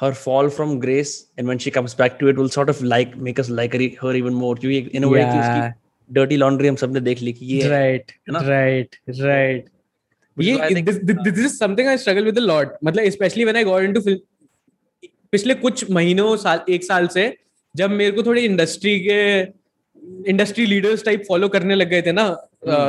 her 0.03 0.11
fall 0.11 0.47
from 0.49 0.71
grace 0.83 1.09
and 1.37 1.47
when 1.47 1.59
she 1.59 1.71
comes 1.71 1.93
back 1.93 2.19
to 2.19 2.29
it 2.29 2.37
will 2.37 2.49
sort 2.49 2.69
of 2.69 2.79
like 2.83 3.11
make 3.27 3.39
us 3.39 3.49
like 3.49 3.73
her 4.03 4.13
even 4.21 4.33
more 4.33 4.59
क्योंकि 4.59 4.89
in 4.95 5.03
a 5.03 5.11
way 5.11 5.21
कि 5.21 5.39
उसकी 5.39 5.83
dirty 6.13 6.37
laundry 6.37 6.67
हम 6.67 6.75
सबने 6.75 6.99
देख 6.99 7.21
ली 7.21 7.33
कि 7.33 7.45
ये 7.45 7.67
right 7.67 8.11
right 8.29 8.95
right 9.09 9.69
ये 10.37 10.81
this 10.81 11.39
is 11.39 11.57
something 11.57 11.87
I 11.87 11.97
struggle 11.97 12.25
with 12.25 12.37
a 12.37 12.41
lot 12.41 12.77
मतलब 12.83 13.09
specially 13.09 13.43
when 13.43 13.57
I 13.57 13.63
got 13.63 13.83
into 13.83 14.01
film 14.01 15.09
पिछले 15.31 15.53
कुछ 15.55 15.89
महीनों 15.91 16.35
साल 16.37 16.59
एक 16.69 16.83
साल 16.83 17.07
से 17.07 17.25
जब 17.75 17.91
मेरे 17.91 18.11
को 18.11 18.23
थोड़ी 18.23 18.41
इंडस्ट्री 18.41 18.99
के 18.99 19.21
इंडस्ट्री 20.29 20.65
लीडर्स 20.65 21.03
टाइप 21.05 21.23
फॉलो 21.27 21.47
करने 21.49 21.75
लग 21.75 21.89
गए 21.89 22.01
थे 22.01 22.11
ना 22.11 22.25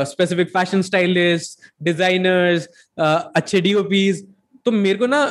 स्पेसिफिक 0.06 0.48
फ़ैशन 0.48 0.82
स्टाइलिस्ट 0.82 1.58
डिजाइनर्स 1.82 2.68
अच्छे 2.98 3.60
डीओपीज 3.60 4.26
तो 4.66 4.70
मेरे 4.72 4.98
को 4.98 5.06
ना 5.06 5.24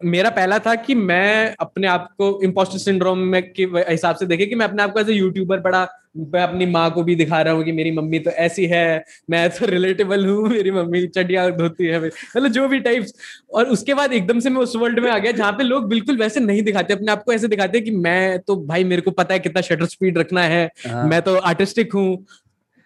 मेरा 0.00 0.30
पहला 0.30 0.58
था 0.58 0.74
कि 0.76 0.94
मैं 0.94 1.54
अपने 1.60 1.86
आप 1.88 2.08
को 2.18 2.40
इम्पोस्टर 2.44 2.78
सिंड्रोम 2.78 3.18
में 3.28 3.42
के 3.52 3.64
हिसाब 3.88 4.16
से 4.16 4.26
देखे 4.26 4.46
कि 4.46 4.54
मैं 4.54 4.66
अपने 4.66 4.82
आप 4.82 4.92
को 4.92 5.00
एज 5.00 5.10
ए 5.10 5.14
यूट्यूबर 5.14 5.60
बड़ा 5.60 5.86
मैं 6.18 6.40
अपनी 6.40 6.66
माँ 6.66 6.90
को 6.90 7.02
भी 7.02 7.14
दिखा 7.14 7.40
रहा 7.42 7.54
हूँ 7.54 7.64
कि 7.64 7.72
मेरी 7.72 7.90
मम्मी 7.90 8.18
तो 8.18 8.30
ऐसी 8.30 8.66
है 8.66 9.04
मैं 9.30 9.48
तो 9.50 9.66
रिलेटेबल 9.66 10.26
हूँ 10.26 10.48
मेरी 10.48 10.70
मम्मी 10.70 11.06
चटिया 11.08 11.48
धोती 11.50 11.86
है 11.86 11.98
मतलब 11.98 12.48
जो 12.48 12.68
भी 12.68 12.80
टाइप्स 12.80 13.14
और 13.50 13.68
उसके 13.68 13.94
बाद 13.94 14.12
एकदम 14.12 14.40
से 14.40 14.50
मैं 14.50 14.60
उस 14.60 14.76
वर्ल्ड 14.76 14.98
में 14.98 15.10
आ 15.10 15.18
गया 15.18 15.32
जहाँ 15.32 15.52
पे 15.52 15.64
लोग 15.64 15.88
बिल्कुल 15.88 16.18
वैसे 16.18 16.40
नहीं 16.40 16.62
दिखाते 16.62 16.94
अपने 16.94 17.12
आप 17.12 17.22
को 17.24 17.32
ऐसे 17.32 17.48
दिखाते 17.48 17.80
कि 17.80 17.90
मैं 17.98 18.38
तो 18.38 18.56
भाई 18.64 18.84
मेरे 18.84 19.02
को 19.02 19.10
पता 19.12 19.34
है 19.34 19.40
कितना 19.40 19.62
शटर 19.62 19.86
स्पीड 19.86 20.18
रखना 20.18 20.42
है 20.44 20.68
हाँ। 20.86 21.06
मैं 21.06 21.22
तो 21.22 21.36
आर्टिस्टिक 21.36 21.92
हूँ 21.94 22.24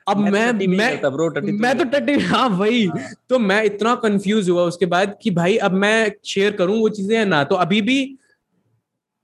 अब 0.06 0.18
मैं 0.18 0.30
मैं 0.30 0.66
मैं, 0.68 1.52
मैं 1.52 1.78
तो 1.78 1.84
टट्टी 1.84 2.18
हाँ 2.20 2.48
वही। 2.48 2.84
हाँ। 2.86 3.12
तो 3.28 3.38
मैं 3.38 3.62
इतना 3.64 3.94
कंफ्यूज 3.94 4.48
हुआ 4.50 4.62
उसके 4.62 4.86
बाद 4.86 5.16
कि 5.22 5.30
भाई 5.30 5.56
अब 5.58 5.72
मैं 5.72 6.12
शेयर 6.24 6.52
करूँ 6.52 6.78
वो 6.80 6.88
चीज़ें 6.88 7.16
या 7.16 7.24
ना? 7.24 7.42
तो 7.44 7.54
अभी 7.56 7.80
भी 7.82 7.98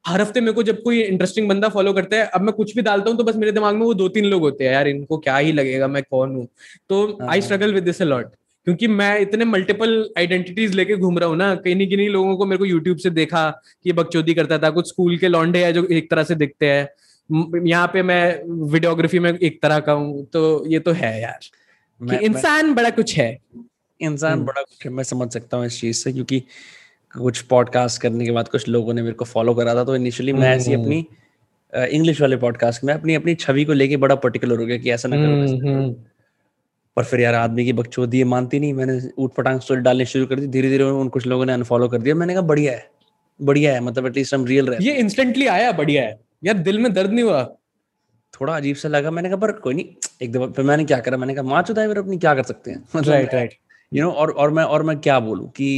हर 0.04 0.20
हफ़्ते 0.20 0.40
मेरे 0.40 0.52
को 0.52 0.62
जब 0.62 0.82
कोई 0.82 1.00
इंटरेस्टिंग 1.02 1.48
बंदा 1.48 1.68
फॉलो 1.68 1.92
करता 1.92 2.16
है 2.16 2.26
अब 2.26 2.40
मैं 2.40 2.52
कुछ 2.54 2.74
भी 2.76 2.82
डालता 2.82 3.10
हूँ 3.10 3.18
तो 3.18 3.24
बस 3.24 3.36
मेरे 3.36 3.52
दिमाग 3.52 3.74
में 3.74 3.82
वो 3.82 3.94
दो 3.94 4.08
तीन 4.08 4.24
लोग 4.24 4.42
होते 4.42 4.64
हैं 4.64 4.72
यार 4.72 4.88
इनको 4.88 5.18
क्या 5.18 5.36
ही 5.36 5.52
लगेगा 5.52 5.88
मैं 5.88 6.02
कौन 6.10 6.34
हूँ? 6.36 6.46
तो 6.88 7.18
I 7.28 7.40
struggle 7.40 7.74
with 7.74 7.84
this 7.84 8.02
a lot 8.02 8.26
क्योंकि 8.66 8.88
मैं 8.88 9.18
इतने 9.20 9.44
मल्टीपल 9.44 9.92
आइडेंटिटीज 10.18 10.74
लेके 10.74 10.96
घूम 10.96 11.18
रहा 11.18 11.28
हूँ 11.28 11.36
ना 11.36 11.54
कहीं 11.54 11.74
नहीं 11.76 11.88
किन्हीं 11.88 12.08
लोगों 12.08 12.36
को 12.36 12.46
मेरे 12.46 12.58
को 12.58 12.64
यूट्यूब 12.64 12.96
से 12.98 13.10
देखा 13.10 13.48
कि 13.84 13.92
बकचोदी 13.92 14.34
करता 14.34 14.58
था 14.58 14.70
कुछ 14.70 14.88
स्कूल 14.88 15.16
के 15.16 15.28
लॉन्डे 15.28 15.64
है 15.64 15.72
जो 15.72 15.84
एक 15.84 16.10
तरह 16.10 16.24
से 16.24 16.34
दिखते 16.34 16.66
हैं। 16.66 16.88
यहाँ 17.30 17.86
पे 17.88 18.02
मैं 18.02 18.42
वीडियोग्राफी 18.72 19.18
में 19.18 19.32
एक 19.32 19.62
तरह 19.62 19.80
का 19.80 19.92
हूँ 19.92 20.24
तो 20.24 20.66
ये 20.66 20.78
तो 20.78 20.92
है 20.92 21.20
यार 21.22 21.40
इंसान 22.22 22.74
बड़ा 22.74 22.90
कुछ 22.90 23.16
है। 23.18 23.38
इंसान 24.00 24.32
हम्म। 24.32 24.44
बड़ा 24.44 24.62
कुछ 24.62 24.84
है 24.86 24.92
मैं 24.92 25.04
समझ 25.04 25.32
सकता 25.32 25.56
हूँ 25.56 25.66
इस 25.66 25.80
चीज़ 25.80 25.96
से 25.96 26.12
क्योंकि 26.12 26.42
कुछ 27.14 27.40
पॉडकास्ट 27.40 28.02
करने 28.02 28.24
के 28.24 28.30
बाद 28.30 28.48
कुछ 28.48 28.68
लोगों 28.68 28.94
ने 28.94 29.02
मेरे 29.02 29.14
को 29.14 29.24
फॉलो 29.24 29.54
करा 29.54 29.74
था 29.74 29.84
तो 29.84 29.96
इनिशियली 29.96 30.32
मैं 30.32 30.54
ऐसी 30.56 30.72
हम्म, 30.72 30.84
अपनी 30.84 31.06
इंग्लिश 31.96 32.20
वाले 32.20 32.36
पॉडकास्ट 32.36 32.84
में 32.84 32.92
अपनी 32.94 33.14
अपनी 33.14 33.34
छवि 33.34 33.64
को 33.64 33.72
लेके 33.72 33.96
बड़ा 33.96 34.14
पर्टिकुलर 34.14 34.58
हो 34.58 34.66
गया 34.66 34.76
कि 34.76 34.90
ऐसा 34.90 35.08
ना 35.08 35.16
करो 35.16 35.68
हम्म, 35.68 35.92
पर 36.96 37.04
फिर 37.04 37.20
यार 37.20 37.34
आदमी 37.34 37.64
की 37.64 37.72
बकचोदी 37.72 38.22
मानती 38.24 38.60
नहीं 38.60 38.72
मैंने 38.74 39.00
ऊट 39.18 39.34
पटांग 39.34 39.60
स्टोरी 39.60 39.80
डालनी 39.80 40.04
शुरू 40.04 40.26
कर 40.26 40.40
दी 40.40 40.46
धीरे 40.46 40.68
धीरे 40.70 40.84
उन 40.84 41.08
कुछ 41.08 41.26
लोगों 41.26 41.46
ने 41.46 41.52
अनफॉलो 41.52 41.88
कर 41.88 41.98
दिया 41.98 42.14
मैंने 42.14 42.34
कहा 42.34 42.42
बढ़िया 42.42 42.72
है 42.72 42.90
बढ़िया 43.40 43.72
है 43.74 43.80
मतलब 43.80 44.06
एटलीस्ट 44.06 44.34
हम 44.34 44.44
रियल 44.44 44.66
रहे 44.66 44.84
ये 44.84 44.94
इंस्टेंटली 44.94 45.46
आया 45.46 45.72
बढ़िया 45.72 46.02
है। 46.02 46.27
यार 46.42 46.58
दिल 46.58 46.78
में 46.78 46.92
दर्द 46.92 47.10
नहीं 47.10 47.24
हुआ? 47.24 47.44
थोड़ा 48.34 48.56
अजीब 48.56 48.76
सा 48.76 48.88
लगा 48.88 49.10
मैंने 49.10 49.28
कहा 49.28 49.36
पर 49.38 49.52
कोई 49.60 49.74
नहीं 49.74 49.86
एक 50.22 50.32
दफ़ा 50.32 50.46
फिर 50.56 50.64
मैंने 50.64 50.84
क्या 50.84 50.98
करा? 51.00 51.16
मैंने 51.16 51.34
कहा 51.34 51.42
माँ 51.44 51.62
चुदा 51.62 51.82
है 51.82 51.94
अपनी 51.96 52.18
क्या 52.18 52.34
कर 52.34 52.42
सकते 52.42 52.70
हैं? 52.70 52.84
मतलब 52.96 53.12
राइट 53.12 53.34
राइट 53.34 53.54
यू 53.92 54.04
नो 54.04 54.10
और 54.12 54.30
और 54.32 54.50
मैं 54.50 54.64
और 54.64 54.82
मैं 54.82 54.98
क्या 55.00 55.18
बोलूँ 55.20 55.48
कि 55.50 55.70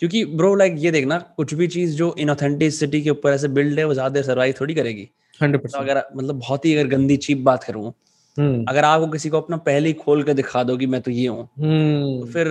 क्योंकि 0.00 0.24
ब्रो 0.36 0.54
लाइक 0.54 0.74
ये 0.78 0.90
देखना 0.90 1.18
कुछ 1.36 1.54
भी 1.54 1.66
चीज़ 1.68 1.94
जो 1.96 2.14
इनऑथेंटिसिटी 2.18 3.00
के 3.02 3.10
ऊपर 3.10 3.32
ऐसे 3.32 3.48
बिल्ड 3.50 3.78
है 3.78 3.84
वो 3.84 3.94
ज़्यादा 3.94 4.22
सर्वाइव 4.22 4.54
थोड़ी 4.60 4.74
करेगी। 4.74 5.08
हंड्रेड 5.40 5.70
तो 5.70 5.78
अगर 5.78 6.02
मतलब 6.16 6.38
बहुत 6.38 6.64
ही 6.64 6.74
अगर 6.74 6.88
गंदी 6.88 7.16
चीप 7.26 7.38
बात 7.44 7.64
करूँ 7.64 7.92
हम्म। 8.36 8.64
अगर 8.68 8.84
आपको 8.84 9.06
किसी 9.08 9.28
को 9.28 9.40
अपना 9.40 9.56
पहले 9.66 9.88
ही 9.88 9.94
खोल 9.94 10.22
कर 10.22 10.32
दिखा 10.34 10.62
दो 10.62 10.76
कि 10.76 10.86
मैं 10.86 11.00
तो 11.02 11.10
ये 11.10 11.26
हूँ 11.28 11.48
हम्म। 11.58 12.20
तो 12.20 12.26
फिर 12.32 12.48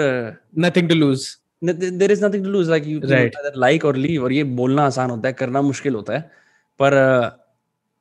nothing 0.60 0.89
to 0.89 0.96
lose 0.96 1.28
there 1.62 2.12
is 2.12 2.26
nothing 2.26 2.43
to 2.43 2.50
lose 2.50 2.70
like 2.70 2.88
you 2.88 3.02
like 3.58 3.86
और 3.86 3.96
लीव 3.98 4.24
और 4.24 4.34
ये 4.34 4.43
बोलना 4.56 4.86
आसान 4.86 5.10
होता 5.10 5.28
है 5.28 5.34
करना 5.34 5.62
मुश्किल 5.62 5.96
होता 5.96 6.14
है। 6.14 6.32
पर 6.80 6.93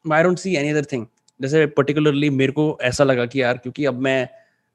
I 0.05 0.23
don't 0.23 0.39
see 0.39 0.55
any 0.57 0.69
other 0.69 0.85
thing 0.93 1.07
जैसे 1.41 1.67
पर्टिकुलरली 1.77 2.31
मेरे 2.31 2.53
को 2.53 2.79
ऐसा 2.83 3.05
लगा 3.05 3.27
कि 3.27 3.43
यार 3.43 3.57
क्योंकि 3.57 3.85
अब 3.85 3.99
मैं 4.01 4.27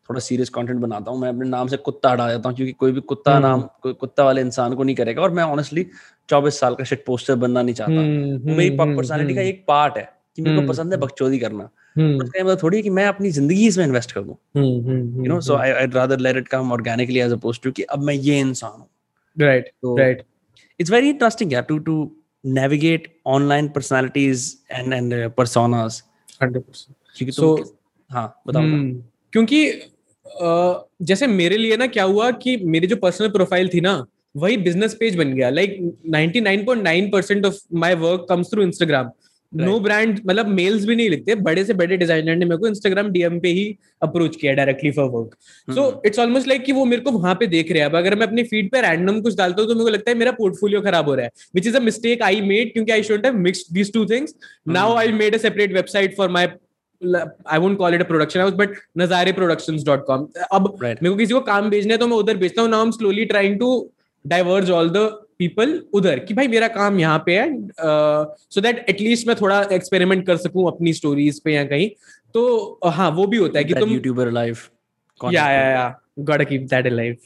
थोड़ा 0.10 0.20
सीरियस 0.20 0.50
कंटेंट 0.50 0.80
बनाता 0.80 1.12
हूँ 1.12 1.20
मैं 1.22 1.30
अपने 1.30 1.48
नाम 1.50 1.68
से 1.68 1.78
कुत्ता 1.78 2.12
हटा 2.12 2.28
देता 2.28 2.50
हूँ 2.50 2.56
क्योंकि 2.56 2.72
कोई 2.74 2.92
भी 2.92 3.02
कुत्ता 3.02 3.34
हम्म। 3.34 3.48
नाम 3.48 3.62
कोई 3.82 3.94
कुत्ता 3.94 4.24
वाले 4.24 4.42
इंसान 4.42 4.74
को 4.76 4.84
नहीं 4.84 4.96
करेगा। 4.96 5.22
और 5.22 5.32
मैं 5.32 5.44
ऑनेस्टली 5.46 5.86
चौबीस 6.30 6.60
साल 6.60 6.76
का 6.76 6.84
शिट 6.84 7.04
पोस्टर 7.06 7.36
बनना 7.36 7.62
नहीं 7.62 7.76
चाहता। 7.76 7.94
हम्म, 7.94 8.56
मेरी 8.58 8.70
पर्सनालिटी 8.78 9.36
का 9.36 9.42
एक 9.42 9.64
पार्ट 9.68 9.98
है 9.98 10.08
कि 10.36 10.42
मेरे 10.42 10.62
को 10.62 10.68
पसंद 10.68 10.94
है 10.94 11.00
बकचोदी 11.00 11.40
करना। 11.40 11.70
हम्म। 11.96 12.24
उसका 12.24 12.44
मतलब 12.44 12.64
थोड़ी 12.64 12.82
कि 12.82 12.90
मैं 12.90 13.06
अपनी 13.08 13.32
ज़िंदगी 13.32 13.68
इसमें 13.68 13.86
इन्वेस्ट 13.86 14.12
कर 14.12 14.22
दूँ। 14.22 14.36
You 14.56 15.28
know 15.28 15.40
so 15.42 15.56
I 15.56 15.72
I 15.72 15.88
rather 15.94 16.20
let 16.20 16.38
it 16.38 16.48
come 16.48 16.72
organically 16.72 17.20
as 17.20 17.32
opposed 17.34 17.64
to 17.64 17.72
कि 17.72 17.84
अब 17.84 18.04
मैं 18.04 18.14
ये 18.14 18.40
इंसान 18.40 18.80
हूँ। 18.80 18.88
Right 19.38 19.72
right 20.00 20.26
it's 20.80 20.92
very 20.92 21.10
interesting 21.10 21.54
यार 21.54 21.64
to 21.64 21.78
to 21.80 22.04
navigate 22.46 23.08
online 23.26 23.70
personalities 23.70 24.58
and 24.72 24.94
and 24.94 25.14
uh, 25.14 25.30
personas. 25.30 26.04
100% 26.44 26.88
क्योंकि 27.18 27.32
so, 27.32 27.66
हाँ 28.12 28.42
बताओ 28.48 28.64
kyunki 28.64 29.02
क्योंकि 29.34 29.72
जैसे 31.06 31.28
मेरे 31.28 31.58
लिए 31.58 31.78
ना 31.78 31.88
क्या 31.88 32.04
हुआ 32.04 32.32
कि 32.32 32.58
मेरी 32.58 32.88
जो 32.88 32.96
पर्सनल 32.96 33.30
प्रोफ़ाइल 33.30 33.70
थी 33.74 33.82
ना 33.82 34.06
वही 34.38 34.58
बिज़नेस 34.58 34.94
पेज 34.94 35.16
बन 35.16 35.34
गया। 35.34 35.50
Like 35.50 35.96
like 36.08 36.38
99.9 36.38 37.12
percent 37.12 37.46
of 37.46 37.56
my 37.74 37.96
work 37.96 38.26
comes 38.30 38.52
through 38.52 38.64
Instagram 38.64 39.10
no 39.54 39.80
brand 39.80 40.20
मतलब 40.26 40.48
मेल्स 40.48 40.86
भी 40.86 40.96
नहीं 40.96 41.10
लिखते 41.10 41.36
बड़े 41.38 41.64
से 41.66 41.74
बड़े 41.74 41.98
डिज़ाइनर 41.98 42.36
ने 42.36 42.46
मेरे 42.46 42.58
को 42.58 42.68
इंस्टाग्राम 42.68 43.10
डीएम 43.12 43.40
पे 43.40 43.50
ही 43.50 43.64
अप्रोच 44.04 44.36
किया 44.36 44.54
directly 44.54 44.92
for 44.92 45.10
work 45.10 45.36
so 45.68 45.86
it's 46.06 46.20
almost 46.20 46.48
like 46.48 46.64
कि 46.64 46.72
वो 46.72 46.86
मेरे 46.86 47.02
को 47.02 47.12
वहाँ 47.12 47.34
पे 47.36 47.48
देख 47.48 47.72
रहे 47.72 47.82
हैं। 47.82 47.90
अब 47.90 47.96
अगर 47.98 48.16
मैं 48.16 48.28
अपनी 48.28 48.44
फ़ीड 48.44 48.72
पे 48.72 48.82
रैंडम 48.82 49.20
कुछ 49.22 49.38
डालता 49.38 49.62
हूँ 49.62 49.70
तो 49.70 49.76
मेरे 49.76 49.84
को 49.84 49.90
लगता 49.90 50.12
है 50.12 50.18
मेरा 50.18 50.32
पोर्टफोलियो 50.32 50.82
खराब 50.82 51.10
हो 51.10 51.16
रहा 51.16 51.26
है 51.26 51.32
which 51.56 51.68
is 51.68 51.78
a 51.78 51.80
mistake 51.80 52.22
I 52.22 52.42
made 52.42 52.74
क्योंकि 52.74 52.92
I 52.92 53.04
should 53.04 53.26
have 53.26 53.38
mixed 53.38 53.74
these 53.74 53.94
two 53.94 54.06
things 54.06 54.36
now 54.68 54.96
I 54.96 55.12
made 55.14 55.36
a 55.36 55.38
separate 55.38 55.74
website 55.74 56.16
for 56.18 56.30
my 56.30 56.48
I 57.48 57.60
won't 57.60 57.78
call 57.78 57.94
it 57.94 58.08
production 58.08 58.40
house 58.40 58.54
but 58.54 58.76
Nazaare 58.98 59.32
productions 59.34 59.86
dot 59.86 60.06
com 60.06 60.28
अब 60.52 60.64
right. 60.74 61.02
मेरे 61.04 61.10
को 61.10 61.16
किसी 61.16 61.34
को 61.34 61.40
काम 61.42 61.70
भेजना 61.70 61.94
है 61.94 61.98
तो 61.98 62.08
मैं 62.08 62.18
उधर 62.18 62.38
भेजता 62.38 62.62
हूँ। 62.62 62.70
Now 62.70 62.86
am 62.86 62.92
slowly 62.92 63.26
trying 63.26 63.60
to 63.60 63.72
diverge 64.26 64.72
all 64.72 64.90
the 64.90 65.10
people 65.40 65.84
उधर 65.94 66.20
कि 66.20 66.34
भाई 66.34 66.48
मेरा 66.48 66.68
काम 66.68 67.00
यहाँ 67.00 67.24
पे 67.26 67.40
है 67.40 67.68
सो 68.50 68.62
दैट 68.62 68.86
एटलीस्ट 68.90 69.28
मैं 69.28 69.36
थोड़ा 69.42 69.62
एक्सपेरिमेंट 69.72 70.26
कर 70.26 70.38
सकूँ 70.38 70.68
अपनी 70.68 70.94
स्टोरीज 70.94 71.40
पे 71.40 71.54
या 71.54 71.64
कहीं। 71.64 71.90
तो 72.34 72.80
uh, 72.86 72.94
हाँ 72.94 73.12
वो 73.12 73.28
भी 73.28 73.38
होता 73.38 73.60
है 73.60 73.66
कि 73.66 73.74
तुम 73.74 73.90
यूट्यूबर 73.90 74.32
लाइफ 74.32 74.70
या 75.34 75.52
या 75.52 75.62
या 75.62 76.02
गॉट 76.20 76.44
कीप 76.44 76.62
दैट 76.62 77.18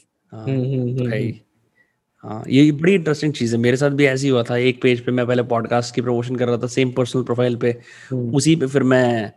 हाँ 2.22 2.42
ये 2.48 2.72
बड़ी 2.72 2.94
इंटरेस्टिंग 2.94 3.32
चीज़ 3.32 3.54
है। 3.56 3.60
मेरे 3.60 3.76
साथ 3.76 3.90
भी 3.90 4.06
ऐसी 4.06 4.28
हुआ 4.28 4.42
था। 4.42 4.56
एक 4.56 4.82
पेज 4.82 5.00
पे 5.00 5.12
मैं 5.12 5.26
पहले 5.26 5.42
पॉडकास्ट 5.42 5.94
की 5.94 6.00
प्रमोशन 6.00 6.36
कर 6.36 6.48
रहा 6.48 6.58
था 6.58 6.66
सेम 6.66 6.90
पर्सनल 6.90 7.22
प्रोफ़ाइल 7.22 7.56
पे। 7.56 7.70
हम्म। 8.10 8.34
उसी 8.36 8.56
पे 8.56 8.66
फिर 8.66 8.82
मैं 8.82 9.32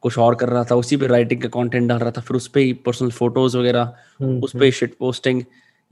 कुछ 0.00 0.18
और 0.18 0.34
कर 0.34 0.48
रहा 0.48 0.64
था। 0.64 0.74
उसी 0.74 0.96
पे 0.96 1.06
राइटिंग 1.06 1.42
का 1.42 1.48
कंटेंट 1.48 1.88
डाल 1.88 1.98
रहा 1.98 2.10
था। 2.10 2.20
फिर 2.20 2.36
उस 2.36 2.48
पे 2.48 2.60
ही 2.60 2.72
पर्सनल 2.72 3.10
फ़ोटोज़ 3.10 3.56
वगैरह 3.58 3.92
हम्म, 4.20 4.40
उस 4.40 4.52
पे 4.60 4.70
शिट। 4.70 4.94
पोस्टिंग 4.98 5.42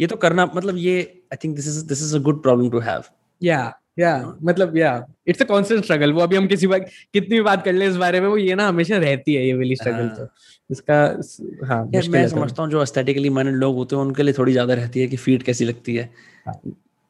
ये 0.00 0.06
तो 0.06 0.16
करना 0.16 0.50
मतलब 0.56 0.76
ये 0.76 1.17
I 1.32 1.36
think 1.44 1.54
this 1.56 1.66
is 1.68 1.84
this 1.86 2.02
is 2.02 2.16
a 2.16 2.20
good 2.20 2.42
problem 2.42 2.70
to 2.70 2.78
have 2.80 3.02
yeah 3.42 3.60
yeah 3.98 4.10
मतलब 4.42 4.76
या 4.76 4.90
इट्स 5.28 5.42
अ 5.42 5.44
कांस्टेंट 5.44 5.84
स्ट्रगल 5.84 6.12
वो 6.12 6.20
अभी 6.20 6.36
हम 6.36 6.46
किसी 6.46 6.66
बात 6.66 6.88
कितनी 7.14 7.36
भी 7.36 7.40
बात 7.42 7.64
कर 7.64 7.72
ले 7.72 7.86
इस 7.86 7.96
बारे 7.96 8.20
में 8.20 8.28
वो 8.28 8.36
ये 8.36 8.54
ना 8.54 8.68
हमेशा 8.68 8.96
रहती 8.96 9.34
है 9.34 9.46
ये 9.46 9.54
वाली 9.54 9.76
स्ट्रगल 9.76 10.08
तो। 10.08 10.28
इसका 10.70 10.98
हाँ 11.66 11.80
यार 11.94 12.08
मैं 12.08 12.26
समझता 12.28 12.62
हूँ 12.62 12.70
जो 12.70 12.82
एस्थेटिकली 12.82 13.30
माइंडेड 13.30 13.56
लोग 13.56 13.76
होते 13.76 13.96
हैं 13.96 14.02
उनके 14.02 14.22
लिए 14.22 14.34
थोड़ी 14.34 14.52
ज़्यादा 14.52 14.74
रहती 14.74 15.00
है 15.00 15.06
कि 15.06 15.16
फ़ीड 15.16 15.42
कैसी 15.42 15.64
लगती 15.64 15.94
है। 15.96 16.08
हाँ। 16.46 16.60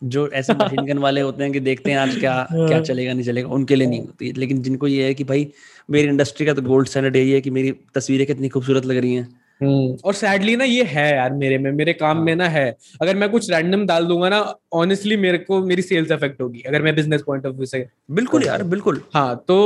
जो 0.03 0.27
ऐसे 0.31 0.55
मशीन 0.55 0.85
गन 0.87 0.99
वाले 0.99 1.21
होते 1.21 1.43
हैं 1.45 1.53
कि 1.53 1.61
देखते 1.61 1.91
हैं 1.91 1.99
आज 1.99 2.17
क्या 2.17 2.33
क्या 2.51 2.77
हाँ। 2.77 2.81
चलेगा 2.85 3.13
नहीं 3.13 3.25
चलेगा 3.25 3.49
उनके 3.49 3.77
लिए 3.77 3.87
नहीं 3.87 4.01
होती 4.01 4.33
लेकिन 4.33 4.63
जिनको 4.63 4.87
ये 4.87 5.05
है 5.05 5.15
कि 5.15 5.25
भाई 5.25 5.51
मेरी 5.91 6.09
इंडस्ट्री 6.09 6.47
का 6.47 6.55
तो 6.55 6.63
गोल्ड 6.63 6.89
स्टैंडर्ड 6.89 7.17
यही 7.17 7.31
है 7.33 7.41
कि 7.41 7.51
मेरी 7.51 7.73
तस्वीरें 7.95 8.27
कितनी 8.27 8.49
खूबसूरत 8.49 8.87
लग 8.87 8.97
रही 8.97 9.15
हैं। 9.15 9.29
और 9.61 10.15
सैडली 10.15 10.55
ना 10.57 10.65
ये 10.65 10.83
है 10.85 11.11
यार 11.11 11.33
मेरे 11.35 11.59
में 11.59 11.71
मेरे 11.73 11.93
काम 11.95 12.17
हाँ. 12.17 12.25
में 12.25 12.35
ना 12.37 12.49
है। 12.49 12.77
अगर 13.03 13.17
मैं 13.17 13.29
कुछ 13.31 13.51
रैंडम 13.51 13.87
डाल 13.87 14.07
दूँगा 14.07 14.29
ना 14.29 14.41
ऑनेस्टली 14.75 15.17
मेरे 15.17 15.39
को 15.41 15.61
मेरी 15.63 15.83
सेल्स 15.83 16.11
इफ़ेक्ट 16.13 16.41
होगी 16.41 16.61
अगर 16.63 16.83
मैं 16.83 16.95
बिज़नेस 16.97 17.23
पॉइंट 17.27 17.47
ऑफ़ 17.47 17.55
व्यू 17.55 17.67
से। 17.67 17.87
बिल्कुल 18.11 18.45
यार 18.45 18.63
बिल्कुल। 18.65 19.01
हाँ 19.15 19.45
तो 19.49 19.57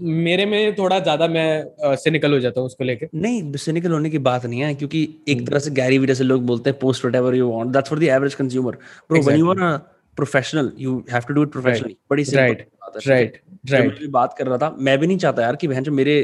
मेरे 0.00 0.44
में 0.46 0.74
थोड़ा 0.76 0.98
ज़्यादा 0.98 1.26
मैं 1.28 1.96
सिनिकल 1.96 2.32
हो 2.32 2.38
जाता 2.38 2.60
हूँ 2.60 2.66
उसको 2.66 2.84
लेके। 2.84 3.06
नहीं 3.14 3.52
सिनिकल 3.58 3.92
होने 3.92 4.10
की 4.10 4.18
बात 4.20 4.46
नहीं 4.46 4.60
है 4.60 4.74
क्योंकि 4.74 5.02
एक 5.28 5.36
हम्म। 5.36 5.46
तरह 5.46 5.58
से 5.58 5.70
गैरी 5.72 5.98
वी 5.98 6.06
जैसे 6.06 6.24
लोग 6.24 6.46
बोलते 6.46 6.70
हैं 6.70 6.78
post 6.78 7.04
whatever 7.04 7.34
you 7.34 7.50
want 7.50 7.70
that's 7.72 7.90
for 7.90 7.98
the 7.98 8.02
average 8.02 8.34
consumer 8.34 8.76
bro 9.10 9.22
when 9.22 9.38
you 9.38 9.50
are 9.50 9.62
a 9.62 9.76
professional 10.18 10.72
you 10.78 10.96
have 11.12 11.22
to 11.28 11.34
do 11.34 11.42
it 11.42 11.50
professionally 11.52 11.96
बड़ी 12.10 12.22
राइट 12.34 12.66
राइट 13.06 13.40
राइट 13.70 14.06
बात 14.10 14.34
कर 14.38 14.46
रहा 14.46 14.58
था 14.58 14.74
मैं 14.78 14.98
भी 14.98 15.06
नहीं 15.06 15.18
चाहता 15.18 15.42
यार 15.42 15.56
कि 15.56 15.68
बहन 15.68 15.82
जो 15.82 15.92
मेरे 15.92 16.20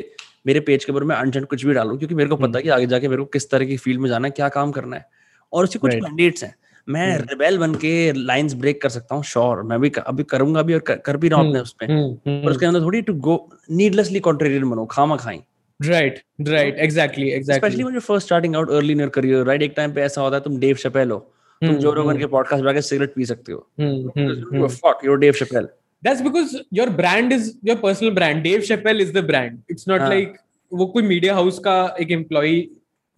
मेरे 0.47 0.61
पेज 0.61 0.84
के 0.84 0.93
ऊपर 0.93 1.05
मैं 1.05 1.16
अनजेंट 1.16 1.47
कुछ 1.47 1.64
भी 1.66 1.74
डालू 1.74 1.97
क्योंकि 1.97 2.14
मेरे 2.14 2.30
को 2.30 2.36
पता 2.36 2.59
है 2.59 2.62
कि 2.62 2.68
आगे 2.68 2.86
जाके 2.86 3.09
मेरे 3.09 3.22
को 3.22 3.26
किस 3.26 3.51
तरह 3.51 3.64
की 3.64 3.76
फ़ील्ड 3.76 4.01
में 4.01 4.09
जाना 4.11 4.28
है 4.28 4.30
क्या 4.30 4.49
काम 4.49 4.70
करना 4.70 4.97
है। 4.97 5.07
और 5.53 5.64
उसके 5.64 5.78
कुछ 5.78 5.95
मैंडेट्स 5.95 6.45
हैं। 6.45 6.55
मैं 6.88 7.16
रिबेल 7.18 7.59
बन 7.59 7.74
के 7.74 8.12
लाइंस 8.12 8.55
ब्रेक 8.55 8.80
कर 8.82 8.88
सकता 8.88 9.14
हूँ 9.14 9.22
श्योर 9.24 9.62
मैं 9.62 9.80
भी 9.80 9.90
अभी 10.07 10.22
करूँगा 10.24 10.62
भी 10.62 10.74
और 10.74 10.80
कर, 10.80 11.16
भी 11.16 11.28
रहा 11.28 11.40
हूँ 11.40 11.49
अपने 11.49 11.61
उस 11.61 11.74
पर 11.82 12.51
उसके 12.51 12.66
अंदर 12.66 12.80
थोड़ी 12.80 13.03
टू 13.03 13.14
गो 13.14 13.36
नीडलेसली 13.70 14.20
कॉन्ट्रेरियन 14.20 14.70
बनो 14.70 14.86
खामा 14.86 15.16
खाई 15.16 15.40
right 15.80 16.18
right 16.48 16.78
exactly 16.78 17.28
exactly 17.28 17.59
specially 17.59 17.82
when 17.82 17.94
you 17.94 18.01
first 18.01 18.27
starting 18.27 18.56
out 18.56 18.70
early 18.70 18.93
in 18.93 19.01
your 19.01 19.09
career 19.09 19.44
right 19.47 19.62
एक 19.62 19.74
टाइम 19.77 19.93
पे 19.93 20.02
ऐसा 20.02 20.20
होता 20.20 20.36
है 20.36 20.43
तुम 20.43 20.59
डेव 20.59 20.77
शपेल 20.77 21.10
हो। 21.10 21.19
तुम 21.62 21.77
जो 21.77 21.93
रोगन 21.93 22.19
के 22.19 22.27
पॉडकास्ट 22.27 22.64
में 22.64 22.81
सिगरेट 22.81 23.14
पी 23.14 23.24
सकते 23.24 23.52
हो। 23.52 24.69
Fuck 24.69 25.05
you 25.05 25.14
Dave 25.14 25.32
Chappelle 25.32 25.69
that's 26.03 26.23
because 26.23 26.55
your 26.70 26.91
brand 26.91 27.33
is 27.33 27.57
your 27.62 27.77
personal 27.77 28.15
brand. 28.15 28.45
Dave 28.45 28.61
chappelle 28.62 29.01
is 29.01 29.12
the 29.12 29.23
brand. 29.23 29.62
It's 29.69 29.87
not 29.87 30.01
हाँ. 30.01 30.11
like 30.11 30.39
वो 30.73 30.87
कोई 30.93 31.03
मीडिया 31.03 31.35
हाउस 31.35 31.59
का 31.65 31.74
एक 32.01 32.11
एम्प्लॉय 32.11 32.62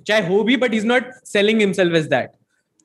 चाहे 0.06 0.26
हो 0.26 0.42
भी 0.44 0.56
but 0.56 0.72
is 0.74 0.86
not 0.86 1.12
selling 1.24 1.60
himself 1.60 1.94
as 1.96 2.06
that 2.06 2.30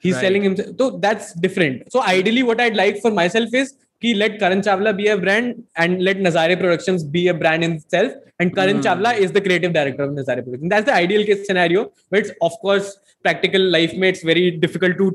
he 0.03 0.11
selling 0.13 0.43
himself 0.43 0.75
तो 0.79 0.89
that's 1.05 1.33
different 1.41 1.89
so 1.93 1.99
ideally 2.01 2.41
what 2.41 2.61
I 2.61 2.71
like 2.71 2.99
for 3.03 3.13
my 3.13 3.29
self 3.29 3.55
is 3.55 3.73
कि 4.01 4.13
let 4.13 4.39
Karan 4.39 4.61
Chawla 4.61 4.91
be 4.91 5.05
a 5.07 5.15
brand 5.17 5.53
and 5.79 5.99
let 6.01 6.17
Nazaare 6.21 6.55
production 6.55 6.97
be 7.11 7.27
a 7.27 7.33
brand 7.39 7.63
in 7.63 7.77
self 7.79 8.41
and 8.41 8.53
Karan 8.55 8.81
Chawla 8.81 9.11
is 9.23 9.33
the 9.33 9.43
creative 9.43 9.71
director 9.71 10.03
of 10.03 10.11
Nazaare 10.19 10.41
production 10.41 10.69
that's 10.69 10.85
the 10.87 10.89
ideal 10.91 11.23
case 11.23 11.45
scenario 11.47 11.83
but 12.13 12.17
it's 12.17 12.33
of 12.41 12.53
course 12.61 12.93
practical 13.25 13.71
life 13.71 13.93
में 13.97 14.07
it's 14.09 14.25
very 14.25 14.49
difficult 14.59 14.97
to 14.97 15.09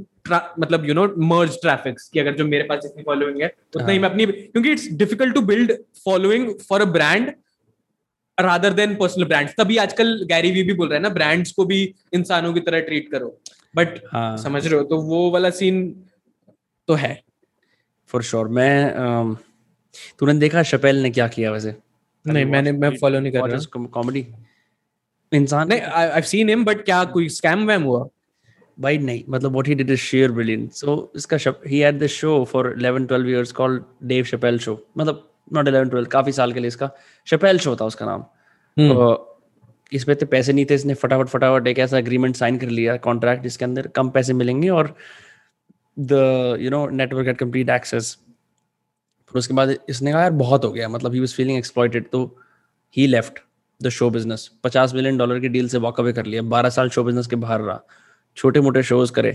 मतलब 0.60 0.84
you 0.88 0.94
know 0.94 1.06
merge 1.28 1.56
traffics 1.62 2.08
कि 2.08 2.20
अगर 2.20 2.34
जो 2.36 2.44
मेरे 2.46 2.64
पास 2.64 2.82
जितनी 2.82 3.02
following 3.02 3.40
है 3.42 3.48
उतना 3.76 3.86
ही 3.86 3.98
हाँ। 3.98 4.02
मैं 4.02 4.10
अपनी 4.10 4.26
क्योंकि 4.26 4.70
it's 4.72 4.88
difficult 4.96 5.34
to 5.34 5.40
build 5.52 5.72
following 6.04 6.52
for 6.68 6.82
a 6.82 6.84
brand 6.92 7.32
rather 8.38 8.72
than 8.72 8.94
personal 8.94 9.24
brand 9.24 9.48
तभी 9.58 9.76
आजकल 9.76 10.16
गैरी 10.28 10.50
वी 10.50 10.62
भी 10.62 10.72
बोल 10.72 10.88
रहे 10.88 10.96
हैं 10.96 11.02
ना 11.02 11.08
ब्रांड्स 11.14 11.52
को 11.52 11.64
भी 11.64 11.82
इंसानों 12.14 12.52
की 12.54 12.60
तरह 12.60 12.80
ट्रीट 12.80 13.10
करो। 13.10 13.28
बट 13.74 14.00
हाँ। 14.12 14.36
समझ 14.36 14.66
रहे 14.66 14.78
हो 14.78 14.84
तो 14.84 15.00
वो 15.02 15.30
वाला 15.30 15.50
सीन 15.50 15.84
तो 16.88 16.94
है। 16.94 17.12
For 18.14 18.22
sure 18.22 18.44
sure. 18.44 18.56
मैं 18.56 19.34
तूने 20.18 20.34
देखा 20.38 20.62
शपेल 20.62 21.02
ने 21.02 21.10
क्या 21.10 21.28
किया 21.28 21.50
वैसे? 21.52 21.74
नहीं 22.24 22.44
मैंने 22.44 22.72
मैं 22.72 22.90
फॉलो 22.96 23.20
नहीं 23.20 23.32
कर 23.32 23.50
रहा। 23.50 23.86
कॉमेडी 23.94 24.26
इंसान 25.32 25.68
नहीं 25.68 25.80
I 25.80 26.08
have 26.08 26.22
seen 26.22 26.48
him 26.48 26.64
but 26.64 26.84
क्या 26.84 27.04
कोई 27.14 27.28
स्कैम 27.28 27.66
वैम 27.66 27.82
हुआ? 27.82 28.06
भाई 28.78 28.98
नहीं 28.98 29.22
मतलब 29.28 29.52
what 29.52 29.68
he 29.68 29.74
did 29.74 29.90
is 29.90 30.00
sheer 30.00 30.32
brilliant 30.32 30.70
so 30.72 31.12
इसका 31.16 31.38
he 31.68 31.78
had 31.80 31.98
this 31.98 32.12
show 32.12 32.32
for 32.44 32.74
11 32.78 33.06
12 33.08 33.28
years 33.28 33.52
called 33.52 33.82
Dave 34.02 34.24
Chappelle 34.24 34.58
show 34.58 34.78
मतलब 34.98 35.28
नॉट 35.52 35.68
11 35.68 35.90
12 35.90 36.06
काफ़ी 36.06 36.32
साल 36.32 36.52
के 36.52 36.60
लिए 36.60 36.68
इसका 36.68 36.90
शपेल 37.26 37.58
शो 37.58 37.76
था 37.76 37.84
उसका 37.84 38.06
नाम। 38.06 38.24
हम्म। 38.76 38.94
तो 38.94 39.30
इस 39.92 40.04
पे 40.04 40.14
तो 40.14 40.26
पैसे 40.26 40.52
नहीं 40.52 40.66
थे 40.70 40.74
इसने 40.74 40.94
फटाफट 40.94 41.28
फटाफट 41.28 41.66
एक 41.68 41.78
ऐसा 41.78 41.98
एग्रीमेंट 41.98 42.36
साइन 42.36 42.58
कर 42.58 42.68
लिया 42.68 42.96
कॉन्ट्रैक्ट 42.96 43.42
जिसके 43.42 43.64
अंदर 43.64 43.86
कम 43.86 44.10
पैसे 44.10 44.32
मिलेंगे 44.32 44.68
और 44.68 44.94
the 45.96 46.56
you 46.60 46.70
know 46.70 46.86
network 46.88 47.28
at 47.28 47.38
complete 47.38 47.70
access 47.70 48.16
फिर 49.28 49.38
उसके 49.38 49.54
बाद 49.54 49.76
इसने 49.88 50.12
कहा, 50.12 50.20
यार, 50.22 50.30
बहुत 50.30 50.64
हो 50.64 50.70
गया। 50.72 50.88
मतलब 50.88 51.14
ही 51.14 51.20
वाज 51.20 51.34
फीलिंग 51.34 51.58
एक्सप्लॉइटेड 51.58 52.08
तो 52.10 52.24
he 52.96 53.06
left 53.06 53.38
the 53.80 53.88
show 53.88 54.10
business 54.10 54.50
पचास 54.64 54.94
मिलियन 54.94 55.16
डॉलर 55.18 55.40
की 55.40 55.48
डील 55.48 55.68
से 55.68 55.78
वॉक 55.78 56.00
अवे 56.00 56.12
कर 56.12 56.26
लिया। 56.26 56.42
बारह 56.42 56.70
साल 56.70 56.88
शो 56.88 57.04
बिज़नेस 57.04 57.26
के 57.26 57.36
बाहर 57.36 57.60
रहा। 57.60 57.80
छोटे 58.36 58.60
मोटे 58.60 58.82
शोज़ 58.82 59.12
करे। 59.12 59.32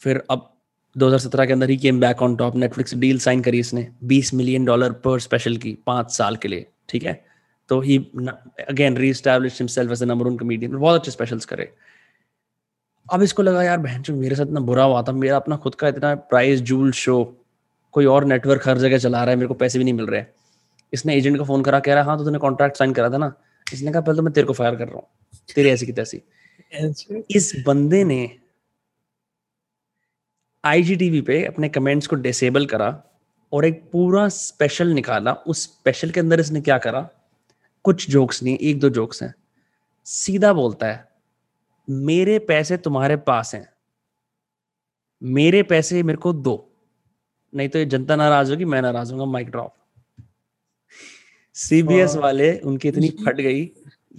फिर 0.00 0.22
अब 0.30 0.50
2017 0.96 1.46
के 1.46 1.52
अंदर 1.52 1.70
he 1.70 1.76
came 1.76 2.00
back 2.00 2.22
on 2.22 2.36
top 2.36 2.56
Netflix 2.56 2.94
deal 2.94 3.18
sign 3.18 3.40
करी 3.42 3.58
इसने। 3.58 3.86
20 4.04 4.32
मिलियन 4.34 4.64
डॉलर 4.64 4.92
पर 4.92 5.20
स्पेशल 5.20 5.56
की, 5.56 5.76
पाँच 5.86 6.10
साल 6.10 6.36
के 6.36 6.48
लिए। 6.48 6.66
ठीक 6.88 7.04
है? 7.04 7.24
तो 7.68 7.80
he 7.80 7.98
again 8.68 8.96
re 8.96 9.10
establish 9.10 9.58
himself 9.60 9.92
as 9.92 10.02
number 10.02 10.26
one 10.26 10.36
comedian 10.36 10.76
बहुत 10.76 11.00
अच्छे 11.00 11.10
स्पेशल्स 11.10 11.44
करे। 11.44 11.72
अब 13.06 13.22
इसको 13.22 13.42
लगा 13.42 13.62
यार 13.62 13.78
बहन 13.78 14.02
जो 14.02 14.14
मेरे 14.16 14.36
साथ 14.36 14.46
इतना 14.46 14.60
बुरा 14.60 14.84
हुआ 14.84 15.02
था 15.02 15.12
मेरा 15.12 15.36
अपना 15.36 15.56
खुद 15.56 15.74
का 15.74 15.88
इतना 15.88 16.14
प्राइस 16.30 16.60
जूल 16.60 16.92
शो 16.92 17.16
कोई 17.94 18.04
और 18.06 18.24
नेटवर्क 18.24 18.68
हर 18.68 18.78
जगह 18.78 18.98
चला 18.98 19.22
रहा 19.24 19.30
है 19.30 19.36
मेरे 19.36 19.48
को 19.48 19.54
पैसे 19.54 19.78
भी 19.78 19.84
नहीं 19.84 19.94
मिल 19.94 20.06
रहे 20.06 20.24
इसने 20.92 21.16
एजेंट 21.16 21.36
को 21.38 21.44
फ़ोन 21.44 21.62
करा 21.62 21.80
कह 21.80 21.94
रहा 21.94 22.04
हाँ 22.04 22.16
तो 22.18 22.24
तूने 22.24 22.38
कॉन्ट्रैक्ट 22.38 22.76
साइन 22.76 22.92
करा 22.92 23.10
था 23.10 23.18
ना? 23.18 23.32
इसने 23.66 23.92
कहा 23.92 24.00
पहले 24.00 24.16
तो 24.16 24.22
मैं 24.22 24.32
तेरे 24.32 24.46
को 24.46 24.52
फायर 24.52 24.76
कर 24.76 24.88
रहा 24.88 24.96
हूँ 24.96 25.06
तेरी 25.54 25.68
ऐसी 25.70 25.86
की 25.86 25.92
तैसी. 25.92 26.22
इस 27.30 27.52
बंदे 27.66 28.02
ने 28.04 28.20
आईजीटीवी 30.64 31.20
पे 31.20 31.44
अपने 31.44 31.68
कमेंट्स 31.68 32.06
को 32.06 32.16
डिसेबल 32.16 32.66
करा 32.66 32.88
और 33.52 33.64
एक 33.64 33.82
पूरा 33.92 34.28
स्पेशल 34.28 34.88
निकाला। 34.88 35.32
उस 35.32 35.62
स्पेशल 35.64 36.10
के 36.10 36.20
अंदर 36.20 36.40
इसने 36.40 36.60
क्या 36.60 36.78
करा? 36.78 37.08
कुछ 37.84 38.10
जोक्स 38.10 38.42
नहीं 38.42 38.58
एक 38.58 38.80
दो 38.80 38.90
जोक्स 38.90 39.22
हैं। 39.22 39.34
सीधा 40.06 40.52
बोलता 40.52 40.86
है 40.86 41.04
मेरे 41.88 42.38
पैसे 42.38 42.76
तुम्हारे 42.76 43.16
पास 43.22 43.54
हैं। 43.54 43.68
मेरे 45.22 45.62
पैसे 45.62 46.02
मेरे 46.02 46.18
को 46.18 46.32
दो। 46.32 46.54
नहीं 47.52 47.68
तो 47.68 47.78
ये 47.78 47.84
जनता 47.84 48.16
नाराज़ 48.16 48.50
होगी 48.50 48.64
मैं 48.64 48.82
नाराज़ 48.82 49.12
हूँ 49.14 49.26
माइक 49.32 49.50
ड्रॉप 49.50 49.74
सीबीएस 51.56 52.16
वाले 52.16 52.52
उनकी 52.60 52.88
इतनी 52.88 53.08
फट 53.24 53.36
गई 53.36 53.60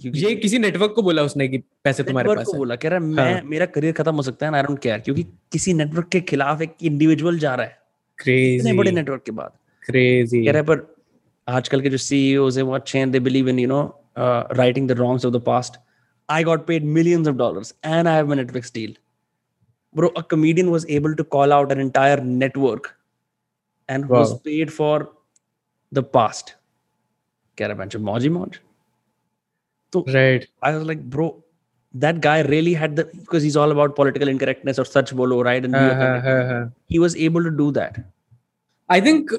ये 0.04 0.34
किसी 0.36 0.58
नेटवर्क 0.58 0.92
को 0.92 1.02
बोला 1.02 1.22
उसने 1.22 1.48
कि 1.48 1.58
पैसे 1.84 2.02
तुम्हारे 2.02 2.34
पास 2.34 2.46
को 2.46 2.52
बोला 2.52 2.76
कह 2.76 2.88
रहा 2.88 2.98
मैं 3.00 3.32
हाँ. 3.32 3.42
मेरा 3.44 3.66
करियर 3.66 3.92
खत्म 3.92 4.14
हो 4.14 4.22
सकता 4.22 4.46
है 4.46 4.54
आई 4.54 4.62
डोंट 4.62 4.78
केयर 4.78 4.98
क्योंकि 4.98 5.22
किसी 5.52 5.74
नेटवर्क 5.74 6.08
के 6.08 6.20
खिलाफ 6.20 6.62
एक 6.62 6.74
इंडिविजुअल 6.82 7.38
जा 7.38 7.54
रहा 7.54 7.66
है। 7.66 7.78
क्रेजी 8.18 8.72
बड़े 8.72 8.90
नेटवर्क 8.90 9.22
के 9.22 9.32
बाद। 9.32 9.52
क्रेजी 9.82 10.44
कह 10.44 10.52
रहा 10.52 10.60
है 10.60 10.66
पर 10.66 10.86
आजकल 11.48 11.80
के 11.80 11.90
जो 11.90 11.96
सीईओज 11.98 12.58
हैं 12.58 12.64
वो 12.64 12.74
अच्छे 12.74 12.98
हैं 12.98 13.10
they 13.10 13.20
believe 13.20 13.48
in 13.48 13.58
you 13.58 13.68
know 13.68 13.82
writing 14.18 14.88
the 14.88 14.92
wrongs 14.92 15.26
of 15.26 15.34
the 15.34 15.40
past 15.46 15.76
I 16.28 16.42
got 16.42 16.66
paid 16.66 16.84
millions 16.84 17.26
of 17.26 17.36
dollars 17.36 17.72
and 17.82 18.08
I 18.08 18.14
have 18.14 18.30
a 18.30 18.34
Netflix 18.34 18.72
deal. 18.72 18.92
Bro, 19.94 20.10
a 20.16 20.22
comedian 20.22 20.70
was 20.70 20.84
able 20.88 21.14
to 21.14 21.24
call 21.24 21.52
out 21.52 21.72
an 21.72 21.80
entire 21.80 22.20
network 22.20 22.96
and 23.88 24.08
wow. 24.08 24.20
was 24.20 24.38
paid 24.40 24.72
for 24.72 25.08
the 25.92 26.02
past. 26.02 26.54
Get 27.56 27.70
a 27.70 27.74
bunch 27.74 27.94
of 27.94 28.02
moji 28.02 28.30
moj. 28.30 28.58
So 29.92 30.04
right. 30.12 30.46
I 30.62 30.76
was 30.76 30.86
like, 30.86 31.02
bro, 31.02 31.42
that 31.94 32.20
guy 32.20 32.40
really 32.42 32.74
had 32.74 32.96
the 32.96 33.04
because 33.04 33.42
he's 33.42 33.56
all 33.56 33.70
about 33.70 33.96
political 33.96 34.28
incorrectness 34.28 34.78
or 34.78 34.84
such 34.84 35.14
bolo, 35.14 35.42
right? 35.42 35.64
And 35.64 35.74
uh, 35.74 35.78
uh, 35.78 36.28
uh, 36.28 36.68
he 36.86 36.98
was 36.98 37.16
able 37.16 37.42
to 37.42 37.50
do 37.50 37.70
that. 37.72 38.04
I 38.90 39.00
think 39.00 39.38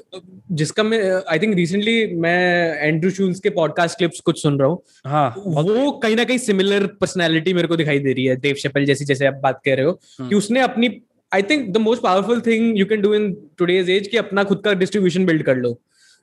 जिसका 0.52 0.82
मैं 0.82 1.22
I 1.28 1.38
think 1.38 1.54
recently 1.54 2.14
मैं 2.14 2.78
Andrew 2.78 3.10
Schulz 3.10 3.40
के 3.40 3.50
podcast 3.50 3.98
clips 3.98 4.20
कुछ 4.20 4.42
सुन 4.42 4.58
रहा 4.58 4.68
हूँ। 4.68 4.82
हाँ 5.06 5.34
वो 5.46 5.92
कहीं 5.92 6.16
ना 6.16 6.24
कहीं 6.24 6.38
सिमिलर 6.38 6.86
पर्सनैलिटी 6.86 7.52
मेरे 7.52 7.68
को 7.68 7.76
दिखाई 7.76 7.98
दे 7.98 8.12
रही 8.12 8.24
है 8.24 8.36
देव 8.36 8.54
शपल 8.54 8.84
जैसी 8.84 9.04
जैसे 9.04 9.26
आप 9.26 9.34
बात 9.34 9.60
कर 9.64 9.76
रहे 9.76 9.86
हो। 9.86 9.92
कि 10.20 10.34
उसने 10.34 10.60
अपनी 10.60 11.02
I 11.34 11.42
think 11.42 11.74
the 11.74 11.76
most 11.76 12.02
powerful 12.02 12.40
thing 12.40 12.78
you 12.78 12.86
can 12.86 13.00
do 13.00 13.14
in 13.14 13.50
today's 13.58 13.90
age 13.90 14.08
कि 14.08 14.16
अपना 14.16 14.44
खुद 14.44 14.62
का 14.64 14.72
डिस्ट्रीब्यूशन 14.72 15.26
बिल्ड 15.26 15.42
कर 15.42 15.56
लो। 15.56 15.80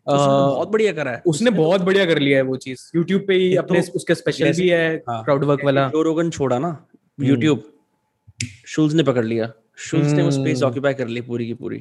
बहुत 0.08 0.70
बढ़िया 0.70 0.92
करा 0.92 1.12
है। 1.12 1.22
उसने 1.26 1.50
उसने 1.50 1.50
बहुत 1.50 1.82
बढ़िया 1.82 2.06
कर 2.06 2.20
लिया 2.20 2.38
है 2.38 2.44
वो 2.44 2.56
चीज़। 2.56 2.92
यूट्यूब 2.96 3.26
पे 3.28 3.34
ही 3.34 3.56
अपने 3.56 3.82
तो, 3.82 3.92
उसके 3.92 4.16
स्पेशल 4.16 4.52
भी 4.52 4.70
है 4.70 5.04
क्राउड 5.10 5.44
वर्क 5.44 5.66
वाला। 5.66 5.92
रोगन 5.96 6.30
छोड़ा 6.30 6.60
ना 6.60 6.88
यूट्यूब 7.22 7.64
शूल्स 8.68 8.94
ने 8.94 9.04
पकड़ 9.04 9.26
लिया। 9.26 9.54
शुल्स 9.78 10.14
ने 10.14 10.24
वो 10.24 10.32
स्पेस 10.32 10.62
ऑक्यूपाई 10.64 10.94
कर 10.94 11.08
ली 11.08 11.22
पूरी 11.22 11.46
की 11.48 11.54
पूरी। 11.54 11.78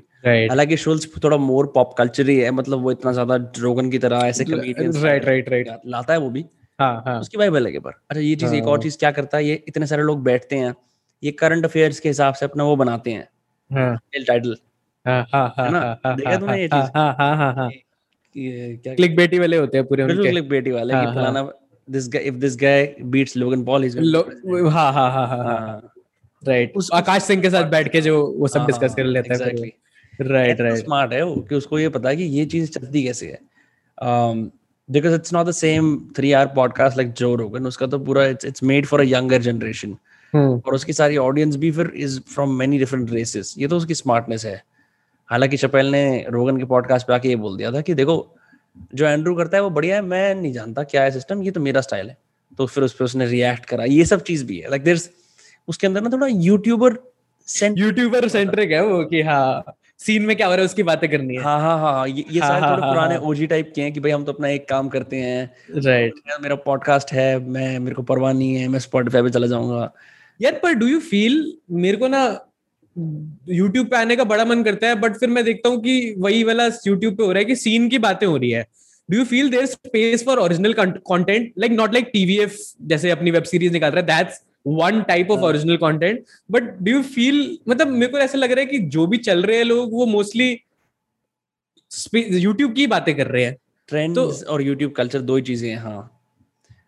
हालाँकि 0.49 0.77
शुल्स 0.77 1.07
थोड़ा 1.25 1.37
मोर 1.37 1.67
पॉप 1.75 1.95
कल्चर 1.99 2.29
ही 2.29 2.39
है 2.39 2.51
मतलब 2.51 2.83
वो 2.83 2.93
इतना 2.93 3.13
ज़्यादा 3.13 3.37
ड्रोगन 3.59 3.91
की 3.91 3.99
तरह 3.99 4.27
ऐसे 4.27 4.45
कमेडियंस 4.45 5.03
राइट 5.05 5.25
राइट 5.25 5.49
राइट 5.49 5.69
लाता 5.87 6.13
है 6.13 6.19
वो 6.19 6.31
भी। 6.31 6.45
हाँ, 6.79 7.03
हाँ. 7.07 7.21
उसकी 7.21 7.39
वाइब 7.39 7.57
अलग 7.57 7.73
है 7.73 7.79
पर। 7.81 7.93
अच्छा 8.11 8.21
ये 8.21 8.35
चीज़ 8.37 8.55
एक 8.55 8.67
और 8.67 8.79
हाँ। 8.79 8.83
चीज़ 8.83 8.99
क्या 8.99 9.11
करता 9.13 9.37
है 9.39 9.45
ये 9.45 9.63
इतने 9.69 9.87
सारे 9.87 10.03
लोग 10.03 10.23
बैठते 10.25 10.57
हैं 10.57 10.75
ये 11.23 11.31
करंट 11.33 11.65
अफेयर्स 11.65 12.01
के 12.01 12.09
हिसाब 12.09 12.35
से 12.35 12.47
अपना 12.47 12.65
वो 12.65 12.77
बनाते 12.77 13.13
हैं। 13.13 13.29
टाइटल 14.27 14.57
देखा 15.07 16.37
तुमने 16.37 16.61
ये 16.61 16.69
चीज़? 16.69 16.91
क्लिक 18.97 19.17
बेटी 19.17 19.39
वाले 19.39 19.57
होते 19.57 19.79
हैं 19.79 19.87
पूरे 19.87 20.03
उनके। 20.05 20.31
क्लिक 20.31 20.49
बेटी 20.49 20.71
वाले 20.71 20.95
कि 20.95 21.15
फलाना 21.15 21.49
this 21.89 22.07
guy 22.13 22.21
if 22.29 22.37
this 22.43 22.55
guy 22.57 22.77
beats 23.15 23.35
Logan 23.37 23.63
Paul 23.65 23.83
he's 23.83 23.95
going 23.95 24.13
to 24.13 24.71
हाँ 24.71 24.93
हाँ 24.93 25.11
हाँ। 25.11 25.27
हाँ। 25.29 25.94
राइट 26.49 26.73
आकाश 26.93 27.23
सिंह 27.23 27.43
के 27.43 27.51
साथ 27.51 27.71
बैठ 27.71 27.93
के 27.93 28.01
जो 28.01 28.27
वो 28.39 28.49
सब 28.49 28.67
डिस्कस 28.67 28.83
हाँ, 28.83 28.95
कर 28.97 29.05
लेता 29.05 29.35
है 29.35 29.73
राइट 30.21 30.61
राइट 30.61 30.77
स्मार्ट 30.77 31.13
है 31.13 31.23
वो 31.23 31.35
कि 31.49 31.55
उसको 31.55 31.79
ये 31.79 31.89
पता 31.89 32.09
है 32.09 32.17
कि 32.17 32.23
ये 32.23 32.45
चीज़ 32.47 32.71
चलती 32.71 33.03
कैसे 33.03 33.27
है। 33.27 33.39
Because 34.89 35.15
it's 35.15 35.33
not 35.33 35.47
the 35.47 35.51
same 35.51 35.97
three 36.17 36.33
hour 36.33 36.53
podcast 36.55 36.97
like 36.97 37.13
Joe 37.13 37.35
Rogan 37.35 37.67
उसका 37.67 37.87
तो 37.87 37.99
पूरा 37.99 38.27
it's 38.27 38.45
it's 38.45 38.63
made 38.63 38.87
for 38.87 39.01
a 39.01 39.05
younger 39.07 39.43
generation 39.43 39.97
और 40.35 40.75
उसकी 40.75 40.93
सारी 40.93 41.17
ऑडियंस 41.17 41.57
भी 41.57 41.71
फिर 41.71 41.93
is 41.97 42.21
from 42.35 42.55
many 42.59 42.79
different 42.79 43.11
races 43.11 43.55
ये 43.59 43.69
तो 43.69 43.77
उसकी 43.77 43.95
स्मार्टनेस 43.95 44.45
है। 44.45 44.63
हालाँकि 45.29 45.57
चपेल 45.57 45.87
ने 45.87 46.27
रोगन 46.29 46.57
के 46.57 46.65
पॉडकास्ट 46.65 47.07
पे 47.07 47.15
आके 47.15 47.29
ये 47.29 47.37
बोल 47.37 47.57
दिया 47.57 47.73
था 47.73 47.81
कि 47.81 47.95
देखो 47.95 48.17
जो 48.95 49.07
एंड्रू 49.07 49.35
करता 49.35 49.57
है 49.57 49.63
वो 49.63 49.71
बढ़िया 49.71 49.97
है 49.97 50.03
मैं 50.03 50.35
नहीं 50.35 50.53
जानता 50.53 50.83
क्या 50.83 51.03
है 51.03 51.11
सिस्टम 51.11 51.43
ये 51.43 51.51
तो 51.51 51.61
मेरा 51.61 51.81
स्टाइल 51.81 52.09
है। 52.09 52.17
तो 52.59 52.67
फिर 52.67 52.85
उस 52.85 52.95
पर 52.95 53.05
उसने 53.05 53.27
रिएक्ट 53.27 53.65
करा। 53.65 53.85
ये 53.85 54.05
सब 54.05 54.23
चीज़ 54.23 54.45
भी 54.45 54.59
है। 54.59 54.71
लाइक 54.71 54.83
देर 54.83 54.97
उसके 55.69 55.87
अंदर 55.87 56.03
ना 56.03 56.11
थोड़ा 56.11 56.27
यूट्यूबर 56.27 56.99
यूट्यूबर 57.79 58.29
सेंट्रिक 58.29 58.71
है 58.71 58.85
वो 58.87 59.05
कि 59.05 59.21
हाँ 59.23 59.77
सीन 59.99 60.23
में 60.23 60.35
क्या 60.37 60.47
हो 60.47 60.53
रहा 60.53 60.61
है 60.61 60.67
उसकी 60.67 60.83
बातें 60.83 61.09
करनी 61.11 61.35
है। 61.35 61.43
हाँ 61.43 61.61
हाँ 61.61 61.79
हाँ, 61.79 62.07
ये 62.09 62.25
ये 62.31 62.41
हाँ, 62.41 62.49
सारे 62.49 62.61
हाँ, 62.61 62.71
थोड़े 62.71 62.83
हाँ, 62.83 62.93
पुराने 62.93 63.17
ओजी 63.19 63.41
हाँ। 63.41 63.49
टाइप 63.49 63.73
के 63.75 63.83
हैं 63.83 63.93
कि 63.93 64.01
भाई 64.01 64.11
हम 64.13 64.25
तो 64.25 64.33
अपना 64.33 64.49
एक 64.49 64.69
काम 64.69 64.89
करते 64.89 65.17
हैं। 65.17 65.45
Right 65.75 66.13
right. 66.13 66.43
मेरा 66.43 66.55
पॉडकास्ट 66.65 67.13
है 67.13 67.39
मैं 67.49 67.79
मेरे 67.79 67.95
को 67.95 68.03
परवाह 68.03 68.33
नहीं 68.33 68.55
है 68.55 68.69
मैं 68.69 68.79
स्पॉटिफाई 68.79 69.23
पे 69.23 69.31
चला 69.31 69.47
जाऊँगा। 69.47 69.91
यार 70.41 70.59
पर 70.63 70.73
डू 70.73 70.87
यू 70.87 70.99
फील 71.01 71.37
मेरे 71.71 71.97
को 71.97 72.09
ना 72.09 72.25
यूट्यूब 73.49 73.87
पे 73.87 73.97
आने 73.97 74.17
का 74.17 74.25
बड़ा 74.25 74.45
मन 74.45 74.63
करता 74.63 74.87
है 74.87 74.95
बट 74.95 75.17
फिर 75.17 75.29
मैं 75.29 75.45
देखता 75.45 75.69
हूँ 75.69 75.81
कि 75.83 76.15
वही 76.19 76.43
वाला 76.45 76.67
यूट्यूब 76.87 77.15
पे 77.15 77.25
हो 77.25 77.33
रहा 77.33 77.39
है 77.39 77.45
कि 77.45 77.57
सीन 77.57 77.89
की 77.89 77.99
बातें 77.99 78.27
हो 78.27 78.37
रही 78.37 78.51
है। 78.51 78.67
Do 79.09 79.19
you 79.19 79.25
feel 79.25 79.51
there 79.51 79.67
space 79.67 80.25
for 80.25 80.39
original 80.39 80.73
content 80.79 81.53
like 81.59 81.73
not 81.73 81.93
like 81.93 82.11
TVF 82.13 82.59
जैसे 82.83 83.11
अपनी 83.11 83.31
वेब 83.31 83.45
सीरीज़ 83.45 83.73
निकाल 83.73 83.91
रहा 83.91 84.01
है 84.01 84.07
that's 84.07 84.41
one 84.67 85.01
type 85.03 85.31
of 85.31 85.41
original 85.41 85.77
content 85.79 86.25
but 86.51 86.71
do 86.79 86.93
you 86.93 87.03
feel 87.05 87.59
मतलब 87.69 87.89
मेरे 87.89 88.13
को 88.13 88.19
ऐसा 88.19 88.39
लग 88.39 88.53
रहा 88.53 88.61
है 88.61 88.67
कि 88.67 88.79
जो 88.89 89.07
भी 89.07 89.19
चल 89.21 89.43
रहे 89.43 89.57
हैं 89.57 89.65
लोग 89.65 89.93
वो 89.93 90.07
मोस्टली 90.07 90.51
यूट्यूब 92.15 92.73
की 92.75 92.87
बातें 92.87 93.15
कर 93.17 93.27
रहे 93.27 93.45
हैं। 93.45 93.57
ट्रेंड 93.89 94.15
तो, 94.15 94.31
और 94.49 94.63
यूट्यूब 94.63 94.93
कल्चर 94.93 95.21
दो 95.21 95.37
ही 95.37 95.43
चीज़ें 95.43 95.69
हैं 95.71 95.79
हाँ। 95.79 96.11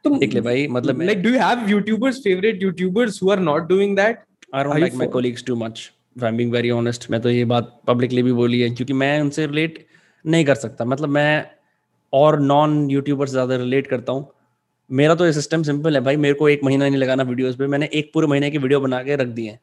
तो 0.05 0.17
देख 0.19 0.35
ले 0.35 0.41
भाई 0.41 0.67
मतलब 0.69 1.03
like 1.03 1.23
do 1.23 1.31
you 1.31 1.41
have 1.41 1.69
YouTubers 1.71 2.19
favourite 2.25 2.63
YouTubers 2.63 3.23
who 3.23 3.31
are 3.31 3.41
not 3.41 3.69
doing 3.69 3.97
that 3.97 4.25
I 4.55 4.65
don't 4.65 4.79
like 4.79 4.95
my 4.95 5.09
colleagues 5.09 5.45
too 5.45 5.57
much 5.57 5.91
I 6.23 6.29
am 6.29 6.37
being 6.37 6.53
very 6.53 6.71
honest 6.71 7.11
मैं 7.11 7.21
तो 7.21 7.31
ये 7.31 7.45
बात 7.45 7.81
पब्लिकली 7.87 8.23
भी 8.23 8.33
बोली 8.33 8.61
है 8.61 8.71
क्योंकि 8.71 8.93
मैं 8.95 9.21
उनसे 9.21 9.47
रिलेट 9.47 9.85
नहीं 10.25 10.45
कर 10.45 10.55
सकता। 10.55 10.85
मतलब 10.85 11.09
मैं 11.09 11.45
और 12.13 12.41
नॉन 12.41 12.91
यूट्यूबर 12.91 13.27
से 13.27 13.33
ज़्यादा 13.33 13.57
रिलेट 13.57 13.87
करता 13.87 14.13
हूँ। 14.13 14.29
मेरा 14.91 15.15
तो 15.15 15.27
ये 15.27 15.33
सिस्टम 15.33 15.63
सिंपल 15.63 15.95
है 15.95 16.01
भाई 16.03 16.17
मेरे 16.17 16.35
को 16.35 16.49
एक 16.49 16.65
महीना 16.65 16.89
नहीं 16.89 16.99
लगाना 16.99 17.23
वीडियोस 17.25 17.57
पे 17.57 17.67
मैंने 17.67 17.89
एक 17.95 18.11
पूरे 18.15 18.27
महीने 18.27 18.51
की 18.51 18.59
वीडियो 18.59 18.81
बना 18.81 19.03
के 19.03 19.17
रख 19.17 19.29
दी 19.29 19.47
है। 19.47 19.59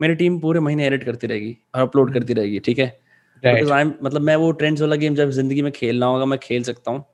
मेरी 0.00 0.14
टीम 0.14 0.38
पूरे 0.40 0.60
महीने 0.60 0.86
एडिट 0.86 1.04
करती 1.04 1.26
रहेगी 1.26 1.56
और 1.74 1.82
अपलोड 1.82 2.12
करती 2.14 2.34
रहेगी 2.34 2.58
ठीक 2.66 2.78
है? 2.78 2.96
मतलब 3.42 4.20
मैं 4.22 4.36
वो 4.36 4.50
ट्रेंड्स 4.52 4.80
वाला 4.82 4.96
गेम 4.96 5.14
जब 5.14 5.30
ज़िंदगी 5.30 5.62
में 5.62 5.70
खेलना 5.72 6.06
होगा 6.06 6.24
मैं 6.24 6.38
खेल 6.42 6.62
सकता 6.62 6.90
हूँ। 6.90 7.04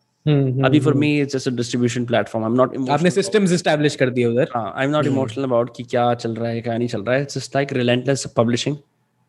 अभी 0.66 0.80
for 0.80 0.94
me 0.94 1.08
it's 1.20 1.36
just 1.36 1.48
a 1.48 1.50
distribution 1.56 2.04
platform 2.06 2.44
I 2.44 2.50
am 2.50 2.56
not 2.56 2.90
आपने 2.90 3.10
सिस्टम्स 3.10 3.52
एस्टैब्लिश 3.52 3.96
कर 3.96 4.10
दिए 4.10 4.26
उधर? 4.26 4.48
हाँ 4.54 4.72
I 4.76 4.84
am 4.84 4.90
not 4.90 5.06
emotional 5.06 5.44
about 5.44 5.76
कि 5.76 5.82
क्या 5.84 6.12
चल 6.14 6.34
रहा 6.34 6.50
है 6.50 6.60
क्या 6.60 6.76
नहीं 6.78 6.88
चल 6.88 7.02
रहा 7.02 7.16
है। 7.16 7.22
It's 7.22 7.38
just 7.38 7.56
like 7.56 7.72
relentless 7.72 8.26
publishing 8.36 8.76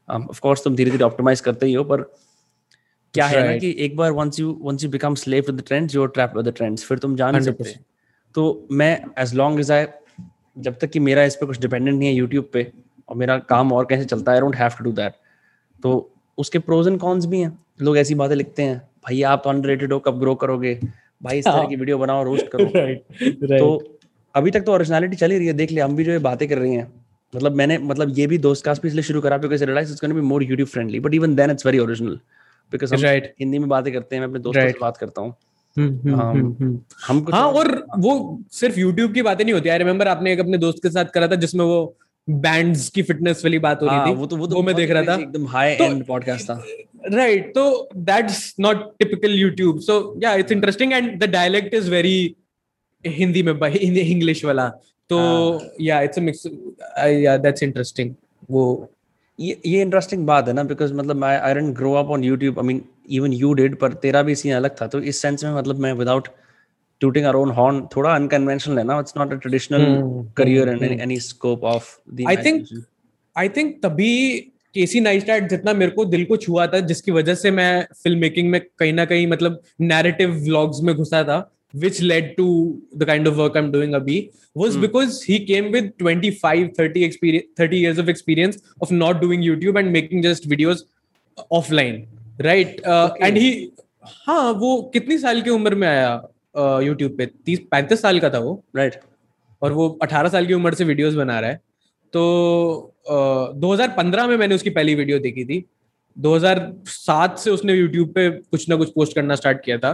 of 0.10 0.40
course 0.42 0.64
तुम 0.64 0.76
धीरे 0.76 0.92
धीरे 0.92 1.04
ऑप्टिमाइज 1.04 1.42
करते 1.42 1.66
ही 1.66 1.74
हो 1.74 1.84
पर 1.84 2.02
क्या 3.14 3.26
है 3.28 3.48
ना 3.48 3.58
कि 3.58 3.76
एक 3.80 3.96
बार 3.98 4.12
once 4.14 4.40
you 4.40 4.54
once 4.70 4.86
you 4.86 4.94
become 4.94 5.20
slave 5.20 5.50
to 5.50 5.58
the 5.58 5.68
trends 5.72 5.98
you're 5.98 6.14
trapped 6.16 6.40
by 6.40 6.48
the 6.48 6.58
trends 6.62 6.84
फिर 6.86 6.98
तुम 7.00 7.16
जान 7.16 7.36
नहीं 7.36 7.46
सकते। 7.46 7.64
100%. 7.64 7.84
तो 8.36 8.68
मैं 8.72 9.04
as 9.20 9.34
long 9.34 9.60
as 9.64 9.72
I 9.72 9.86
जब 10.58 10.78
तक 10.80 10.90
कि 10.90 11.00
मेरा 11.00 11.24
इस 11.24 11.36
पे 11.36 11.46
कुछ 11.46 11.60
डिपेंडेंट 11.60 11.98
नहीं 12.00 12.10
है 12.10 12.16
यूट्यूब 12.16 12.50
पे 12.54 12.72
और 13.10 13.16
मेरा 13.16 13.38
काम 13.38 13.72
और 13.74 13.86
कैसे 13.86 14.06
चलता 14.06 14.32
है 14.32 14.38
I 14.38 14.42
don't 14.42 14.56
have 14.56 14.72
to 14.78 14.84
do 14.84 14.92
that 14.92 15.14
तो 15.84 16.12
उसके 16.38 16.60
प्रोज 16.60 16.88
एंड 16.88 17.00
कॉन्स 17.00 17.26
भी 17.26 17.40
हैं। 17.40 17.58
लोग 17.82 17.98
ऐसी 17.98 18.16
बातें 18.16 18.36
लिखते 18.36 18.64
हैं 18.64 18.78
भाई 18.78 19.22
आप 19.22 19.42
तो 19.44 19.50
अनरेटेड 19.50 19.94
हो 19.94 20.00
कब 20.00 20.20
ग्रो 20.20 20.36
करोगे? 20.36 20.80
भाई 21.24 21.40
इस 21.40 21.46
तरह 21.46 21.54
हाँ। 21.54 21.68
की 21.68 21.76
वीडियो 21.76 21.98
बनाओ 21.98 22.24
रोस्ट 22.24 22.48
करो। 22.48 22.66
राइट 22.76 23.04
राइट 23.22 23.60
तो 23.60 24.00
अभी 24.36 24.52
तक 24.52 24.62
तो 24.62 24.74
ओरिजिनलिटी 24.74 25.16
चली 25.16 25.38
रही 25.38 25.48
है 25.48 25.54
देख 25.54 25.72
ले 25.72 25.82
हम 25.82 25.96
भी 25.96 26.04
जो 26.04 26.12
ये 26.12 26.20
बातें 26.20 26.48
कर 26.50 26.58
रहे 26.58 26.72
हैं। 26.72 26.92
मतलब 27.34 27.56
मैंने 27.56 27.78
मतलब 27.78 28.14
ये 28.18 28.28
भी 28.28 28.38
दोस्त 28.38 28.66
कास्ट 28.66 28.82
भी 28.82 28.88
इसलिए 28.88 29.04
शुरू 29.04 29.22
करा 29.22 29.38
because 29.38 29.64
realise 29.64 29.92
it's 29.92 30.02
gonna 30.02 30.16
be 30.16 30.22
more 30.22 30.44
YouTube 30.44 30.70
friendly 30.70 31.00
but 31.00 31.14
even 31.14 31.36
then 31.36 31.52
it's 31.52 31.66
very 31.66 31.80
original 31.80 32.20
because 32.72 32.94
हम 32.96 33.02
राइट 33.02 33.34
हिंदी 33.40 33.60
में 33.60 33.70
बातें 33.70 33.94
करते 33.94 34.16
हैं 34.16 34.22
मैं 34.22 34.28
अपने 34.28 34.40
दोस्तों 34.40 34.62
Right. 34.62 34.76
से 34.76 34.82
बात 34.82 34.98
करता 34.98 35.22
हूँ। 35.22 35.36
हम 35.78 37.26
हाँ 37.34 37.48
और 37.52 37.86
वो 38.00 38.14
सिर्फ़ 38.52 38.76
YouTube 38.76 39.14
की 39.14 39.22
बातें 39.22 39.44
नहीं 39.44 39.54
होती। 39.54 39.70
आई 39.70 39.78
रिमेम्बर 39.78 40.08
आपने 40.08 40.34
एक 40.34 40.40
अपने 40.40 40.58
दोस्त 40.58 40.84
के 40.84 40.90
साथ 40.90 41.06
करा 41.14 41.28
था 41.28 41.36
जिसमें 41.36 41.66
वो 41.66 41.96
बैंड्स 42.28 42.88
की 42.90 43.04
फिटनेस 43.04 43.44
वाली 43.46 43.60
बात 43.60 43.82
हो 43.82 43.88
हाँ, 43.88 44.06
रही 44.06 44.14
थी। 44.14 44.18
वो 44.18 44.26
तो 44.26 44.38
वो 44.38 44.48
तो 44.48 44.56
वो 44.56 44.62
मैं 44.64 44.76
देख 44.76 44.92
रहा 44.92 45.04
था। 45.04 45.16
एकदम 45.22 45.48
हाई 45.48 45.72
एंड 45.72 46.06
पॉडकास्ट 46.06 46.50
था। 46.50 46.64
राइट 47.14 47.54
तो 47.56 47.90
that's 47.96 48.56
not 48.60 48.90
typical 49.00 49.34
YouTube 49.34 49.80
so 49.80 50.20
yeah 50.24 50.34
it's 50.36 50.52
interesting 50.52 50.94
and 50.94 51.24
the 51.24 51.30
dialect 51.30 51.74
is 51.74 51.92
very 51.92 52.36
Hindi 53.04 53.44
में 53.44 53.54
इंग्लिश 53.54 54.46
वाला। 54.46 54.68
तो 55.10 55.18
हाँ। 55.18 55.70
Yeah 55.82 56.02
it's 56.02 56.18
a 56.18 56.22
mix 56.22 56.48
yeah 56.98 57.38
that's 57.38 57.64
interesting 57.64 58.14
वो 58.50 58.92
ये 59.40 59.62
ये 59.66 59.82
इंटरेस्टिंग 59.82 60.26
बात 60.28 60.48
है 60.48 60.54
ना 60.54 60.64
बिकॉज़ 60.64 60.94
मतलब 60.94 61.24
I 61.24 61.36
I 61.36 61.54
didn't 61.54 61.76
grow 61.76 61.94
up 61.94 62.10
on 62.10 62.24
YouTube 62.24 62.60
I 62.60 62.66
mean 62.66 62.82
even 63.10 63.34
you 63.34 63.54
did 63.54 63.76
पर 63.80 63.94
तेरा 63.94 64.22
भी 64.22 64.36
सीन 64.36 64.54
अलग 64.54 64.76
था। 64.82 64.88
तो 64.88 65.00
इस 65.02 65.22
सेंस 65.22 65.44
में 65.44 65.54
मतलब 65.54 65.80
मैं 65.80 65.94
without 65.94 66.28
tooting 67.02 67.26
our 67.26 67.36
own 67.36 67.52
horn 67.52 67.86
थोड़ा 67.96 68.16
अनकन्वेंशनल 68.16 68.78
है 68.78 68.84
ना 68.84 69.00
it's 69.00 69.14
not 69.18 69.34
a 69.34 69.36
traditional 69.36 69.86
career 70.38 70.70
and 70.70 70.84
any 71.02 71.20
scope 71.20 71.64
of 71.64 71.96
the 72.14 72.28
I 72.30 72.36
think- 72.36 72.84
I 73.36 73.50
think 73.50 73.76
तभी 73.84 74.12
केसी 74.74 75.00
नाइस्टैट 75.00 75.50
जितना 75.50 75.74
मेरे 75.74 75.92
को 75.92 76.06
दिल 76.06 76.24
को 76.26 76.38
छुआ 76.38 76.68
था 76.68 76.80
जिसकी 76.80 77.12
वजह 77.12 77.36
से 77.36 77.52
मैं 77.52 77.88
फ़िल्म 78.04 78.20
मेकिंग 78.20 78.50
में 78.50 78.62
कहीं 78.80 78.94
ना 78.94 79.06
कहीं 79.06 79.28
मतलब 79.28 79.62
नैरेटिव 79.82 80.32
व्लॉग्स 80.32 80.80
में 80.84 80.96
घुसा 80.96 81.24
था 81.24 81.38
which 81.74 82.02
led 82.02 82.36
to 82.38 82.48
the 82.94 83.06
kind 83.06 83.28
of 83.28 83.38
work 83.38 83.56
I'm 83.56 83.72
doing 83.72 83.92
abhi 84.00 84.18
was 84.56 84.76
Hmm. 84.76 84.82
because 84.82 85.22
he 85.30 85.40
came 85.46 85.72
with 85.72 85.88
25 86.04 86.70
30 86.78 87.04
experience 87.04 87.48
30 87.58 87.80
years 87.86 87.98
of 88.04 88.10
experience 88.14 88.58
of 88.82 88.92
not 88.92 89.22
doing 89.22 89.42
YouTube 89.42 89.80
and 89.82 89.92
making 89.92 90.22
just 90.28 90.48
videos 90.54 90.84
offline 91.52 91.98
right 92.40 92.80
uh, 92.86 93.10
Okay. 93.10 93.28
and 93.28 93.38
he 93.38 93.50
हाँ 94.28 94.52
वो 94.62 94.72
कितनी 94.94 95.18
साल 95.18 95.42
की 95.42 95.50
उम्र 95.50 95.76
में 95.76 95.88
आया 95.88 96.10
uh, 96.56 96.80
YouTube 96.88 97.18
पे 97.18 97.26
तीस 97.46 97.60
पैंतीस 97.72 98.02
साल 98.02 98.20
का 98.20 98.30
था 98.30 98.40
वो 98.40 98.54
राइट 98.76 99.00
और 99.62 99.74
वो 99.74 99.88
18 100.04 100.30
साल 100.32 100.46
की 100.48 100.54
उम्र 100.54 100.74
से 100.74 100.84
वीडियोस 100.86 101.14
बना 101.14 101.40
रहा 101.40 101.50
है 101.50 101.60
तो 102.14 102.24
uh, 103.12 103.62
2015 103.62 104.28
में 104.28 104.36
मैंने 104.38 104.56
उसकी 104.56 104.70
पहली 104.78 104.96
वीडियो 104.96 105.20
देखी 105.20 105.46
थी 105.46 105.64
2007 106.18 107.38
से 107.44 107.52
उसने 107.52 107.74
यूट्यूब 107.74 108.14
पे 108.16 108.30
कुछ 108.30 108.70
ना 108.70 108.76
कुछ 108.76 108.92
पोस्ट 108.96 109.16
करना 109.16 109.36
स्टार्ट 109.36 109.64
किया 109.66 109.78
था 109.78 109.94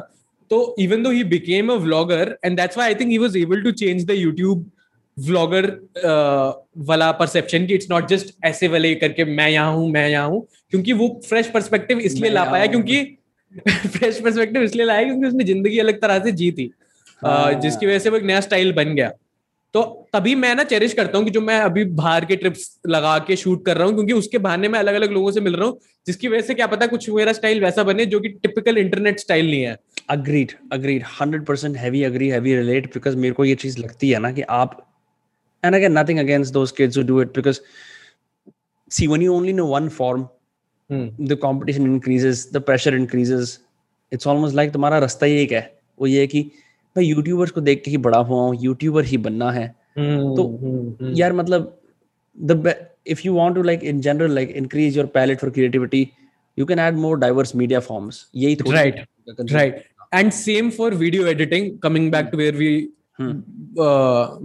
तो 0.52 0.76
even 0.80 1.04
though 1.04 1.12
he 1.12 1.24
became 1.24 1.72
a 1.72 1.76
vlogger 1.78 2.38
and 2.46 2.58
that's 2.58 2.78
why 2.78 2.94
I 2.94 2.96
think 2.96 3.10
he 3.10 3.18
was 3.18 3.38
able 3.38 3.62
to 3.62 3.72
change 3.72 4.06
the 4.06 4.12
YouTube 4.12 4.70
vlogger 5.18 5.66
वाला 6.88 7.12
परसेप्शन 7.12 7.66
कि 7.66 7.74
इट्स 7.74 7.90
नॉट 7.90 8.08
जस्ट 8.08 8.34
ऐसे 8.46 8.68
वाले 8.68 8.94
करके 8.96 9.26
मैं 9.26 9.50
यहाँ 9.50 9.74
हूँ 9.74 9.90
मैं 9.92 10.08
यहाँ 10.10 10.28
हूँ 10.28 10.46
क्योंकि 10.72 10.94
वो 10.94 11.08
फ्रेश 11.30 11.48
परस्पेक्टिव 11.48 12.00
इसलिए 12.00 12.32
ला 12.32 12.44
पाया 12.52 12.68
क्योंकि 12.68 13.18
फ्रेश 13.68 14.20
परस्पेक्टिव 14.20 14.62
इसलिए 14.62 14.86
लाया 14.86 15.04
क्योंकि 15.04 15.28
उसने 15.28 15.44
ज़िंदगी 15.44 15.80
अलग 15.80 16.02
तरह 16.02 16.20
से 16.20 16.32
जी 16.32 16.52
थी। 16.52 16.72
हाँ। 17.22 17.54
जिसकी 17.54 17.86
वजह 17.86 18.00
से 18.00 18.10
वो 18.10 18.18
एक 18.18 18.24
नया 18.24 18.42
स्टाइल 18.42 18.72
बन 18.74 18.96
गया। 18.96 19.12
तो 19.76 19.82
तभी 20.14 20.34
मैं 20.36 20.54
ना 20.56 20.64
चेरिश 20.64 20.94
करता 20.94 21.18
हूँ 21.18 21.26
कि 21.26 21.32
जो 21.32 21.42
मैं 21.42 21.60
अभी 21.62 21.84
बाहर 22.00 22.26
के 22.26 22.36
ट्रिप्स 22.36 22.80
लगा 22.88 23.18
के 23.28 23.36
शूट 23.36 23.66
कर 23.66 23.78
रहा 23.78 23.88
हूँ 23.88 23.94
क्योंकि 23.96 24.14
उसके 24.14 24.38
बहाने 24.38 24.68
मैं 24.70 24.80
अलग 24.80 24.94
अलग 24.94 25.12
लोगों 25.12 25.32
से 25.32 25.42
मिल 25.42 25.56
रहा 25.56 25.68
हूँ 25.68 25.80
जिसकी 26.08 26.28
वजह 26.28 26.42
से 26.48 26.54
क्या 26.54 26.68
पता 26.68 26.88
कुछ 26.88 27.10
मेरा 27.10 27.34
स्टाइल 27.34 27.62
वैसा 27.64 27.84
बने 27.84 28.06
जो 28.06 28.20
कि 28.20 28.30
टिपिकल 28.30 28.78
इंटरनेट 28.78 29.20
स्टाइल 29.20 29.50
नहीं 29.50 29.62
है। 29.62 29.78
Agreed 30.10 30.52
agreed 30.74 31.04
hundred 31.20 31.46
percent 31.46 31.78
heavy 31.78 32.04
agree 32.04 32.28
heavy 32.30 32.56
relate 32.56 32.94
because 32.94 33.16
मेरे 33.18 33.34
को 33.34 33.46
ये 33.46 33.56
चीज़ 33.56 33.80
लगती 33.80 34.10
है 34.10 34.20
ना 34.20 34.32
कि 34.32 34.42
आप 34.58 34.78
and 35.64 35.76
again 35.76 35.98
nothing 36.00 36.20
against 36.20 36.54
those 36.54 36.72
kids 36.72 36.98
who 36.98 37.04
do 37.04 37.22
it 37.22 37.36
because 37.36 37.60
see 38.92 39.08
you 39.08 39.34
only 39.34 39.54
know 39.54 39.70
one 39.72 39.90
form 40.00 40.24
hmm, 40.90 41.28
the 41.28 41.38
competition 41.38 41.86
increases 41.88 42.46
the 42.56 42.62
pressure 42.62 42.94
increases 42.98 43.58
it's 44.12 44.28
almost 44.28 44.58
like 44.60 44.74
तुम्हारा 44.74 44.98
रास्ता 45.00 45.26
ही 45.26 45.38
एक 45.44 45.52
है 45.52 45.62
वो 46.00 46.08
ये 46.08 46.20
है 46.20 46.28
कि 46.28 46.50
मैं 46.96 47.04
यूट्यूबर्स 47.04 47.52
को 47.52 47.62
देख 47.62 47.82
के 47.86 47.92
ही 47.92 47.98
बड़ा 48.00 48.18
हुआ 48.20 48.42
हूँ 48.42 48.58
यूट्यूबर 48.62 49.06
ही 49.06 49.18
बनना 49.18 49.52
है। 49.52 49.66
हम्म, 49.98 50.36
तो 50.36 50.44
हम्म, 50.44 50.88
हम्म। 51.02 51.14
यार 51.16 51.34
मतलब 51.34 51.78
if 53.08 53.22
you 53.26 53.34
want 53.34 53.56
to 53.56 53.62
like 53.64 53.84
in 53.84 54.02
general 54.02 54.36
like 54.36 54.50
increase 54.56 54.98
your 54.98 55.06
palette 55.14 55.40
for 55.40 55.50
creativity 55.50 56.08
you 56.58 56.66
can 56.66 56.80
add 56.80 56.96
more 56.98 57.18
diverse 57.20 57.56
media 57.56 57.80
forms 57.80 58.26
यही 58.36 58.58
right 58.72 59.06
right 59.52 59.84
and 60.14 60.32
same 60.32 60.70
for 60.70 60.94
video 60.96 61.28
editing 61.28 61.78
coming 61.84 62.12
back 62.12 62.30
to 62.32 62.38
where 62.38 62.56
we 62.56 62.72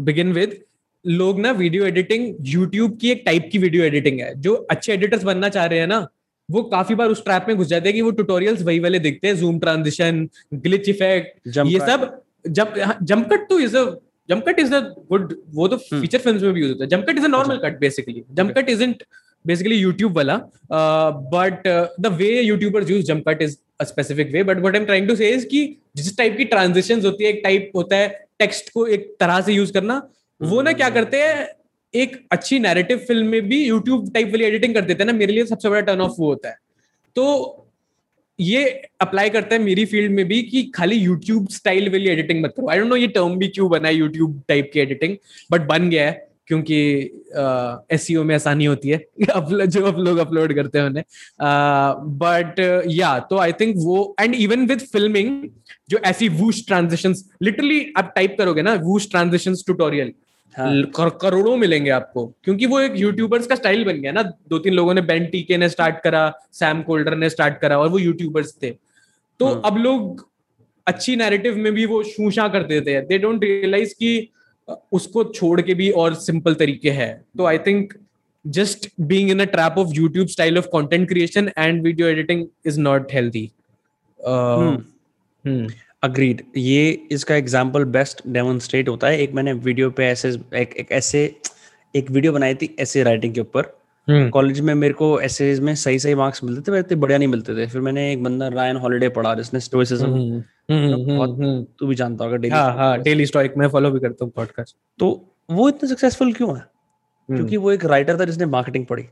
begin 0.03 0.33
with 0.33 0.59
लोग 1.05 1.41
ना 1.41 1.51
video 1.53 1.85
editing 1.87 2.35
YouTube 2.47 2.97
की 3.01 3.11
एक 3.11 3.23
type 3.27 3.49
की 3.53 3.59
video 3.59 3.85
editing 3.85 4.21
है। 4.21 4.35
जो 4.41 4.55
अच्छे 4.71 4.93
editors 4.93 5.23
बनना 5.25 5.49
चाह 5.49 5.67
रहे 5.67 5.79
हैं 5.79 5.87
ना 5.87 6.07
वो 6.49 6.63
काफ़ी 6.63 6.95
बार 6.95 7.09
उस 7.09 7.25
ट्रैप 7.25 7.45
में 7.49 7.57
घुस 7.57 7.67
जाते 7.67 7.89
हैं 7.89 7.95
कि 7.95 8.03
वो 8.03 8.11
ट्यूटोरियल्स 8.11 8.63
वही 8.63 8.79
वाले 8.79 8.99
दिखते 8.99 9.29
हैं 9.29 9.37
जूम 9.37 9.59
ट्रांजिशन 9.59 10.29
ग्लिच 10.55 10.89
इफ़ेक्ट 10.89 11.57
ये 11.67 11.79
सब 11.81 12.11
जंप 12.49 13.29
कट 13.33 13.49
तो 13.49 13.59
is 13.61 13.77
a 13.77 13.85
jump 14.29 14.45
cut 14.49 14.59
is 14.61 14.75
a 14.75 14.81
good 15.11 15.35
वो 15.55 15.69
तो. 15.69 15.77
फीचर 15.77 16.19
फिल्म्स 16.19 16.43
में 16.43 16.53
भी 16.53 16.61
यूज़ 16.61 16.73
होता 16.73 16.85
है 16.85 16.91
jump 16.91 17.07
cut 17.09 17.19
is 17.19 17.25
a 17.25 17.29
normal 17.29 17.57
cut 17.65 17.79
basically 17.81 18.25
jump 18.33 18.55
cut 18.59 18.71
isn't 18.71 19.03
basically 19.45 19.81
YouTube 19.81 20.15
wala. 20.15 20.37
Uh, 20.71 21.13
but 21.33 21.67
uh, 21.67 21.89
the 21.99 22.11
way 22.11 22.45
YouTubers 22.47 22.89
use 22.89 23.07
jump 23.07 23.25
cut 23.25 23.41
is 23.41 23.59
a 23.81 23.87
specific 23.87 24.33
way. 24.33 24.43
But 24.43 24.61
what 24.61 24.77
I'm 24.77 24.87
trying 24.87 25.09
to 25.09 25.17
say 25.17 25.33
is 25.33 25.45
कि 25.45 25.63
जिस 25.97 26.17
type 26.19 26.37
की 26.37 26.45
transitions 26.47 27.05
होती 27.05 27.25
है 27.25 27.31
एक 27.31 27.41
type 27.45 27.71
होता 27.77 27.97
है 27.97 28.09
text 28.39 28.73
को 28.73 28.87
एक 28.87 29.15
तरह 29.21 29.41
से 29.41 29.53
यूज़ 29.53 29.73
करना 29.73 30.03
वो 30.41 30.63
ना 30.63 30.73
क्या 30.73 30.89
करते 30.91 31.21
हैं 31.23 31.49
एक 31.95 32.17
अच्छी 32.33 32.59
नैरेटिव 32.59 32.99
फ़िल्म 33.09 33.27
में 33.27 33.49
भी 33.49 33.65
यूट्यूब 33.67 34.11
टाइप 34.15 34.29
वाली 34.29 34.45
एडिटिंग 34.45 34.75
कर 34.75 34.81
देते 34.81 35.03
हैं 35.03 35.11
ना 35.13 35.19
मेरे 35.19 35.33
लिए 35.33 35.45
सबसे 35.47 35.69
बड़ा 35.69 35.81
टर्न 35.81 36.01
ऑफ़ 36.01 36.15
वो 36.19 36.27
होता 36.29 36.49
है 36.49 36.57
तो 37.17 37.25
ये 38.41 38.65
अप्लाई 39.01 39.31
करता 39.31 39.55
है 39.55 39.63
मेरी 39.63 39.85
फ़ील्ड 39.85 40.13
में 40.13 40.25
भी 40.29 40.43
कि 40.43 40.63
खाली 40.75 40.97
यूट्यूब 40.97 41.49
स्टाइल 41.49 41.89
वाली 41.89 42.09
एडिटिंग 42.09 42.43
मत 42.45 42.55
करो। 42.57 42.69
आई 42.69 42.79
डोंट 42.79 42.89
नो 42.89 42.97
ये 42.97 43.07
टर्म 43.07 43.37
भी 43.37 43.49
क्यों 43.49 43.71
बना 43.71 43.89
है 43.89 43.95
यूट्यूब 43.95 44.43
टाइप 44.49 44.71
की 44.73 44.81
एडिटिंग 44.81 45.17
बट 45.51 45.61
बन 45.61 45.89
गया 45.91 46.07
है 46.07 46.27
क्योंकि 46.47 46.77
एस 47.91 48.07
uh, 48.11 48.25
में 48.25 48.35
आसानी 48.35 48.65
होती 48.65 48.89
है 48.89 48.99
जो 49.67 49.87
आप 49.87 49.99
लोग 49.99 50.19
अपलोड 50.19 50.55
करते 50.55 50.79
हैं 50.79 50.87
उन्हें। 50.87 51.05
बट 52.19 52.85
या 52.87 53.19
तो 53.19 53.39
आई 53.39 53.53
थिंक 53.53 53.75
वो 53.77 54.17
एंड 54.21 54.35
इवन 54.35 54.67
विद 54.67 54.79
फिल्मिंग 54.79 55.49
जो 55.91 55.99
ऐसी 55.99 56.29
वूश 56.29 56.67
ट्रांजिशंस 56.67 57.31
लिटरली 57.43 57.93
आप 57.97 58.13
टाइप 58.17 58.37
करोगे 58.39 58.63
ना 58.63 58.75
वूश 58.75 59.11
ट्रांजिशंस 59.11 59.63
ट्यूटोरियल 59.67 60.13
हाँ। 60.57 61.09
करोड़ों 61.21 61.57
मिलेंगे 61.57 61.91
आपको। 61.91 62.27
क्योंकि 62.45 62.67
वो 62.67 62.81
एक 62.81 62.93
यूट्यूबर्स 62.97 63.47
का 63.47 63.55
स्टाइल 63.55 63.85
बन 63.85 64.01
गया 64.01 64.13
ना। 64.13 64.23
दो 64.23 64.59
तीन 64.59 64.75
लोगों 64.75 64.95
ने 64.95 65.01
बेन 65.03 65.27
टीके 65.27 65.57
ने 65.57 65.69
स्टार्ट 65.69 66.03
करा 66.05 66.33
सैम 66.53 66.83
कोल्डर 66.83 67.17
ने 67.17 67.31
स्टार्ट 67.31 67.59
करा 67.59 67.79
और 67.79 67.89
वो 67.89 67.99
यूट्यूबर्स 67.99 68.55
थे। 68.63 68.71
तो 69.41 69.47
हम्म। 69.47 69.61
अब 69.61 69.77
लोग 69.77 70.27
अच्छी 70.87 71.17
नैरेटिव 71.17 71.57
में 71.57 71.73
भी 71.75 71.87
वो 71.87 72.03
शूशा 72.03 72.49
कर 72.49 72.63
देते 72.63 72.95
हैं 72.95 73.07
दे 73.07 73.19
डोंट 73.19 73.45
रियलाइज़ 73.45 73.95
कि 73.95 74.29
उसको 74.93 75.25
छोड़ 75.25 75.61
के 75.61 75.75
भी 75.75 75.91
और 75.91 76.15
सिंपल 76.15 76.55
तरीके 76.55 76.91
है। 76.91 77.11
तो 77.39 77.45
I 77.45 77.59
think 77.59 77.93
just 78.45 78.89
being 79.01 79.31
in 79.31 79.41
a 79.41 79.45
trap 79.45 79.79
of 79.79 79.89
YouTube 79.93 80.29
style 80.29 80.59
of 80.59 80.67
content 80.67 81.09
creation 81.09 81.51
and 81.59 81.83
video 81.83 82.09
editing 82.09 82.47
is 82.67 82.81
not 82.81 83.13
hmm. 85.45 85.67
Agreed 86.03 86.43
ये 86.57 86.91
इसका 87.13 87.35
एग्ज़ाम्पल 87.35 87.85
बेस्ट 87.93 88.23
डेमोन्स्ट्रेट 88.29 88.89
होता 88.89 89.07
है। 89.07 89.19
एक 89.21 89.33
मैंने 89.35 89.53
वीडियो 89.53 89.91
पे 89.91 90.07
ऐसे 90.07 90.29
एक, 90.29 90.75
एक 90.77 90.93
ऐसे 90.93 91.25
एक 91.95 92.11
वीडियो 92.11 92.33
बनाई 92.33 92.55
थी 92.55 92.75
ऐसे 92.81 93.03
राइटिंग 93.03 93.35
के 93.35 93.41
ऊपर। 93.41 93.75
हम्म। 94.09 94.29
कॉलेज 94.31 94.61
में 94.61 94.75
मेरे 94.75 94.95
को 94.95 95.21
ऐसे 95.21 95.55
में 95.61 95.75
सही 95.75 95.99
सही 95.99 96.15
मार्क्स 96.15 96.43
मिलते 96.45 96.73
थे 96.73 96.79
इतने 96.79 96.97
बढ़िया 96.97 97.19
नहीं 97.19 97.29
मिलते 97.29 97.55
थे। 97.57 97.67
फिर 97.67 97.81
मैंने 97.81 98.11
एक 98.13 98.23
बंदा 98.23 98.49
रायन 98.49 98.77
हॉलिडे 98.77 99.09
पढ़ा 99.11 99.35
जिसने 99.35 99.61
स्टोइसिज्म 99.61 100.43
तू 100.71 101.87
भी 101.87 101.95
जानता 101.95 102.25
होगा 102.25 102.37
डेली 102.37 102.55
हाँ 102.55 102.73
हाँ 102.77 102.99
डेली 103.03 103.27
स्टॉइक 103.27 103.57
में 103.57 103.67
फॉलो 103.69 103.91
भी 103.91 104.01
करता 104.01 104.25
हूँ 104.25 104.33
पॉडकास्ट 104.37 104.77
तो 104.99 105.09
वो 105.51 105.69
इतना 105.69 105.89
सक्सेसफुल 105.91 106.33
क्यों 106.33 106.57
है? 106.57 106.65
क्योंकि 107.29 107.57
वो 107.57 107.73
एक 107.73 107.85
राइटर 107.85 108.21
था 108.21 108.25
जिसने 108.25 108.47
मार्केटिंग 108.47 108.87
पढ़ी। 108.87 109.03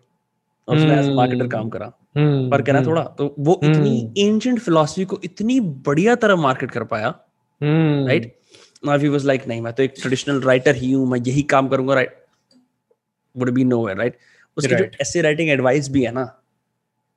और 0.69 0.77
उसने 0.77 0.93
एज 0.93 1.05
हम्म। 1.05 1.17
मार्केटर 1.17 1.47
काम 1.47 1.69
करा। 1.69 1.93
पर 2.17 2.63
कहना 2.63 2.83
थोड़ा 2.83 3.03
तो 3.03 3.35
वो 3.39 3.61
इतनी 3.65 4.59
फिलोसफी 4.59 5.05
को 5.05 5.21
इतनी 5.25 5.61
बढ़िया 5.61 6.15
तरह 6.15 6.37
मार्केट 6.37 6.71
कर 6.71 6.85
पाया 6.85 7.09
right 7.61 8.37
now 8.87 8.99
he 8.99 9.09
was 9.09 9.25
like 9.25 9.47
नहीं 9.49 9.61
मैं 9.61 9.73
तो 9.73 9.83
एक 9.83 9.95
ट्रेडिशनल 10.01 10.41
राइटर 10.41 10.75
ही 10.75 10.93
हूँ 10.93 11.07
मैं 11.09 11.21
यही 11.27 11.43
काम 11.43 11.69
करूँगा 11.69 11.95
right 11.95 12.25
would 13.37 13.51
be 13.51 13.65
no 13.65 13.87
right 13.87 14.19
उसकी 14.57 14.75
जो 14.75 14.85
ऐसे 15.01 15.23
राइटिंग 15.23 15.51
एडवाइस 15.51 15.89
भी 15.91 16.05
है 16.05 16.13
ना 16.13 16.25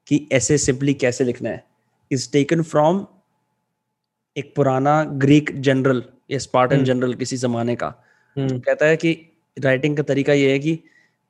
कि 0.08 0.28
ऐसे 0.32 0.58
सिंपली 0.58 0.94
कैसे 0.94 1.24
लिखना 1.24 1.50
है 1.50 1.64
इज़ 2.12 2.32
टेकन 2.32 2.62
फ्रॉम 2.62 3.06
एक 4.38 4.54
पुराना 4.56 5.04
ग्रीक 5.04 5.52
जनरल 5.62 6.04
या 6.32 6.40
स्पार्टन 6.40 6.76
हम्म। 6.76 6.86
जनरल 6.86 7.14
किसी 7.14 7.38
जमाने 7.38 7.76
का। 7.76 7.94
हम्म, 8.36 8.60
कहता 8.60 8.86
है 8.86 8.98
कि 8.98 9.18
राइटिंग 9.60 9.98
का 9.98 10.04
तरीका 10.04 10.34
यह 10.34 10.52
है 10.52 10.60
कि 10.60 10.80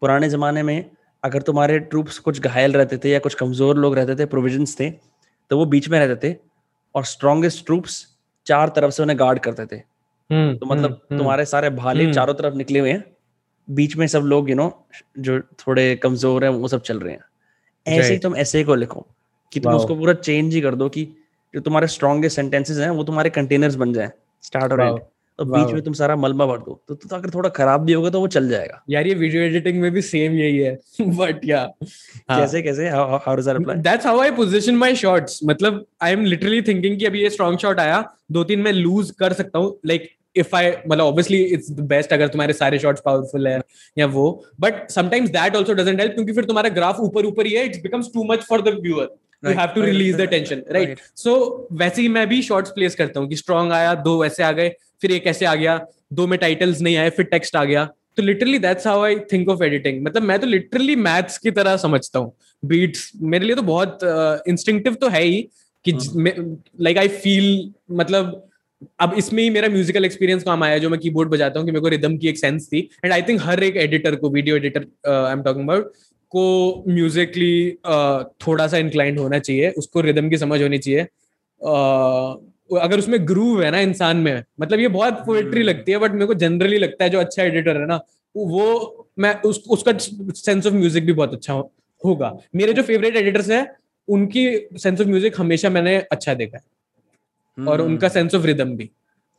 पुराने 0.02 0.30
जमाने 0.30 0.64
में 0.64 0.89
अगर 1.23 1.41
तुम्हारे 1.41 1.80
ट्रूप्स 1.80 2.19
कुछ 2.19 2.39
घायल 2.41 2.73
रहते 2.73 2.98
थे 2.98 3.10
या 3.10 3.19
कुछ 3.19 3.34
कमज़ोर 3.34 3.77
लोग 3.77 3.95
रहते 3.95 4.15
थे 4.15 4.26
प्रोविजंस 4.26 4.80
थे 4.80 4.89
तो 5.52 5.57
वो 5.57 5.65
बीच 5.65 5.89
में 5.89 5.99
रहते 5.99 6.30
थे 6.30 6.35
और 6.95 7.03
स्ट्रॉन्गेस्ट 7.06 7.65
ट्रूप्स 7.65 8.06
चार 8.48 8.69
तरफ़ 8.69 8.91
से 8.91 9.03
उन्हें 9.03 9.19
गार्ड 9.19 9.39
करते 9.39 9.65
थे। 9.65 9.81
हम्म, 10.30 10.56
तो 10.56 10.65
मतलब 10.65 10.91
हम्म, 10.91 11.18
तुम्हारे 11.18 11.45
सारे 11.45 11.69
भाले 11.69 12.03
हम्म। 12.03 12.14
चारों 12.14 12.34
तरफ़ 12.34 12.56
निकले 12.56 12.80
हुए 12.80 12.91
हैं। 12.91 13.03
बीच 13.69 13.95
में 13.98 14.07
सब 14.07 14.23
लोग 14.23 14.49
यू 14.49 14.56
नो 14.56 14.88
जो 15.19 15.39
थोड़े 15.39 15.95
कमज़ोर 15.95 16.44
हैं 16.44 16.52
वो 16.52 16.68
सब 16.68 16.81
चल 16.81 16.99
रहे 16.99 17.14
हैं। 17.14 17.98
ऐसे 17.98 18.14
ही 18.14 18.19
तुम 18.19 18.35
ऐसे 18.35 18.64
को 18.64 18.76
लिखो 18.76 19.06
कि 19.52 19.60
तुम 19.60 19.73
उसको 19.73 19.95
पूरा 19.95 20.14
चेंज 20.14 20.53
ही 20.53 20.61
कर 20.61 20.76
दो 20.76 20.89
कि 20.89 21.06
जो 21.53 21.61
तुम्हारे 21.61 21.88
स्ट्रॉन्गेस्ट 21.88 22.35
सेंटेंसेस 22.35 22.77
हैं 22.77 22.89
वो 22.89 23.03
तुम्हारे 23.03 23.30
कंटेनर्स 23.30 23.76
बन 23.76 23.94
जाए 23.94 24.11
स्टार्ट 24.41 24.72
और 24.72 24.80
Wow. 24.80 24.99
एंड 25.40 25.50
तो 25.50 25.54
बीच 25.54 25.74
में 25.74 25.82
तुम 25.82 25.94
सारा 25.94 26.16
मलबा 26.16 26.46
भर 26.46 26.58
दो। 26.58 26.82
तो, 26.88 26.96
तो 26.96 27.16
अगर 27.16 27.30
थोड़ा 27.30 27.50
खराब 27.50 27.82
भी 27.82 27.94
होगा 27.94 28.10
तो 28.10 28.20
वो 28.20 28.28
चल 28.28 28.50
जाएगा। 28.50 28.84
यार 28.90 29.08
ये 29.08 29.14
वीडियो 29.14 29.42
एडिटिंग 29.42 29.80
में 29.82 29.92
भी 29.92 30.02
सेम 30.02 30.34
यही 30.34 30.58
है। 30.58 30.78
बट 31.02 31.46
या 31.46 31.64
कैसे 31.84 32.62
कैसे? 32.62 32.90
How 32.90 33.36
does 33.36 33.46
that 33.46 33.56
apply 33.56 33.78
that's 33.78 34.06
how 34.06 34.20
I 34.20 34.32
position 34.32 34.76
my 34.76 34.96
shots 34.96 35.40
मतलब 35.46 35.86
आई 36.02 36.12
एम 36.12 36.26
लिटरली 36.26 36.62
थिंकिंग 36.62 37.00
कि 37.00 37.06
अभी 37.06 37.22
ये 37.22 37.30
स्ट्रॉन्ग 37.30 37.60
शॉट 37.60 37.80
आया 37.80 38.04
दो 38.32 38.44
तीन 38.44 38.60
मैं 38.60 38.72
लूज 38.72 39.12
कर 39.12 39.34
सकता 39.34 39.60
हूँ। 39.60 39.80
लाइक 39.86 40.10
इफ़ 40.36 40.56
आई 40.56 40.72
मतलब 40.88 41.06
ऑब्वियसली 41.06 41.42
इट्स 41.44 41.72
द 41.72 41.80
बेस्ट 41.80 42.14
अगर 42.14 42.28
तुम्हारे 42.28 42.54
सारे 42.54 42.80
शॉट्स 42.80 43.02
पावरफुल 43.06 43.48
है 43.48 43.62
या 43.98 44.06
वो। 44.06 44.44
But 44.60 44.90
sometimes 44.92 45.30
that 45.30 45.56
also 45.56 45.74
doesn't 45.74 46.00
help 46.00 46.14
क्योंकि 46.14 46.34
फिर 46.34 46.46
तुम्हारा 46.46 46.70
ग्राफ 46.70 47.00
ऊपर 47.00 47.26
ऊपर 47.26 47.46
ही 47.46 47.54
है। 47.54 47.66
It's 47.66 47.82
becomes 47.84 48.12
too 48.14 48.24
much 48.24 48.44
for 48.44 48.62
the 48.62 48.78
viewer 48.82 49.04
you 49.04 49.50
Right, 49.50 49.60
have 49.60 49.70
to 49.76 49.82
release 49.82 50.18
the 50.18 50.22
tension. 50.22 50.62
Right 50.72 51.00
so 51.16 51.68
वैसे 51.72 52.02
ही 52.02 52.08
मैं 52.08 52.28
भी 52.28 52.42
शॉर्ट्स 52.42 52.72
प्लेस 52.72 52.96
करता 52.96 53.20
हूँ 53.20 53.30
कि 53.30 53.36
स्ट्रॉन्ग 53.36 53.72
आया 53.72 53.94
दो 53.96 54.22
वैसे 54.22 54.44
आ 54.44 54.52
गए। 54.52 54.70
फिर 55.02 55.11
एक 55.11 55.28
ऐसे 55.28 55.45
आ 55.45 55.56
गया? 55.56 55.80
दो 56.14 56.28
में 56.28 56.38
टाइटल्स 56.40 56.82
नहीं 56.82 56.98
आए 56.98 57.10
फिर 57.10 57.26
टेक्स्ट 57.26 57.56
आ 57.56 57.64
गया। 57.65 57.86
तो 58.18 58.24
literally 58.24 58.60
that's 58.60 58.88
how 58.88 59.02
I 59.03 59.15
think 59.32 59.49
of 59.49 59.64
editing 59.64 60.02
मतलब 60.06 60.24
मैं 60.24 60.40
तो 60.40 60.48
लिटरली 60.48 60.95
मैथ्स 60.98 61.38
की 61.38 61.52
तरह 61.52 61.78
समझता 61.78 62.19
हूँ। 62.19 62.32
बीट्स 62.64 63.11
मेरे 63.24 63.45
लिए 63.45 63.56
तो 63.56 63.61
बहुत 63.64 63.99
इंस्टिंक्टिव 64.48 64.94
uh, 64.94 64.99
तो 65.02 65.10
है 65.10 65.24
ही 65.24 65.41
कि 65.86 65.91
लाइक 66.82 66.98
आई 66.98 67.07
फील 67.07 67.72
मतलब 67.91 68.44
अब 68.99 69.14
इसमें 69.18 69.41
ही 69.44 69.49
मेरा 69.49 69.68
म्यूजिकल 69.69 70.06
एक्सपीरियंस 70.06 70.44
काम 70.44 70.64
आया 70.64 70.78
जो 70.78 70.90
मैं 70.90 70.99
कीबोर्ड 70.99 71.30
बजाता 71.30 71.60
हूँ 71.60 71.68
कि 71.68 71.72
मेरे 71.72 71.82
को 71.82 71.88
रिदम 71.88 72.18
की 72.18 72.28
एक 72.28 72.38
सेंस 72.38 72.68
थी। 72.74 72.80
एंड 73.06 73.14
आई 73.14 73.22
थिंक 73.22 73.41
हर 73.44 73.64
एक 73.64 73.78
एडिटर 73.78 74.15
को 74.15 74.30
video 74.30 74.56
editor 74.56 74.82
I 75.10 75.32
am 75.32 75.41
talking 75.44 75.69
about 75.69 75.94
को 76.32 76.84
म्यूजिकली 76.88 77.72
uh, 77.88 78.24
थोड़ा 78.48 78.68
सा 78.68 78.78
इंक्लाइंड 78.78 79.19
होना 79.19 79.40
चाहिए। 79.40 79.69
उसको 79.78 80.02
रिदम 80.02 80.30
की 80.30 80.38
समझ 80.38 80.61
होनी 80.61 80.78
चाहिए। 80.78 81.07
Uh, 81.61 82.36
अगर 82.72 82.99
उसमें 82.99 83.27
ग्रूव 83.27 83.64
है 83.64 83.72
ना 83.72 83.80
इंसान 83.80 84.18
में 84.18 84.44
मतलब 84.61 84.80
ये 84.80 84.88
बहुत 84.88 85.14
पोएट्री 85.26 85.60
हम्म। 85.60 85.69
लगती 85.69 85.91
है 85.91 85.98
बट 85.98 86.11
मेरे 86.11 86.26
को 86.26 86.34
जनरली 86.34 86.77
लगता 86.77 87.03
है 87.03 87.10
जो 87.10 87.19
अच्छा 87.19 87.44
एडिटर 87.44 87.77
है 87.77 87.85
ना 87.88 87.99
वो 88.35 89.07
मैं 89.19 89.41
उस, 89.41 89.64
उसका 89.69 89.91
सेंस 89.98 90.68
ऑफ़ 90.68 90.73
म्यूज़िक 90.73 91.06
भी 91.06 91.14
बहुत 91.14 91.34
अच्छा 91.34 91.53
हो, 91.53 91.72
होगा। 92.06 92.38
मेरे 92.56 92.73
जो 92.73 92.84
फेवरेट 92.84 93.15
एडिटर्स 93.15 93.49
है 93.49 93.76
उनकी 94.07 94.68
सेंस 94.77 95.02
ऑफ़ 95.02 95.07
म्यूज़िक 95.07 95.39
हमेशा 95.39 95.69
मैंने 95.69 95.98
अच्छा 95.98 96.34
देखा 96.34 96.57
है। 96.57 96.64
Hmm. 97.57 97.69
और 97.69 97.81
उनका 97.81 98.10
सेंस 98.10 98.35
ऑफ़ 98.35 98.45
रिदम 98.45 98.76
भी। 98.76 98.89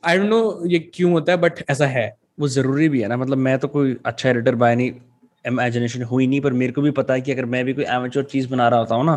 आई 0.04 0.18
डोंट 0.18 0.28
नो 0.30 0.66
ये 0.66 0.78
क्यों 0.78 1.12
होता 1.12 1.32
है 1.32 1.38
बट 1.38 1.64
ऐसा 1.70 1.86
है। 1.86 2.16
वो 2.40 2.48
ज़रूरी 2.48 2.88
भी 2.88 3.00
है 3.00 3.08
ना 3.08 3.16
मतलब 3.16 3.38
मैं 3.38 3.58
तो 3.58 3.68
कोई 3.68 3.96
अच्छा 4.06 4.30
एडिटर 4.30 4.54
बाय 4.54 4.76
नहीं 4.76 4.92
इमेजिनेशन 5.46 6.02
हुई 6.02 6.26
नहीं 6.26 6.40
पर 6.40 6.52
मेरे 6.52 6.72
को 6.72 6.82
भी 6.82 6.90
पता 6.90 7.14
है 7.14 7.20
कि 7.20 7.32
अगर 7.32 7.44
मैं 7.44 7.64
भी 7.64 7.74
कोई 7.74 7.84
एमेच्योर 7.84 8.24
चीज़ 8.24 8.48
बना 8.48 8.68
रहा 8.68 8.80
होता 8.80 8.94
हूँ 8.94 9.04
ना 9.06 9.16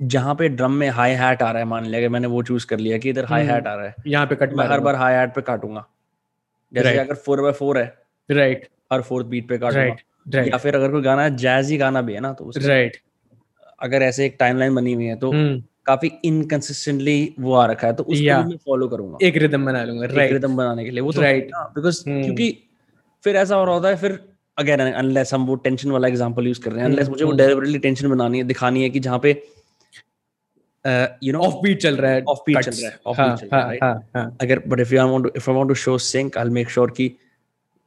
जहाँ 0.00 0.34
पे 0.34 0.48
ड्रम 0.48 0.72
में 0.72 0.88
हाई 0.90 1.12
हैट 1.12 1.42
आ 1.42 1.50
रहा 1.50 1.58
है 1.58 1.64
मान 1.68 1.84
लिया 1.86 2.00
कि 2.00 2.08
मैंने 2.08 2.26
वो 2.28 2.42
चूज़ 2.42 2.66
कर 2.66 2.78
लिया 2.78 2.98
कि 2.98 3.10
इधर 3.10 3.24
हाई 3.24 3.42
हम्म, 3.42 3.52
हैट 3.52 3.66
आ 3.66 3.74
रहा 3.74 3.86
है। 3.86 3.94
यहाँ 4.06 4.26
पे 4.26 4.34
कट 4.34 4.52
मैं 4.52 4.66
हर 4.68 4.80
बार 4.80 4.94
हाई 4.94 5.14
हैट 5.14 5.34
पे 5.34 5.40
काटूँगा। 5.42 5.84
जैसे 6.72 6.88
Right. 6.88 7.00
अगर 7.00 7.14
फोर 7.14 7.40
बाय 7.42 7.52
फोर 7.52 7.78
है 7.78 7.84
राइट 8.28 8.68
हर 8.92 9.02
फोर्थ 9.02 9.26
बीट 9.26 9.48
पे 9.48 9.58
काटूँगा। 9.58 9.82
राइट 9.82 10.00
राइट 10.34 10.48
या 10.52 10.56
फिर 10.58 10.74
अगर 10.76 10.90
कोई 10.90 11.02
गाना 11.02 11.28
जैजी 11.44 11.76
गाना 11.76 12.02
भी 12.02 12.14
है 12.14 12.20
ना 12.20 12.32
तो 12.32 12.50
राइट 12.58 12.96
अगर 13.82 14.02
ऐसे 14.02 14.26
एक 14.26 14.36
टाइमलाइन 14.40 14.74
बनी 14.74 14.92
हुई 14.92 15.04
है 15.04 15.16
तो 15.16 15.30
हम्म, 15.32 15.62
काफ़ी 15.86 16.10
इनकंसिस्टेंटली 16.24 17.34
वो 17.40 17.52
आ 17.54 17.66
रखा 17.66 17.86
है 17.86 17.92
तो 17.94 18.02
उसको 18.04 18.24
Yeah. 18.24 18.46
मैं 18.48 18.56
फॉलो 18.66 18.88
करूँगा। 18.88 19.18
एक 19.26 19.36
रिदम 19.36 19.64
बना 19.66 19.84
लूँगा। 19.84 20.06
राइट 20.06 20.32
रिदम 20.32 20.56
बनाने 20.56 20.84
के 20.84 20.90
लिए। 20.90 21.00
वो 21.00 21.12
तो 21.12 21.22
Right. 21.22 21.50
Because 21.76 22.00
Hmm. 22.00 22.22
क्योंकि 22.24 22.50
फिर 23.24 23.36
ऐसा 23.36 23.54
हो 23.56 23.64
रहा 23.64 23.74
होता 23.74 23.88
है 23.88 23.96
फिर 23.96 24.18
अगेन 24.58 24.80
अनलेस 24.80 25.32
हम 25.34 25.44
वो 25.46 25.54
टेंशन 25.64 25.90
वाला 25.90 26.08
एग्जांपल 26.08 26.46
यूज़ 26.46 26.60
कर 26.60 26.72
रहे 26.72 26.80
हैं 26.80 26.90
अनलेस 26.90 27.08
मुझे 27.08 27.24
वो. 27.24 27.32
डेलिबरेटली 27.32 27.78
टेंशन 27.78 28.08
बनानी 28.10 28.38
है 28.38 28.44
दिखानी 28.44 28.82
है 28.82 28.90
कि 28.90 29.00
जहाँ 29.00 29.18
पे 29.18 29.32
यू 30.84 31.32
नो 31.32 31.40
ऑफ़ 31.40 31.54
बीट 31.62 31.82
चल 31.82 31.96
रहा 31.96 32.12
है 32.12 32.22
ऑफ़ 32.24 32.38
बीट 32.46 32.58
चल 32.58 32.70
रहा 32.72 32.90
है, 32.90 32.98
ऑफ़ 33.06 33.20
बीट 33.20 33.40
चल 33.40 33.48
रहा 33.48 33.60
है, 33.60 33.66
हाँ, 33.66 33.68
right? 33.68 33.82
हाँ, 33.82 34.08
हाँ. 34.16 34.36
अगर 34.40 34.62
but 34.66 34.80
if 34.80 34.94
you 34.94 35.06
want 35.08 35.24
to 35.24 35.30
if 35.36 35.50
I 35.50 35.56
want 35.56 35.68
to 35.68 35.74
show 35.74 35.98
sync 36.06 36.38
I 36.38 36.44
will 36.44 36.52
make 36.52 36.70
sure 36.70 36.90
कि 36.90 37.08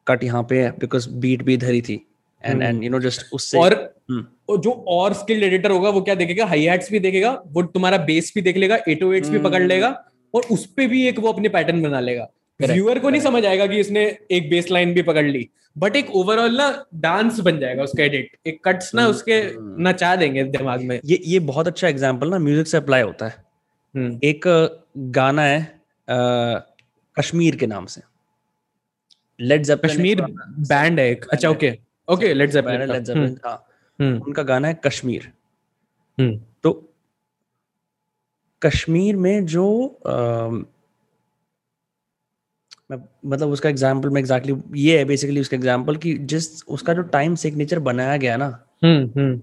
कट 0.07 0.23
यहाँ 0.23 0.43
पे 0.43 0.61
है 0.63 0.71
बिकॉज़ 0.79 1.09
बीट 1.17 1.43
भी 1.43 1.57
धरी 1.57 1.81
थी 1.81 2.05
and 2.41 2.53
Hmm. 2.53 2.63
And 2.63 2.83
you 2.83 2.89
know 2.89 2.99
just 2.99 3.33
उससे 3.33 3.57
और 3.57 3.73
जो 4.57 4.71
और 4.89 5.13
स्किल्ड 5.13 5.43
एडिटर 5.43 5.71
होगा 5.71 5.89
वो 5.89 6.01
क्या 6.01 6.15
देखेगा 6.15 6.45
हाई 6.45 6.63
हैट्स 6.63 6.91
भी 6.91 6.99
देखेगा 6.99 7.31
वो 7.47 7.63
तुम्हारा 7.65 7.97
बेस 8.05 8.31
भी 8.35 8.41
देख 8.41 8.57
लेगा 8.57 8.77
808s 8.89 9.29
भी 9.29 9.39
पकड़ 9.39 9.55
हम्म। 9.55 9.67
लेगा 9.67 9.89
और 10.33 10.43
उस 10.51 10.67
भी 10.77 11.07
एक 11.07 11.19
वो 11.19 11.31
अपने 11.31 11.49
पैटर्न 11.49 11.81
बना 11.81 11.99
लेगा 11.99 12.27
व्यूअर 12.67 12.99
को 12.99 13.09
नहीं 13.09 13.21
समझ 13.21 13.45
आएगा 13.45 13.67
कि 13.67 13.79
इसने 13.79 14.05
एक 14.31 14.49
बेस 14.49 14.71
लाइन 14.71 14.93
भी 14.93 15.01
पकड़ 15.01 15.25
ली। 15.25 15.49
बट 15.77 15.95
एक 15.95 16.09
ओवरऑल 16.15 16.57
ना 16.57 16.85
डांस 16.95 17.39
बन 17.39 17.59
जाएगा 17.59 17.83
उसका 17.83 18.03
एडिट 18.03 18.47
एक 18.47 18.59
कट्स 18.65 18.93
ना 18.95 19.07
उसके 19.07 19.33
हम्म। 19.33 19.87
नचा 19.87 20.15
देंगे 20.15 20.43
दिमाग 20.43 20.81
में। 20.81 20.99
ये 21.05 21.21
ये 21.25 21.39
बहुत 21.39 21.67
अच्छा 21.67 21.87
एग्जांपल 21.87 22.29
ना 22.29 22.39
म्यूज़िक 22.39 22.67
से 22.67 22.77
अप्लाई 22.77 23.01
होता 23.01 23.27
है। 23.27 23.35
हम्म, 23.95 24.19
एक 24.23 24.43
गाना 24.97 25.41
है 25.41 25.61
अ, 26.07 26.15
कश्मीर 27.19 27.55
के 27.55 27.67
नाम 27.67 27.85
से। 27.85 28.01
जेपलिन 29.39 29.93
कश्मीर 29.93 30.21
बैंड 30.21 30.99
है। 30.99 31.09
एक। 31.11 31.25
अच्छा 31.25 31.49
okay 31.49 31.77
okay 32.07 32.33
let's 32.33 32.55
Led 32.55 33.03
Zeppelin 33.03 34.11
उनका 34.13 34.43
गाना 34.43 34.67
है 34.67 34.79
कश्मीर। 34.85 35.31
हम्म, 36.17 36.39
तो 36.63 36.71
कश्मीर 38.61 39.15
में 39.15 39.45
जो 39.45 39.65
मतलब 43.25 43.49
उसका 43.49 43.69
एग्जांपल 43.69 44.09
में 44.09 44.21
एग्जैक्टली 44.21 44.53
exactly, 44.53 44.75
ये 44.75 44.97
है 44.97 45.05
बेसिकली 45.05 45.41
उसका 45.41 45.57
एग्जांपल 45.57 45.95
कि 45.95 46.17
जिस 46.17 46.63
उसका 46.63 46.93
जो 46.93 47.01
टाइम 47.01 47.35
सिग्नेचर 47.35 47.79
बनाया 47.79 48.17
गया 48.17 48.37
ना 48.37 48.65
हम्म, 48.83 49.19
हम्म, 49.19 49.41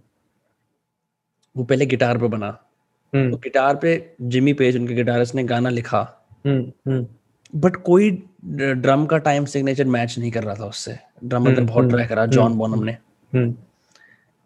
वो 1.57 1.65
पहले 1.65 1.87
गिटार 1.87 2.19
पे 2.19 2.29
बना। 2.29 2.51
तो 2.51 3.19
हम्म, 3.19 3.37
गिटार 3.37 3.77
पे 3.77 4.15
जिमी 4.23 4.53
पेज 4.53 4.77
उनके 4.77 4.95
गिटारिस्ट 4.95 5.35
ने 5.35 5.45
गाना 5.45 5.69
लिखा। 5.69 6.27
हम्म, 6.47 6.93
हम्म, 6.93 7.07
बट 7.55 7.77
कोई 7.77 8.11
ड्रम 8.45 9.07
का 9.07 9.19
टाइम 9.19 9.45
सिग्नेचर 9.45 9.85
मैच 9.85 10.19
नहीं 10.19 10.31
कर 10.31 10.45
रहा 10.45 10.55
था 10.55 10.65
उससे। 10.65 10.97
ड्रमर 11.25 11.51
ने 11.51 11.61
बहुत 11.61 11.89
ट्राई 11.89 12.07
करा 12.07 12.27
जॉन 12.27 12.55
बॉनम 12.55 12.85
ने। 12.85 12.97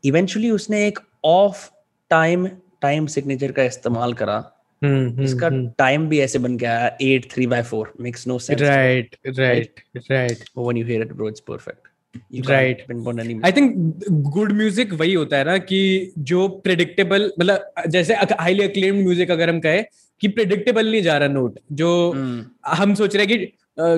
इवेंचुअली 0.04 0.50
उसने 0.50 0.86
एक 0.86 0.98
ऑफ़ 1.24 1.70
टाइम 2.10 2.48
टाइम 2.80 3.06
सिग्नेचर 3.06 3.52
का 3.52 3.62
इस्तेमाल 3.62 4.14
करा। 4.14 4.52
इसका 4.82 5.46
हम्म. 5.46 5.68
टाइम 5.78 6.08
भी 6.08 6.20
ऐसे 6.20 6.38
बन 6.38 6.56
गया 6.56 6.96
eight 7.02 7.30
three 7.32 7.46
by 7.46 7.62
four 7.62 7.92
makes 8.00 8.26
no 8.28 8.38
sense 8.38 8.60
right 8.60 9.16
right 9.38 9.80
right 10.10 10.44
one 10.58 10.76
you 10.76 10.86
hear 10.86 11.02
it 11.02 11.12
bro 11.12 11.28
it's 11.28 11.40
perfect 11.40 11.88
any 12.34 13.44
I 13.44 13.52
think 13.52 13.74
good 14.10 14.52
music 14.52 14.92
वही 14.92 15.12
होता 15.14 15.36
है 15.36 15.44
ना 15.44 15.56
कि 15.58 16.12
जो 16.18 16.48
प्रेडिक्टेबल 16.64 17.32
मतलब 17.40 17.72
जैसे 17.86 18.14
हाईली 18.14 18.64
अक्लेम्ड 18.64 19.02
म्यूज़िक 19.02 19.30
अगर 19.30 19.50
हम 19.50 19.60
कहें 19.60 19.84
कि 20.22 20.28
प्रिडिक्टेबल 20.30 20.90
नहीं 20.90 21.02
जा 21.02 21.16
रहा 21.18 21.28
नोट 21.30 21.58
जो 21.72 21.90
Hmm. 22.12 22.78
हम 22.78 22.94
सोच 22.94 23.16
रहे 23.16 23.26
हैं 23.26 23.38
कि 23.38 23.52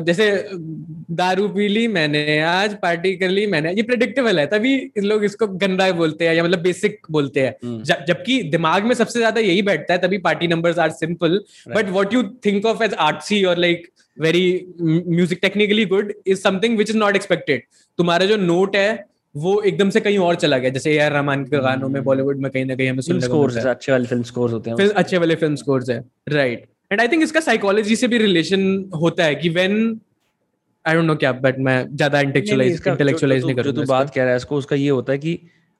जैसे 0.04 0.26
दारू 1.10 1.46
पी 1.48 1.66
ली 1.68 1.86
मैंने 1.88 2.40
आज 2.40 2.74
पार्टी 2.82 3.14
कर 3.16 3.28
ली 3.28 3.46
मैंने 3.46 3.72
ये 3.72 3.82
प्रेडिक्टेबल 3.82 4.38
है 4.38 4.46
तभी 4.46 4.74
लोग 5.02 5.24
इसको 5.24 5.46
गंदा 5.62 5.90
बोलते 5.92 6.28
हैं 6.28 6.34
या 6.34 6.44
मतलब 6.44 6.60
बेसिक 6.62 6.98
बोलते 7.10 7.40
हैं. 7.40 7.82
जब- 7.82 8.04
जबकि 8.08 8.42
दिमाग 8.50 8.84
में 8.84 8.94
सबसे 8.94 9.18
ज़्यादा 9.18 9.40
यही 9.40 9.62
बैठता 9.62 9.94
है 9.94 10.00
तभी 10.00 10.18
party 10.18 10.48
numbers 10.48 10.78
are 10.78 10.90
simple 10.92 11.40
but 11.68 11.88
what 11.88 12.14
you 12.14 12.22
think 12.46 12.66
of 12.66 12.82
as 12.84 12.94
artsy 13.00 13.42
और 13.44 13.58
like 13.58 13.88
very 14.16 14.44
music 14.82 15.38
technically 15.42 15.84
good 15.86 16.12
is 16.26 16.40
something 16.40 16.78
which 16.78 16.90
is 16.90 16.96
not 16.98 17.16
expected 17.16 17.62
तुम्हारा 17.98 18.26
जो 18.26 18.36
नोट 18.36 18.76
है 18.76 18.92
वो 19.36 19.60
एकदम 19.60 19.90
से 19.90 20.00
कहीं 20.00 20.18
और 20.18 20.34
चला 20.34 20.58
गया। 20.58 20.70
जैसे 20.70 20.94
ए 20.94 20.98
आर 20.98 21.12
रहमान 21.12 21.44
के 21.44 21.58
गानों 21.62 21.88
में 21.88 22.04
बॉलीवुड 22.04 22.38
में 22.38 22.50
कहीं 22.50 22.64
ना 22.64 22.74
कहीं 22.74 22.88
हमें 22.88 23.00
सुनने 23.00 23.26
को 23.28 23.46
मिलता 23.46 23.60
है। 23.60 23.74
अच्छे 23.74 23.92
वाले 23.92 24.06
film 24.06 24.22
scores 24.22 24.50
होते 24.50 24.70
हैं। 24.70 24.88
अच्छे 24.88 25.18
वाले 25.18 25.34
फ़िल्म 25.34 25.54
स्कोर्स 25.54 25.90
है। 25.90 26.04
राइट 26.28 26.64
एंड 26.92 27.00
आई 27.00 27.08
थिंक 27.08 27.22
इसका 27.22 27.40
साइकोलॉजी 27.40 27.96
से 27.96 28.08
भी 28.08 28.18
रिलेशन 28.18 28.90
होता 29.00 29.24
है 29.24 29.34
कि 29.34 29.48
व्हेन 29.48 30.00
आई 30.86 30.94
डोंट 30.94 31.04
नो 31.04 31.14
क्या 31.14 31.32
बट 31.32 31.58
मैं 31.58 31.96
ज़्यादा 31.96 32.20
इंटेलेक्चुअलाइज 32.20 32.82
इंटेलेक्चुअलाइज 32.88 33.44
नहीं 33.44 33.54
तू- 33.54 33.64
जो 33.64 33.72
तू 33.72 33.82
बात 33.88 34.14
कह 34.14 34.22
रहा 34.22 34.30
है 34.30 34.36
इसको 34.36 34.56
उसका 34.56 34.76
ये 34.76 34.88
होता 34.88 35.12
है 35.12 35.18
कि 35.18 35.38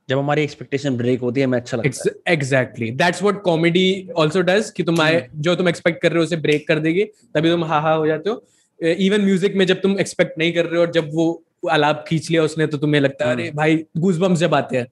जब 0.08 0.18
हमारी 0.18 0.42
एक्सपेक्टेशन 0.42 0.96
ब्रेक 0.96 1.20
होती 1.20 1.40
है 1.40 1.46
हमें 1.46 1.58
अच्छा 1.58 1.76
लगता 1.76 2.04
है। 2.06 2.32
Exactly 2.32 2.90
that's 2.90 3.22
what 3.22 3.42
comedy 3.42 4.08
also 4.18 4.40
does 4.40 4.70
कि 4.70 4.82
तुम 4.82 5.00
आए 5.00 5.30
जो 5.36 5.54
तुम 5.54 5.68
एक्सपेक्ट 5.68 6.02
कर 6.02 6.08
रहे 6.10 6.18
हो 6.18 6.24
उसे 6.24 6.36
ब्रेक 6.36 6.68
कर 6.68 6.78
देगी 6.78 7.04
तभी 7.04 7.50
तुम 7.50 7.64
हा 7.64 7.80
हा 7.80 7.92
हो 7.92 8.06
जाते 8.06 8.30
हो। 8.30 8.44
इवन 8.80 9.20
म्यूज़िक 9.20 9.54
में 9.54 9.66
जब 9.66 9.80
तुम 9.80 10.00
एक्सपेक्ट 10.00 10.38
नहीं 10.38 10.52
कर 10.52 10.64
रहे 10.64 10.76
हो 10.76 10.80
और 10.80 10.90
जब 10.90 11.10
वो 11.12 11.42
आलाप 11.68 12.04
खींच 12.08 12.30
लिया 12.30 12.42
उसने 12.42 12.66
तो 12.66 12.78
तुम्हें 12.78 13.00
लगता 13.00 13.26
है 13.26 13.32
अरे 13.32 13.50
भाई 13.54 13.84
गूज 13.98 14.18
जब 14.36 14.54
आते 14.54 14.76
हैं 14.76 14.86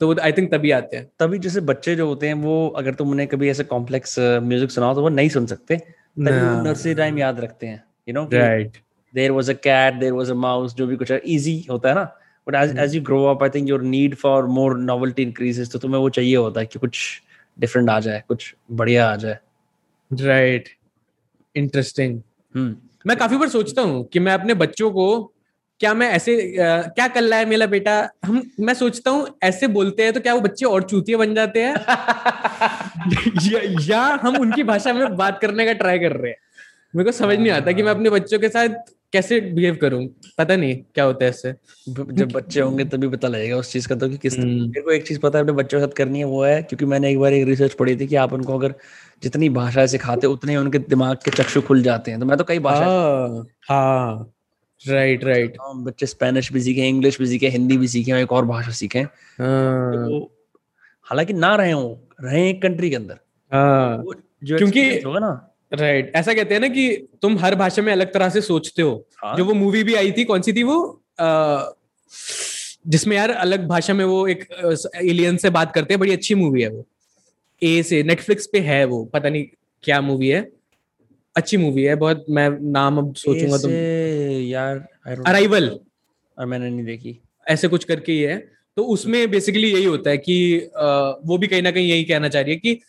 तो 0.00 0.14
आई 0.20 0.32
थिंक 0.32 0.50
तभी 0.52 0.70
आते 0.70 0.96
हैं। 0.96 1.06
तभी 1.18 1.38
जैसे 1.38 1.60
बच्चे 1.62 1.94
जो 1.96 2.06
होते 2.06 2.26
हैं 2.26 2.34
वो 2.36 2.66
अगर 2.76 2.94
तुम 2.94 3.10
उन्हें 3.10 3.26
कभी 3.28 3.48
ऐसे 3.50 3.64
कॉम्प्लेक्स 3.64 4.18
म्यूज़िक 4.18 4.70
सुनाओ 4.70 4.94
तो 4.94 5.02
वो 5.02 5.08
नहीं 5.08 5.28
सुन 5.28 5.46
सकते। 5.46 5.80
नर्सरी 6.18 6.92
राइम 6.94 7.18
याद 7.18 7.40
रखते 7.40 7.66
हैं 7.66 7.82
you 8.08 8.14
know 8.14 8.28
right 8.32 8.76
there 9.14 9.30
was 9.30 9.50
a 9.50 9.54
cat 9.64 9.94
there 9.94 10.12
was 10.12 10.30
a 10.30 10.34
mouse 10.34 10.74
जो 10.74 10.86
भी 10.86 10.96
कुछ 10.96 11.12
इजी 11.12 11.66
होता 11.70 11.88
है 11.88 11.94
ना। 11.94 12.04
But 12.46 12.54
as 12.54 12.76
as 12.78 12.94
you 12.94 13.02
grow 13.02 13.24
up 13.24 13.42
I 13.42 13.48
think 13.48 13.68
your 13.68 13.82
need 13.82 14.14
for 14.16 14.46
more 14.48 14.76
novelty 14.78 15.22
increases 15.22 15.72
तो 15.72 15.78
तुम्हें 15.78 16.00
वो 16.00 16.08
चाहिए 16.10 16.36
होता 16.36 16.60
है 16.60 16.66
कि 16.66 16.78
कुछ 16.78 17.00
डिफरेंट 17.58 17.90
आ 17.90 17.98
जाए 18.00 18.22
कुछ 18.28 18.54
बढ़िया 18.72 19.08
आ 19.10 19.16
जाए। 19.16 19.38
Right 20.10 20.68
interesting 21.56 22.20
hmm. 22.54 22.76
मैं 23.06 23.16
काफ़ी 23.16 23.36
बार 23.36 23.48
सोचता 23.48 23.82
हूँ 23.82 24.04
कि 24.04 24.18
मैं 24.20 24.32
अपने 24.32 24.54
बच्चों 24.56 24.90
को 24.90 25.06
क्या 25.80 25.94
मैं 25.94 26.08
ऐसे 26.08 26.58
आ, 26.62 26.82
क्या 26.82 27.08
कर 27.08 27.22
रहा 27.22 27.38
है 27.38 27.44
मेरा 27.44 27.66
बेटा? 27.66 28.08
हम 28.24 28.42
मैं 28.60 28.74
सोचता 28.74 29.10
हूँ 29.10 29.38
ऐसे 29.42 29.66
बोलते 29.66 30.02
हैं 30.02 30.12
तो 30.12 30.20
क्या 30.20 30.34
वो 30.34 30.40
बच्चे 30.40 30.66
और 30.66 30.82
चूतिया 30.82 31.18
बन 31.18 31.34
जाते 31.34 31.62
हैं? 31.62 31.74
या, 33.52 33.60
या 33.80 34.18
हम 34.22 34.36
उनकी 34.36 34.62
भाषा 34.62 34.92
में 34.92 35.16
बात 35.16 35.38
करने 35.40 35.66
का 35.66 35.72
ट्राई 35.72 35.98
कर 35.98 36.12
रहे 36.12 36.30
हैं। 36.30 36.38
मेरे 36.96 37.04
को 37.04 37.12
समझ 37.12 37.38
नहीं 37.38 37.50
आता 37.50 37.72
कि 37.72 37.82
मैं 37.82 37.90
अपने 37.90 38.10
बच्चों 38.10 38.38
के 38.38 38.48
साथ 38.48 38.68
कैसे 39.12 39.40
बिहेव 39.40 39.78
करूँ। 39.80 40.06
पता 40.38 40.56
नहीं 40.56 40.76
क्या 40.94 41.04
होता 41.04 41.24
है 41.24 41.30
इससे। 41.30 41.54
जब 41.88 42.32
बच्चे 42.32 42.60
होंगे 42.60 42.84
तभी 42.84 43.08
पता 43.08 43.28
लगेगा 43.28 43.56
उस 43.56 43.72
चीज़ 43.72 43.88
का 43.88 43.94
तो 43.94 44.08
कि 44.08 44.16
किस 44.16 44.38
हम्म। 44.38 44.60
मेरे 44.60 44.80
को 44.80 44.90
एक 44.90 45.06
चीज़ 45.06 45.20
पता 45.20 45.38
है 45.38 45.44
अपने 45.44 45.52
बच्चों 45.52 45.80
के 45.80 45.86
साथ 45.86 45.92
करनी 45.92 46.18
है 46.18 46.24
वो 46.24 46.44
है 46.44 46.62
क्योंकि 46.62 46.84
मैंने 46.84 47.10
एक 47.10 47.18
बार 47.18 47.32
एक 47.32 47.46
रिसर्च 47.46 47.74
पढ़ी 47.74 47.96
थी 47.96 48.06
कि 48.06 48.16
आप 48.16 48.32
उनको 48.32 48.58
अगर 48.58 48.74
जितनी 49.22 49.48
भाषा 49.48 49.86
सिखाते 49.86 50.26
उतने 50.26 50.56
उनके 50.56 50.78
दिमाग 50.78 51.16
के 51.16 51.30
चक्षु 51.30 51.60
खुल 51.60 51.82
जाते 51.82 52.10
हैं। 52.10 52.20
तो 52.20 52.26
मैं 52.26 52.38
तो 52.38 52.44
कई 52.44 52.58
भाषा 52.58 52.84
हाँ 52.84 53.46
हाँ। 53.68 54.33
राइट 54.88 55.24
राइट 55.24 55.56
हम 55.62 55.84
बच्चे 55.84 56.06
स्पेनिश 56.06 56.52
भी 56.52 56.60
सीखे 56.60 56.88
इंग्लिश 56.88 57.18
भी 57.18 57.26
सीखे 57.26 57.48
हिंदी 57.48 57.76
भी 57.76 57.88
सीखे 57.88 58.12
एक 58.12 58.32
और 58.32 58.44
भाषा 58.44 58.70
सीखे। 58.70 58.98
हाँ। 58.98 59.92
तो 59.92 60.36
हालाँकि 61.02 61.32
ना 61.32 61.56
रहे 61.56 61.72
हो 61.72 62.08
रहे 62.20 62.50
एक 62.50 62.62
कंट्री 62.62 62.90
के 62.90 62.96
अंदर। 62.96 63.14
हाँ। 63.52 64.04
जो 64.44 64.58
क्योंकि- 64.58 65.04
होगा 65.04 65.18
ना। 65.18 65.56
Right 65.74 66.04
right. 66.04 66.20
ऐसा 66.20 66.34
कहते 66.34 66.54
हैं 66.54 66.60
ना 66.60 66.68
कि 66.68 67.08
तुम 67.22 67.38
हर 67.38 67.54
भाषा 67.54 67.82
में 67.82 67.92
अलग 67.92 68.12
तरह 68.12 68.28
से 68.28 68.40
सोचते 68.40 68.82
हो। 68.82 69.06
हाँ, 69.24 69.36
जो 69.36 69.44
वो 69.44 69.54
मूवी 69.54 69.84
भी 69.84 69.94
आई 69.94 70.12
थी 70.12 70.24
कौन 70.24 70.42
सी 70.42 70.52
थी 70.52 70.62
वो? 70.62 71.02
जिसमें 72.86 73.16
यार 73.16 73.30
अलग 73.30 73.66
भाषा 73.66 73.94
में 73.94 74.04
वो 74.04 74.26
एक 74.26 74.46
एलियन 74.96 75.36
से 75.36 75.50
बात 75.50 75.74
करते 75.74 75.94
हैं 75.94 76.00
बड़ी 76.00 76.12
अच्छी 76.12 76.34
मूवी 76.34 76.62
है 76.62 76.68
वो। 76.68 76.86
ए 77.62 77.82
से 77.82 78.02
नेटफ्लिक्स 78.02 78.46
पे 78.46 78.58
है 78.58 78.84
वो 78.84 79.04
पता 79.04 79.28
नहीं 79.28 79.46
क्या 79.82 80.00
मूवी 80.00 80.28
है। 80.28 80.52
अच्छी 81.36 81.56
मूवी 81.56 81.82
है 81.82 81.94
बहुत 81.94 82.24
मैं 82.30 82.48
नाम 82.72 82.98
अब 82.98 83.14
सोचूँगा 83.16 83.56
तो 83.58 83.68
यार 84.48 84.76
अराइवल 85.26 85.68
और 86.36 86.46
मैंने 86.46 86.70
नहीं 86.70 86.84
देखी। 86.84 87.20
ऐसे 87.46 87.68
कुछ 87.68 87.84
करके 87.84 88.12
ही 88.12 88.20
है। 88.20 88.36
तो 88.76 88.82
उसमें 88.84 89.30
बेसिकली 89.30 89.72
यही 89.72 89.84
होता 89.84 90.10
है 90.10 90.18
कि 90.18 90.36
अ, 90.58 91.20
वो 91.24 91.38
भी 91.38 91.46
कहीं 91.46 91.62
ना 91.62 91.70
कहीं 91.70 91.88
यही 91.88 92.04
कहना 92.04 92.28
चाह 92.28 92.42
रही 92.42 92.52
है 92.52 92.58
कि 92.58 92.80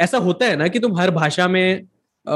ऐसा 0.00 0.18
होता 0.18 0.46
है 0.46 0.56
ना 0.56 0.68
कि 0.68 0.78
तुम 0.78 0.98
हर 0.98 1.10
भाषा 1.10 1.48
में 1.48 1.64
अ, 2.26 2.32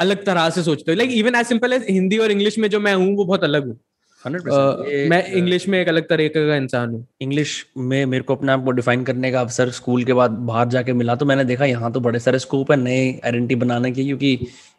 अलग 0.00 0.24
तरह 0.24 0.48
से 0.50 0.62
सोचते 0.62 0.92
हो। 0.92 0.96
Like 0.96 1.10
even 1.12 1.34
as 1.34 1.46
simple 1.46 1.72
as 1.72 1.86
Hindi 1.90 2.18
और 2.18 2.30
इंग्लिश 2.30 2.58
में 2.58 2.68
जो 2.70 2.80
मैं 2.80 2.94
हूँ 2.94 3.14
वो 3.16 3.24
बहुत 3.24 3.44
अलग 3.44 3.66
हूँ। 3.66 3.78
100% 4.24 4.88
ये, 4.88 5.08
मैं 5.08 5.24
इंग्लिश 5.32 5.66
में 5.68 5.80
एक 5.80 5.88
अलग 5.88 6.08
तरीके 6.08 6.46
का 6.48 6.56
इंसान 6.56 6.90
हूँ। 6.90 7.06
इंग्लिश 7.20 7.52
में 7.76 8.04
मेरे 8.06 8.22
को 8.24 8.34
अपने 8.34 8.52
आप 8.52 8.64
को 8.64 8.70
डिफाइन 8.70 9.04
करने 9.04 9.30
का 9.32 9.40
अवसर 9.40 9.70
स्कूल 9.70 10.04
के 10.04 10.12
बाद 10.12 10.30
बाहर 10.50 10.68
जाके 10.68 10.92
मिला 10.92 11.14
तो 11.14 11.26
मैंने 11.26 11.44
देखा 11.44 11.64
यहाँ 11.64 11.92
तो 11.92 12.00
बड़े 12.00 12.18
सारे 12.18 12.38
स्कोप 12.38 12.70
है 12.70 12.76
नए 12.76 12.98
आइडेंटिटी 13.24 13.54
बनाने 13.54 13.92
की 13.92 14.04
क्योंकि 14.04 14.38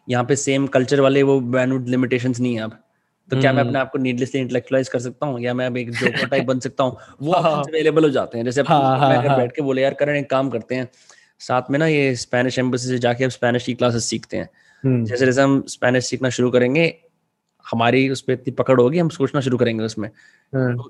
यहाँ 0.10 0.24
पे 0.24 0.36
सेम 0.36 0.68
कल्चर 0.68 1.00
वाले 1.00 1.24
वो 1.24 1.40
बैनवुड 1.40 1.90
लिमिटेशंस 1.90 2.40
नहीं 2.40 2.56
है 2.56 2.62
अब। 2.62 2.72
तो 3.32 3.42
क्या 3.42 3.54
मैं 3.54 3.60
हम्म। 3.60 3.70
अपने 3.70 3.80
आप 3.80 3.92
को 3.92 4.00
नीडलेसली 4.00 4.42
इंटेलेक्चुअलाइज 4.42 4.90
कर 4.90 5.00
सकता 5.00 5.26
हूँ? 5.26 5.42
या 5.42 5.54
मैं 5.54 5.66
अब 5.66 5.78
एक 5.78 5.92
जोकर 5.92 6.28
टाइप 6.28 6.44
बन 6.48 6.60
सकता 6.60 6.84
हूँ? 6.84 6.98
वो 7.22 7.34
हाँ। 7.34 7.64
अवेलेबल 7.64 8.04
हो। 8.04 8.10
जाते 8.10 8.38
हैं। 8.38 8.46
जैसे 8.46 8.62
हाँ, 8.62 9.00
हाँ, 9.00 9.18
अगर 9.18 9.28
हाँ। 9.28 9.38
बैठ 9.38 9.52
के 9.52 9.62
बोले 9.62 9.82
यार 9.82 9.94
करण 9.94 10.16
एक 10.16 10.30
काम 10.30 10.50
करते 10.50 10.76
हैं। 10.76 10.90
साथ 11.40 11.62
में 11.72 11.80
ना 11.80 11.88
ये 11.88 12.16
स्पेनिश 12.16 12.60
एम्बेसी 12.60 12.88
से 12.88 12.98
जाके 13.00 13.24
अब 13.24 13.30
स्पेनिश 13.30 13.64
की 13.64 13.74
क्लासेस 13.74 14.06
सीखते 14.06 14.38
हैं। 14.38 14.50
हम्म, 14.84 15.06
जैसे 15.06 15.26
जैसे 15.26 15.42
हम 15.42 15.64
स्पेनिश 15.68 16.06
सीखना 16.06 16.30
शुरू 16.30 16.52
करेंगे 16.52 16.96
हमारी 17.72 18.10
उस 18.10 18.22
पर 18.22 18.34
इतनी 18.34 18.52
पकड़ 18.52 18.82
होगी 18.82 19.00
हम 19.00 19.10
सोचना 19.10 19.42
शुरू 19.42 19.58
करेंगे 19.58 19.84
उसमें। 19.84 20.10
हाँ, 20.56 20.84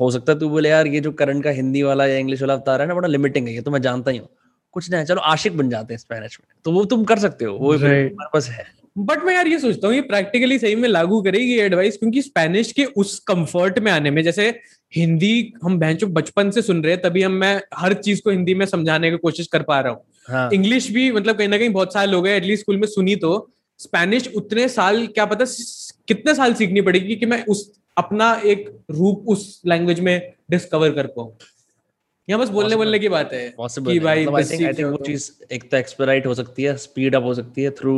हो 0.00 0.10
सकता 0.10 0.32
है 0.32 0.38
तू 0.38 0.48
बोले 0.48 0.68
यार 0.68 0.86
ये 0.86 1.00
जो 1.00 1.12
करंट 1.12 1.44
का 1.44 1.50
हिंदी 1.50 1.82
वाला 1.82 2.06
या 2.06 2.16
इंग्लिश 2.16 2.42
वाला 2.42 2.54
अवतार 2.54 2.80
है 2.80 2.86
ना 2.88 2.94
बड़ा 2.94 3.08
लिमिटिंग 3.08 3.48
है 3.48 3.54
ये 3.54 3.60
तो 3.60 3.70
मैं 3.70 3.82
जानता 3.82 4.10
ही 4.10 4.18
हूँ। 4.18 4.28
कुछ 4.72 4.90
नहीं 4.90 5.04
चलो 5.04 5.20
आशिक 5.20 5.56
बन 5.56 5.70
जाते 5.70 5.94
हैं 5.94 5.98
स्पेनिश 5.98 6.38
में। 6.40 6.54
तो 6.64 6.72
वो 6.72 6.84
तुम 6.84 7.04
कर 7.04 7.18
सकते 7.18 7.44
हो 7.44 7.56
वो. 7.56 7.72
पर्पस 7.78 8.48
है। 8.50 8.66
बट 8.98 9.22
मैं 9.24 9.34
यार 9.34 9.46
ये 9.46 9.58
सोचता 9.58 9.86
हूँ 9.86 9.94
ये 9.94 10.00
प्रैक्टिकली 10.00 10.58
सही 10.58 10.74
में 10.76 10.88
लागू 10.88 11.20
करेगी 11.22 11.52
ये 11.52 11.62
एडवाइस 11.62 11.96
क्योंकि 11.96 12.22
स्पेनिश 12.22 12.72
के 12.72 12.84
उस 12.84 13.18
कंफर्ट 13.18 13.78
में 13.78 13.90
आने 13.92 14.10
में 14.10 14.22
जैसे 14.22 14.48
हिंदी 14.92 15.52
हम 15.64 15.78
बहनचो 15.78 16.06
बचपन 16.06 16.50
से 16.50 16.62
सुन 16.62 16.82
रहे 16.84 16.92
हैं 16.92 17.02
तभी 17.02 17.22
हम 17.22 17.32
मैं 17.32 17.60
हर 17.74 17.94
चीज़ 17.94 18.20
को 18.22 18.30
हिंदी 18.30 18.54
में 18.54 18.66
समझाने 18.66 19.10
की 19.10 19.16
कोशिश 19.16 19.46
कर 19.46 19.62
पा 19.62 19.80
रहा 19.80 19.92
हूँ। 19.92 20.02
हाँ। 20.28 20.48
इंग्लिश 20.52 20.90
भी 20.90 21.10
मतलब 21.12 21.36
कहीं 21.36 21.48
ना 21.48 21.58
कहीं 21.58 21.70
बहुत 21.70 21.92
साल 21.92 22.14
हो 22.14 22.22
गए 22.22 22.36
एटलीस्ट 22.36 22.62
स्कूल 22.62 22.76
में 22.76 22.86
सुनी 22.88 23.16
तो। 23.16 23.50
स्पेनिश 23.78 24.28
उतने 24.36 24.68
साल 24.68 25.06
क्या 25.06 25.24
पता 25.26 25.44
कितने 26.08 26.34
साल 26.34 26.54
सीखनी 26.54 26.80
पड़ेगी 26.80 27.16
कि 27.16 27.26
मैं 27.26 27.44
उस 27.46 27.70
अपना 27.96 28.32
एक 28.44 28.68
रूप 28.90 29.24
उस 29.28 29.62
लैंग्वेज 29.66 30.00
में 30.00 30.32
डिस्कवर 30.50 30.90
कर 30.90 31.06
पाऊँ। 31.06 31.32
यहाँ 32.32 32.40
बस 32.40 32.48
बोलने 32.50 32.76
बोलने 32.76 32.98
की 32.98 33.08
बात 33.08 33.32
है 33.32 33.48
पॉसिबल 33.56 33.92
कि 33.92 33.98
भाई 34.00 34.26
आई 34.26 34.44
थिंक 34.44 34.66
आई 34.66 34.72
थिंक 34.72 34.86
वो 34.86 34.96
तो। 34.96 35.04
चीज़ 35.04 35.30
एक 35.52 35.70
तो 35.70 35.76
एक्सपेराइट 35.76 36.26
हो 36.26 36.34
सकती 36.34 36.62
है 36.62 36.76
स्पीड 36.80 37.14
अप 37.14 37.24
हो 37.24 37.34
सकती 37.34 37.62
है 37.62 37.70
थ्रू 37.70 37.96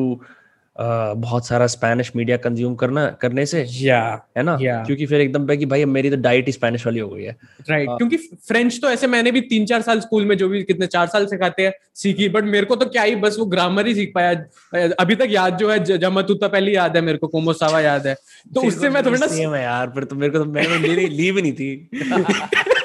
बहुत 0.76 1.46
सारा 1.46 1.66
स्पेनिश 1.66 2.10
मीडिया 2.16 2.36
कंज्यूम 2.36 2.74
करना 2.74 3.04
करने 3.20 3.44
से 3.46 3.62
या 3.80 3.98
है 4.36 4.42
ना 4.42 4.56
Yeah. 4.58 4.86
क्योंकि 4.86 5.06
फिर 5.06 5.20
एकदम 5.20 5.46
पे 5.46 5.56
कि 5.56 5.66
भाई 5.66 5.82
अब 5.82 5.88
मेरी 5.88 6.10
तो 6.10 6.16
डाइट 6.16 6.46
ही 6.46 6.52
स्पेनिश 6.52 6.86
वाली 6.86 7.00
हो 7.00 7.08
गई 7.08 7.22
है 7.22 7.36
राइट 7.70 7.88
हाँ। 7.88 7.96
क्योंकि 7.96 8.16
फ्रेंच 8.48 8.78
तो 8.82 8.90
ऐसे 8.90 9.06
मैंने 9.06 9.32
भी 9.32 9.40
तीन 9.40 9.66
चार 9.66 9.82
साल 9.82 10.00
स्कूल 10.00 10.24
में 10.24 10.36
जो 10.38 10.48
भी 10.48 10.62
कितने 10.62 10.86
चार 10.86 11.06
साल 11.06 11.26
सिखाते 11.26 11.66
हैं 11.66 11.72
सीखी 11.94 12.28
बट 12.28 12.44
मेरे 12.44 12.66
को 12.66 12.76
तो 12.76 12.86
क्या 12.86 13.02
ही 13.02 13.14
बस 13.16 13.36
वो 13.38 13.46
ग्रामर 13.46 13.86
ही 13.86 13.94
सीख 13.94 14.12
पाया 14.14 14.90
अभी 15.00 15.14
तक 15.14 15.28
याद 15.30 15.58
जो 15.58 15.70
है 15.70 15.78
ज- 15.84 15.96
जमतुता 15.96 16.48
पहले 16.48 16.72
याद 16.72 16.96
है 16.96 17.02
मेरे 17.02 17.18
को 17.18 17.26
कोमोसावा 17.26 17.80
याद 17.80 18.06
है 18.06 18.14
तो 18.54 18.66
उससे 18.66 18.90
मैं 18.90 19.04
थोड़ा 19.06 19.26
है 19.26 19.62
यार 19.62 19.90
फिर 19.90 20.04
तो 20.04 20.16
मेरे 20.16 20.32
को 20.32 20.38
तो 20.38 20.44
मैंने 20.44 21.06
ली 21.08 21.32
भी 21.32 21.42
नहीं 21.42 21.52
थी 21.52 21.88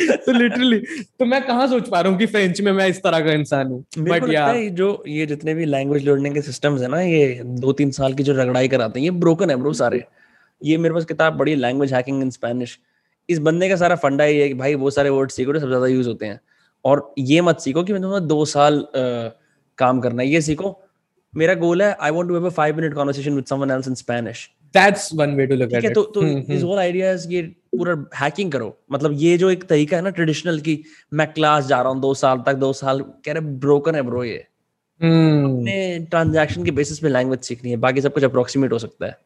तो 0.00 0.32
लिटरली 0.32 0.78
तो 1.18 1.24
मैं 1.24 1.40
कहाँ 1.46 1.66
सोच 1.68 1.88
पा 1.88 2.00
रहा 2.00 2.10
हूँ 2.10 2.18
कि 2.18 2.26
फ्रेंच 2.26 2.60
में 2.60 2.70
मैं 2.72 2.86
इस 2.88 3.02
तरह 3.02 3.20
का 3.20 3.32
इंसान 3.32 3.66
हूँ? 3.66 3.84
बट 3.98 4.28
या 4.30 4.52
जो 4.70 5.02
ये 5.08 5.26
जितने 5.26 5.54
भी 5.54 5.64
लैंग्वेज 5.64 6.08
लर्निंग 6.08 6.34
के 6.34 6.42
सिस्टम्स 6.42 6.82
है 6.82 6.88
ना 6.88 7.00
ये 7.00 7.40
दो 7.44 7.72
तीन 7.72 7.90
साल 7.90 8.14
की 8.14 8.22
जो 8.22 8.32
रगड़ाई 8.32 8.68
कराते 8.68 9.00
हैं 9.00 9.04
ये 9.04 9.10
ब्रोकन 9.10 9.50
है 9.50 9.56
ब्रो 9.56 9.72
सारे। 9.72 10.02
ये 10.62 10.76
मेरे 10.78 10.94
पास 10.94 11.04
किताब 11.04 11.36
बड़ी 11.36 11.54
लैंग्वेज 11.54 11.92
हैकिंग 11.94 12.22
इन 12.22 12.30
स्पेनिश 12.30 12.78
इस 13.28 13.38
बंदे 13.38 13.68
का 13.68 13.76
सारा 13.76 13.96
फंडा 13.96 14.24
ये 14.24 14.42
है 14.42 14.48
कि 14.48 14.54
भाई 14.54 14.74
वो 14.74 14.90
सारे 14.90 15.10
वर्ड 15.10 15.30
सीखो 15.30 15.52
जो 15.52 15.58
सबसे 15.58 15.68
ज़्यादा 15.68 15.86
यूज़ 15.86 16.08
होते 16.08 16.26
हैं। 16.26 16.40
और 16.84 17.14
ये 17.18 17.40
मत 17.40 17.60
सीखो 17.60 17.82
कि 17.84 17.92
मैं 17.92 18.02
तुम्हें 18.02 18.26
दो 18.26 18.44
साल 18.44 18.80
अ, 18.80 19.30
काम 19.78 20.00
करना 20.00 20.22
है 20.22 20.28
ये 20.28 20.40
सीखो। 20.40 20.78
मेरा 21.34 21.54
गोल 21.54 21.82
है 21.82 21.96
I 22.00 22.10
want 22.10 22.28
to 22.28 22.34
have 22.34 22.46
a 22.46 22.52
5 22.54 22.76
minute 22.76 22.94
conversation 22.94 23.34
with 23.34 23.44
someone 23.44 23.70
else 23.70 23.88
in 23.88 23.94
Spanish 23.94 24.48
that's 24.74 25.10
one 25.14 25.34
way 25.36 25.46
to 25.46 25.54
look 25.56 25.70
at 25.70 25.84
at 25.84 25.94
तो 25.94 26.02
तो 26.14 26.22
दिस 26.22 26.62
होल 26.62 26.78
आइडिया 26.78 27.12
इज़ 27.12 27.28
ये 27.32 27.42
पूरा 27.76 27.94
हैकिंग 28.16 28.52
करो। 28.52 28.76
मतलब 28.92 29.12
ये 29.18 29.36
जो 29.38 29.50
एक 29.50 29.64
तरीका 29.68 29.96
है 29.96 30.02
ना 30.02 30.10
ट्रेडिशनल 30.10 30.58
की 30.60 30.82
मैं 31.12 31.26
क्लास 31.32 31.66
जा 31.66 31.80
रहा 31.80 31.92
हूँ 31.92 32.00
दो 32.00 32.12
साल 32.14 32.42
तक 32.46 32.54
दो 32.56 32.72
साल 32.72 33.00
कह 33.24 33.32
रहे 33.32 33.40
ब्रोकन 33.60 33.94
है 33.94 34.02
ब्रो 34.02 34.24
ये। 34.24 34.46
ट्रांजैक्शन 36.10 36.64
के 36.64 36.70
बेसिस 36.72 36.98
पे 36.98 37.08
लैंग्वेज 37.08 37.40
सीखनी 37.44 37.70
है 37.70 37.76
बाकी 37.78 38.00
सब 38.00 38.12
कुछ 38.12 38.24
अप्रोक्सीमेट 38.24 38.72
हो 38.72 38.78
सकता 38.78 39.06
है। 39.06 39.18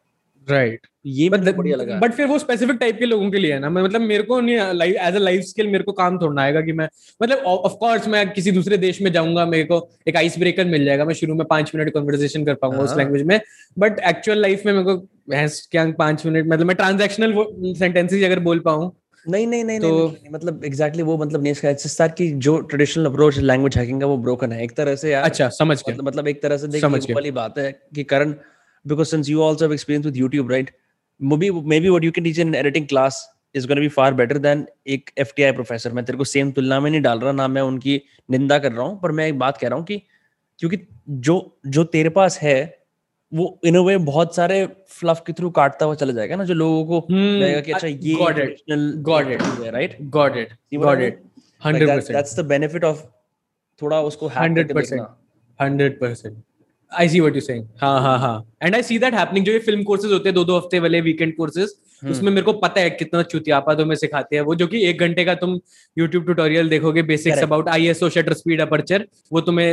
राइट 0.49 0.87
ये 1.05 1.29
बढ़िया 1.29 1.77
लगा। 1.77 1.99
बट 1.99 2.11
फिर 2.11 2.25
वो 2.25 2.39
स्पेसिफिक 2.39 2.75
टाइप 2.75 2.99
के 2.99 3.05
लोगों 3.05 3.31
के 3.31 3.37
लिए 3.37 3.53
है 3.53 3.59
ना। 3.59 3.69
मतलब 3.69 4.01
मेरे 4.01 4.23
को 4.23 4.41
नहीं 4.41 4.55
एज 4.93 5.15
अ 5.15 5.17
लाइफ 5.17 5.41
स्किल 5.41 5.67
मेरे 5.67 5.83
को 5.83 5.91
काम 5.91 6.17
थोड़ा 6.17 6.43
आएगा 6.43 6.61
कि 6.61 6.71
मैं 6.71 6.89
मतलब 7.23 7.37
ऑफ़ 7.37 7.73
कोर्स 7.73 8.07
मैं 8.07 8.33
किसी 8.33 8.51
दूसरे 8.51 8.77
देश 8.77 9.01
में 9.01 9.11
जाऊँगा 9.13 9.45
मेरे 9.45 9.63
को 9.63 9.89
एक 10.07 10.15
आइस 10.15 10.39
ब्रेकर 10.39 10.65
मिल 10.65 10.85
जाएगा 10.85 11.05
मैं 11.05 11.13
शुरू 11.13 11.35
में 11.35 11.47
पाँच 11.47 11.71
मिनट 11.75 11.93
कन्वर्सेशन 11.93 12.45
कर 12.45 12.53
पाऊँगा 12.53 12.79
उस 12.79 12.89
हाँ। 12.89 12.97
लैंग्वेज 12.97 13.23
में। 13.23 13.41
बट 13.79 13.99
एक्चुअल 13.99 14.41
लाइफ 14.41 14.65
में 14.65 14.73
मेरे 14.73 14.85
को 14.85 14.97
क्या 15.71 15.91
पाँच 15.91 16.25
मिनट 16.25 16.47
मतलब 16.47 16.65
मैं 16.65 16.75
ट्रांजेक्शनल 16.75 17.33
सेंटेंसेस 17.79 18.23
अगर 18.23 18.39
बोल 18.39 18.59
पाऊँ 18.59 18.97
नहीं 19.29 19.47
नहीं 19.47 19.63
नहीं 19.63 19.79
तो- 19.79 19.89
नहीं, 19.89 20.01
नहीं, 20.01 20.11
नहीं 20.11 20.33
मतलब 20.33 20.65
एग्जैक्टली 20.65 21.03
वो 21.03 21.17
मतलब 21.17 21.43
नहीं 21.43 21.51
इसका 21.51 22.07
की 22.07 22.31
जो 22.31 22.59
ट्रेडिशनल 22.59 23.05
अप्रोच 23.05 23.37
लैंग्वेज 23.37 23.77
हैकिंग 23.77 24.01
का 24.01 24.07
वो 24.07 24.17
ब्रोकन 24.17 24.51
है। 24.51 24.63
एक 24.63 24.71
तरह 24.71 24.95
से 24.95 25.11
यार 25.11 25.23
अच्छा 25.23 25.49
समझ 25.49 25.77
गया। 25.77 25.93
मतलब 25.93 26.07
मतलब 26.07 26.27
एक 26.27 26.43
तरह 26.43 26.57
से 26.57 26.67
गया। 27.07 27.15
वाली 27.15 27.31
बात 27.31 27.59
है 27.59 27.79
कि 27.95 28.03
Karan 28.03 28.33
because 28.85 29.07
since 29.07 29.29
you 29.29 29.41
also 29.43 29.65
have 29.65 29.73
experience 29.73 30.05
with 30.05 30.15
YouTube 30.23 30.51
right 30.51 30.71
maybe 31.19 31.49
maybe 31.71 31.89
what 31.93 32.05
you 32.05 32.11
can 32.13 32.25
teach 32.25 32.37
in 32.41 32.47
an 32.49 32.55
editing 32.59 32.85
class 32.91 33.17
is 33.55 33.65
going 33.69 33.79
to 33.79 33.81
be 33.81 33.89
far 33.95 34.05
better 34.19 34.37
than 34.45 34.61
एक 34.93 35.09
FTI 35.21 35.51
प्रोफेसर 35.55 35.91
मैं 35.93 36.03
तेरे 36.05 36.17
को 36.17 36.23
सेम 36.23 36.51
तुलना 36.51 36.79
में 36.79 36.89
नहीं 36.91 37.01
डाल 37.01 37.19
रहा 37.19 37.31
ना 37.31 37.47
मैं 37.47 37.61
उनकी 37.61 38.01
निंदा 38.29 38.57
कर 38.59 38.71
रहा 38.71 38.85
हूँ 38.85 38.99
पर 39.01 39.11
मैं 39.19 39.27
एक 39.27 39.37
बात 39.39 39.57
कह 39.57 39.67
रहा 39.67 39.77
हूँ 39.77 39.85
कि 39.85 39.97
क्योंकि 40.59 40.77
जो 41.27 41.35
जो 41.75 41.83
तेरे 41.95 42.09
पास 42.17 42.39
है 42.39 42.55
वो 43.31 43.45
इन 43.65 43.77
वे 43.87 43.97
बहुत 44.07 44.35
सारे 44.35 44.65
फ्लफ 44.89 45.23
के 45.27 45.33
थ्रू 45.33 45.49
काटता 45.59 45.85
हुआ 45.85 45.95
चला 45.95 46.13
जाएगा 46.13 46.35
ना 46.35 46.43
जो 46.43 46.53
लोगों 46.53 46.85
को 46.85 46.99
Hmm, 47.07 47.39
लगेगा 47.41 47.61
कि 47.61 47.71
अच्छा 47.71 47.87
ये 47.87 48.15
got 48.15 48.31
it, 48.31 48.37
traditional 48.37 48.91
got 49.09 49.71
right 49.73 49.97
got 50.17 50.37
it 50.37 50.53
got 50.75 51.01
it 51.01 51.23
hundred 51.61 51.89
percent 51.89 52.15
that's 52.17 52.39
the 52.39 52.45
benefit 52.47 52.83
of 52.83 53.03
थोड़ा 53.81 54.01
उसको 54.01 54.29
hack 54.29 54.55
करके 54.55 54.73
100%. 55.59 56.33
I 56.91 57.09
see 57.09 57.19
what 57.19 57.35
you 57.35 57.41
saying 57.41 57.65
हाँ 57.81 57.99
हाँ 58.01 58.17
हाँ 58.19 58.35
and 58.63 58.75
I 58.75 58.83
see 58.83 58.97
that 58.99 59.13
happening 59.13 59.45
जो 59.45 59.51
ये 59.51 59.59
फ़िल्म 59.59 59.83
कोर्सेज 59.83 60.11
होते 60.11 60.29
हैं 60.29 60.33
दो 60.35 60.43
दो 60.43 60.57
हफ़्ते 60.57 60.79
वाले 60.79 61.01
वीकेंड 61.01 61.35
कोर्सेज 61.35 61.73
हम्म। 62.03 62.11
उसमें 62.11 62.31
मेरे 62.31 62.41
को 62.41 62.53
पता 62.53 62.81
है 62.81 62.89
कितना 62.91 63.21
चुतियापा 63.23 63.73
तुम्हें 63.73 63.95
सिखाते 63.95 64.35
हैं 64.35 64.43
वो 64.43 64.55
जो 64.55 64.67
कि 64.67 64.83
एक 64.85 64.99
घंटे 64.99 65.25
का 65.25 65.35
तुम 65.35 65.59
यूट्यूब 65.97 66.25
ट्यूटोरियल 66.25 66.69
देखोगे 66.69 67.03
basics. 67.03 67.39
About 67.39 67.69
ISO 67.69 68.09
shutter 68.09 68.33
speed 68.33 68.61
aperture 68.61 69.05
वो 69.31 69.41
तुम्हें 69.41 69.67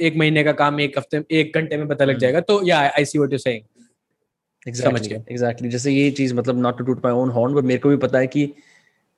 एक 0.00 0.16
महीने 0.16 0.44
का 0.44 0.52
काम 0.54 0.80
एक 0.80 0.98
हफ़्ते 0.98 1.22
एक 1.30 1.56
घंटे 1.56 1.76
में 1.76 1.86
पता 1.88 2.04
लग 2.04 2.10
हम्म। 2.10 2.20
जाएगा 2.20 2.40
तो 2.42 2.62
या 2.66 2.80
I 2.88 3.04
see 3.04 3.18
what 3.18 3.32
you 3.32 3.38
saying 3.38 3.62
exactly. 4.66 5.14
Exactly 5.14 5.68
जैसे 5.68 5.92
ये 5.92 6.10
चीज़ 6.10 6.34
मतलब 6.34 6.58
not 6.58 6.78
to 6.78 6.84
toot 6.84 7.04
my 7.04 7.14
own 7.14 7.30
horn 7.30 7.54
but 7.54 7.64
मेरे 7.64 7.78
को 7.78 7.88
भी 7.88 7.96
पता 7.96 8.18
है 8.18 8.26
कि 8.26 8.52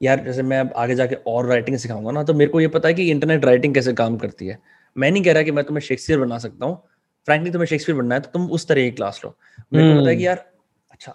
यार 0.00 0.24
जैसे 0.24 0.42
मैं 0.42 0.62
आगे 0.76 0.94
जाके 0.94 1.14
और 1.26 1.46
राइटिंग 1.46 1.76
सिखाऊँगा 1.76 2.10
ना 2.10 2.22
तो 2.22 2.34
मेरे 2.34 2.50
को 2.50 2.60
ये 2.60 2.68
पता 2.68 2.88
है 2.88 2.94
कि 2.94 3.10
इंटरनेट 3.10 3.44
राइटिंग 3.44 3.74
कैसे 3.74 3.92
काम 3.92 4.16
करती 4.16 4.46
है 4.46 4.58
मैं 4.96 5.10
नहीं 5.10 5.22
कह 5.22 5.32
रहा 5.32 5.42
कि 5.42 5.50
मैं 5.50 5.64
तुम्हें 5.64 5.80
शेक्सपियर 5.80 6.20
बना 6.20 6.38
सकता 6.38 6.66
हूँ 6.66 6.82
फ्रैंकली 7.28 7.50
तुम्हें 7.50 7.66
शेक्सपियर 7.66 7.98
बनना 7.98 8.14
है 8.14 8.20
तो 8.20 8.30
तुम 8.32 8.50
उस 8.50 8.66
तरह 8.68 8.82
की 8.82 8.90
क्लास 8.92 9.20
लो। 9.24 9.34
मेरे 9.72 9.88
को 9.88 10.00
पता 10.00 10.08
है 10.08 10.16
कि 10.16 10.22
हम्म। 10.22 10.26
यार 10.26 10.44
अच्छा 10.90 11.14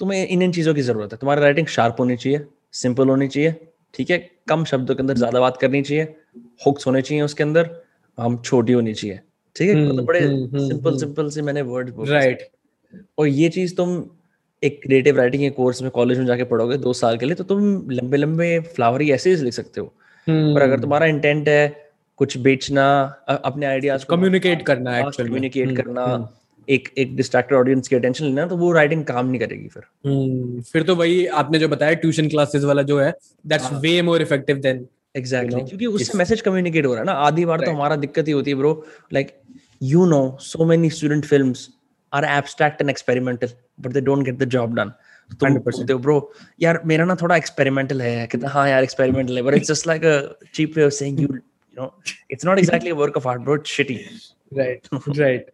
तुम्हें 0.00 0.26
इन 0.26 0.42
इन 0.42 0.52
चीज़ों 0.52 0.74
की 0.74 0.82
ज़रूरत 0.82 1.12
है। 1.12 1.18
तुम्हारी 1.18 1.40
राइटिंग 1.42 1.66
शार्प 1.68 2.00
होनी 2.00 2.16
चाहिए 2.16 2.44
सिंपल 2.74 3.08
होनी 3.08 3.28
चाहिए 3.28 3.54
ठीक 3.94 4.10
है? 4.10 4.18
कम 4.48 4.64
शब्दों 4.64 4.94
के 4.94 5.02
अंदर 5.02 5.16
ज़्यादा 5.16 5.40
बात 5.40 5.56
करनी 5.56 5.82
चाहिए 5.82 6.02
हुक्स 6.66 6.86
होने 6.86 7.02
चाहिए 7.02 7.22
उसके 7.22 7.42
अंदर 7.42 7.70
हम 8.18 8.36
छोटी 8.42 8.72
होनी 8.72 8.94
चाहिए 8.94 9.20
ठीक 9.56 9.68
है? 9.68 9.74
हम्म, 9.74 9.88
मतलब 9.88 10.04
बड़े 10.04 10.20
सिंपल 10.20 10.88
हम्म। 10.88 10.98
सिंपल 10.98 11.30
से 11.30 11.42
मैंने 11.42 11.62
वर्ड 11.64 11.92
राइट 12.08 12.48
और 13.18 13.26
ये 13.28 13.48
चीज़ 13.48 13.74
तुम 13.76 14.02
एक 14.62 14.80
क्रिएटिव 14.82 15.16
राइटिंग 15.16 15.42
के 15.42 15.50
कोर्स 15.56 15.82
में 15.82 15.90
कॉलेज 15.90 16.18
में 16.18 16.26
जाके 16.26 16.44
पढ़ोगे 16.44 16.76
दो 16.78 16.92
साल 16.94 17.16
के 17.18 17.26
लिए 17.26 17.34
तो 17.34 17.44
तुम 17.44 17.90
लंबे 17.90 18.16
लंबे 18.16 18.58
फ्लावरी 18.76 19.10
ऐसे 19.12 19.34
लिख 19.36 19.54
सकते 19.54 19.80
हो। 19.80 19.86
पर। 20.26 20.62
अगर 20.62 20.80
तुम्हारा 20.80 21.06
इंटेंट 21.06 21.48
है 21.48 21.87
कुछ 22.18 22.36
बेचना 22.38 22.84
अपने 23.28 23.66
आइडियाज़ 23.66 24.04
कम्युनिकेट 24.10 24.66
करना 24.66 24.94
है 24.96 25.02
कम्युनिकेट 25.16 25.76
करना 25.76 26.06
एक 26.68 26.88
एक 26.98 27.14
डिस्ट्रैक्टेड 27.16 27.58
ऑडियंस 27.58 27.88
की 27.88 27.96
अटेंशन 27.96 28.24
लेना 28.24 28.46
तो 28.46 28.56
वो 28.56 28.72
राइटिंग 28.72 29.04
काम 29.04 29.26
नहीं 29.26 29.40
करेगी 29.40 29.68
फिर। 29.68 29.82
हम्म, 30.06 30.60
फिर 30.62 30.82
तो 30.82 30.96
वही 30.96 31.26
आपने 31.42 31.58
जो 31.58 31.68
बताया 31.68 31.94
ट्यूशन 32.02 32.28
क्लासेस 32.28 32.64
वाला 32.64 32.82
जो 32.82 32.98
है 33.00 33.12
दैट्स 33.44 33.64
हाँ। 33.64 33.80
Way 33.80 34.00
more 34.02 34.22
effective 34.22 34.56
than 34.66 34.86
exactly 35.16 35.60
क्योंकि 35.62 35.86
उससे 35.86 36.18
मैसेज 36.18 36.40
कम्युनिकेट 36.40 36.86
हो 36.86 36.92
रहा 36.92 37.00
है 37.00 37.06
ना। 37.06 37.12
आधी 37.28 37.44
बार 37.44 37.60
तो 37.60 37.70
हमारा 37.70 37.96
दिक्कत 37.96 38.28
ही 38.28 38.32
होती 38.32 38.50
है 38.50 38.56
bro 38.56 38.72
like 39.12 39.32
you 39.82 40.06
know 40.06 40.20
so 40.42 40.64
many 40.64 40.90
student 40.90 41.24
films 41.24 41.68
are 42.12 42.24
abstract 42.36 42.80
and 42.80 42.90
experimental 42.90 43.48
but 43.80 43.92
they 43.92 44.00
don't 44.00 44.24
get 44.24 44.38
the 44.38 44.48
job 44.50 44.74
done 44.76 44.92
तुम 45.30 45.58
बोलते 45.58 45.92
हो 45.92 45.98
ब्रो 45.98 46.20
यार 46.60 46.80
मेरा 46.86 47.04
ना 47.04 47.14
थोड़ा 47.22 47.36
एक्सपेरिमेंटल 47.36 48.00
है। 48.02 48.26
कहते 48.26 48.46
हाँ 48.46 48.68
यार 48.68 48.82
एक्सपेरिमेंटल 48.82 49.36
है। 49.36 49.42
But 49.42 49.54
it's 49.54 49.68
just 49.68 49.86
like 49.86 50.04
a 50.04 50.46
cheap 50.54 50.76
way 50.76 50.84
of 50.84 50.92
saying 50.94 51.20
you 51.20 51.28
know 51.78 51.92
it's 52.30 52.44
not 52.44 52.58
exactly 52.58 52.90
a 52.90 52.94
work 52.96 53.16
of 53.16 53.28
art 53.28 53.42
bro 53.42 53.54
it's 53.54 53.70
shitty 53.70 54.00
right 54.52 54.88
right 55.16 55.50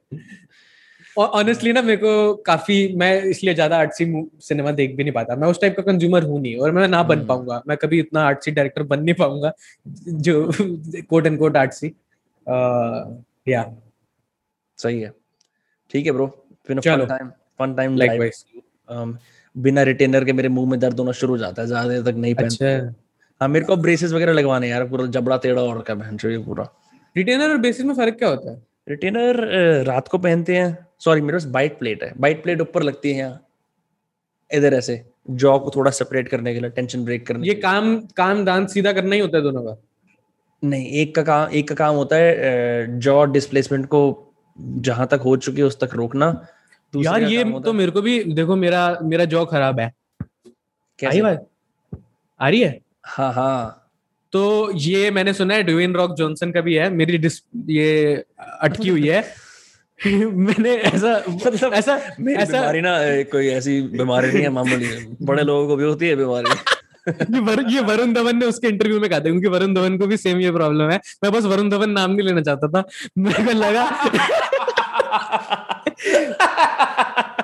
और 1.16 1.28
ऑनेस्टली 1.38 1.72
ना 1.72 1.80
मेरे 1.82 1.96
को 1.96 2.34
काफ़ी 2.46 2.76
मैं 2.96 3.22
इसलिए 3.22 3.54
ज़्यादा 3.54 3.78
आर्टसी 3.78 4.04
सिनेमा 4.40 4.70
देख 4.72 4.96
भी 4.96 5.04
नहीं 5.04 5.12
पाता। 5.12 5.36
मैं 5.36 5.48
उस 5.48 5.60
टाइप 5.60 5.76
का 5.76 5.82
कंज्यूमर 5.82 6.24
हूँ 6.24 6.40
नहीं 6.40 6.56
और 6.56 6.72
मैं 6.72 6.86
ना 6.88 7.02
बन 7.02 7.16
हम्म। 7.16 7.26
पाऊँगा। 7.26 7.62
मैं 7.68 7.76
कभी 7.76 7.98
इतना 8.00 8.22
आर्टसी 8.22 8.50
डायरेक्टर 8.50 8.82
बन 8.82 9.02
नहीं 9.02 9.14
पाऊँगा 9.14 9.52
जो 10.08 10.50
कोट 11.08 11.26
एंड 11.26 11.38
कोट 11.38 11.56
आर्टसी 11.56 11.92
या 13.48 13.62
सही 14.78 15.00
है। 15.00 15.12
ठीक 15.90 16.06
है 16.06 16.12
ब्रो 16.12 16.26
फिर। 16.68 16.80
Fun 16.80 17.06
time 17.06 17.30
fun 17.58 17.74
time 17.74 17.96
um, 18.88 19.16
बिना 19.56 19.82
रिटेनर 19.82 20.24
के 20.24 20.32
मेरे 20.32 20.48
मुँह 20.48 20.70
में 20.70 20.78
दर्द 20.80 21.00
होना 21.00 21.12
शुरू 21.12 21.32
हो 21.32 21.38
जाता 21.38 21.62
है 21.62 21.68
ज़्यादा 21.68 21.88
देर 21.88 22.02
तक 22.02 22.16
नहीं 22.16 22.34
पहनता। 22.34 22.74
अच्छा। 22.76 22.94
हाँ 23.44 23.48
मेरे 23.50 23.64
को 23.64 23.76
ब्रेसेस 23.76 24.12
वगैरह 24.12 24.32
लगवाने 24.32 24.68
यार 24.68 24.84
पूरा 24.88 25.04
जबड़ा 25.14 25.36
टेढ़ा 25.36 25.62
और 25.62 25.80
क्या 25.86 25.94
बहन 25.94 26.18
ये 26.24 26.36
पूरा। 26.44 26.64
रिटेनर 27.16 27.50
और 27.50 27.56
बेसिस 27.56 27.84
में 27.86 27.94
फ़र्क 27.94 28.14
क्या 28.18 28.28
होता 28.28 28.50
है? 28.50 28.56
रिटेनर 28.88 29.36
रात 29.86 30.06
को 30.08 30.18
पहनते 30.18 30.56
हैं। 30.56 30.86
सॉरी 31.00 31.20
मेरे 31.20 31.32
पास 31.32 31.44
बाइट 31.46 31.78
प्लेट 31.78 32.02
है। 32.02 32.12
बाइट 32.20 32.42
प्लेट 32.42 32.60
ऊपर 32.60 32.82
लगती 32.82 33.10
है 33.10 33.18
यहाँ 33.18 33.40
इधर 34.50 34.74
ऐसे 34.74 35.00
जॉ 35.30 35.58
को 35.58 35.70
थोड़ा 35.76 35.90
सेपरेट 35.90 36.28
करने 36.28 36.54
के 36.54 36.60
लिए 36.60 36.70
टेंशन 36.70 37.04
ब्रेक 37.04 37.26
करने 37.26 37.48
ये 37.48 37.54
के 37.54 37.60
काम 37.60 37.96
काम 38.16 38.44
दांत 38.44 38.68
सीधा 38.68 38.92
करना 38.92 39.14
ही 39.14 39.20
होता 39.20 39.36
है 39.36 39.42
दोनों 39.42 39.62
का। 39.62 39.76
नहीं 40.62 40.86
एक 41.02 41.14
का 41.14 41.22
काम 41.22 41.50
एक 41.50 41.68
का 41.68 41.74
काम 41.74 41.94
होता 41.94 42.16
है 42.16 42.98
जॉ 42.98 43.24
डिस्प्लेसमेंट 43.26 43.86
को 43.86 44.00
जहाँ 44.58 45.06
तक 45.06 45.20
हो 45.24 45.36
चुकी 45.38 45.60
है 45.60 45.66
उस 45.66 45.78
तक 45.80 45.94
रोकना। 45.94 46.28
यार 46.94 47.22
ये 47.24 47.44
तो 47.60 47.72
मेरे 47.72 47.92
को 47.92 48.02
भी 48.02 48.22
देखो 48.34 48.56
मेरा 48.56 48.86
मेरा 49.02 49.24
जॉ 49.26 49.44
खराब 49.44 49.80
है। 49.80 49.92
कैसे? 50.98 51.06
आई 51.08 51.22
बात? 51.22 51.46
आ 52.40 52.48
रही 52.48 52.60
है? 52.60 52.80
हाँ 53.04 53.32
हाँ। 53.32 53.90
तो 54.32 54.72
ये 54.74 55.10
मैंने 55.10 55.32
सुना 55.32 55.54
है 55.54 55.62
ड्वेन 55.62 55.94
रॉक 55.94 56.14
जॉनसन 56.14 56.52
का 56.52 56.60
भी 56.60 56.74
है। 56.74 56.90
मेरी 56.90 57.18
डिस 57.18 57.42
ये 57.68 58.24
अटकी 58.60 58.88
हुई 58.88 59.08
है। 59.08 59.44
मैंने 60.06 60.70
ऐसा 60.70 61.24
मतलब 61.28 61.74
ऐसा 61.74 62.00
मेरी 62.20 62.42
ऐसा 62.42 62.60
बीमारी 62.60 62.80
ना 62.80 63.22
कोई 63.22 63.48
ऐसी 63.48 63.82
बीमारी 63.82 64.28
नहीं 64.28 64.42
है 64.42 64.48
मामूली। 64.48 65.16
बड़े 65.22 65.42
लोगों 65.42 65.68
को 65.68 65.76
भी 65.76 65.84
होती 65.84 66.08
है 66.08 66.16
बीमारी। 66.16 66.50
ये 67.08 67.40
वर, 67.40 67.64
ये 67.68 67.80
वरुण 67.80 68.12
धवन 68.12 68.36
ने 68.36 68.46
उसके 68.46 68.66
इंटरव्यू 68.66 69.00
में 69.00 69.10
कहा 69.10 69.18
था 69.18 69.22
क्योंकि 69.22 69.48
वरुण 69.48 69.74
धवन 69.74 69.98
को 69.98 70.06
भी 70.06 70.16
सेम 70.16 70.38
ये 70.38 70.52
प्रॉब्लम 70.52 70.90
है। 70.90 71.00
मैं 71.24 71.32
बस 71.32 71.44
वरुण 71.44 71.70
धवन 71.70 71.90
नाम 71.90 72.10
नहीं 72.10 72.26
लेना 72.26 72.40
चाहता 72.40 72.68
था। 72.68 72.84
मेरे 73.18 73.44
को 73.44 73.50
लगा 73.50 73.84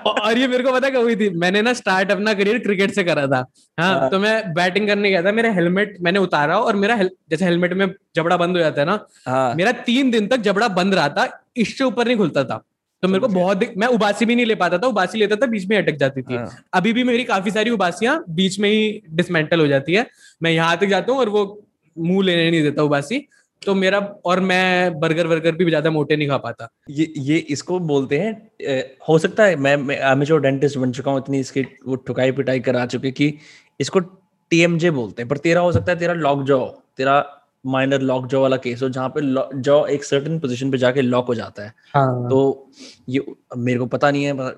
और 0.06 0.39
ये 0.39 0.48
मेरे 0.48 0.62
को 0.62 0.72
पता 0.72 0.90
क्या 0.90 1.01
हुई 1.01 1.16
थी? 1.16 1.31
मैंने 1.31 1.62
ना 1.62 1.72
स्टार्ट 1.72 2.10
अपना 2.10 2.35
करियर 2.35 2.59
क्रिकेट 2.59 2.90
से 2.90 3.05
करा 3.05 3.27
था। 3.27 3.47
हाँ 3.81 4.01
हाँ। 4.01 4.10
तो 4.10 4.18
मैं 4.18 4.55
बैटिंग 4.55 4.89
करने 4.89 5.10
गया 5.10 5.22
था 5.22 5.32
मेरा 5.32 5.52
हेलमेट 5.52 5.97
मैंने 6.01 6.18
उतारा 6.18 6.59
और 6.59 6.77
मेरा 6.77 6.94
हेल- 6.94 7.10
जैसे 7.31 7.44
हेलमेट 7.44 7.72
में 7.72 7.94
जबड़ा 8.16 8.36
बंद 8.36 8.56
हो 8.56 8.59
जाता 8.59 8.81
है 8.81 8.86
ना 8.86 9.06
हाँ। 9.27 9.55
मेरा 9.55 9.72
तीन 9.72 10.10
दिन 10.10 10.27
तक 10.27 10.36
जबड़ा 10.36 10.68
बंद 10.68 10.94
रहा 10.94 11.09
था 11.09 11.44
इससे 11.56 11.85
ऊपर 11.85 12.06
नहीं 12.06 12.16
खुलता 12.16 12.44
था। 12.44 12.64
तो 13.02 13.09
मेरे 13.09 13.20
को 13.20 13.28
बहुत 13.28 13.60
मैं 13.77 13.86
उबासी 13.86 14.24
भी 14.24 14.35
नहीं 14.35 14.47
ले 14.47 14.55
पाता 14.55 14.78
था 14.78 14.86
उबासी 14.86 15.18
लेता 15.18 15.36
था 15.36 15.47
बीच 15.47 15.66
में 15.66 15.78
अटक 15.78 15.97
जाती 15.97 16.22
थी। 16.22 16.36
हाँ। 16.36 16.64
अभी 16.74 16.93
भी 16.93 17.05
मेरी 17.05 17.24
काफ़ी 17.24 17.51
सारी 17.51 17.70
उबासियाँ 17.70 18.24
बीच 18.28 18.59
में 18.60 18.70
ही 18.70 19.02
डिसमेंटल 19.10 19.60
हो 19.60 19.66
जाती 19.66 19.93
है। 19.93 20.06
मैं 20.43 20.51
यहाँ 20.51 20.77
तक 20.77 20.86
जाता 20.86 21.12
हूँ 21.12 21.20
और 21.20 21.28
वो 21.28 21.66
मुँह 21.98 22.24
लेने 22.24 22.51
नहीं 22.51 22.62
देता 22.62 22.82
उबासी। 22.82 23.28
तो 23.62 23.74
मेरा 23.74 23.99
और 24.24 24.41
मैं 24.41 24.99
बर्गर 25.01 25.27
वर्गर 25.27 25.53
भी 25.53 25.65
ज़्यादा 25.65 25.91
मोटे 25.91 26.16
नहीं 26.16 26.28
खा 26.28 26.37
पाता। 26.39 26.69
ये 26.91 27.12
ये 27.19 27.37
इसको 27.51 27.78
बोलते 27.81 28.19
हैं 28.19 28.82
हो 29.09 29.19
सकता 29.19 29.45
है 29.45 29.57
मैं 29.59 29.77
मैं 29.78 29.97
एमेचोर 30.12 30.41
डेंटिस्ट 30.41 30.78
बन 30.78 30.93
चुका 30.93 31.11
हूँ 31.11 31.20
इतनी 31.20 31.41
इसकी 31.41 31.62
वो 31.87 31.97
ठुकाई 32.07 32.32
पिटाई 32.32 32.61
करा 32.61 32.87
चुके 32.87 33.11
कि 33.12 33.32
इसको 33.81 34.01
टीएमजे 34.01 34.91
बोलते 34.91 35.23
हैं 35.23 35.28
पर 35.28 35.39
तेरा 35.39 35.61
हो 35.61 35.73
सकता 35.73 35.93
है 35.93 35.99
तेरा 35.99 36.15
लॉक 36.15 36.43
जॉ 36.45 36.65
तेरा 36.97 37.23
माइनर 37.66 38.01
लॉक 38.03 38.27
जॉ 38.27 38.41
वाला 38.43 38.57
केस 38.59 38.82
हो 38.82 38.89
जहाँ 38.89 39.09
पे 39.16 39.20
जॉ 39.61 39.85
एक 39.89 40.05
सर्टेन 40.05 40.39
पोजीशन 40.41 40.70
पे 40.70 40.78
जाके 40.78 41.03
लॉक 41.03 41.27
हो 41.27 41.35
जाता 41.35 41.62
है। 41.62 41.73
हाँ। 41.95 42.28
तो 42.31 42.70
ये 43.09 43.24
मेरे 43.59 43.78
को 43.78 43.87
पता 43.87 44.11
नहीं 44.11 44.24
है 44.24 44.53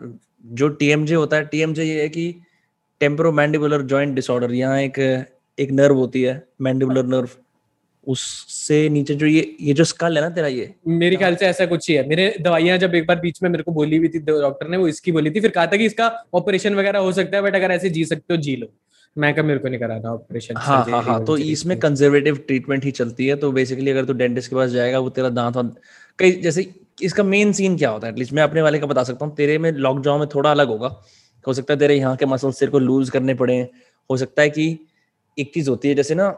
जो 0.54 0.68
टीएमजे 0.70 1.14
होता 1.14 1.36
है 1.36 1.44
टीएमजे 1.44 1.84
ये 1.84 2.00
है 2.02 2.08
कि 2.08 2.34
टेम्परोमैंडिबुलर 3.00 3.82
जॉइंट 3.84 4.14
डिसऑर्डर 4.14 4.52
यहाँ 4.54 4.80
एक 4.80 4.98
एक 5.58 5.70
नर्व 5.72 5.96
होती 5.96 6.22
है 6.22 6.42
मैंडिबुलर 6.60 7.06
नर्व 7.06 7.28
उससे 8.06 8.88
नीचे 8.88 9.14
जो 9.14 9.26
ये 9.26 9.56
ये 9.60 9.72
जो 9.74 9.84
स्कल 9.84 10.16
है 10.16 10.22
ना 10.22 10.28
तेरा 10.30 10.46
ये? 10.48 10.74
मेरे 10.88 11.16
ख्याल 11.16 11.34
से 11.36 11.46
ऐसा 11.46 11.66
कुछ 11.66 11.88
ही 11.90 11.94
है। 11.94 12.06
मेरे 12.08 12.34
दवाइयाँ 12.40 12.78
जब 12.78 12.94
एक 12.94 13.06
बार 13.06 13.20
बीच 13.20 13.42
में 13.42 13.48
मेरे 13.50 13.62
को 13.62 13.72
बोली 13.72 13.96
हुई 13.96 14.08
थी 14.08 14.18
डॉक्टर 14.20 14.68
ने 14.68 14.76
वो 14.76 14.88
इसकी 14.88 15.12
बोली 15.12 15.30
थी 15.30 15.40
फिर 15.40 15.50
कहा 15.50 15.66
था 15.66 15.76
कि 15.76 15.86
इसका 15.86 16.08
ऑपरेशन 16.34 16.74
वगैरह 16.74 16.98
हो 16.98 17.12
सकता 17.12 17.36
है 17.36 17.42
बट 17.42 17.56
अगर 17.56 17.70
ऐसे 17.70 17.90
जी 17.90 18.04
सकते 18.04 18.34
हो 18.34 18.40
जी 18.40 18.56
लो। 18.56 18.66
मैं 19.16 19.32
कहा 19.34 19.44
मेरे 19.44 19.58
को 19.60 19.68
नहीं 19.68 19.80
कराना 19.80 20.12
ऑपरेशन 20.12 20.56
हाँ 20.56 20.84
हाँ 20.90 21.02
हाँ 21.02 21.24
तो 21.24 21.36
इसमें 21.36 21.78
कंजर्वेटिव 21.78 22.36
ट्रीटमेंट 22.46 22.84
ही 22.84 22.90
चलती 22.90 23.26
है 23.26 23.36
तो 23.36 23.50
बेसिकली 23.52 23.90
अगर 23.90 24.04
तू 24.04 24.12
डेंटिस्ट 24.12 24.50
के 24.50 24.56
पास 24.56 24.70
जाएगा 24.70 24.98
वो 24.98 25.10
तेरा 25.10 25.28
दांत 25.30 25.74
कई 26.18 26.32
जैसे 26.42 26.66
इसका 27.02 27.22
मेन 27.22 27.52
सीन 27.52 27.76
क्या 27.78 27.90
होता 27.90 28.06
है? 28.06 28.12
एटलीस्ट 28.12 28.32
मैं 28.32 28.42
अपने 28.42 28.62
वाले 28.62 28.78
का 28.78 28.86
बता 28.86 29.02
सकता 29.02 29.24
हूँ 29.26 29.34
तेरे 29.36 29.58
में 29.58 29.70
लॉक 29.72 30.00
जॉ 30.00 30.16
में 30.18 30.26
थोड़ा 30.34 30.50
अलग 30.50 30.68
होगा। 30.68 30.88
हो 31.44 31.52
सकता 31.54 31.74
है 31.74 31.78
तेरे 31.78 31.94
यहाँ 31.94 32.16
के 32.16 32.26
मसल्स 32.26 32.58
तेरे 32.60 32.72
को 32.72 32.78
लूज 32.78 33.10
करने 33.10 33.34
पड़े। 33.34 33.58
हो 34.10 34.16
सकता 34.16 34.42
है 34.42 34.50
कि 34.50 34.66
एक 35.38 35.52
चीज़ 35.54 35.70
होती 35.70 35.88
है 35.88 35.94
जैसे 35.94 36.14
ना 36.14 36.28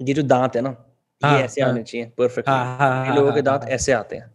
ये 0.00 0.14
जो 0.14 0.22
दांत 0.22 0.56
है 0.56 0.62
ना 0.62 0.76
हाँ, 1.22 1.38
ये 1.38 1.44
ऐसे 1.44 1.62
हाँ। 1.62 1.70
आने 1.70 1.82
चाहिए 1.82 2.06
परफेक्ट 2.18 2.48
हाँ 2.48 2.76
हाँ 2.78 3.14
लोगों 3.16 3.30
के 3.30 3.34
हाँ, 3.34 3.42
दांत 3.42 3.62
हाँ, 3.62 3.70
ऐसे 3.70 3.92
आते 3.92 4.16
हैं। 4.16 4.34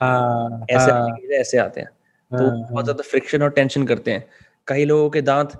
हाँ 0.00 0.66
ऐसे 0.70 0.90
हाँ, 0.90 1.16
ऐसे 1.32 1.58
आते 1.58 1.80
हैं। 1.80 1.88
तो 2.32 2.48
हाँ, 2.48 2.68
बहुत 2.70 2.84
ज़्यादा 2.84 3.02
फ्रिक्शन 3.02 3.42
और 3.42 3.50
टेंशन 3.50 3.86
करते 3.86 4.10
हैं। 4.10 4.28
कई 4.68 4.84
लोगों 4.84 5.08
के 5.10 5.22
दांत 5.22 5.52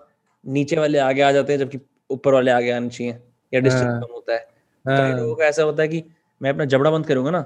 नीचे 0.44 0.76
वाले 0.76 0.98
आगे 0.98 1.22
आ 1.22 1.30
जाते 1.32 1.52
हैं 1.52 1.58
जबकि 1.60 1.80
ऊपर 2.10 2.34
वाले 2.34 2.50
आगे 2.50 2.70
आने 2.70 2.88
चाहिए 2.88 3.18
या 3.52 3.60
डिस्टेंस 3.60 3.84
हाँ। 3.84 4.00
कम 4.00 4.12
होता 4.14 4.32
है। 4.32 4.46
हाँ, 4.84 4.96
कई 4.98 5.18
लोगों 5.20 5.34
का 5.34 5.44
ऐसा 5.44 5.62
होता 5.62 5.82
है 5.82 5.88
कि 5.88 6.04
मैं 6.40 6.50
अपना 6.50 6.64
जबड़ा 6.64 6.90
बंद 6.90 7.06
करूँगा 7.06 7.30
ना 7.30 7.40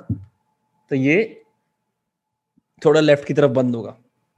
तो 0.91 0.97
ये 0.97 1.45
थोड़ा 2.85 3.01
लेफ़्ट 3.01 3.25
की 3.25 3.35
तरफ़ 3.35 3.51
बंद 3.51 3.75
होगा। 3.77 3.97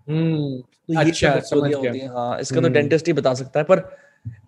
हम्म, 0.08 0.60
तो 0.60 0.92
ये 0.92 1.10
अच्छा। 1.10 1.30
होती 1.30 1.98
हैं 1.98 2.08
हाँ 2.08 2.38
इसका 2.40 2.56
तो 2.56 2.60
हम्म। 2.60 2.72
डेंटिस्ट 2.72 3.06
ही 3.06 3.12
बता 3.12 3.34
सकता 3.34 3.60
है 3.60 3.64
पर 3.64 3.88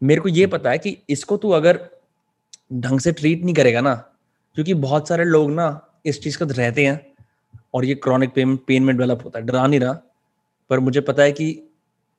मेरे 0.03 0.21
को 0.21 0.29
ये 0.29 0.47
पता 0.47 0.71
है 0.71 0.79
कि 0.79 0.97
इसको 1.11 1.37
तू 1.37 1.51
अगर 1.51 1.77
ढंग 2.71 3.01
से 3.01 3.13
ट्रीट 3.13 3.45
नहीं 3.45 3.55
करेगा 3.55 3.81
ना 3.81 3.95
क्योंकि 4.57 4.75
बहुत 4.75 5.09
सारे 5.09 5.25
लोग 5.25 5.51
ना 5.51 5.67
इस 6.07 6.23
चीज़ 6.23 6.39
का 6.39 6.47
रहते 6.51 6.87
हैं 6.87 7.01
और 7.75 7.85
ये 7.85 7.95
क्रॉनिक 7.95 8.35
पेन 8.35 8.57
पेन 8.67 8.83
में 8.83 8.97
डेवलप 8.97 9.25
होता 9.25 9.39
है। 9.39 9.47
डरा 9.47 9.67
नहीं 9.67 9.81
रहा 9.81 9.93
पर 10.71 10.81
मुझे 10.81 11.01
पता 11.01 11.23
है 11.23 11.33
कि 11.33 11.49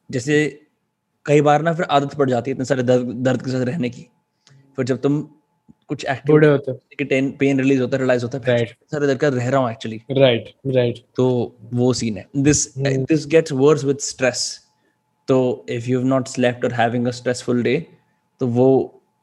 जैसे 0.09 0.37
कई 1.25 1.41
बार 1.41 1.61
ना 1.61 1.73
फिर 1.73 1.85
आदत 1.91 2.13
पड़ 2.15 2.29
जाती 2.29 2.51
है 2.51 2.55
इतने 2.55 2.65
सारे 2.65 2.83
दर्द 2.83 3.07
दर्द 3.25 3.41
के 3.41 3.51
साथ 3.51 3.65
रहने 3.65 3.89
की। 3.89 4.05
फिर 4.77 4.85
जब 4.85 5.01
तुम 5.01 5.21
कुछ 5.89 6.05
एक्टिव 6.05 6.45
होते 6.45 6.73
कि 6.95 7.31
पेन 7.39 7.59
रिलीज़ 7.59 7.81
होता 7.81 7.97
है 7.97 8.01
रियलाइज़ 8.01 8.23
होता 8.23 8.37
है 8.37 8.57
Right. 8.57 8.73
सर 8.91 9.15
का 9.15 9.27
रह 9.27 9.49
रहा 9.49 9.59
हूँ 9.61 9.71
एक्चुअली 9.71 10.01
राइट 10.11 10.53
राइट 10.67 11.03
तो 11.15 11.27
वो 11.73 11.91
सीन 11.93 12.17
है। 12.17 12.25
This. 12.37 12.77
This 12.77 13.25
gets 13.27 13.51
worse 13.51 13.83
with 13.83 13.97
stress 13.99 14.43
तो 15.27 15.65
if 15.69 15.89
you 15.89 15.99
have 15.99 16.07
not 16.07 16.27
slept 16.27 16.65
और 16.65 16.73
हैविंग 16.73 17.07
अ 17.07 17.11
स्ट्रेसफुल 17.11 17.63
डे 17.63 17.77
तो 18.41 18.47
वो 18.47 18.67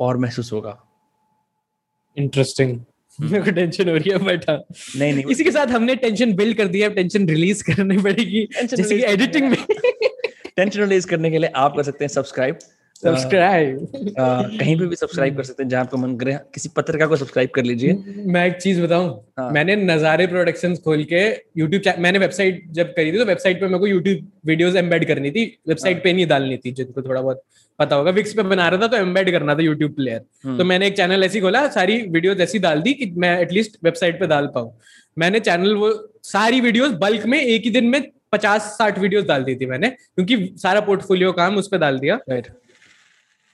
और 0.01 0.17
महसूस 0.17 0.53
होगा। 0.53 0.79
इंटरेस्टिंग 2.17 2.79
मेरे 3.19 3.43
को 3.45 3.51
टेंशन 3.51 3.89
हो 3.89 3.95
रही 3.97 4.11
है 4.11 4.19
बट 4.19 4.45
हाँ। 4.51 4.57
नहीं 4.99 5.13
नहीं 5.15 5.25
इसी 5.31 5.45
के 5.45 5.51
साथ 5.51 5.67
हमने 5.67 5.95
टेंशन 5.97 6.33
बिल्ड 6.37 6.57
कर 6.57 6.69
दिया 6.69 6.89
टेंशन 6.95 7.29
रिलीज़ 7.29 7.63
करनी 7.65 7.99
पड़ेगी। 7.99 8.47
जैसे 8.65 8.97
कि 8.97 9.03
एडिटिंग 9.13 9.49
में। 9.51 9.57
टेंशन 10.57 10.81
रिलीज़ 10.81 11.07
करने 11.07 11.31
के 11.31 11.39
लिए 11.39 11.51
आप 11.57 11.77
कर 11.77 11.83
सकते 11.83 12.05
हैं 12.05 12.09
सब्सक्राइब 12.09 12.59
सब्सक्राइब 13.03 13.79
कहीं 14.19 14.77
पे 14.79 14.87
भी 14.87 14.97
सब्सक्राइब 14.97 15.37
कर 15.37 15.43
सकते 15.43 15.63
हैं 15.63 15.71
जहाँ 15.71 15.83
आपको 15.85 15.97
मन 15.97 16.17
करे 16.17 16.33
किसी 16.55 16.69
पत्रिका 16.77 17.07
को 17.07 17.17
सब्सक्राइब 17.17 17.51
कर 17.55 17.65
लीजिए। 17.65 17.93
मैं 18.27 18.47
एक 18.47 18.57
चीज़ 18.57 18.81
बताऊँ। 18.83 19.09
हाँ। 19.39 19.51
मैंने 19.51 19.77
नजारे 19.77 20.27
प्रोडक्शंस 20.27 20.79
खोल 20.79 21.03
के 21.13 21.23
YouTube 21.61 21.99
मैंने 21.99 22.19
वेबसाइट 22.19 22.63
जब 22.71 22.93
करी 22.97 23.13
थी 23.13 23.19
तो 23.19 23.25
वेबसाइट 23.25 23.61
पे 23.61 23.67
मेरे 23.67 23.79
को 23.79 23.89
YouTube 23.89 24.25
वीडियोस 24.47 24.77
एम्बेड 24.77 25.07
करनी 25.09 25.31
थी। 25.31 25.45
वेबसाइट 25.69 26.03
पे 26.05 26.13
नहीं 26.13 26.27
डालनी 26.27 26.57
थी 26.57 26.73
जिनको 26.73 27.03
थोड़ा 27.03 27.21
बहुत 27.21 27.43
पता 27.79 27.97
होगा। 27.97 28.11
विक्स 28.13 28.33
पे 28.35 28.43
बना 28.45 28.69
रहा 28.69 28.81
था 28.81 28.87
तो 28.87 28.97
एम्बेड 28.97 29.31
करना 29.31 29.55
था 29.55 29.63
यूट्यूब 29.63 29.95
प्लेयर 29.95 30.21
हम्म। 30.45 30.59
तो 30.59 30.65
मैंने 30.65 30.87
एक 30.87 30.97
चैनल 30.97 31.25
ऐसी 31.25 31.41
खोला 31.41 31.67
सारी 31.71 32.01
वीडियोस 32.09 32.41
ऐसी 32.41 32.59
डाल 32.61 32.83
दी 32.83 32.93
कि 32.95 33.13
मैं 33.17 33.39
एटलीस्ट 33.41 33.79
वेबसाइट 33.85 34.21
पे 34.21 34.27
डाल 34.27 34.47
पाऊँ। 34.55 34.73
मैंने 35.17 35.41
चैनल 35.43 35.75
वो 35.77 35.93
सारी 36.25 36.61
वीडियोस 36.61 36.93
बल्क 37.01 37.27
में 37.27 37.41
एक 37.41 37.65
ही 37.65 37.71
दिन 37.71 37.87
में 37.87 38.03
पचास 38.33 38.75
साठ 38.79 38.99
वीडियोस 38.99 39.25
डाल 39.25 39.45
दी 39.45 39.55
थी 39.57 39.67
मैंने 39.67 39.89
क्योंकि 39.91 40.55
सारा 40.59 40.81
पोर्टफोलियो 40.83 41.33
काम 41.35 41.57
उस 41.57 41.69
पर 41.69 41.79
डाल 41.79 41.99
दिया। 41.99 42.19
राइट 42.31 42.47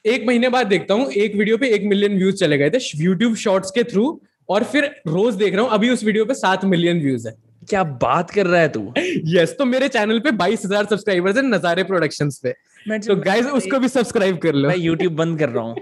एक 0.04 0.26
महीने 0.26 0.48
बाद 0.48 0.66
देखता 0.66 0.94
हूँ 0.94 1.10
एक 1.12 1.34
वीडियो 1.36 1.56
पे 1.58 1.68
एक 1.70 1.84
मिलियन 1.86 2.16
व्यूज़ 2.18 2.36
चले 2.36 2.58
गए 2.58 2.70
थे 2.70 2.78
यूट्यूब 2.98 3.34
शॉर्ट्स 3.38 3.70
के 3.70 3.84
थ्रू 3.84 4.20
और 4.48 4.64
फिर 4.66 4.84
रोज 5.08 5.34
देख 5.36 5.54
रहा 5.54 5.62
हूँ 5.62 5.70
अभी 5.72 5.90
उस 5.90 6.04
वीडियो 6.04 6.24
पे 6.24 6.34
सात 6.36 6.64
मिलियन 6.66 7.00
व्यूज़ 7.00 7.28
है। 7.28 7.34
क्या 7.68 7.82
बात 7.84 8.30
कर 8.30 8.46
रहा 8.46 8.60
है 8.60 8.68
तू? 8.68 8.80
यस 8.96 9.34
yes, 9.38 9.58
तो 9.58 9.64
मेरे 9.66 9.88
चैनल 9.90 10.18
पे 10.18 10.30
बाईस 10.32 10.64
हज़ार 10.64 10.84
सब्सक्राइबर्स 10.86 11.36
है 11.36 11.42
नजारे 11.44 11.82
प्रोडक्शंस 11.84 12.38
पे। 12.42 12.54
तो 12.88 13.14
गाइस 13.16 13.46
उसको 13.46 13.78
भी 13.78 13.88
सब्सक्राइब 13.88 14.36
कर 14.38 14.54
लो। 14.54 14.68
मैं 14.68 14.76
YouTube 14.76 15.16
बंद 15.16 15.38
कर 15.38 15.48
रहा 15.48 15.64
हूँ। 15.64 15.76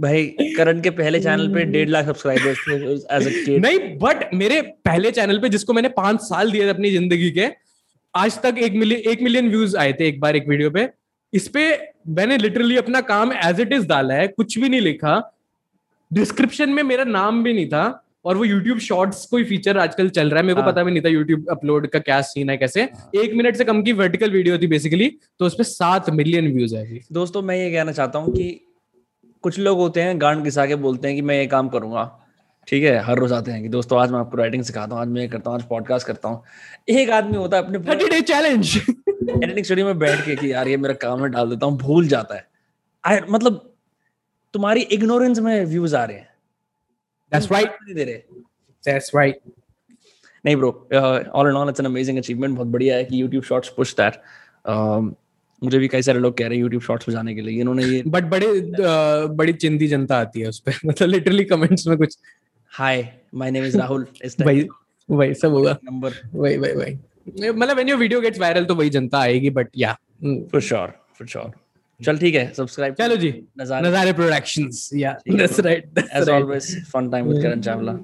भाई 0.00 0.24
करण 0.56 0.80
के 0.80 0.90
पहले 0.90 1.20
चैनल 1.20 1.48
पे 1.54 1.64
डेढ़ 1.64 1.88
लाख 1.88 2.06
सब्सक्राइबर्स 2.06 2.58
थे 2.68 2.74
एज 3.16 3.26
अ 3.26 3.44
किड 3.44 3.64
नहीं 3.66 3.78
बट 3.98 4.28
मेरे 4.34 4.60
पहले 4.84 5.10
चैनल 5.10 5.38
पे 5.40 5.48
जिसको 5.48 5.72
मैंने 5.72 5.88
पाँच 5.96 6.20
साल 6.20 6.50
दिए 6.50 6.64
थे 6.64 6.68
अपनी 6.68 6.90
ज़िंदगी 6.90 7.30
के 7.30 7.48
आज 8.14 8.38
तक 8.42 8.58
एक 8.58 8.74
मिलियन 8.74 9.10
एक 9.10 9.22
मिलियन 9.22 9.48
व्यूज़ 9.50 9.76
आए 9.76 9.92
थे 9.92 10.08
एक 10.08 10.20
बार 10.20 10.36
एक 10.36 10.48
वीडियो 10.48 10.70
पे। 10.70 10.88
इस 11.32 11.48
पे 11.48 11.66
मैंने 12.08 12.36
लिटरली 12.38 12.76
अपना 12.76 13.00
काम 13.02 13.32
एज 13.34 13.60
इट 13.60 13.72
इज़ 13.72 13.86
डाला 13.86 14.14
है 14.14 14.26
कुछ 14.28 14.58
भी 14.58 14.68
नहीं 14.68 14.80
लिखा। 14.80 15.20
डिस्क्रिप्शन 16.10 16.70
में 16.70 16.82
मेरा 16.82 17.04
नाम 17.04 17.42
भी 17.44 17.52
नहीं 17.52 17.68
था। 17.68 18.03
और 18.24 18.36
वो 18.36 18.44
यूट्यूब 18.44 18.78
शॉर्ट्स 18.80 19.24
कोई 19.26 19.44
फीचर 19.44 19.78
आजकल 19.78 20.08
चल 20.10 20.30
रहा 20.30 20.40
है। 20.40 20.46
मेरे 20.46 20.54
को 20.54 20.60
हाँ। 20.60 20.70
पता 20.72 20.82
भी 20.82 20.92
नहीं 20.92 21.02
था 21.02 21.08
यूट्यूब 21.08 21.46
अपलोड 21.50 21.86
का 21.86 21.98
क्या 22.00 22.20
सीन 22.22 22.50
है 22.50 22.56
कैसे। 22.56 22.82
एक 23.16 23.34
मिनट 23.34 23.56
से 23.56 23.64
कम 23.64 23.82
की 23.82 23.92
वर्टिकल 23.94 24.30
वीडियो 24.30 24.58
थी 24.58 24.66
बेसिकली 24.66 25.08
तो 25.38 25.46
उस 25.46 25.54
पे 25.54 25.64
सात 25.64 26.10
मिलियन 26.12 26.52
व्यूज़ 26.54 26.76
है 26.76 27.00
दोस्तों 27.12 27.42
मैं 27.42 27.56
ये 27.56 27.70
कहना 27.72 27.92
चाहता 27.92 28.18
हूँ 28.18 28.32
कि 28.34 28.60
कुछ 29.44 29.58
लोग 29.58 29.78
होते 29.78 30.02
हैं 30.02 30.20
गांड 30.20 30.44
घिसा 30.44 30.66
के 30.66 30.74
बोलते 30.82 31.08
हैं 31.08 31.16
कि 31.16 31.22
मैं 31.22 31.38
ये 31.38 31.46
काम 31.46 31.68
करूँगा। 31.68 32.04
ठीक 32.68 32.84
है 32.84 32.98
हर 33.04 33.18
रोज 33.18 33.32
आते 33.32 33.50
हैं 33.50 33.62
कि 33.62 33.68
दोस्तों 33.68 33.98
आज 34.00 34.10
मैं 34.10 34.18
आपको 34.18 34.36
राइटिंग 34.36 34.62
सिखाता 34.62 34.94
हूँ 34.94 35.02
आज 35.02 35.08
मैं 35.08 35.20
ये 35.20 35.28
करता 35.28 35.50
हूँ 35.50 35.58
आज 35.58 35.64
पॉडकास्ट 35.68 36.06
करता 36.06 36.28
हूँ। 36.28 36.42
एक 36.90 37.10
आदमी 37.12 37.36
होता 37.36 37.56
है 37.56 37.62
अपने 37.64 38.08
डे 38.08 38.20
चैलेंज 38.22 38.76
एडिटिंग 38.76 39.64
स्टूडियो 39.64 39.86
में 39.86 39.98
बैठ 39.98 40.24
के 40.26 40.36
कि 40.36 40.52
यार 40.52 40.68
ये 40.68 40.76
मेरा 40.76 40.94
काम 41.02 41.22
है 41.22 41.28
डाल 41.30 41.50
देता 41.50 41.66
हूँ 41.66 41.78
भूल 41.78 42.06
जाता 42.08 42.34
है। 42.34 43.20
मतलब 43.30 43.60
तुम्हारी 44.54 44.80
इग्नोरेंस 44.92 45.38
में 45.38 45.64
व्यूज़ 45.66 45.96
आ 45.96 46.04
रहे 46.04 46.16
हैं। 46.16 46.28
दे 47.38 48.04
रहे 48.04 48.14
दैट्स 48.84 49.10
राइट 49.14 49.38
नहीं 50.46 50.56
bro 50.56 50.88
all 51.34 51.46
and 51.46 51.56
all 51.56 51.68
it's 51.68 51.80
an 51.80 51.86
amazing 51.86 52.18
achievement 52.18 52.54
बहुत 52.54 52.68
बढ़िया 52.68 52.96
है 52.96 53.04
कि 53.04 53.22
YouTube 53.22 53.44
शॉर्ट्स 53.44 53.68
पुश 53.68 53.94
दैट 54.00 54.14
मुझे 55.64 55.78
भी 55.78 55.88
कई 55.88 56.02
सारे 56.02 56.18
लोग 56.18 56.38
कह 56.38 56.46
रहे 56.46 56.58
हैं 56.58 56.64
YouTube 56.64 56.84
शॉर्ट्स 56.84 57.06
पे 57.06 57.12
जाने 57.12 57.34
के 57.34 57.40
लिए। 57.40 57.60
इन्होंने 57.60 57.84
ये 57.84 58.02
बट 58.06 58.24
बड़े 58.24 58.46
अ, 58.46 59.26
बड़ी 59.26 59.52
चिंदी 59.52 59.86
जनता 59.88 60.18
आती 60.18 60.40
है 60.40 60.48
उस 60.48 60.60
पे। 60.60 60.72
मतलब 60.86 61.08
लिटरली 61.08 61.44
कमेंट्स 61.44 61.86
में 61.86 61.98
कुछ। 61.98 62.18
Hi 62.68 63.12
my 63.34 63.50
name 63.50 63.64
is 63.64 63.78
Rahul 63.78 64.06
इस 64.24 64.36
वही 64.40 64.68
वही 65.10 65.34
सब 65.34 65.50
होगा 65.50 65.78
नंबर 65.84 66.12
वही 66.34 66.56
वही 66.56 66.72
वही। 66.72 66.98
मतलब 67.50 67.74
when 67.74 67.88
your 67.88 67.98
video 67.98 68.20
gets 68.20 68.40
viral 68.40 68.64
तो 68.64 68.74
वही 68.74 68.90
जनता 68.90 69.18
आएगी 69.18 69.50
बट 69.50 69.68
या 69.76 69.92
फॉर 70.24 70.60
श्योर 70.60 70.88
फॉर 70.88 71.26
श्योर 71.26 71.52
चल 72.00 72.18
ठीक 72.18 72.34
है 72.34 72.52
सब्सक्राइब 72.54 72.94
चलो 72.94 73.16
जी 73.16 73.32
नजारे। 73.60 73.88
नजारे 73.88 74.12
प्रोडक्शंस 74.12 74.88
या 74.94 75.12
that's 75.30 75.60
right 75.60 75.98
as 76.14 76.28
always 76.28 76.74
fun 76.92 77.10
time 77.10 77.28
with 77.28 77.42
Karan 77.42 77.60
Chawla. 77.60 77.94